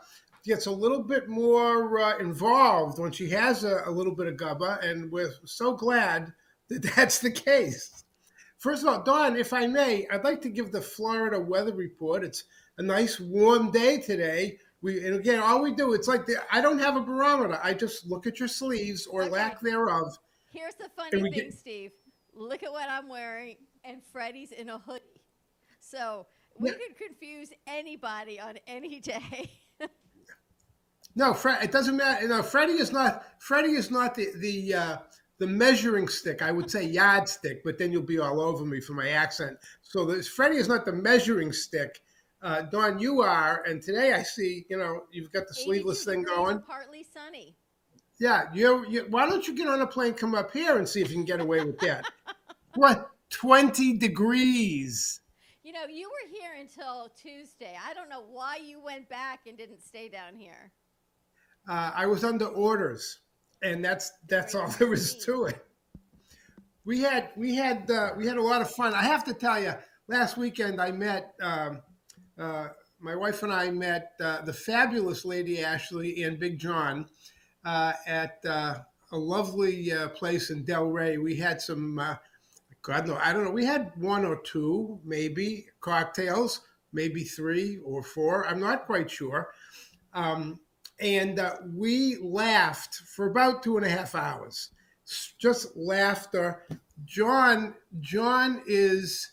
gets 0.44 0.66
a 0.66 0.70
little 0.70 1.02
bit 1.02 1.28
more 1.28 1.98
uh, 2.00 2.18
involved 2.18 2.98
when 2.98 3.12
she 3.12 3.28
has 3.30 3.64
a, 3.64 3.82
a 3.86 3.90
little 3.90 4.14
bit 4.14 4.26
of 4.28 4.36
gubba, 4.36 4.82
and 4.84 5.12
we're 5.12 5.32
so 5.44 5.74
glad 5.74 6.32
that 6.68 6.82
that's 6.96 7.18
the 7.18 7.30
case. 7.30 8.01
First 8.62 8.82
of 8.82 8.88
all, 8.88 9.02
Dawn, 9.02 9.36
if 9.36 9.52
I 9.52 9.66
may, 9.66 10.06
I'd 10.08 10.22
like 10.22 10.40
to 10.42 10.48
give 10.48 10.70
the 10.70 10.80
Florida 10.80 11.40
weather 11.40 11.74
report. 11.74 12.22
It's 12.22 12.44
a 12.78 12.82
nice 12.82 13.18
warm 13.18 13.72
day 13.72 13.98
today. 13.98 14.56
We 14.82 15.04
and 15.04 15.16
again, 15.16 15.40
all 15.40 15.60
we 15.60 15.74
do 15.74 15.94
it's 15.94 16.06
like 16.06 16.26
the, 16.26 16.36
I 16.52 16.60
don't 16.60 16.78
have 16.78 16.94
a 16.96 17.00
barometer. 17.00 17.58
I 17.60 17.74
just 17.74 18.06
look 18.06 18.24
at 18.28 18.38
your 18.38 18.46
sleeves 18.46 19.04
or 19.08 19.24
lack 19.26 19.60
thereof. 19.60 20.16
Here's 20.52 20.76
the 20.76 20.88
funny 20.96 21.10
thing, 21.22 21.32
get- 21.32 21.54
Steve. 21.54 21.90
Look 22.34 22.62
at 22.62 22.70
what 22.70 22.88
I'm 22.88 23.08
wearing, 23.08 23.56
and 23.82 24.00
Freddie's 24.12 24.52
in 24.52 24.68
a 24.68 24.78
hoodie. 24.78 25.02
So 25.80 26.28
we 26.56 26.70
Yeah. 26.70 26.76
could 26.76 26.96
confuse 26.96 27.50
anybody 27.66 28.38
on 28.38 28.58
any 28.68 29.00
day. 29.12 29.50
No, 31.16 31.34
Fred. 31.34 31.64
It 31.64 31.72
doesn't 31.72 31.96
matter. 31.96 32.28
No, 32.28 32.42
Freddie 32.44 32.74
is 32.74 32.92
not. 32.92 33.24
Freddie 33.40 33.72
is 33.72 33.90
not 33.90 34.14
the 34.14 34.28
the 34.36 34.72
uh, 34.74 34.96
the 35.42 35.48
measuring 35.48 36.06
stick. 36.06 36.40
I 36.40 36.52
would 36.52 36.70
say 36.70 36.84
yardstick, 36.84 37.64
but 37.64 37.76
then 37.76 37.90
you'll 37.90 38.02
be 38.02 38.20
all 38.20 38.40
over 38.40 38.64
me 38.64 38.80
for 38.80 38.92
my 38.92 39.08
accent. 39.08 39.58
So 39.82 40.04
this 40.04 40.28
Freddie 40.28 40.58
is 40.58 40.68
not 40.68 40.84
the 40.84 40.92
measuring 40.92 41.52
stick. 41.52 42.00
Uh, 42.40 42.62
Dawn, 42.62 43.00
you 43.00 43.22
are, 43.22 43.64
and 43.66 43.82
today 43.82 44.12
I 44.12 44.22
see. 44.22 44.64
You 44.70 44.78
know, 44.78 45.02
you've 45.10 45.32
got 45.32 45.48
the 45.48 45.54
sleeveless 45.54 46.04
thing 46.04 46.22
going. 46.22 46.62
Partly 46.62 47.04
sunny. 47.12 47.56
Yeah, 48.20 48.44
you, 48.54 48.86
you. 48.88 49.06
Why 49.10 49.28
don't 49.28 49.48
you 49.48 49.56
get 49.56 49.66
on 49.66 49.80
a 49.80 49.86
plane, 49.86 50.14
come 50.14 50.36
up 50.36 50.52
here, 50.52 50.78
and 50.78 50.88
see 50.88 51.02
if 51.02 51.08
you 51.08 51.16
can 51.16 51.24
get 51.24 51.40
away 51.40 51.64
with 51.64 51.80
that? 51.80 52.04
what? 52.74 53.10
Twenty 53.28 53.98
degrees. 53.98 55.22
You 55.64 55.72
know, 55.72 55.86
you 55.90 56.08
were 56.08 56.30
here 56.38 56.52
until 56.60 57.10
Tuesday. 57.20 57.76
I 57.84 57.94
don't 57.94 58.08
know 58.08 58.22
why 58.30 58.60
you 58.64 58.80
went 58.80 59.08
back 59.08 59.40
and 59.48 59.58
didn't 59.58 59.82
stay 59.82 60.08
down 60.08 60.36
here. 60.36 60.70
uh, 61.68 61.90
I 61.96 62.06
was 62.06 62.22
under 62.22 62.46
orders, 62.46 63.18
and 63.62 63.84
that's 63.84 64.12
that's 64.28 64.54
all 64.54 64.68
there 64.78 64.88
was 64.88 65.14
to 65.24 65.44
it. 65.44 65.64
We 66.84 67.00
had 67.00 67.30
we 67.36 67.54
had 67.54 67.90
uh, 67.90 68.10
we 68.16 68.26
had 68.26 68.36
a 68.36 68.42
lot 68.42 68.60
of 68.60 68.70
fun. 68.70 68.94
I 68.94 69.02
have 69.02 69.24
to 69.24 69.34
tell 69.34 69.62
you, 69.62 69.74
last 70.08 70.36
weekend 70.36 70.80
I 70.80 70.90
met 70.90 71.34
um, 71.40 71.80
uh, 72.38 72.68
my 73.00 73.14
wife 73.14 73.42
and 73.42 73.52
I 73.52 73.70
met 73.70 74.12
uh, 74.20 74.42
the 74.42 74.52
fabulous 74.52 75.24
Lady 75.24 75.62
Ashley 75.62 76.22
and 76.22 76.38
Big 76.38 76.58
John 76.58 77.06
uh, 77.64 77.92
at 78.06 78.38
uh, 78.44 78.78
a 79.12 79.16
lovely 79.16 79.92
uh, 79.92 80.08
place 80.08 80.50
in 80.50 80.64
Delray. 80.64 81.22
We 81.22 81.36
had 81.36 81.60
some. 81.60 81.98
Uh, 81.98 82.16
God 82.82 83.06
no, 83.06 83.16
I 83.16 83.32
don't 83.32 83.44
know. 83.44 83.52
We 83.52 83.64
had 83.64 83.92
one 83.94 84.24
or 84.24 84.40
two, 84.42 84.98
maybe 85.04 85.66
cocktails, 85.80 86.62
maybe 86.92 87.22
three 87.22 87.78
or 87.84 88.02
four. 88.02 88.44
I'm 88.48 88.58
not 88.58 88.86
quite 88.86 89.08
sure. 89.08 89.50
Um, 90.14 90.58
and 91.02 91.40
uh, 91.40 91.56
we 91.74 92.16
laughed 92.22 92.94
for 92.94 93.26
about 93.26 93.62
two 93.62 93.76
and 93.76 93.84
a 93.84 93.90
half 93.90 94.14
hours. 94.14 94.70
Just 95.38 95.76
laughter, 95.76 96.62
John 97.04 97.74
John 98.00 98.62
is 98.66 99.32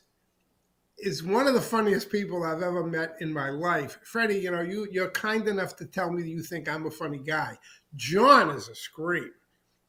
is 0.97 1.23
one 1.23 1.47
of 1.47 1.53
the 1.53 1.61
funniest 1.61 2.11
people 2.11 2.43
I've 2.43 2.61
ever 2.61 2.83
met 2.83 3.15
in 3.21 3.31
my 3.31 3.49
life. 3.49 3.99
Freddie, 4.03 4.39
you 4.39 4.51
know, 4.51 4.61
you 4.61 4.87
you're 4.91 5.11
kind 5.11 5.47
enough 5.47 5.75
to 5.77 5.85
tell 5.85 6.11
me 6.11 6.27
you 6.27 6.41
think 6.41 6.67
I'm 6.67 6.87
a 6.87 6.91
funny 6.91 7.19
guy. 7.19 7.57
John 7.95 8.49
is 8.49 8.67
a 8.67 8.75
scream. 8.75 9.31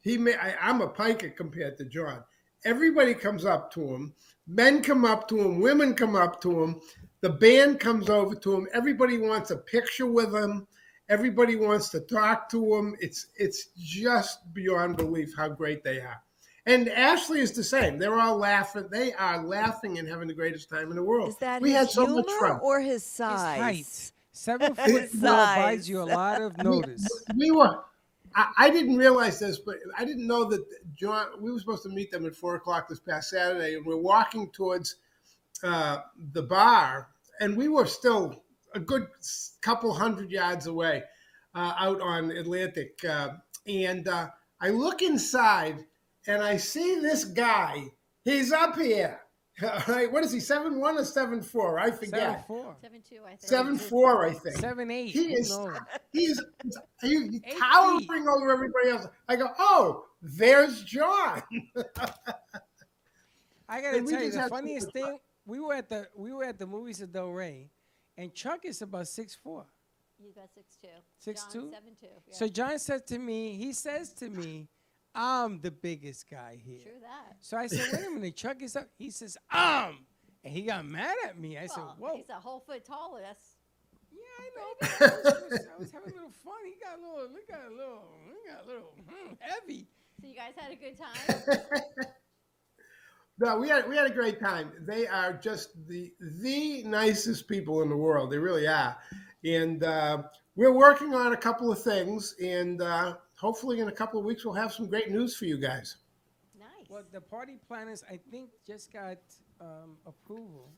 He 0.02 0.18
may 0.18 0.34
I, 0.34 0.54
I'm 0.60 0.82
a 0.82 0.88
piker 0.88 1.30
compared 1.30 1.78
to 1.78 1.86
John. 1.86 2.22
Everybody 2.64 3.14
comes 3.14 3.46
up 3.46 3.72
to 3.72 3.82
him. 3.82 4.14
Men 4.46 4.82
come 4.82 5.06
up 5.06 5.28
to 5.28 5.40
him. 5.40 5.60
Women 5.60 5.94
come 5.94 6.14
up 6.14 6.42
to 6.42 6.62
him. 6.62 6.80
The 7.22 7.30
band 7.30 7.80
comes 7.80 8.10
over 8.10 8.34
to 8.34 8.54
him. 8.54 8.68
Everybody 8.74 9.16
wants 9.16 9.50
a 9.50 9.56
picture 9.56 10.06
with 10.06 10.34
him. 10.34 10.66
Everybody 11.10 11.56
wants 11.56 11.88
to 11.90 12.00
talk 12.00 12.48
to 12.50 12.74
him. 12.76 12.96
It's 13.00 13.26
it's 13.36 13.66
just 13.76 14.54
beyond 14.54 14.96
belief 14.96 15.34
how 15.36 15.48
great 15.48 15.84
they 15.84 15.98
are. 16.00 16.22
And 16.66 16.88
Ashley 16.88 17.40
is 17.40 17.52
the 17.52 17.64
same. 17.64 17.98
They're 17.98 18.18
all 18.18 18.36
laughing. 18.36 18.86
They 18.90 19.12
are 19.14 19.44
laughing 19.44 19.98
and 19.98 20.06
having 20.08 20.28
the 20.28 20.34
greatest 20.34 20.70
time 20.70 20.90
in 20.90 20.96
the 20.96 21.02
world. 21.02 21.30
Is 21.30 21.36
that 21.38 21.60
we 21.60 21.70
his 21.70 21.78
had 21.78 21.90
so 21.90 22.06
humor 22.06 22.22
much 22.22 22.30
fun. 22.40 22.60
or 22.62 22.80
his 22.80 23.04
size? 23.04 23.58
height. 23.60 24.12
Seven 24.32 24.74
His 24.86 25.10
foot 25.10 25.10
four 25.10 25.30
buys 25.30 25.88
you 25.88 26.00
a 26.00 26.04
lot 26.04 26.40
of 26.40 26.56
notice. 26.62 27.06
we 27.36 27.50
were 27.50 27.80
I, 28.36 28.46
I 28.58 28.70
didn't 28.70 28.96
realize 28.96 29.40
this 29.40 29.58
but 29.58 29.76
i 29.98 30.04
didn't 30.04 30.26
know 30.26 30.44
that 30.44 30.64
john 30.94 31.26
we 31.40 31.50
were 31.50 31.58
supposed 31.58 31.82
to 31.82 31.88
meet 31.88 32.10
them 32.12 32.24
at 32.24 32.34
four 32.36 32.54
o'clock 32.54 32.88
this 32.88 33.00
past 33.00 33.30
saturday 33.30 33.74
and 33.74 33.84
we're 33.84 33.96
walking 33.96 34.48
towards 34.50 34.96
uh, 35.64 35.98
the 36.32 36.42
bar 36.42 37.08
and 37.40 37.56
we 37.56 37.66
were 37.68 37.86
still 37.86 38.44
a 38.74 38.80
good 38.80 39.06
couple 39.62 39.92
hundred 39.92 40.30
yards 40.30 40.66
away 40.66 41.02
uh, 41.54 41.74
out 41.78 42.00
on 42.00 42.30
atlantic 42.30 42.98
uh, 43.08 43.30
and 43.66 44.08
uh, 44.08 44.28
i 44.60 44.68
look 44.68 45.02
inside 45.02 45.84
and 46.26 46.42
i 46.42 46.56
see 46.56 47.00
this 47.00 47.24
guy 47.24 47.84
he's 48.24 48.52
up 48.52 48.76
here 48.76 49.20
All 49.62 49.94
right, 49.94 50.10
what 50.10 50.24
is 50.24 50.32
he? 50.32 50.40
Seven 50.40 50.80
one 50.80 50.96
or 50.96 51.04
seven 51.04 51.42
four? 51.42 51.78
I 51.78 51.90
forget. 51.90 52.12
Seven 52.12 52.42
four. 52.46 52.76
Seven 52.80 53.02
two, 53.06 53.20
I 53.24 53.28
think. 53.30 53.40
Seven 53.42 53.76
four, 53.76 54.26
I 54.26 54.32
think. 54.32 54.56
Seven 54.56 54.90
eight. 54.90 55.08
He 55.08 55.28
who 55.28 55.34
is. 55.34 55.50
knows? 55.50 55.76
He's, 56.12 56.40
he's 57.02 57.40
towering 57.58 58.26
over 58.28 58.50
everybody 58.50 58.88
else. 58.88 59.06
I 59.28 59.36
go, 59.36 59.48
oh, 59.58 60.06
there's 60.20 60.82
John. 60.82 61.40
I 63.68 63.80
gotta 63.80 63.98
And 63.98 64.08
tell 64.08 64.22
you, 64.22 64.32
the 64.32 64.48
funniest 64.48 64.86
much 64.88 64.92
thing, 64.92 65.18
we 65.46 65.60
were 65.60 65.74
at 65.74 65.88
the 65.88 66.08
we 66.16 66.32
were 66.32 66.44
at 66.44 66.58
the 66.58 66.66
movies 66.66 67.00
at 67.00 67.12
Delray, 67.12 67.68
and 68.20 68.34
Chuck 68.34 68.64
is 68.64 68.82
about 68.82 69.08
six 69.08 69.34
four. 69.34 69.64
You 70.18 70.32
got 70.34 70.50
six 70.54 70.76
two. 70.80 70.88
Six 71.18 71.42
John, 71.44 71.52
two? 71.52 71.70
Seven 71.70 71.96
two. 71.98 72.06
Yeah. 72.06 72.34
So 72.34 72.48
John 72.48 72.78
said 72.78 73.06
to 73.06 73.18
me, 73.18 73.54
he 73.54 73.72
says 73.72 74.12
to 74.14 74.28
me, 74.28 74.68
I'm 75.14 75.60
the 75.60 75.70
biggest 75.70 76.28
guy 76.30 76.60
here. 76.62 76.82
True 76.82 77.00
that. 77.00 77.36
So 77.40 77.56
I 77.56 77.66
said, 77.66 77.86
wait 77.92 78.06
a 78.06 78.10
minute, 78.10 78.36
Chuck 78.36 78.62
is 78.62 78.76
up. 78.76 78.88
He 78.98 79.10
says, 79.10 79.36
um. 79.50 80.04
And 80.42 80.54
he 80.54 80.62
got 80.62 80.86
mad 80.86 81.14
at 81.26 81.38
me. 81.38 81.58
I 81.58 81.66
said, 81.66 81.82
Well, 81.82 81.96
whoa. 81.98 82.16
He's 82.16 82.30
a 82.30 82.34
whole 82.34 82.60
foot 82.60 82.82
taller. 82.84 83.20
That's 83.20 83.56
yeah, 84.10 84.20
I 84.40 85.08
was, 85.10 85.60
I 85.76 85.78
was 85.78 85.92
having 85.92 86.12
a 86.12 86.14
little 86.14 86.32
fun. 86.44 86.54
He 86.64 86.74
got 86.82 86.98
a 86.98 87.02
little, 87.02 87.28
he 87.36 87.52
got 87.52 87.66
a 87.66 87.70
little, 87.70 88.04
he 88.26 88.50
got 88.50 88.64
a 88.64 88.66
little 88.66 88.94
hmm, 89.06 89.34
heavy. 89.38 89.86
so 90.20 90.28
you 90.28 90.34
guys 90.34 90.52
had 90.56 90.72
a 90.72 90.76
good 90.76 90.96
time. 90.96 92.06
No, 93.40 93.56
we 93.58 93.68
had 93.70 93.88
we 93.88 93.96
had 93.96 94.06
a 94.06 94.12
great 94.14 94.38
time. 94.38 94.70
They 94.80 95.06
are 95.06 95.32
just 95.32 95.70
the 95.88 96.12
the 96.20 96.82
nicest 96.84 97.48
people 97.48 97.80
in 97.82 97.88
the 97.88 97.96
world. 97.96 98.30
They 98.30 98.36
really 98.38 98.66
are, 98.68 98.96
and 99.44 99.82
uh, 99.82 100.22
we're 100.56 100.72
working 100.74 101.14
on 101.14 101.32
a 101.32 101.36
couple 101.36 101.72
of 101.72 101.82
things. 101.82 102.34
And 102.42 102.82
uh, 102.82 103.14
hopefully, 103.36 103.80
in 103.80 103.88
a 103.88 103.92
couple 103.92 104.20
of 104.20 104.26
weeks, 104.26 104.44
we'll 104.44 104.54
have 104.54 104.72
some 104.74 104.88
great 104.88 105.10
news 105.10 105.34
for 105.36 105.46
you 105.46 105.56
guys. 105.58 105.96
nice. 106.58 106.90
Well, 106.90 107.02
the 107.12 107.20
party 107.22 107.56
planners, 107.66 108.04
I 108.10 108.18
think, 108.30 108.50
just 108.66 108.92
got 108.92 109.16
um, 109.60 109.96
approval. 110.06 110.70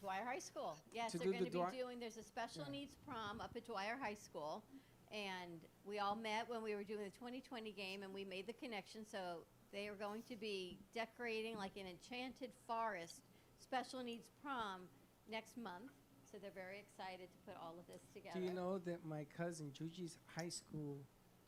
Dwyer 0.00 0.24
High 0.26 0.40
School. 0.40 0.76
Yes, 0.92 1.12
To 1.12 1.18
they're 1.18 1.26
do 1.28 1.32
going 1.34 1.44
the 1.44 1.50
to 1.50 1.52
be 1.52 1.58
Dwyer- 1.60 1.70
doing. 1.70 2.00
There's 2.00 2.16
a 2.16 2.24
special 2.24 2.64
needs 2.68 2.96
prom 3.06 3.40
up 3.40 3.52
at 3.54 3.64
Dwyer 3.64 3.96
High 4.02 4.16
School, 4.16 4.64
and 5.12 5.60
we 5.86 6.00
all 6.00 6.16
met 6.16 6.48
when 6.48 6.64
we 6.64 6.74
were 6.74 6.82
doing 6.82 7.04
the 7.04 7.10
2020 7.10 7.70
game, 7.70 8.02
and 8.02 8.12
we 8.12 8.24
made 8.24 8.48
the 8.48 8.52
connection. 8.54 9.06
So 9.08 9.44
they 9.72 9.88
are 9.88 9.94
going 9.94 10.22
to 10.28 10.36
be 10.36 10.78
decorating 10.94 11.56
like 11.56 11.72
an 11.76 11.86
enchanted 11.86 12.50
forest 12.66 13.22
special 13.58 14.02
needs 14.04 14.28
prom 14.42 14.82
next 15.30 15.56
month. 15.56 15.90
So 16.30 16.38
they're 16.40 16.50
very 16.54 16.80
excited 16.80 17.28
to 17.32 17.38
put 17.44 17.56
all 17.60 17.76
of 17.78 17.86
this 17.86 18.08
together. 18.12 18.40
Do 18.40 18.44
you 18.44 18.52
know 18.52 18.78
that 18.84 19.04
my 19.04 19.26
cousin 19.36 19.72
Juji's 19.72 20.16
high 20.36 20.48
school 20.48 20.96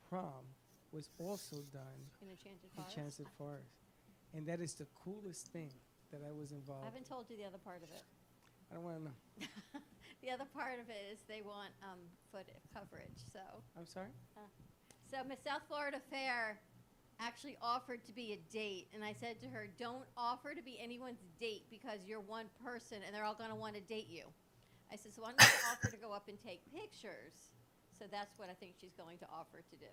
prom 0.09 0.45
was 0.93 1.09
also 1.19 1.57
done 1.73 2.01
In 2.21 2.29
Enchanted 2.29 2.69
Forest? 2.75 2.97
Enchanted 2.97 3.29
Forest, 3.39 3.73
and 4.35 4.47
that 4.47 4.61
is 4.61 4.75
the 4.75 4.87
coolest 5.05 5.49
thing 5.49 5.73
that 6.13 6.21
I 6.21 6.33
was 6.33 6.53
involved 6.53 6.83
I 6.83 6.93
haven't 6.93 7.09
told 7.09 7.31
you 7.31 7.37
the 7.37 7.45
other 7.45 7.59
part 7.59 7.83
of 7.83 7.91
it. 7.91 8.05
I 8.71 8.75
don't 8.75 8.85
want 8.85 8.99
to 8.99 9.05
know. 9.05 9.19
the 10.23 10.31
other 10.31 10.47
part 10.53 10.81
of 10.81 10.89
it 10.89 11.03
is 11.13 11.19
they 11.29 11.41
want 11.41 11.73
um, 11.83 11.99
foot 12.31 12.47
coverage. 12.73 13.25
So. 13.33 13.41
I'm 13.77 13.87
sorry. 13.87 14.13
Uh, 14.37 14.49
so 15.11 15.25
Miss 15.29 15.41
South 15.45 15.63
Florida 15.69 16.01
Fair 16.11 16.59
actually 17.21 17.57
offered 17.63 18.05
to 18.07 18.13
be 18.13 18.33
a 18.33 18.53
date, 18.53 18.89
and 18.95 19.05
I 19.05 19.13
said 19.13 19.41
to 19.43 19.49
her, 19.49 19.67
"Don't 19.79 20.07
offer 20.17 20.55
to 20.55 20.63
be 20.63 20.79
anyone's 20.81 21.23
date 21.39 21.67
because 21.71 22.01
you're 22.07 22.21
one 22.21 22.47
person, 22.65 23.03
and 23.05 23.15
they're 23.15 23.25
all 23.25 23.35
going 23.35 23.51
to 23.51 23.57
want 23.57 23.75
to 23.75 23.81
date 23.81 24.09
you." 24.09 24.25
I 24.93 24.97
said, 24.97 25.15
"So 25.15 25.23
I'm 25.25 25.37
going 25.37 25.51
to 25.61 25.67
offer 25.73 25.91
to 25.91 25.97
go 25.97 26.13
up 26.13 26.29
and 26.29 26.39
take 26.41 26.61
pictures?" 26.73 27.51
So 27.99 28.07
that's 28.11 28.39
what 28.39 28.51
I 28.51 28.55
think 28.55 28.75
she's 28.81 28.95
going 28.95 29.19
to 29.19 29.27
offer 29.33 29.63
to 29.63 29.77
do. 29.77 29.93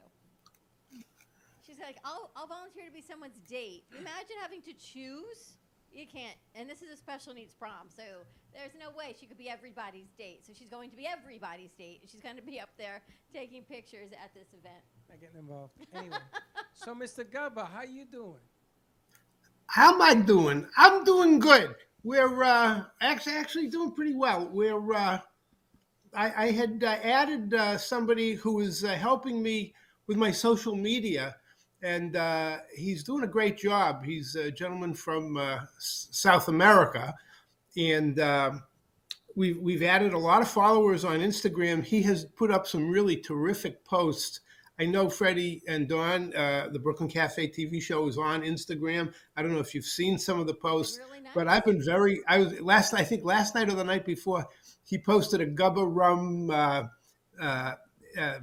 She's 1.66 1.80
like, 1.80 1.98
"I'll 2.04 2.32
I'll 2.36 2.48
volunteer 2.48 2.86
to 2.86 2.92
be 2.92 3.02
someone's 3.02 3.40
date." 3.48 3.86
Imagine 3.92 4.38
having 4.42 4.62
to 4.64 4.74
choose. 4.74 5.58
You 5.92 6.08
can't, 6.08 6.38
and 6.56 6.70
this 6.70 6.82
is 6.82 6.90
a 6.90 6.96
special 6.96 7.34
needs 7.34 7.54
prom, 7.54 7.92
so 7.92 8.24
there's 8.54 8.72
no 8.80 8.96
way 8.96 9.14
she 9.20 9.26
could 9.26 9.38
be 9.38 9.50
everybody's 9.50 10.08
date. 10.18 10.48
So 10.48 10.54
she's 10.56 10.70
going 10.70 10.90
to 10.90 10.96
be 10.96 11.06
everybody's 11.06 11.74
date, 11.74 12.00
and 12.02 12.10
she's 12.10 12.22
going 12.22 12.38
to 12.38 12.42
be 12.42 12.62
up 12.62 12.70
there 12.78 13.02
taking 13.34 13.64
pictures 13.64 14.12
at 14.16 14.34
this 14.34 14.48
event. 14.56 14.84
Not 15.12 15.20
getting 15.20 15.40
involved. 15.40 15.74
Anyway, 15.94 16.18
so 16.74 16.96
Mr. 16.96 17.26
Gubba, 17.30 17.70
how 17.70 17.84
you 17.84 18.06
doing? 18.06 18.40
How 19.68 19.94
am 19.94 20.02
I 20.02 20.14
doing? 20.16 20.66
I'm 20.78 21.04
doing 21.04 21.38
good. 21.40 21.76
We're 22.04 22.44
uh, 22.44 22.84
actually 23.02 23.36
actually 23.36 23.68
doing 23.68 23.92
pretty 23.92 24.16
well. 24.16 24.50
We're 24.52 24.94
uh, 24.94 25.20
I, 26.14 26.46
I 26.46 26.52
had 26.52 26.84
uh, 26.84 26.98
added 27.04 27.54
uh, 27.54 27.78
somebody 27.78 28.34
who 28.36 28.62
is 28.62 28.84
uh, 28.84 28.90
helping 28.90 29.42
me 29.44 29.74
with 30.08 30.18
my 30.18 30.32
social 30.32 30.76
media, 30.76 31.36
and 31.84 32.16
uh, 32.16 32.58
he's 32.74 33.04
doing 33.04 33.24
a 33.24 33.28
great 33.28 33.58
job. 33.58 34.04
He's 34.04 34.36
a 34.36 34.50
gentleman 34.50 34.94
from 34.94 35.38
uh, 35.38 35.60
S- 35.78 36.08
South 36.12 36.48
America, 36.48 37.14
and 37.78 38.20
uh, 38.20 38.52
we've 39.36 39.58
we've 39.58 39.84
added 39.84 40.14
a 40.14 40.18
lot 40.18 40.42
of 40.42 40.48
followers 40.48 41.04
on 41.04 41.20
Instagram. 41.20 41.84
He 41.84 42.02
has 42.04 42.26
put 42.26 42.50
up 42.50 42.66
some 42.66 42.90
really 42.90 43.18
terrific 43.18 43.84
posts. 43.84 44.42
I 44.82 44.86
know 44.86 45.10
Freddie 45.12 45.62
and 45.68 45.88
Dawn, 45.88 46.36
uh, 46.36 46.70
the 46.72 46.80
Brooklyn 46.80 47.08
Cafe 47.08 47.50
TV 47.50 47.80
show 47.80 48.08
is 48.08 48.18
on 48.18 48.42
Instagram. 48.42 49.14
I 49.38 49.44
don't 49.44 49.54
know 49.54 49.60
if 49.60 49.76
you've 49.76 49.86
seen 49.86 50.18
some 50.18 50.40
of 50.40 50.48
the 50.48 50.56
posts, 50.56 51.00
but 51.36 51.48
I've 51.48 51.64
been 51.64 51.84
very. 51.84 52.24
I 52.28 52.40
was 52.40 52.60
last. 52.62 52.92
I 52.96 53.04
think 53.04 53.24
last 53.24 53.54
night 53.54 53.70
or 53.70 53.76
the 53.76 53.84
night 53.84 54.08
before, 54.08 54.48
he 54.84 54.98
posted 54.98 55.40
a 55.40 55.46
Gubba 55.46 55.86
Rum 55.88 56.50
uh, 56.50 56.84
uh, 57.40 57.74
uh, 58.20 58.40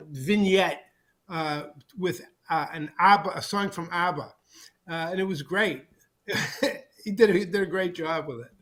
vignette 0.00 0.86
uh, 1.28 1.64
with 1.98 2.22
uh, 2.48 2.66
an 2.72 2.90
ABBA, 2.98 3.32
a 3.34 3.42
song 3.42 3.68
from 3.68 3.90
ABBA, 3.92 4.22
uh, 4.22 4.92
and 5.10 5.20
it 5.20 5.24
was 5.24 5.42
great. 5.42 5.84
he 7.04 7.10
did. 7.12 7.28
A, 7.28 7.32
he 7.34 7.44
did 7.44 7.60
a 7.60 7.66
great 7.66 7.94
job 7.94 8.26
with 8.26 8.40
it. 8.40 8.52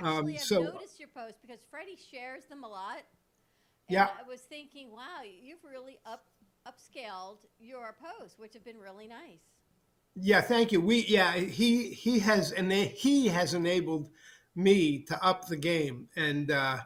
Actually, 0.00 0.36
Um, 0.36 0.38
so- 0.38 0.62
noticed 0.62 1.00
your 1.00 1.08
post 1.08 1.42
because 1.42 1.58
Freddie 1.68 1.98
shares 2.12 2.44
them 2.44 2.62
a 2.62 2.68
lot. 2.68 2.98
And 3.88 3.94
Yeah. 3.96 4.08
I 4.18 4.28
was 4.28 4.40
thinking, 4.40 4.90
wow, 4.90 5.22
you've 5.24 5.64
really 5.64 5.98
up 6.04 6.24
upscaled 6.66 7.38
your 7.58 7.96
posts, 7.98 8.38
which 8.38 8.52
have 8.54 8.64
been 8.64 8.78
really 8.78 9.06
nice. 9.08 9.40
Yeah, 10.14 10.40
thank 10.40 10.72
you. 10.72 10.80
We 10.80 11.04
yeah, 11.06 11.32
he 11.36 11.90
he 11.90 12.18
has 12.20 12.52
and 12.52 12.72
he 12.72 13.28
has 13.28 13.54
enabled 13.54 14.10
me 14.54 14.98
to 15.04 15.24
up 15.24 15.46
the 15.46 15.56
game, 15.56 16.08
and 16.16 16.50
uh, 16.50 16.78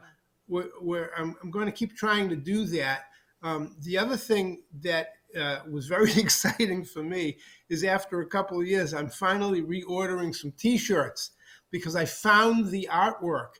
we're, 0.47 0.69
we're 0.81 1.09
I'm, 1.17 1.35
I'm 1.43 1.49
going 1.51 1.65
to 1.65 1.71
keep 1.71 1.95
trying 1.95 2.29
to 2.29 2.35
do 2.35 2.65
that. 2.67 3.05
Um, 3.41 3.75
the 3.81 3.97
other 3.97 4.15
thing 4.15 4.61
that 4.81 5.09
uh, 5.39 5.59
was 5.69 5.87
very 5.87 6.11
exciting 6.17 6.85
for 6.85 7.03
me 7.03 7.37
is 7.69 7.83
after 7.83 8.21
a 8.21 8.27
couple 8.27 8.59
of 8.61 8.67
years, 8.67 8.93
I'm 8.93 9.09
finally 9.09 9.61
reordering 9.61 10.33
some 10.35 10.51
T-shirts 10.51 11.31
because 11.71 11.95
I 11.95 12.05
found 12.05 12.67
the 12.67 12.87
artwork, 12.91 13.55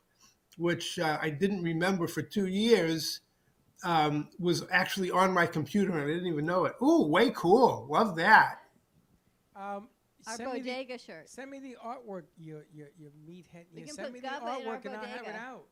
which 0.56 0.98
uh, 1.00 1.18
I 1.20 1.30
didn't 1.30 1.64
remember 1.64 2.06
for 2.06 2.22
two 2.22 2.46
years, 2.46 3.20
um, 3.84 4.28
was 4.38 4.64
actually 4.70 5.10
on 5.10 5.32
my 5.32 5.46
computer 5.46 5.92
and 5.92 6.02
I 6.02 6.06
didn't 6.14 6.26
even 6.26 6.46
know 6.46 6.64
it. 6.64 6.74
Ooh, 6.82 7.06
way 7.06 7.30
cool! 7.30 7.86
Love 7.90 8.16
that. 8.16 8.58
Um, 9.56 9.88
Our 10.26 10.36
send 10.36 10.52
me 10.52 10.60
the- 10.60 10.98
shirt. 10.98 11.28
Send 11.28 11.50
me 11.50 11.58
the 11.60 11.76
artwork, 11.84 12.24
your 12.38 12.64
your 12.72 12.88
your 12.98 13.10
meathead. 13.28 13.66
We 13.74 13.80
Yeah, 13.80 13.86
can 13.86 13.94
send 13.94 14.06
put 14.08 14.12
me 14.14 14.20
the 14.20 14.28
Gubba 14.28 14.42
our 14.42 14.58
artwork 14.60 14.84
and 14.86 14.96
I'll 14.96 15.04
have 15.04 15.26
it 15.26 15.34
out. 15.36 15.64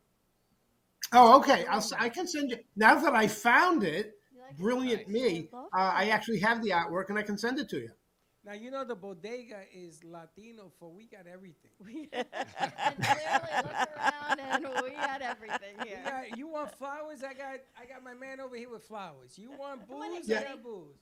Oh, 1.14 1.39
okay. 1.40 1.66
I'll, 1.66 1.78
s- 1.78 1.93
I 1.98 2.09
can 2.09 2.26
send 2.26 2.51
you. 2.51 2.59
Now 2.76 2.94
that 2.94 3.14
I 3.14 3.26
found 3.26 3.82
it, 3.82 4.14
brilliant 4.56 5.09
me. 5.09 5.48
Uh, 5.52 5.66
I 5.72 6.09
actually 6.09 6.39
have 6.40 6.62
the 6.62 6.70
artwork 6.70 7.09
and 7.10 7.18
I 7.18 7.22
can 7.22 7.36
send 7.36 7.59
it 7.59 7.68
to 7.70 7.78
you. 7.80 7.90
Now 8.44 8.55
you 8.55 8.70
know 8.73 8.85
the 8.85 8.97
bodega 8.97 9.60
is 9.73 10.02
Latino 10.02 10.73
for 10.78 10.90
we 10.90 11.06
got 11.06 11.27
everything. 11.32 11.70
We 11.85 12.09
and 12.12 12.27
clearly 12.97 13.52
look 13.56 13.89
around 13.97 14.40
and 14.40 14.64
we 14.82 14.90
got 14.90 15.23
everything 15.23 15.77
We 15.82 15.89
here. 15.89 16.01
got- 16.05 16.36
you 16.36 16.48
want 16.48 16.77
flowers? 16.77 17.23
I 17.23 17.35
got 17.35 17.60
I 17.81 17.86
got 17.86 18.02
my 18.02 18.14
man 18.14 18.40
over 18.40 18.56
here 18.56 18.70
with 18.70 18.82
flowers. 18.85 19.39
You 19.39 19.51
want 19.59 19.89
Come 19.89 19.98
on 19.98 20.06
in, 20.12 20.19
booze? 20.20 20.28
Yeah. 20.28 20.40
I 20.40 20.43
got 20.44 20.62
booze. 20.62 20.97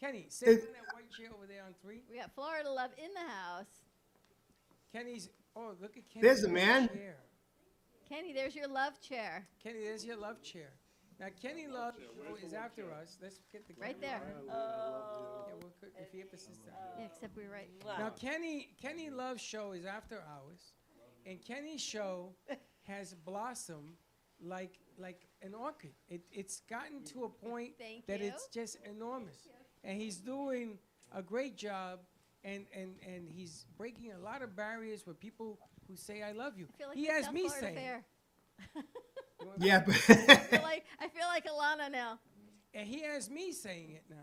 Kenny, 0.00 0.26
sit 0.30 0.48
in 0.48 0.54
that 0.56 0.94
white 0.94 1.10
chair 1.16 1.28
over 1.36 1.46
there 1.46 1.62
on 1.64 1.74
three. 1.82 2.02
We 2.10 2.16
got 2.16 2.34
Florida 2.34 2.70
Love 2.70 2.90
in 2.96 3.10
the 3.12 3.30
house. 3.30 3.66
Kenny's. 4.92 5.28
Oh, 5.54 5.74
look 5.80 5.96
at 5.96 6.08
Kenny. 6.08 6.22
There's 6.22 6.42
the 6.42 6.48
man. 6.48 6.88
Chair. 6.88 7.16
Kenny, 8.08 8.32
there's 8.32 8.56
your 8.56 8.66
love 8.68 9.00
chair. 9.00 9.46
Kenny, 9.62 9.80
there's 9.84 10.04
your 10.04 10.16
love 10.16 10.42
chair. 10.42 10.70
Now 11.20 11.26
Kenny 11.40 11.66
Love 11.66 11.94
Show 11.98 12.46
is 12.46 12.54
after 12.54 12.90
us. 12.92 13.18
Let's 13.22 13.40
get 13.52 13.68
the 13.68 13.74
Right 13.78 14.00
camera 14.00 14.20
there. 14.20 14.34
around. 14.48 15.46
Yeah, 15.48 15.54
we'll 15.60 15.70
cook- 15.80 15.92
if 15.98 16.14
you 16.14 16.20
have 16.20 16.30
to 16.30 16.38
sit 16.38 16.56
down. 16.64 16.74
Yeah, 16.98 17.04
except 17.06 17.36
we're 17.36 17.50
right. 17.52 17.68
Now 17.98 18.08
Kenny 18.10 18.74
Kenny 18.80 19.10
Love 19.10 19.38
Show 19.38 19.72
is 19.72 19.84
after 19.84 20.22
hours, 20.22 20.72
and 21.26 21.42
Kenny's 21.44 21.82
show 21.82 22.34
has 22.86 23.12
blossomed 23.14 23.96
like 24.42 24.78
like 24.96 25.26
an 25.42 25.54
orchid. 25.54 25.92
It, 26.08 26.22
it's 26.32 26.60
gotten 26.70 27.04
to 27.12 27.24
a 27.24 27.28
point 27.28 27.74
Thank 27.78 28.06
that 28.06 28.20
you. 28.20 28.28
it's 28.28 28.46
just 28.48 28.78
enormous, 28.84 29.46
and 29.84 30.00
he's 30.00 30.16
doing 30.16 30.78
a 31.12 31.22
great 31.22 31.54
job, 31.56 32.00
and 32.44 32.64
and 32.74 32.94
and 33.06 33.28
he's 33.28 33.66
breaking 33.76 34.12
a 34.12 34.18
lot 34.18 34.40
of 34.40 34.56
barriers 34.56 35.06
with 35.06 35.20
people 35.20 35.58
who 35.86 35.96
say 35.96 36.22
I 36.22 36.32
love 36.32 36.56
you. 36.56 36.66
I 36.74 36.78
feel 36.78 36.88
like 36.88 36.96
he 36.96 37.06
the 37.08 37.12
has 37.12 37.24
South 37.26 37.34
me 37.34 37.48
Florida 37.48 37.66
saying. 37.66 37.76
Fair. 37.76 38.04
Yeah, 39.58 39.82
but 39.86 39.94
I 39.94 40.36
feel 40.36 40.62
like 40.62 40.84
I 41.00 41.08
feel 41.08 41.26
like 41.26 41.46
Alana 41.46 41.90
now. 41.90 42.18
And 42.74 42.86
he 42.86 43.02
has 43.02 43.28
me 43.30 43.50
saying 43.52 43.90
it 43.96 44.04
now. 44.08 44.16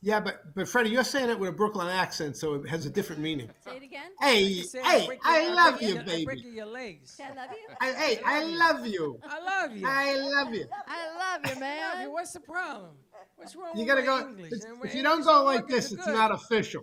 yeah, 0.00 0.18
but 0.18 0.54
but 0.54 0.66
Freddie, 0.66 0.90
you're 0.90 1.04
saying 1.04 1.28
it 1.28 1.38
with 1.38 1.50
a 1.50 1.52
Brooklyn 1.52 1.88
accent, 1.88 2.36
so 2.36 2.54
it 2.54 2.68
has 2.68 2.86
a 2.86 2.90
different 2.90 3.20
meaning. 3.28 3.50
Say 3.64 3.76
it 3.76 3.82
again. 3.82 4.10
Hey, 4.20 4.62
Say, 4.62 4.82
hey, 4.82 5.06
break 5.06 5.20
I 5.24 5.42
your- 5.42 5.54
love 5.54 5.82
you, 5.82 5.88
your- 5.94 6.02
baby. 6.04 6.24
breaking 6.24 6.54
your 6.54 6.66
legs. 6.66 7.10
Say 7.10 7.24
I 7.24 7.34
love 7.34 7.50
you. 7.52 7.74
I, 7.80 7.92
hey, 7.92 8.20
I 8.24 8.44
love 8.44 8.86
you. 8.86 9.20
I 9.28 9.38
love 9.40 9.76
you. 9.76 9.86
I 9.86 10.16
love 10.16 10.54
you. 10.54 10.66
I 10.88 11.06
love 11.18 11.40
you, 11.44 11.50
I 11.50 11.52
love 11.52 11.58
man. 11.60 12.02
you. 12.02 12.12
What's 12.12 12.32
the 12.32 12.40
problem? 12.40 12.90
What's 13.36 13.54
wrong 13.56 13.72
You 13.74 13.80
with 13.80 13.88
gotta 13.88 14.00
my 14.00 14.06
go. 14.06 14.28
English? 14.28 14.46
it's- 14.52 14.64
And 14.64 14.78
my 14.80 14.86
If 14.86 14.94
you 14.94 15.02
don't 15.02 15.18
English 15.18 15.26
go 15.34 15.44
like 15.44 15.60
working 15.62 15.76
this, 15.76 15.92
are 15.92 15.96
it's 15.96 16.06
good. 16.06 16.14
not 16.14 16.32
official. 16.32 16.82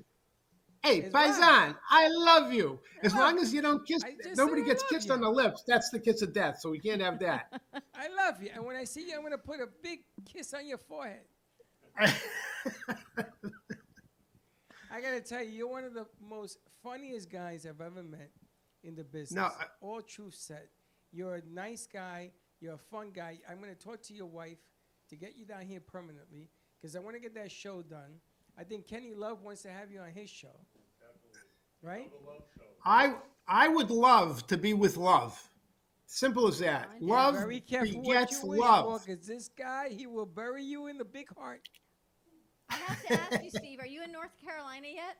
Hey, 0.83 0.99
It's 0.99 1.13
right. 1.13 1.75
I 1.89 2.07
love 2.07 2.53
you. 2.53 2.79
As 3.03 3.13
long 3.13 3.37
as 3.39 3.53
you 3.53 3.61
don't 3.61 3.85
kiss, 3.85 4.01
nobody 4.35 4.63
gets 4.63 4.83
kissed 4.83 5.07
you. 5.07 5.13
on 5.13 5.21
the 5.21 5.29
lips. 5.29 5.63
That's 5.67 5.89
the 5.89 5.99
kiss 5.99 6.21
of 6.21 6.33
death. 6.33 6.59
So 6.59 6.69
we 6.69 6.79
can't 6.79 7.01
have 7.01 7.19
that. 7.19 7.61
I 7.93 8.07
love 8.15 8.41
you. 8.41 8.49
And 8.53 8.65
when 8.65 8.75
I 8.77 8.85
see 8.85 9.07
you, 9.07 9.13
I'm 9.15 9.21
going 9.21 9.31
to 9.33 9.37
put 9.37 9.59
a 9.59 9.67
big 9.83 9.99
kiss 10.25 10.53
on 10.53 10.65
your 10.67 10.77
forehead. 10.77 11.21
I 14.91 15.01
got 15.01 15.11
to 15.11 15.21
tell 15.21 15.43
you, 15.43 15.51
you're 15.51 15.67
one 15.67 15.83
of 15.83 15.93
the 15.93 16.05
most 16.27 16.57
funniest 16.83 17.29
guys 17.29 17.65
I've 17.65 17.81
ever 17.81 18.01
met 18.03 18.31
in 18.83 18.95
the 18.95 19.03
business. 19.03 19.43
I- 19.43 19.65
All 19.81 20.01
truth 20.01 20.35
said. 20.35 20.69
You're 21.11 21.35
a 21.35 21.41
nice 21.51 21.87
guy. 21.91 22.31
You're 22.61 22.75
a 22.75 22.77
fun 22.77 23.11
guy. 23.13 23.39
I'm 23.49 23.59
going 23.61 23.73
to 23.75 23.79
talk 23.79 24.01
to 24.03 24.13
your 24.13 24.27
wife 24.27 24.57
to 25.09 25.15
get 25.15 25.35
you 25.37 25.45
down 25.45 25.65
here 25.65 25.79
permanently 25.79 26.49
because 26.79 26.95
I 26.95 26.99
want 26.99 27.15
to 27.15 27.19
get 27.21 27.33
that 27.35 27.51
show 27.51 27.81
done. 27.81 28.19
I 28.59 28.63
think 28.63 28.87
Kenny 28.87 29.13
Love 29.13 29.41
wants 29.41 29.61
to 29.61 29.69
have 29.69 29.89
you 29.89 30.01
on 30.01 30.11
his 30.11 30.29
show. 30.29 30.59
Right? 31.81 32.11
I 32.83 33.15
I 33.47 33.69
would 33.69 33.89
love 33.89 34.45
to 34.47 34.57
be 34.57 34.73
with 34.73 34.97
love. 34.97 35.41
Simple 36.05 36.47
as 36.47 36.59
that. 36.59 36.89
Love 36.99 37.35
Very 37.35 37.61
careful 37.61 38.01
begets 38.01 38.43
what 38.43 38.55
you 38.55 38.61
love. 38.61 38.85
for, 39.01 39.05
'cause 39.07 39.25
this 39.25 39.47
guy, 39.47 39.89
he 39.89 40.07
will 40.07 40.25
bury 40.25 40.63
you 40.63 40.87
in 40.87 40.97
the 40.97 41.05
big 41.05 41.33
heart. 41.37 41.69
I 42.69 42.75
have 42.75 43.05
to 43.05 43.13
ask 43.13 43.43
you, 43.43 43.49
Steve. 43.51 43.79
Are 43.79 43.87
you 43.87 44.03
in 44.03 44.11
North 44.11 44.35
Carolina 44.43 44.87
yet? 44.87 45.17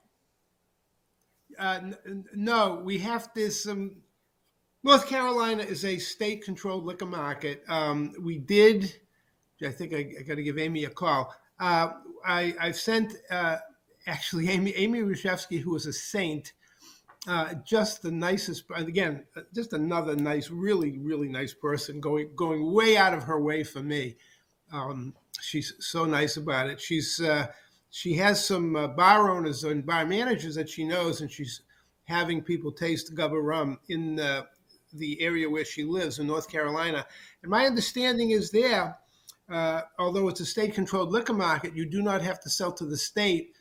Uh, 1.58 1.80
n- 1.82 1.98
n- 2.06 2.26
no, 2.34 2.76
we 2.84 2.98
have 3.00 3.32
this. 3.34 3.68
Um, 3.68 4.04
North 4.84 5.08
Carolina 5.08 5.64
is 5.64 5.86
a 5.86 5.98
state-controlled 5.98 6.86
liquor 6.86 7.06
market. 7.06 7.64
Um, 7.70 8.14
we 8.20 8.38
did. 8.38 9.00
I 9.62 9.72
think 9.72 9.94
I, 9.94 10.16
I 10.20 10.24
got 10.24 10.36
to 10.36 10.44
give 10.44 10.58
Amy 10.58 10.86
a 10.86 10.90
call. 10.90 11.34
Uh, 11.60 11.94
I, 12.26 12.56
I've 12.60 12.78
sent 12.78 13.16
uh, 13.30 13.58
actually 14.08 14.50
Amy 14.50 14.74
Amy 14.76 15.00
who 15.00 15.76
is 15.76 15.86
a 15.86 15.94
saint, 15.94 16.54
uh, 17.28 17.54
just 17.66 18.02
the 18.02 18.12
nicest. 18.12 18.64
And 18.76 18.88
again, 18.88 19.26
just 19.54 19.74
another 19.74 20.16
nice, 20.16 20.50
really, 20.50 20.98
really 20.98 21.30
nice 21.30 21.54
person, 21.54 22.00
going 22.00 22.32
going 22.36 22.74
way 22.74 22.98
out 22.98 23.14
of 23.14 23.24
her 23.24 23.40
way 23.40 23.64
for 23.64 23.82
me. 23.82 24.18
Um, 24.72 25.14
she's 25.42 25.74
so 25.80 26.06
nice 26.06 26.38
about 26.38 26.70
it. 26.70 26.80
She's 26.80 27.20
uh, 27.20 27.48
she 27.90 28.14
has 28.16 28.46
some 28.46 28.76
uh, 28.76 28.88
bar 28.88 29.32
owners 29.32 29.64
and 29.64 29.86
bar 29.86 30.06
managers 30.06 30.56
that 30.56 30.70
she 30.70 30.84
knows, 30.84 31.22
and 31.22 31.32
she's 31.32 31.62
having 32.06 32.42
people 32.42 32.72
taste 32.72 33.16
Gubba 33.16 33.42
rum 33.42 33.80
in 33.88 34.20
the 34.94 35.22
area 35.22 35.50
where 35.50 35.66
she 35.66 35.84
lives 35.84 36.20
in 36.20 36.28
North 36.28 36.50
Carolina. 36.50 37.06
And 37.42 37.52
my 37.52 37.66
understanding 37.66 38.32
is 38.32 38.52
there, 38.52 38.98
uh, 39.50 39.82
although 39.98 40.28
it's 40.28 40.40
a 40.40 40.46
state-controlled 40.46 41.12
liquor 41.12 41.34
market, 41.34 41.76
you 41.76 41.86
do 41.86 42.02
not 42.02 42.22
have 42.22 42.40
to 42.42 42.50
sell 42.50 42.72
to 42.74 42.86
the 42.86 42.98
state. 42.98 43.56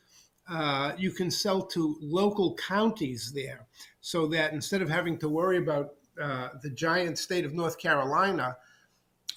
Uh, 0.49 0.93
you 0.97 1.11
can 1.11 1.31
sell 1.31 1.63
to 1.63 1.97
local 2.01 2.55
counties 2.55 3.33
there, 3.35 3.67
so 4.01 4.27
that 4.27 4.53
instead 4.53 4.83
of 4.83 4.89
having 4.89 5.19
to 5.19 5.29
worry 5.29 5.59
about 5.59 5.95
uh, 6.21 6.49
the 6.63 6.71
giant 6.71 7.19
state 7.19 7.45
of 7.45 7.53
North 7.53 7.79
Carolina, 7.79 8.57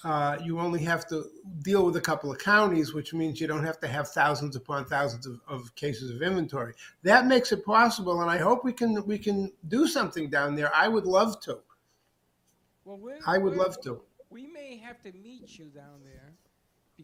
uh, 0.04 0.36
you 0.42 0.58
only 0.58 0.82
have 0.82 1.06
to 1.06 1.24
deal 1.62 1.84
with 1.86 1.96
a 1.96 2.00
couple 2.00 2.30
of 2.30 2.38
counties, 2.38 2.92
which 2.92 3.14
means 3.14 3.40
you 3.40 3.46
don't 3.46 3.64
have 3.64 3.78
to 3.80 3.86
have 3.86 4.08
thousands 4.08 4.56
upon 4.56 4.84
thousands 4.84 5.26
of, 5.26 5.40
of 5.46 5.74
cases 5.74 6.10
of 6.10 6.22
inventory. 6.22 6.72
That 7.02 7.26
makes 7.26 7.52
it 7.52 7.64
possible, 7.64 8.20
and 8.20 8.30
I 8.30 8.38
hope 8.38 8.64
we 8.64 8.72
can 8.72 9.06
we 9.06 9.18
can 9.18 9.52
do 9.68 9.86
something 9.86 10.28
down 10.28 10.54
there. 10.56 10.74
I 10.74 10.88
would 10.88 11.06
love 11.06 11.40
to. 11.42 11.58
Well, 12.84 12.98
I 13.26 13.38
would 13.38 13.56
love 13.56 13.80
to. 13.82 14.02
We 14.28 14.46
may 14.46 14.76
have 14.78 15.00
to 15.02 15.12
meet 15.12 15.58
you 15.58 15.66
down 15.66 16.00
there 16.02 16.21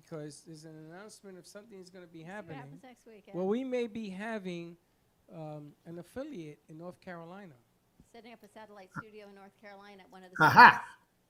because 0.08 0.42
there's 0.46 0.64
an 0.64 0.74
announcement 0.90 1.38
of 1.38 1.46
something 1.46 1.78
is 1.80 1.90
going 1.90 2.04
to 2.04 2.10
be 2.12 2.20
What 2.22 2.30
happening. 2.32 2.56
happens 2.58 2.82
next 2.82 3.06
week? 3.06 3.24
yeah? 3.26 3.34
Well, 3.36 3.46
we 3.46 3.64
may 3.64 3.86
be 3.86 4.08
having 4.08 4.76
um, 5.34 5.72
an 5.86 5.98
affiliate 5.98 6.58
in 6.68 6.78
North 6.78 7.00
Carolina. 7.00 7.54
Setting 8.12 8.32
up 8.32 8.38
a 8.42 8.48
satellite 8.48 8.90
studio 8.98 9.26
in 9.28 9.34
North 9.34 9.52
Carolina 9.60 10.02
at 10.04 10.12
one 10.12 10.24
of 10.24 10.30
the. 10.30 10.42
Aha. 10.42 10.70
cities. 10.70 10.80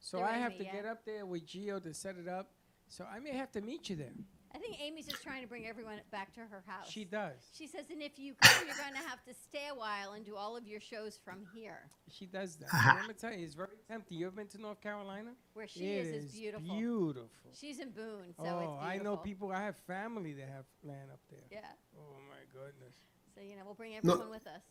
So 0.01 0.17
They're 0.19 0.27
I 0.27 0.37
in 0.37 0.43
have 0.43 0.53
me, 0.53 0.59
to 0.59 0.65
yeah. 0.65 0.73
get 0.73 0.87
up 0.87 1.05
there 1.05 1.27
with 1.27 1.45
Geo 1.45 1.81
to 1.81 1.93
set 1.93 2.17
it 2.17 2.29
up. 2.29 2.51
So 2.89 3.05
I 3.13 3.19
may 3.19 3.33
have 3.33 3.51
to 3.53 3.61
meet 3.61 3.91
you 3.91 3.97
there. 3.97 4.13
I 4.55 4.59
think 4.59 4.81
Amy's 4.81 5.07
just 5.07 5.23
trying 5.23 5.43
to 5.43 5.49
bring 5.49 5.67
everyone 5.67 6.01
back 6.11 6.33
to 6.35 6.41
her 6.41 6.65
house. 6.67 6.91
She 6.91 7.05
does. 7.05 7.37
She 7.53 7.67
says, 7.67 7.85
and 7.91 8.01
if 8.03 8.19
you 8.19 8.35
come, 8.41 8.67
you're 8.67 8.77
going 8.77 8.95
to 8.95 9.09
have 9.09 9.23
to 9.27 9.35
stay 9.35 9.69
a 9.71 9.75
while 9.75 10.13
and 10.13 10.25
do 10.25 10.37
all 10.37 10.57
of 10.57 10.67
your 10.67 10.81
shows 10.81 11.19
from 11.23 11.47
here. 11.55 11.81
She 12.11 12.25
does 12.27 12.57
that. 12.57 12.69
And 12.73 12.91
I'm 12.91 13.01
gonna 13.03 13.13
tell 13.13 13.33
you, 13.33 13.45
it's 13.45 13.55
very 13.55 13.69
tempting. 13.87 14.17
You 14.19 14.27
ever 14.29 14.37
been 14.37 14.47
to 14.49 14.61
North 14.61 14.81
Carolina? 14.81 15.31
Where 15.53 15.69
she 15.69 15.81
It 15.85 16.07
is 16.07 16.25
is 16.25 16.33
beautiful. 16.33 16.77
Beautiful. 16.77 17.51
She's 17.53 17.79
in 17.79 17.91
Boone, 17.91 18.33
so 18.37 18.45
oh, 18.45 18.45
it's 18.45 18.53
beautiful. 18.53 18.79
I 18.83 18.97
know 18.99 19.17
people. 19.19 19.53
I 19.53 19.61
have 19.61 19.77
family 19.87 20.33
that 20.35 20.49
have 20.49 20.65
land 20.83 21.11
up 21.13 21.21
there. 21.31 21.41
Yeah. 21.51 21.59
Oh 21.99 22.17
my 22.29 22.37
goodness. 22.53 22.95
So 23.35 23.43
you 23.43 23.57
know, 23.57 23.63
we'll 23.67 23.75
bring 23.75 23.93
No. 24.03 24.13
everyone 24.15 24.31
with 24.31 24.47
us. 24.47 24.63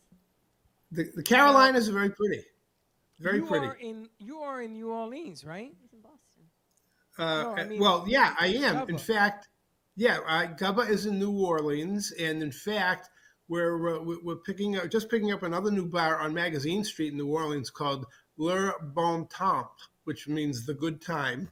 The, 0.90 1.10
the 1.14 1.22
Carolinas 1.22 1.88
are 1.88 1.92
very 1.92 2.10
pretty, 2.10 2.42
very 3.20 3.38
you 3.38 3.46
pretty. 3.46 3.66
Are 3.66 3.74
in 3.76 4.08
you 4.18 4.38
are 4.40 4.60
in 4.62 4.72
New 4.72 4.90
Orleans, 4.90 5.44
right? 5.44 5.72
He's 5.80 5.92
in 5.92 6.00
Boston. 6.00 6.18
Uh, 7.18 7.42
No, 7.42 7.62
I 7.62 7.64
mean, 7.64 7.80
well, 7.80 8.04
yeah, 8.08 8.34
I 8.40 8.48
am. 8.48 8.88
In 8.88 8.96
Gubba. 8.96 9.00
fact, 9.00 9.48
yeah, 9.98 10.18
uh, 10.28 10.80
is 10.88 11.06
in 11.06 11.18
New 11.18 11.44
Orleans, 11.44 12.12
and 12.12 12.40
in 12.40 12.52
fact, 12.52 13.10
we're 13.48 13.96
uh, 13.96 14.00
we- 14.00 14.20
we're 14.22 14.36
picking 14.36 14.76
up 14.76 14.88
just 14.90 15.10
picking 15.10 15.32
up 15.32 15.42
another 15.42 15.72
new 15.72 15.86
bar 15.86 16.20
on 16.20 16.32
Magazine 16.32 16.84
Street 16.84 17.10
in 17.12 17.18
New 17.18 17.26
Orleans 17.26 17.68
called 17.68 18.06
Le 18.36 18.72
Bon 18.80 19.26
Temps, 19.26 19.88
which 20.04 20.28
means 20.28 20.64
the 20.64 20.74
good 20.74 21.00
time, 21.02 21.48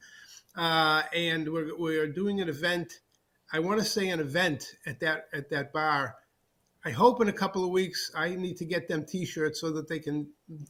uh, 0.55 1.03
and 1.13 1.51
we're 1.51 1.77
we're 1.77 2.07
doing 2.07 2.39
an 2.39 2.47
event. 2.47 3.01
I 3.51 3.59
want 3.59 3.79
to 3.79 3.85
say 3.85 4.07
an 4.09 4.21
event 4.21 4.75
at 4.85 5.01
that 5.01 5.27
at 5.33 5.49
that 5.49 5.73
bar. 5.73 6.15
I 6.85 6.91
hope 6.91 7.21
in 7.21 7.27
a 7.27 7.33
couple 7.33 7.65
of 7.65 7.71
weeks 7.71 8.11
I 8.15 8.33
need 8.35 8.55
to 8.57 8.65
get 8.65 8.87
them 8.87 9.05
T-shirts 9.05 9.59
so 9.59 9.71
that 9.71 9.89
they 9.89 9.99
can, 9.99 10.27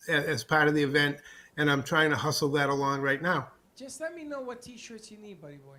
as 0.08 0.44
part 0.44 0.68
of 0.68 0.74
the 0.74 0.82
event, 0.82 1.18
and 1.58 1.70
I'm 1.70 1.84
trying 1.84 2.10
to 2.10 2.16
hustle 2.16 2.50
that 2.54 2.70
along 2.70 3.02
right 3.02 3.22
now. 3.22 3.50
Just 3.76 4.02
let 4.02 4.16
me 4.16 4.24
know 4.24 4.42
what 4.42 4.64
T-shirts 4.64 5.12
you 5.12 5.20
need, 5.20 5.40
buddy 5.40 5.58
boy. 5.58 5.78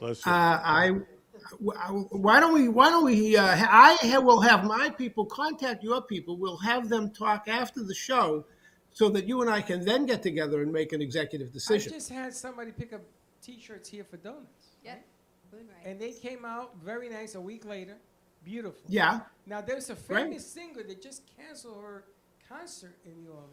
Bless 0.00 0.26
Uh, 0.26 0.30
I, 0.62 0.86
w- 0.88 2.08
why 2.10 2.40
don't 2.40 2.54
we, 2.54 2.68
why 2.68 2.90
don't 2.90 3.04
we, 3.04 3.36
uh, 3.36 3.44
I 3.44 3.96
ha- 4.02 4.20
will 4.20 4.40
have 4.40 4.64
my 4.64 4.90
people 4.90 5.24
contact 5.26 5.82
your 5.82 6.02
people. 6.02 6.36
We'll 6.36 6.56
have 6.58 6.88
them 6.88 7.10
talk 7.10 7.48
after 7.48 7.82
the 7.82 7.94
show 7.94 8.44
so 8.92 9.08
that 9.10 9.26
you 9.26 9.40
and 9.42 9.50
I 9.50 9.60
can 9.60 9.84
then 9.84 10.06
get 10.06 10.22
together 10.22 10.62
and 10.62 10.72
make 10.72 10.92
an 10.92 11.02
executive 11.02 11.52
decision. 11.52 11.92
I 11.92 11.96
decision. 11.96 11.98
just 11.98 12.10
had 12.10 12.34
somebody 12.34 12.70
pick 12.70 12.92
up 12.92 13.02
T-shirts 13.42 13.88
here 13.88 14.04
for 14.04 14.16
donuts. 14.16 14.68
Yep. 14.84 15.04
Boone, 15.50 15.66
right. 15.68 15.90
And 15.90 16.00
they 16.00 16.12
came 16.12 16.44
out 16.44 16.74
very 16.84 17.08
nice 17.08 17.34
a 17.34 17.40
week 17.40 17.64
later. 17.64 17.96
Beautiful. 18.44 18.82
Yeah. 18.88 19.20
Now 19.46 19.60
there's 19.60 19.90
a 19.90 19.94
Great. 19.94 20.24
famous 20.24 20.46
singer 20.46 20.82
that 20.86 21.02
just 21.02 21.22
canceled 21.36 21.76
her 21.82 22.04
concert 22.48 22.94
in 23.04 23.22
New 23.22 23.30
Orleans. 23.30 23.50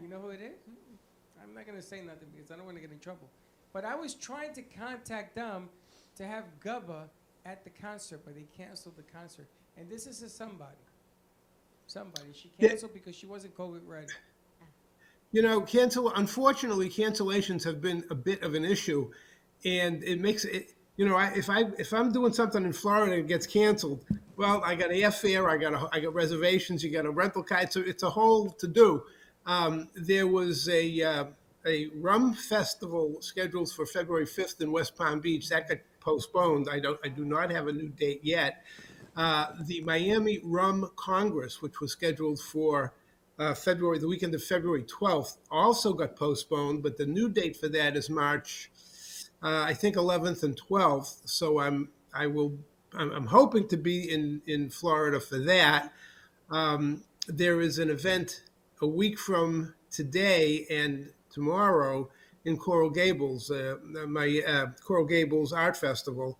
You 0.00 0.08
know 0.08 0.20
who 0.20 0.30
it 0.30 0.40
is? 0.40 0.58
I'm 1.42 1.52
not 1.54 1.66
gonna 1.66 1.82
say 1.82 2.00
nothing 2.00 2.28
because 2.34 2.50
I 2.50 2.56
don't 2.56 2.64
want 2.64 2.76
to 2.76 2.80
get 2.80 2.90
in 2.92 2.98
trouble. 3.00 3.28
But 3.72 3.84
I 3.84 3.94
was 3.94 4.14
trying 4.14 4.52
to 4.54 4.62
contact 4.62 5.34
them 5.34 5.68
to 6.16 6.26
have 6.26 6.44
Gubba 6.64 7.04
at 7.46 7.64
the 7.64 7.70
concert, 7.70 8.20
but 8.24 8.34
they 8.34 8.46
canceled 8.56 8.96
the 8.96 9.02
concert. 9.02 9.46
And 9.76 9.88
this 9.88 10.06
is 10.06 10.22
a 10.22 10.28
somebody. 10.28 10.76
Somebody. 11.86 12.32
She 12.32 12.50
canceled 12.60 12.92
because 12.92 13.16
she 13.16 13.26
wasn't 13.26 13.56
COVID 13.56 13.80
ready. 13.86 14.08
You 15.32 15.42
know, 15.42 15.60
cancel. 15.60 16.12
Unfortunately, 16.14 16.88
cancellations 16.88 17.64
have 17.64 17.80
been 17.80 18.04
a 18.10 18.14
bit 18.14 18.42
of 18.42 18.54
an 18.54 18.64
issue, 18.64 19.10
and 19.64 20.02
it 20.02 20.20
makes 20.20 20.44
it. 20.44 20.74
You 20.96 21.08
know, 21.08 21.16
I, 21.16 21.32
if 21.34 21.48
I 21.48 21.64
if 21.78 21.92
I'm 21.92 22.12
doing 22.12 22.32
something 22.32 22.64
in 22.64 22.72
Florida 22.72 23.12
and 23.12 23.20
it 23.20 23.28
gets 23.28 23.46
canceled, 23.46 24.04
well, 24.36 24.62
I 24.64 24.74
got 24.74 24.90
airfare, 24.90 25.48
I 25.48 25.56
got 25.56 25.72
a, 25.72 25.88
I 25.92 26.00
got 26.00 26.14
reservations, 26.14 26.82
you 26.82 26.90
got 26.90 27.06
a 27.06 27.10
rental 27.10 27.42
car. 27.42 27.60
It's 27.62 27.76
a, 27.76 27.88
it's 27.88 28.02
a 28.02 28.10
whole 28.10 28.50
to 28.50 28.66
do. 28.66 29.04
Um, 29.46 29.88
there 29.94 30.26
was 30.26 30.68
a 30.68 31.02
uh, 31.02 31.24
a 31.66 31.88
rum 31.94 32.34
festival 32.34 33.18
scheduled 33.20 33.70
for 33.70 33.86
February 33.86 34.26
5th 34.26 34.60
in 34.60 34.72
West 34.72 34.96
Palm 34.96 35.20
Beach. 35.20 35.48
That 35.48 35.68
got 35.68 35.78
postponed. 36.00 36.68
I 36.70 36.80
don't. 36.80 36.98
I 37.04 37.08
do 37.08 37.24
not 37.24 37.50
have 37.50 37.68
a 37.68 37.72
new 37.72 37.88
date 37.88 38.20
yet. 38.22 38.64
Uh, 39.16 39.46
the 39.66 39.80
Miami 39.82 40.40
Rum 40.42 40.90
Congress, 40.96 41.60
which 41.60 41.80
was 41.80 41.92
scheduled 41.92 42.40
for 42.40 42.94
uh, 43.38 43.54
February, 43.54 43.98
the 43.98 44.06
weekend 44.08 44.34
of 44.34 44.42
February 44.42 44.84
12th, 44.84 45.38
also 45.50 45.92
got 45.92 46.14
postponed, 46.14 46.82
but 46.82 46.96
the 46.96 47.06
new 47.06 47.28
date 47.28 47.56
for 47.56 47.68
that 47.68 47.96
is 47.96 48.08
March, 48.08 48.70
uh, 49.42 49.64
I 49.66 49.74
think 49.74 49.96
11th 49.96 50.42
and 50.42 50.60
12th. 50.60 51.22
So 51.24 51.58
I'm, 51.58 51.88
I 52.14 52.26
will, 52.26 52.58
I'm, 52.94 53.10
I'm 53.10 53.26
hoping 53.26 53.66
to 53.68 53.76
be 53.76 54.12
in, 54.12 54.42
in 54.46 54.70
Florida 54.70 55.18
for 55.18 55.38
that. 55.38 55.92
Um, 56.50 57.02
there 57.26 57.60
is 57.60 57.78
an 57.78 57.90
event 57.90 58.42
a 58.80 58.86
week 58.86 59.18
from 59.18 59.74
today 59.90 60.66
and 60.70 61.10
tomorrow 61.30 62.08
in 62.44 62.56
Coral 62.56 62.90
Gables, 62.90 63.50
uh, 63.50 63.76
my 64.08 64.42
uh, 64.46 64.66
Coral 64.84 65.04
Gables 65.04 65.52
Art 65.52 65.76
Festival. 65.76 66.38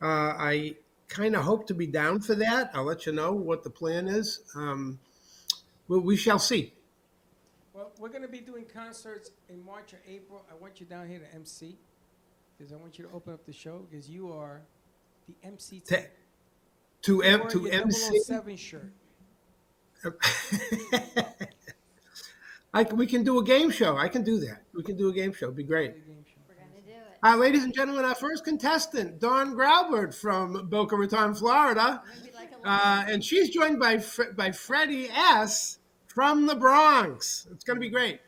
Uh, 0.00 0.34
I 0.36 0.76
kind 1.08 1.36
of 1.36 1.42
hope 1.42 1.66
to 1.66 1.74
be 1.74 1.86
down 1.86 2.20
for 2.20 2.34
that. 2.34 2.70
I'll 2.74 2.84
let 2.84 3.06
you 3.06 3.12
know 3.12 3.32
what 3.32 3.62
the 3.62 3.70
plan 3.70 4.08
is. 4.08 4.40
Um, 4.54 4.98
well, 5.88 6.00
we 6.00 6.16
shall 6.16 6.38
see. 6.38 6.72
Well, 7.74 7.92
we're 7.98 8.08
going 8.08 8.22
to 8.22 8.28
be 8.28 8.40
doing 8.40 8.64
concerts 8.64 9.30
in 9.48 9.64
March 9.64 9.92
or 9.94 10.00
April. 10.08 10.44
I 10.50 10.54
want 10.54 10.80
you 10.80 10.86
down 10.86 11.08
here 11.08 11.18
to 11.18 11.34
MC 11.34 11.76
because 12.56 12.72
I 12.72 12.76
want 12.76 12.98
you 12.98 13.06
to 13.06 13.10
open 13.12 13.32
up 13.34 13.44
the 13.44 13.52
show 13.52 13.86
because 13.90 14.08
you 14.08 14.32
are 14.32 14.62
the 15.28 15.34
MC. 15.46 15.80
To, 15.80 15.96
to, 15.96 16.06
to, 17.02 17.22
M- 17.22 17.48
to 17.48 17.66
MC. 17.68 18.20
007 18.20 18.56
shirt. 18.56 18.92
I, 22.74 22.84
can- 22.84 22.96
we 22.96 23.06
can 23.06 23.22
do 23.24 23.38
a 23.38 23.44
game 23.44 23.70
show. 23.70 23.96
I 23.96 24.08
can 24.08 24.22
do 24.24 24.38
that. 24.40 24.62
We 24.74 24.82
can 24.82 24.96
do 24.96 25.08
a 25.08 25.12
game 25.12 25.32
show. 25.32 25.46
It'd 25.46 25.56
be 25.56 25.62
great. 25.62 25.94
We're 26.48 26.54
gonna 26.54 26.70
do 26.86 26.92
it. 26.92 27.18
Uh, 27.22 27.36
ladies 27.36 27.64
and 27.64 27.74
gentlemen, 27.74 28.04
our 28.04 28.14
first 28.14 28.44
contestant, 28.44 29.20
Dawn 29.20 29.54
Graubert 29.54 30.14
from 30.14 30.68
Boca 30.68 30.96
Raton, 30.96 31.34
Florida. 31.34 32.02
Uh, 32.64 33.04
and 33.08 33.24
she's 33.24 33.50
joined 33.50 33.78
by, 33.80 33.98
Fre- 33.98 34.30
by 34.36 34.52
Freddie 34.52 35.08
S. 35.10 35.78
from 36.06 36.46
the 36.46 36.54
Bronx. 36.54 37.46
It's 37.50 37.64
going 37.64 37.76
to 37.76 37.80
be 37.80 37.88
great. 37.90 38.20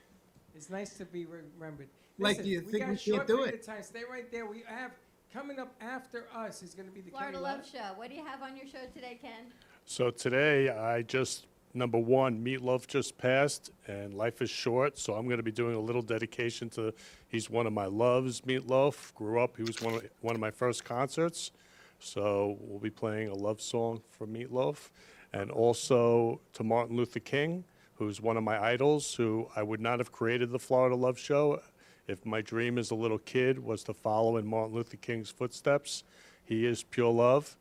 It's 0.55 0.69
nice 0.71 0.95
to 0.99 1.05
be 1.05 1.25
re- 1.25 1.41
remembered. 1.57 1.89
Like, 2.19 2.39
Listen, 2.39 2.51
you 2.51 2.63
we 2.67 2.73
think 2.73 2.81
got 2.83 2.89
we 2.89 2.95
a 2.95 2.99
short 2.99 3.17
can't 3.19 3.29
do 3.29 3.37
period 3.37 3.55
it? 3.55 3.61
of 3.61 3.67
Time. 3.67 3.83
Stay 3.83 4.03
right 4.11 4.31
there. 4.33 4.47
We 4.47 4.63
have 4.67 4.91
coming 5.33 5.59
up 5.61 5.73
after 5.81 6.27
us 6.35 6.63
is 6.63 6.75
going 6.75 6.89
to 6.89 6.95
be 6.95 7.01
the 7.01 7.11
Florida 7.11 7.33
Kenny 7.33 7.43
Love 7.45 7.61
Show. 7.67 7.95
What 7.97 8.09
do 8.11 8.17
you 8.17 8.25
have 8.25 8.43
on 8.43 8.57
your 8.57 8.67
show 8.67 8.87
today, 8.93 9.19
Ken? 9.21 9.53
So 9.85 10.11
today, 10.11 10.69
I 10.71 11.03
just, 11.03 11.47
number 11.75 11.99
one, 11.99 12.45
Meatloaf 12.45 12.87
just 12.87 13.19
passed, 13.19 13.71
and 13.87 14.15
life 14.15 14.41
is 14.41 14.51
short, 14.51 14.99
so 14.99 15.15
I'm 15.15 15.27
going 15.27 15.39
to 15.39 15.43
be 15.43 15.53
doing 15.53 15.75
a 15.75 15.81
little 15.81 16.03
dedication 16.03 16.71
to, 16.71 16.95
he's 17.29 17.51
one 17.51 17.67
of 17.67 17.73
my 17.73 17.87
loves, 17.87 18.43
Meatloaf. 18.43 19.13
Grew 19.15 19.43
up, 19.43 19.57
he 19.57 19.63
was 19.63 19.81
one 19.83 19.95
of, 19.95 20.09
one 20.21 20.35
of 20.35 20.41
my 20.41 20.51
first 20.51 20.85
concerts, 20.85 21.51
so 21.99 22.57
we'll 22.61 22.79
be 22.79 22.91
playing 22.91 23.29
a 23.29 23.35
love 23.35 23.61
song 23.61 24.01
for 24.11 24.27
Meatloaf. 24.27 24.91
And 25.33 25.51
also 25.51 26.41
to 26.53 26.63
Martin 26.63 26.97
Luther 26.97 27.19
King, 27.19 27.65
who's 27.95 28.21
one 28.21 28.37
of 28.37 28.45
my 28.45 28.63
idols, 28.63 29.15
who 29.15 29.49
I 29.57 29.63
would 29.63 29.81
not 29.81 29.99
have 29.99 30.13
created 30.13 30.51
the 30.51 30.59
Florida 30.59 30.95
Love 30.95 31.19
Show 31.19 31.61
if 32.07 32.25
my 32.25 32.41
dream 32.41 32.79
as 32.79 32.91
a 32.91 32.95
little 32.95 33.19
kid 33.19 33.59
was 33.59 33.83
to 33.85 33.95
follow 33.95 34.37
in 34.37 34.47
Martin 34.47 34.75
Luther 34.75 34.97
King's 34.97 35.31
footsteps. 35.31 36.05
He 36.45 36.67
is 36.67 36.83
pure 36.83 37.11
love 37.11 37.57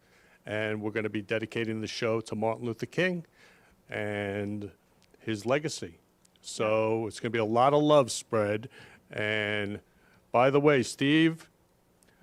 and 0.46 0.82
we're 0.82 0.92
going 0.92 1.06
to 1.06 1.10
be 1.10 1.22
dedicating 1.22 1.82
the 1.82 1.88
show 1.88 2.20
to 2.22 2.36
Martin 2.36 2.66
Luther 2.66 2.86
King 2.86 3.26
and 3.90 4.70
his 5.20 5.46
legacy. 5.46 5.96
So 6.42 7.08
it's 7.08 7.20
going 7.20 7.32
to 7.32 7.36
be 7.36 7.40
a 7.40 7.46
lot 7.46 7.74
of 7.74 7.82
love 7.82 8.12
spread. 8.12 8.70
And 9.12 9.80
by 10.32 10.50
the 10.50 10.60
way, 10.60 10.84
Steve, 10.84 11.48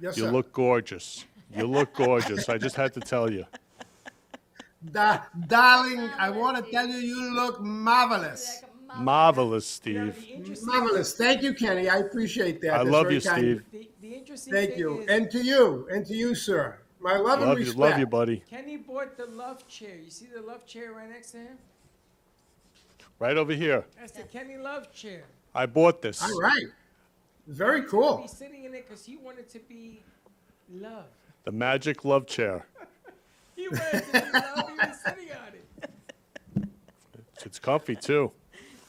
Yes, 0.00 0.16
you 0.16 0.24
sir. 0.24 0.30
look 0.30 0.52
gorgeous. 0.52 1.24
You 1.54 1.66
look 1.66 1.94
gorgeous. 1.94 2.48
I 2.48 2.58
just 2.58 2.76
had 2.76 2.92
to 2.94 3.00
tell 3.00 3.30
you. 3.30 3.44
Da- 4.92 5.20
darling, 5.46 6.08
I 6.18 6.30
want 6.30 6.64
to 6.64 6.70
tell 6.70 6.86
you, 6.86 6.96
you 6.96 7.34
look 7.34 7.60
marvelous. 7.60 8.62
Marvelous, 8.96 9.66
Steve. 9.66 10.16
Marvelous. 10.64 11.14
Thank 11.14 11.42
you, 11.42 11.54
Kenny. 11.54 11.88
I 11.88 11.98
appreciate 11.98 12.60
that. 12.62 12.74
I 12.74 12.78
That's 12.78 12.90
love 12.90 13.04
very 13.04 13.16
you, 13.16 13.20
kind 13.20 13.38
Steve. 13.40 13.62
The, 13.72 13.90
the 14.00 14.14
interesting 14.14 14.52
Thank 14.52 14.70
thing 14.70 14.78
you. 14.78 15.00
is 15.00 15.08
And 15.08 15.30
to 15.30 15.42
you. 15.42 15.88
And 15.92 16.06
to 16.06 16.14
you, 16.14 16.34
sir. 16.34 16.78
My 17.00 17.16
love, 17.16 17.40
and 17.40 17.48
Love 17.48 17.58
you, 17.58 17.64
respect. 17.64 17.78
love 17.78 17.98
you, 17.98 18.06
buddy. 18.06 18.42
Kenny 18.50 18.76
bought 18.76 19.16
the 19.16 19.26
love 19.26 19.66
chair. 19.68 19.96
You 19.96 20.10
see 20.10 20.26
the 20.34 20.42
love 20.42 20.66
chair 20.66 20.92
right 20.92 21.08
next 21.08 21.30
to 21.32 21.38
him? 21.38 21.58
Right 23.18 23.36
over 23.36 23.52
here. 23.54 23.84
That's 23.98 24.12
the 24.12 24.22
Kenny 24.24 24.56
love 24.58 24.92
chair. 24.92 25.24
I 25.54 25.66
bought 25.66 26.02
this. 26.02 26.22
All 26.22 26.38
right. 26.40 26.66
Very 27.46 27.82
cool. 27.84 28.18
He's 28.18 28.32
sitting 28.32 28.64
in 28.64 28.74
it 28.74 28.86
because 28.88 29.04
he 29.04 29.16
wanted 29.16 29.48
to 29.50 29.58
be 29.60 30.00
loved. 30.70 31.08
The 31.44 31.52
magic 31.52 32.04
love 32.04 32.26
chair. 32.26 32.66
He 33.56 33.68
wanted 33.68 33.90
to 34.04 34.12
be 34.12 34.18
loved. 34.18 34.70
He 34.70 34.86
was 34.88 34.96
sitting 35.04 35.28
on 35.32 35.48
it. 35.52 36.68
It's, 37.34 37.44
it's 37.44 37.58
comfy 37.58 37.94
too. 37.94 38.32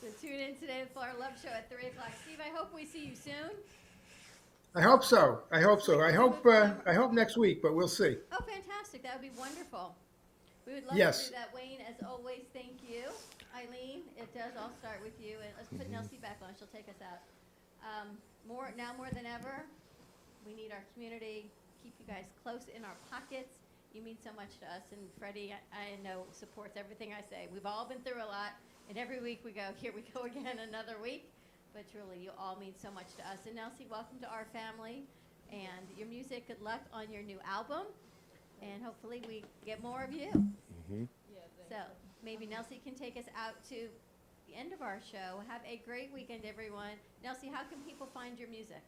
So 0.02 0.08
tune 0.22 0.40
in 0.40 0.56
today 0.56 0.84
for 0.94 1.00
our 1.00 1.14
Love 1.20 1.34
Show 1.44 1.50
at 1.50 1.70
3 1.70 1.88
o'clock. 1.90 2.12
Steve, 2.24 2.38
I 2.40 2.56
hope 2.58 2.74
we 2.74 2.86
see 2.86 3.08
you 3.08 3.16
soon. 3.16 3.52
I 4.76 4.82
hope 4.82 5.04
so. 5.04 5.42
I 5.52 5.60
hope 5.60 5.82
so. 5.82 6.00
I 6.02 6.12
hope. 6.12 6.46
Uh, 6.46 6.72
I 6.86 6.94
hope 6.94 7.12
next 7.12 7.38
week, 7.38 7.62
but 7.62 7.76
we'll 7.76 7.90
see. 7.90 8.16
Oh, 8.32 8.40
fantastic. 8.48 9.04
That 9.04 9.20
would 9.20 9.22
be 9.34 9.38
wonderful. 9.38 9.96
We 10.66 10.76
would 10.76 10.86
love 10.88 10.96
Yes. 10.98 11.26
to 11.28 11.30
do 11.30 11.36
that, 11.36 11.54
Wayne. 11.54 11.80
As 11.90 11.96
always, 12.08 12.44
thank 12.54 12.80
you. 12.88 13.04
Eileen, 13.54 14.04
it 14.16 14.34
does 14.34 14.54
all 14.58 14.72
start 14.80 15.00
with 15.04 15.20
you. 15.20 15.36
And 15.44 15.52
let's 15.58 15.68
put 15.70 15.92
Mm-hmm. 15.92 16.00
Nelsie 16.16 16.22
back 16.22 16.40
on. 16.42 16.56
She'll 16.58 16.72
take 16.72 16.88
us 16.88 17.02
out. 17.04 17.20
Um, 17.84 18.16
more 18.48 18.72
Now 18.78 18.94
more 18.96 19.10
than 19.12 19.26
ever, 19.26 19.66
we 20.46 20.54
need 20.54 20.72
our 20.72 20.84
community. 20.94 21.52
Keep 21.84 21.94
you 22.00 22.06
guys 22.08 22.26
close 22.44 22.68
in 22.74 22.86
our 22.86 22.96
pockets. 23.12 23.60
You 23.94 24.02
mean 24.02 24.16
so 24.24 24.30
much 24.38 24.56
to 24.64 24.66
us. 24.72 24.84
And 24.94 25.02
Freddie, 25.20 25.52
I, 25.52 25.60
I 25.76 26.00
know, 26.02 26.24
supports 26.32 26.78
everything 26.78 27.12
I 27.12 27.20
say. 27.30 27.50
We've 27.52 27.66
all 27.66 27.84
been 27.86 28.00
through 28.08 28.24
a 28.24 28.30
lot. 28.30 28.56
And 28.88 28.98
every 28.98 29.20
week 29.20 29.42
we 29.44 29.52
go, 29.52 29.76
here 29.76 29.92
we 29.94 30.04
go 30.16 30.22
again, 30.32 30.60
another 30.64 30.96
week. 31.04 31.28
But 31.74 31.90
truly, 31.92 32.20
you 32.22 32.32
all 32.38 32.58
mean 32.60 32.74
so 32.82 32.92
much 32.92 33.16
to 33.16 33.24
us. 33.24 33.40
And 33.48 33.58
Nelsie, 33.58 33.90
welcome 33.90 34.20
to 34.22 34.28
our 34.28 34.46
family. 34.52 35.04
And 35.52 35.88
your 35.98 36.08
music, 36.08 36.48
good 36.48 36.62
luck 36.62 36.82
on 36.94 37.12
your 37.12 37.24
new 37.24 37.40
album. 37.48 37.88
And 38.62 38.84
hopefully 38.84 39.24
we 39.28 39.44
get 39.66 39.82
more 39.82 40.04
of 40.04 40.14
you. 40.14 40.30
Mm-hmm. 40.30 41.04
So 41.70 41.78
maybe 42.24 42.46
Nelsie 42.46 42.84
can 42.84 42.96
take 42.96 43.16
us 43.16 43.26
out 43.38 43.56
to 43.70 43.88
the 44.48 44.56
end 44.56 44.74
of 44.74 44.82
our 44.82 45.00
show. 45.00 45.42
Have 45.48 45.62
a 45.66 45.82
great 45.86 46.12
weekend, 46.14 46.44
everyone. 46.46 47.00
Nelsie, 47.24 47.52
how 47.52 47.64
can 47.64 47.80
people 47.88 48.08
find 48.14 48.38
your 48.38 48.50
music? 48.50 48.84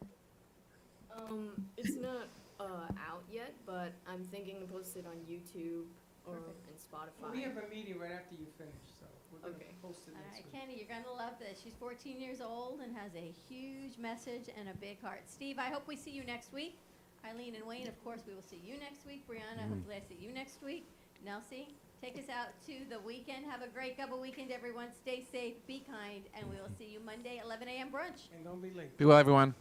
Um, 1.16 1.52
it's 1.76 1.96
not 1.96 2.28
uh, 2.60 2.92
out 3.00 3.24
yet, 3.32 3.54
but 3.64 3.92
I'm 4.06 4.24
thinking 4.24 4.60
to 4.60 4.66
post 4.66 4.96
it 4.96 5.06
on 5.06 5.16
YouTube 5.24 5.86
or 6.26 6.36
and 6.68 6.76
Spotify. 6.76 7.32
We 7.32 7.42
have 7.42 7.56
a 7.56 7.68
meeting 7.68 7.98
right 7.98 8.12
after 8.12 8.34
you 8.34 8.46
finish, 8.58 8.74
so 8.98 9.06
we're 9.42 9.50
going 9.50 9.60
to 9.60 9.64
Okay. 9.64 9.74
post 9.82 10.00
it 10.08 10.14
All 10.14 10.20
next 10.22 10.34
right, 10.36 10.44
week. 10.44 10.52
Kenny, 10.60 10.74
you're 10.78 10.88
going 10.88 11.04
to 11.04 11.12
love 11.12 11.38
this. 11.38 11.60
She's 11.62 11.74
14 11.74 12.20
years 12.20 12.40
old 12.40 12.80
and 12.80 12.94
has 12.96 13.12
a 13.14 13.32
huge 13.48 13.98
message 13.98 14.48
and 14.58 14.68
a 14.68 14.74
big 14.78 15.00
heart. 15.02 15.22
Steve, 15.26 15.58
I 15.58 15.68
hope 15.68 15.86
we 15.86 15.96
see 15.96 16.10
you 16.10 16.24
next 16.24 16.52
week. 16.52 16.76
Eileen 17.24 17.54
and 17.54 17.64
Wayne, 17.66 17.88
of 17.88 17.96
course, 18.04 18.20
we 18.26 18.34
will 18.34 18.42
see 18.42 18.60
you 18.64 18.76
next 18.78 19.06
week. 19.06 19.26
Brianna, 19.26 19.64
Mhm. 19.64 19.68
hopefully 19.70 19.96
I 19.96 20.00
see 20.00 20.14
you 20.20 20.32
next 20.32 20.62
week. 20.62 20.84
Nelsie, 21.24 21.68
take 22.02 22.18
us 22.18 22.28
out 22.28 22.48
to 22.66 22.84
the 22.90 23.00
weekend. 23.00 23.46
Have 23.46 23.62
a 23.62 23.68
great 23.68 23.96
double 23.96 24.20
weekend, 24.20 24.50
everyone. 24.50 24.92
Stay 24.92 25.22
safe, 25.32 25.54
be 25.66 25.80
kind, 25.80 26.22
and 26.34 26.48
we 26.50 26.56
will 26.56 26.68
see 26.78 26.84
you 26.92 27.00
Monday, 27.00 27.38
11 27.42 27.66
a.m. 27.68 27.90
brunch. 27.90 28.28
And 28.34 28.44
don't 28.44 28.60
be 28.60 28.70
late. 28.72 28.96
Be 28.98 29.04
well, 29.06 29.16
everyone. 29.16 29.54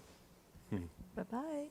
Bye 1.16 1.24
bye 1.24 1.70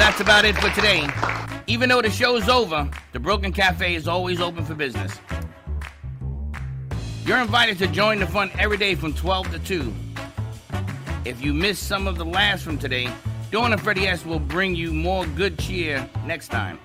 that's 0.00 0.20
about 0.20 0.46
it 0.46 0.56
for 0.56 0.70
today. 0.70 1.06
Even 1.66 1.90
though 1.90 2.00
the 2.00 2.10
show's 2.10 2.48
over, 2.48 2.88
the 3.12 3.20
Brooklyn 3.20 3.52
Cafe 3.52 3.94
is 3.94 4.08
always 4.08 4.40
open 4.40 4.64
for 4.64 4.74
business. 4.74 5.20
You're 7.26 7.38
invited 7.38 7.76
to 7.78 7.86
join 7.86 8.18
the 8.18 8.26
fun 8.26 8.50
every 8.58 8.78
day 8.78 8.94
from 8.94 9.12
12 9.12 9.52
to 9.52 9.58
2. 9.58 9.94
If 11.26 11.44
you 11.44 11.52
missed 11.52 11.82
some 11.82 12.06
of 12.06 12.16
the 12.16 12.24
laughs 12.24 12.62
from 12.62 12.78
today, 12.78 13.12
Dawn 13.50 13.72
and 13.72 13.80
Freddie 13.80 14.06
S 14.06 14.24
will 14.24 14.38
bring 14.38 14.74
you 14.74 14.92
more 14.94 15.26
good 15.26 15.58
cheer 15.58 16.08
next 16.24 16.48
time. 16.48 16.78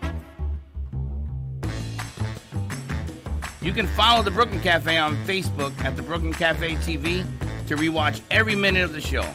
You 3.62 3.72
can 3.72 3.88
follow 3.88 4.24
the 4.24 4.32
Brooklyn 4.32 4.60
Cafe 4.60 4.98
on 4.98 5.16
Facebook 5.26 5.74
at 5.86 5.96
the 5.96 6.02
Brooklyn 6.02 6.34
Cafe 6.34 6.76
TV 6.76 7.26
to 7.68 7.78
rewatch 7.78 8.22
every 8.30 8.56
minute 8.56 8.84
of 8.84 8.92
the 8.92 9.02
show. 9.02 9.26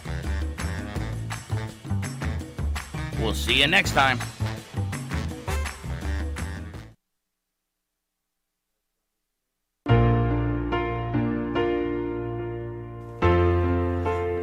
We'll 3.21 3.35
see 3.35 3.61
you 3.61 3.67
next 3.67 3.93
time. 3.93 4.19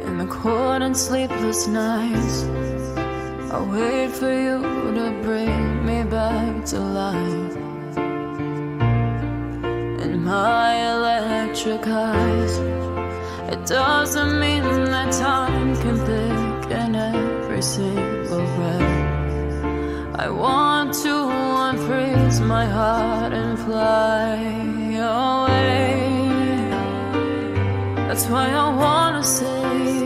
In 0.06 0.18
the 0.18 0.26
cold 0.30 0.82
and 0.82 0.96
sleepless 0.96 1.66
nights, 1.66 2.44
I 3.52 3.60
wait 3.68 4.10
for 4.10 4.32
you 4.32 4.62
to 4.94 5.10
bring 5.22 5.84
me 5.84 6.04
back 6.04 6.64
to 6.66 6.78
life. 6.78 7.56
In 10.04 10.24
my 10.24 10.94
electric 10.94 11.84
eyes, 11.86 12.58
it 13.52 13.66
doesn't 13.66 14.38
mean 14.38 14.62
that 14.62 15.12
time 15.12 15.76
can 15.82 15.98
single 17.60 17.92
breath. 17.96 18.07
I 20.20 20.28
want 20.30 20.94
to 21.04 21.14
unfreeze 21.68 22.44
my 22.44 22.66
heart 22.66 23.32
and 23.32 23.56
fly 23.56 24.34
away. 24.98 25.94
That's 28.08 28.26
why 28.26 28.50
I 28.50 28.68
wanna 28.68 29.22
save 29.22 29.97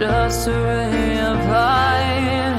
Just 0.00 0.48
a 0.48 0.52
ray 0.52 1.18
of 1.18 1.36
light, 1.50 2.56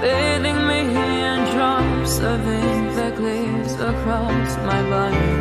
bathing 0.00 0.68
me 0.68 0.82
in 1.26 1.38
drops 1.52 2.20
of 2.20 2.46
ink 2.46 2.94
that 2.94 3.16
gleams 3.16 3.72
across 3.72 4.56
my 4.58 4.80
body. 4.88 5.32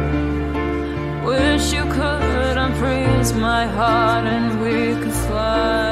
Wish 1.23 1.72
you 1.72 1.84
could 1.84 2.57
unfreeze 2.57 3.39
my 3.39 3.68
heart 3.68 4.26
and 4.26 4.60
we 4.60 4.99
could 5.03 5.14
fly. 5.27 5.88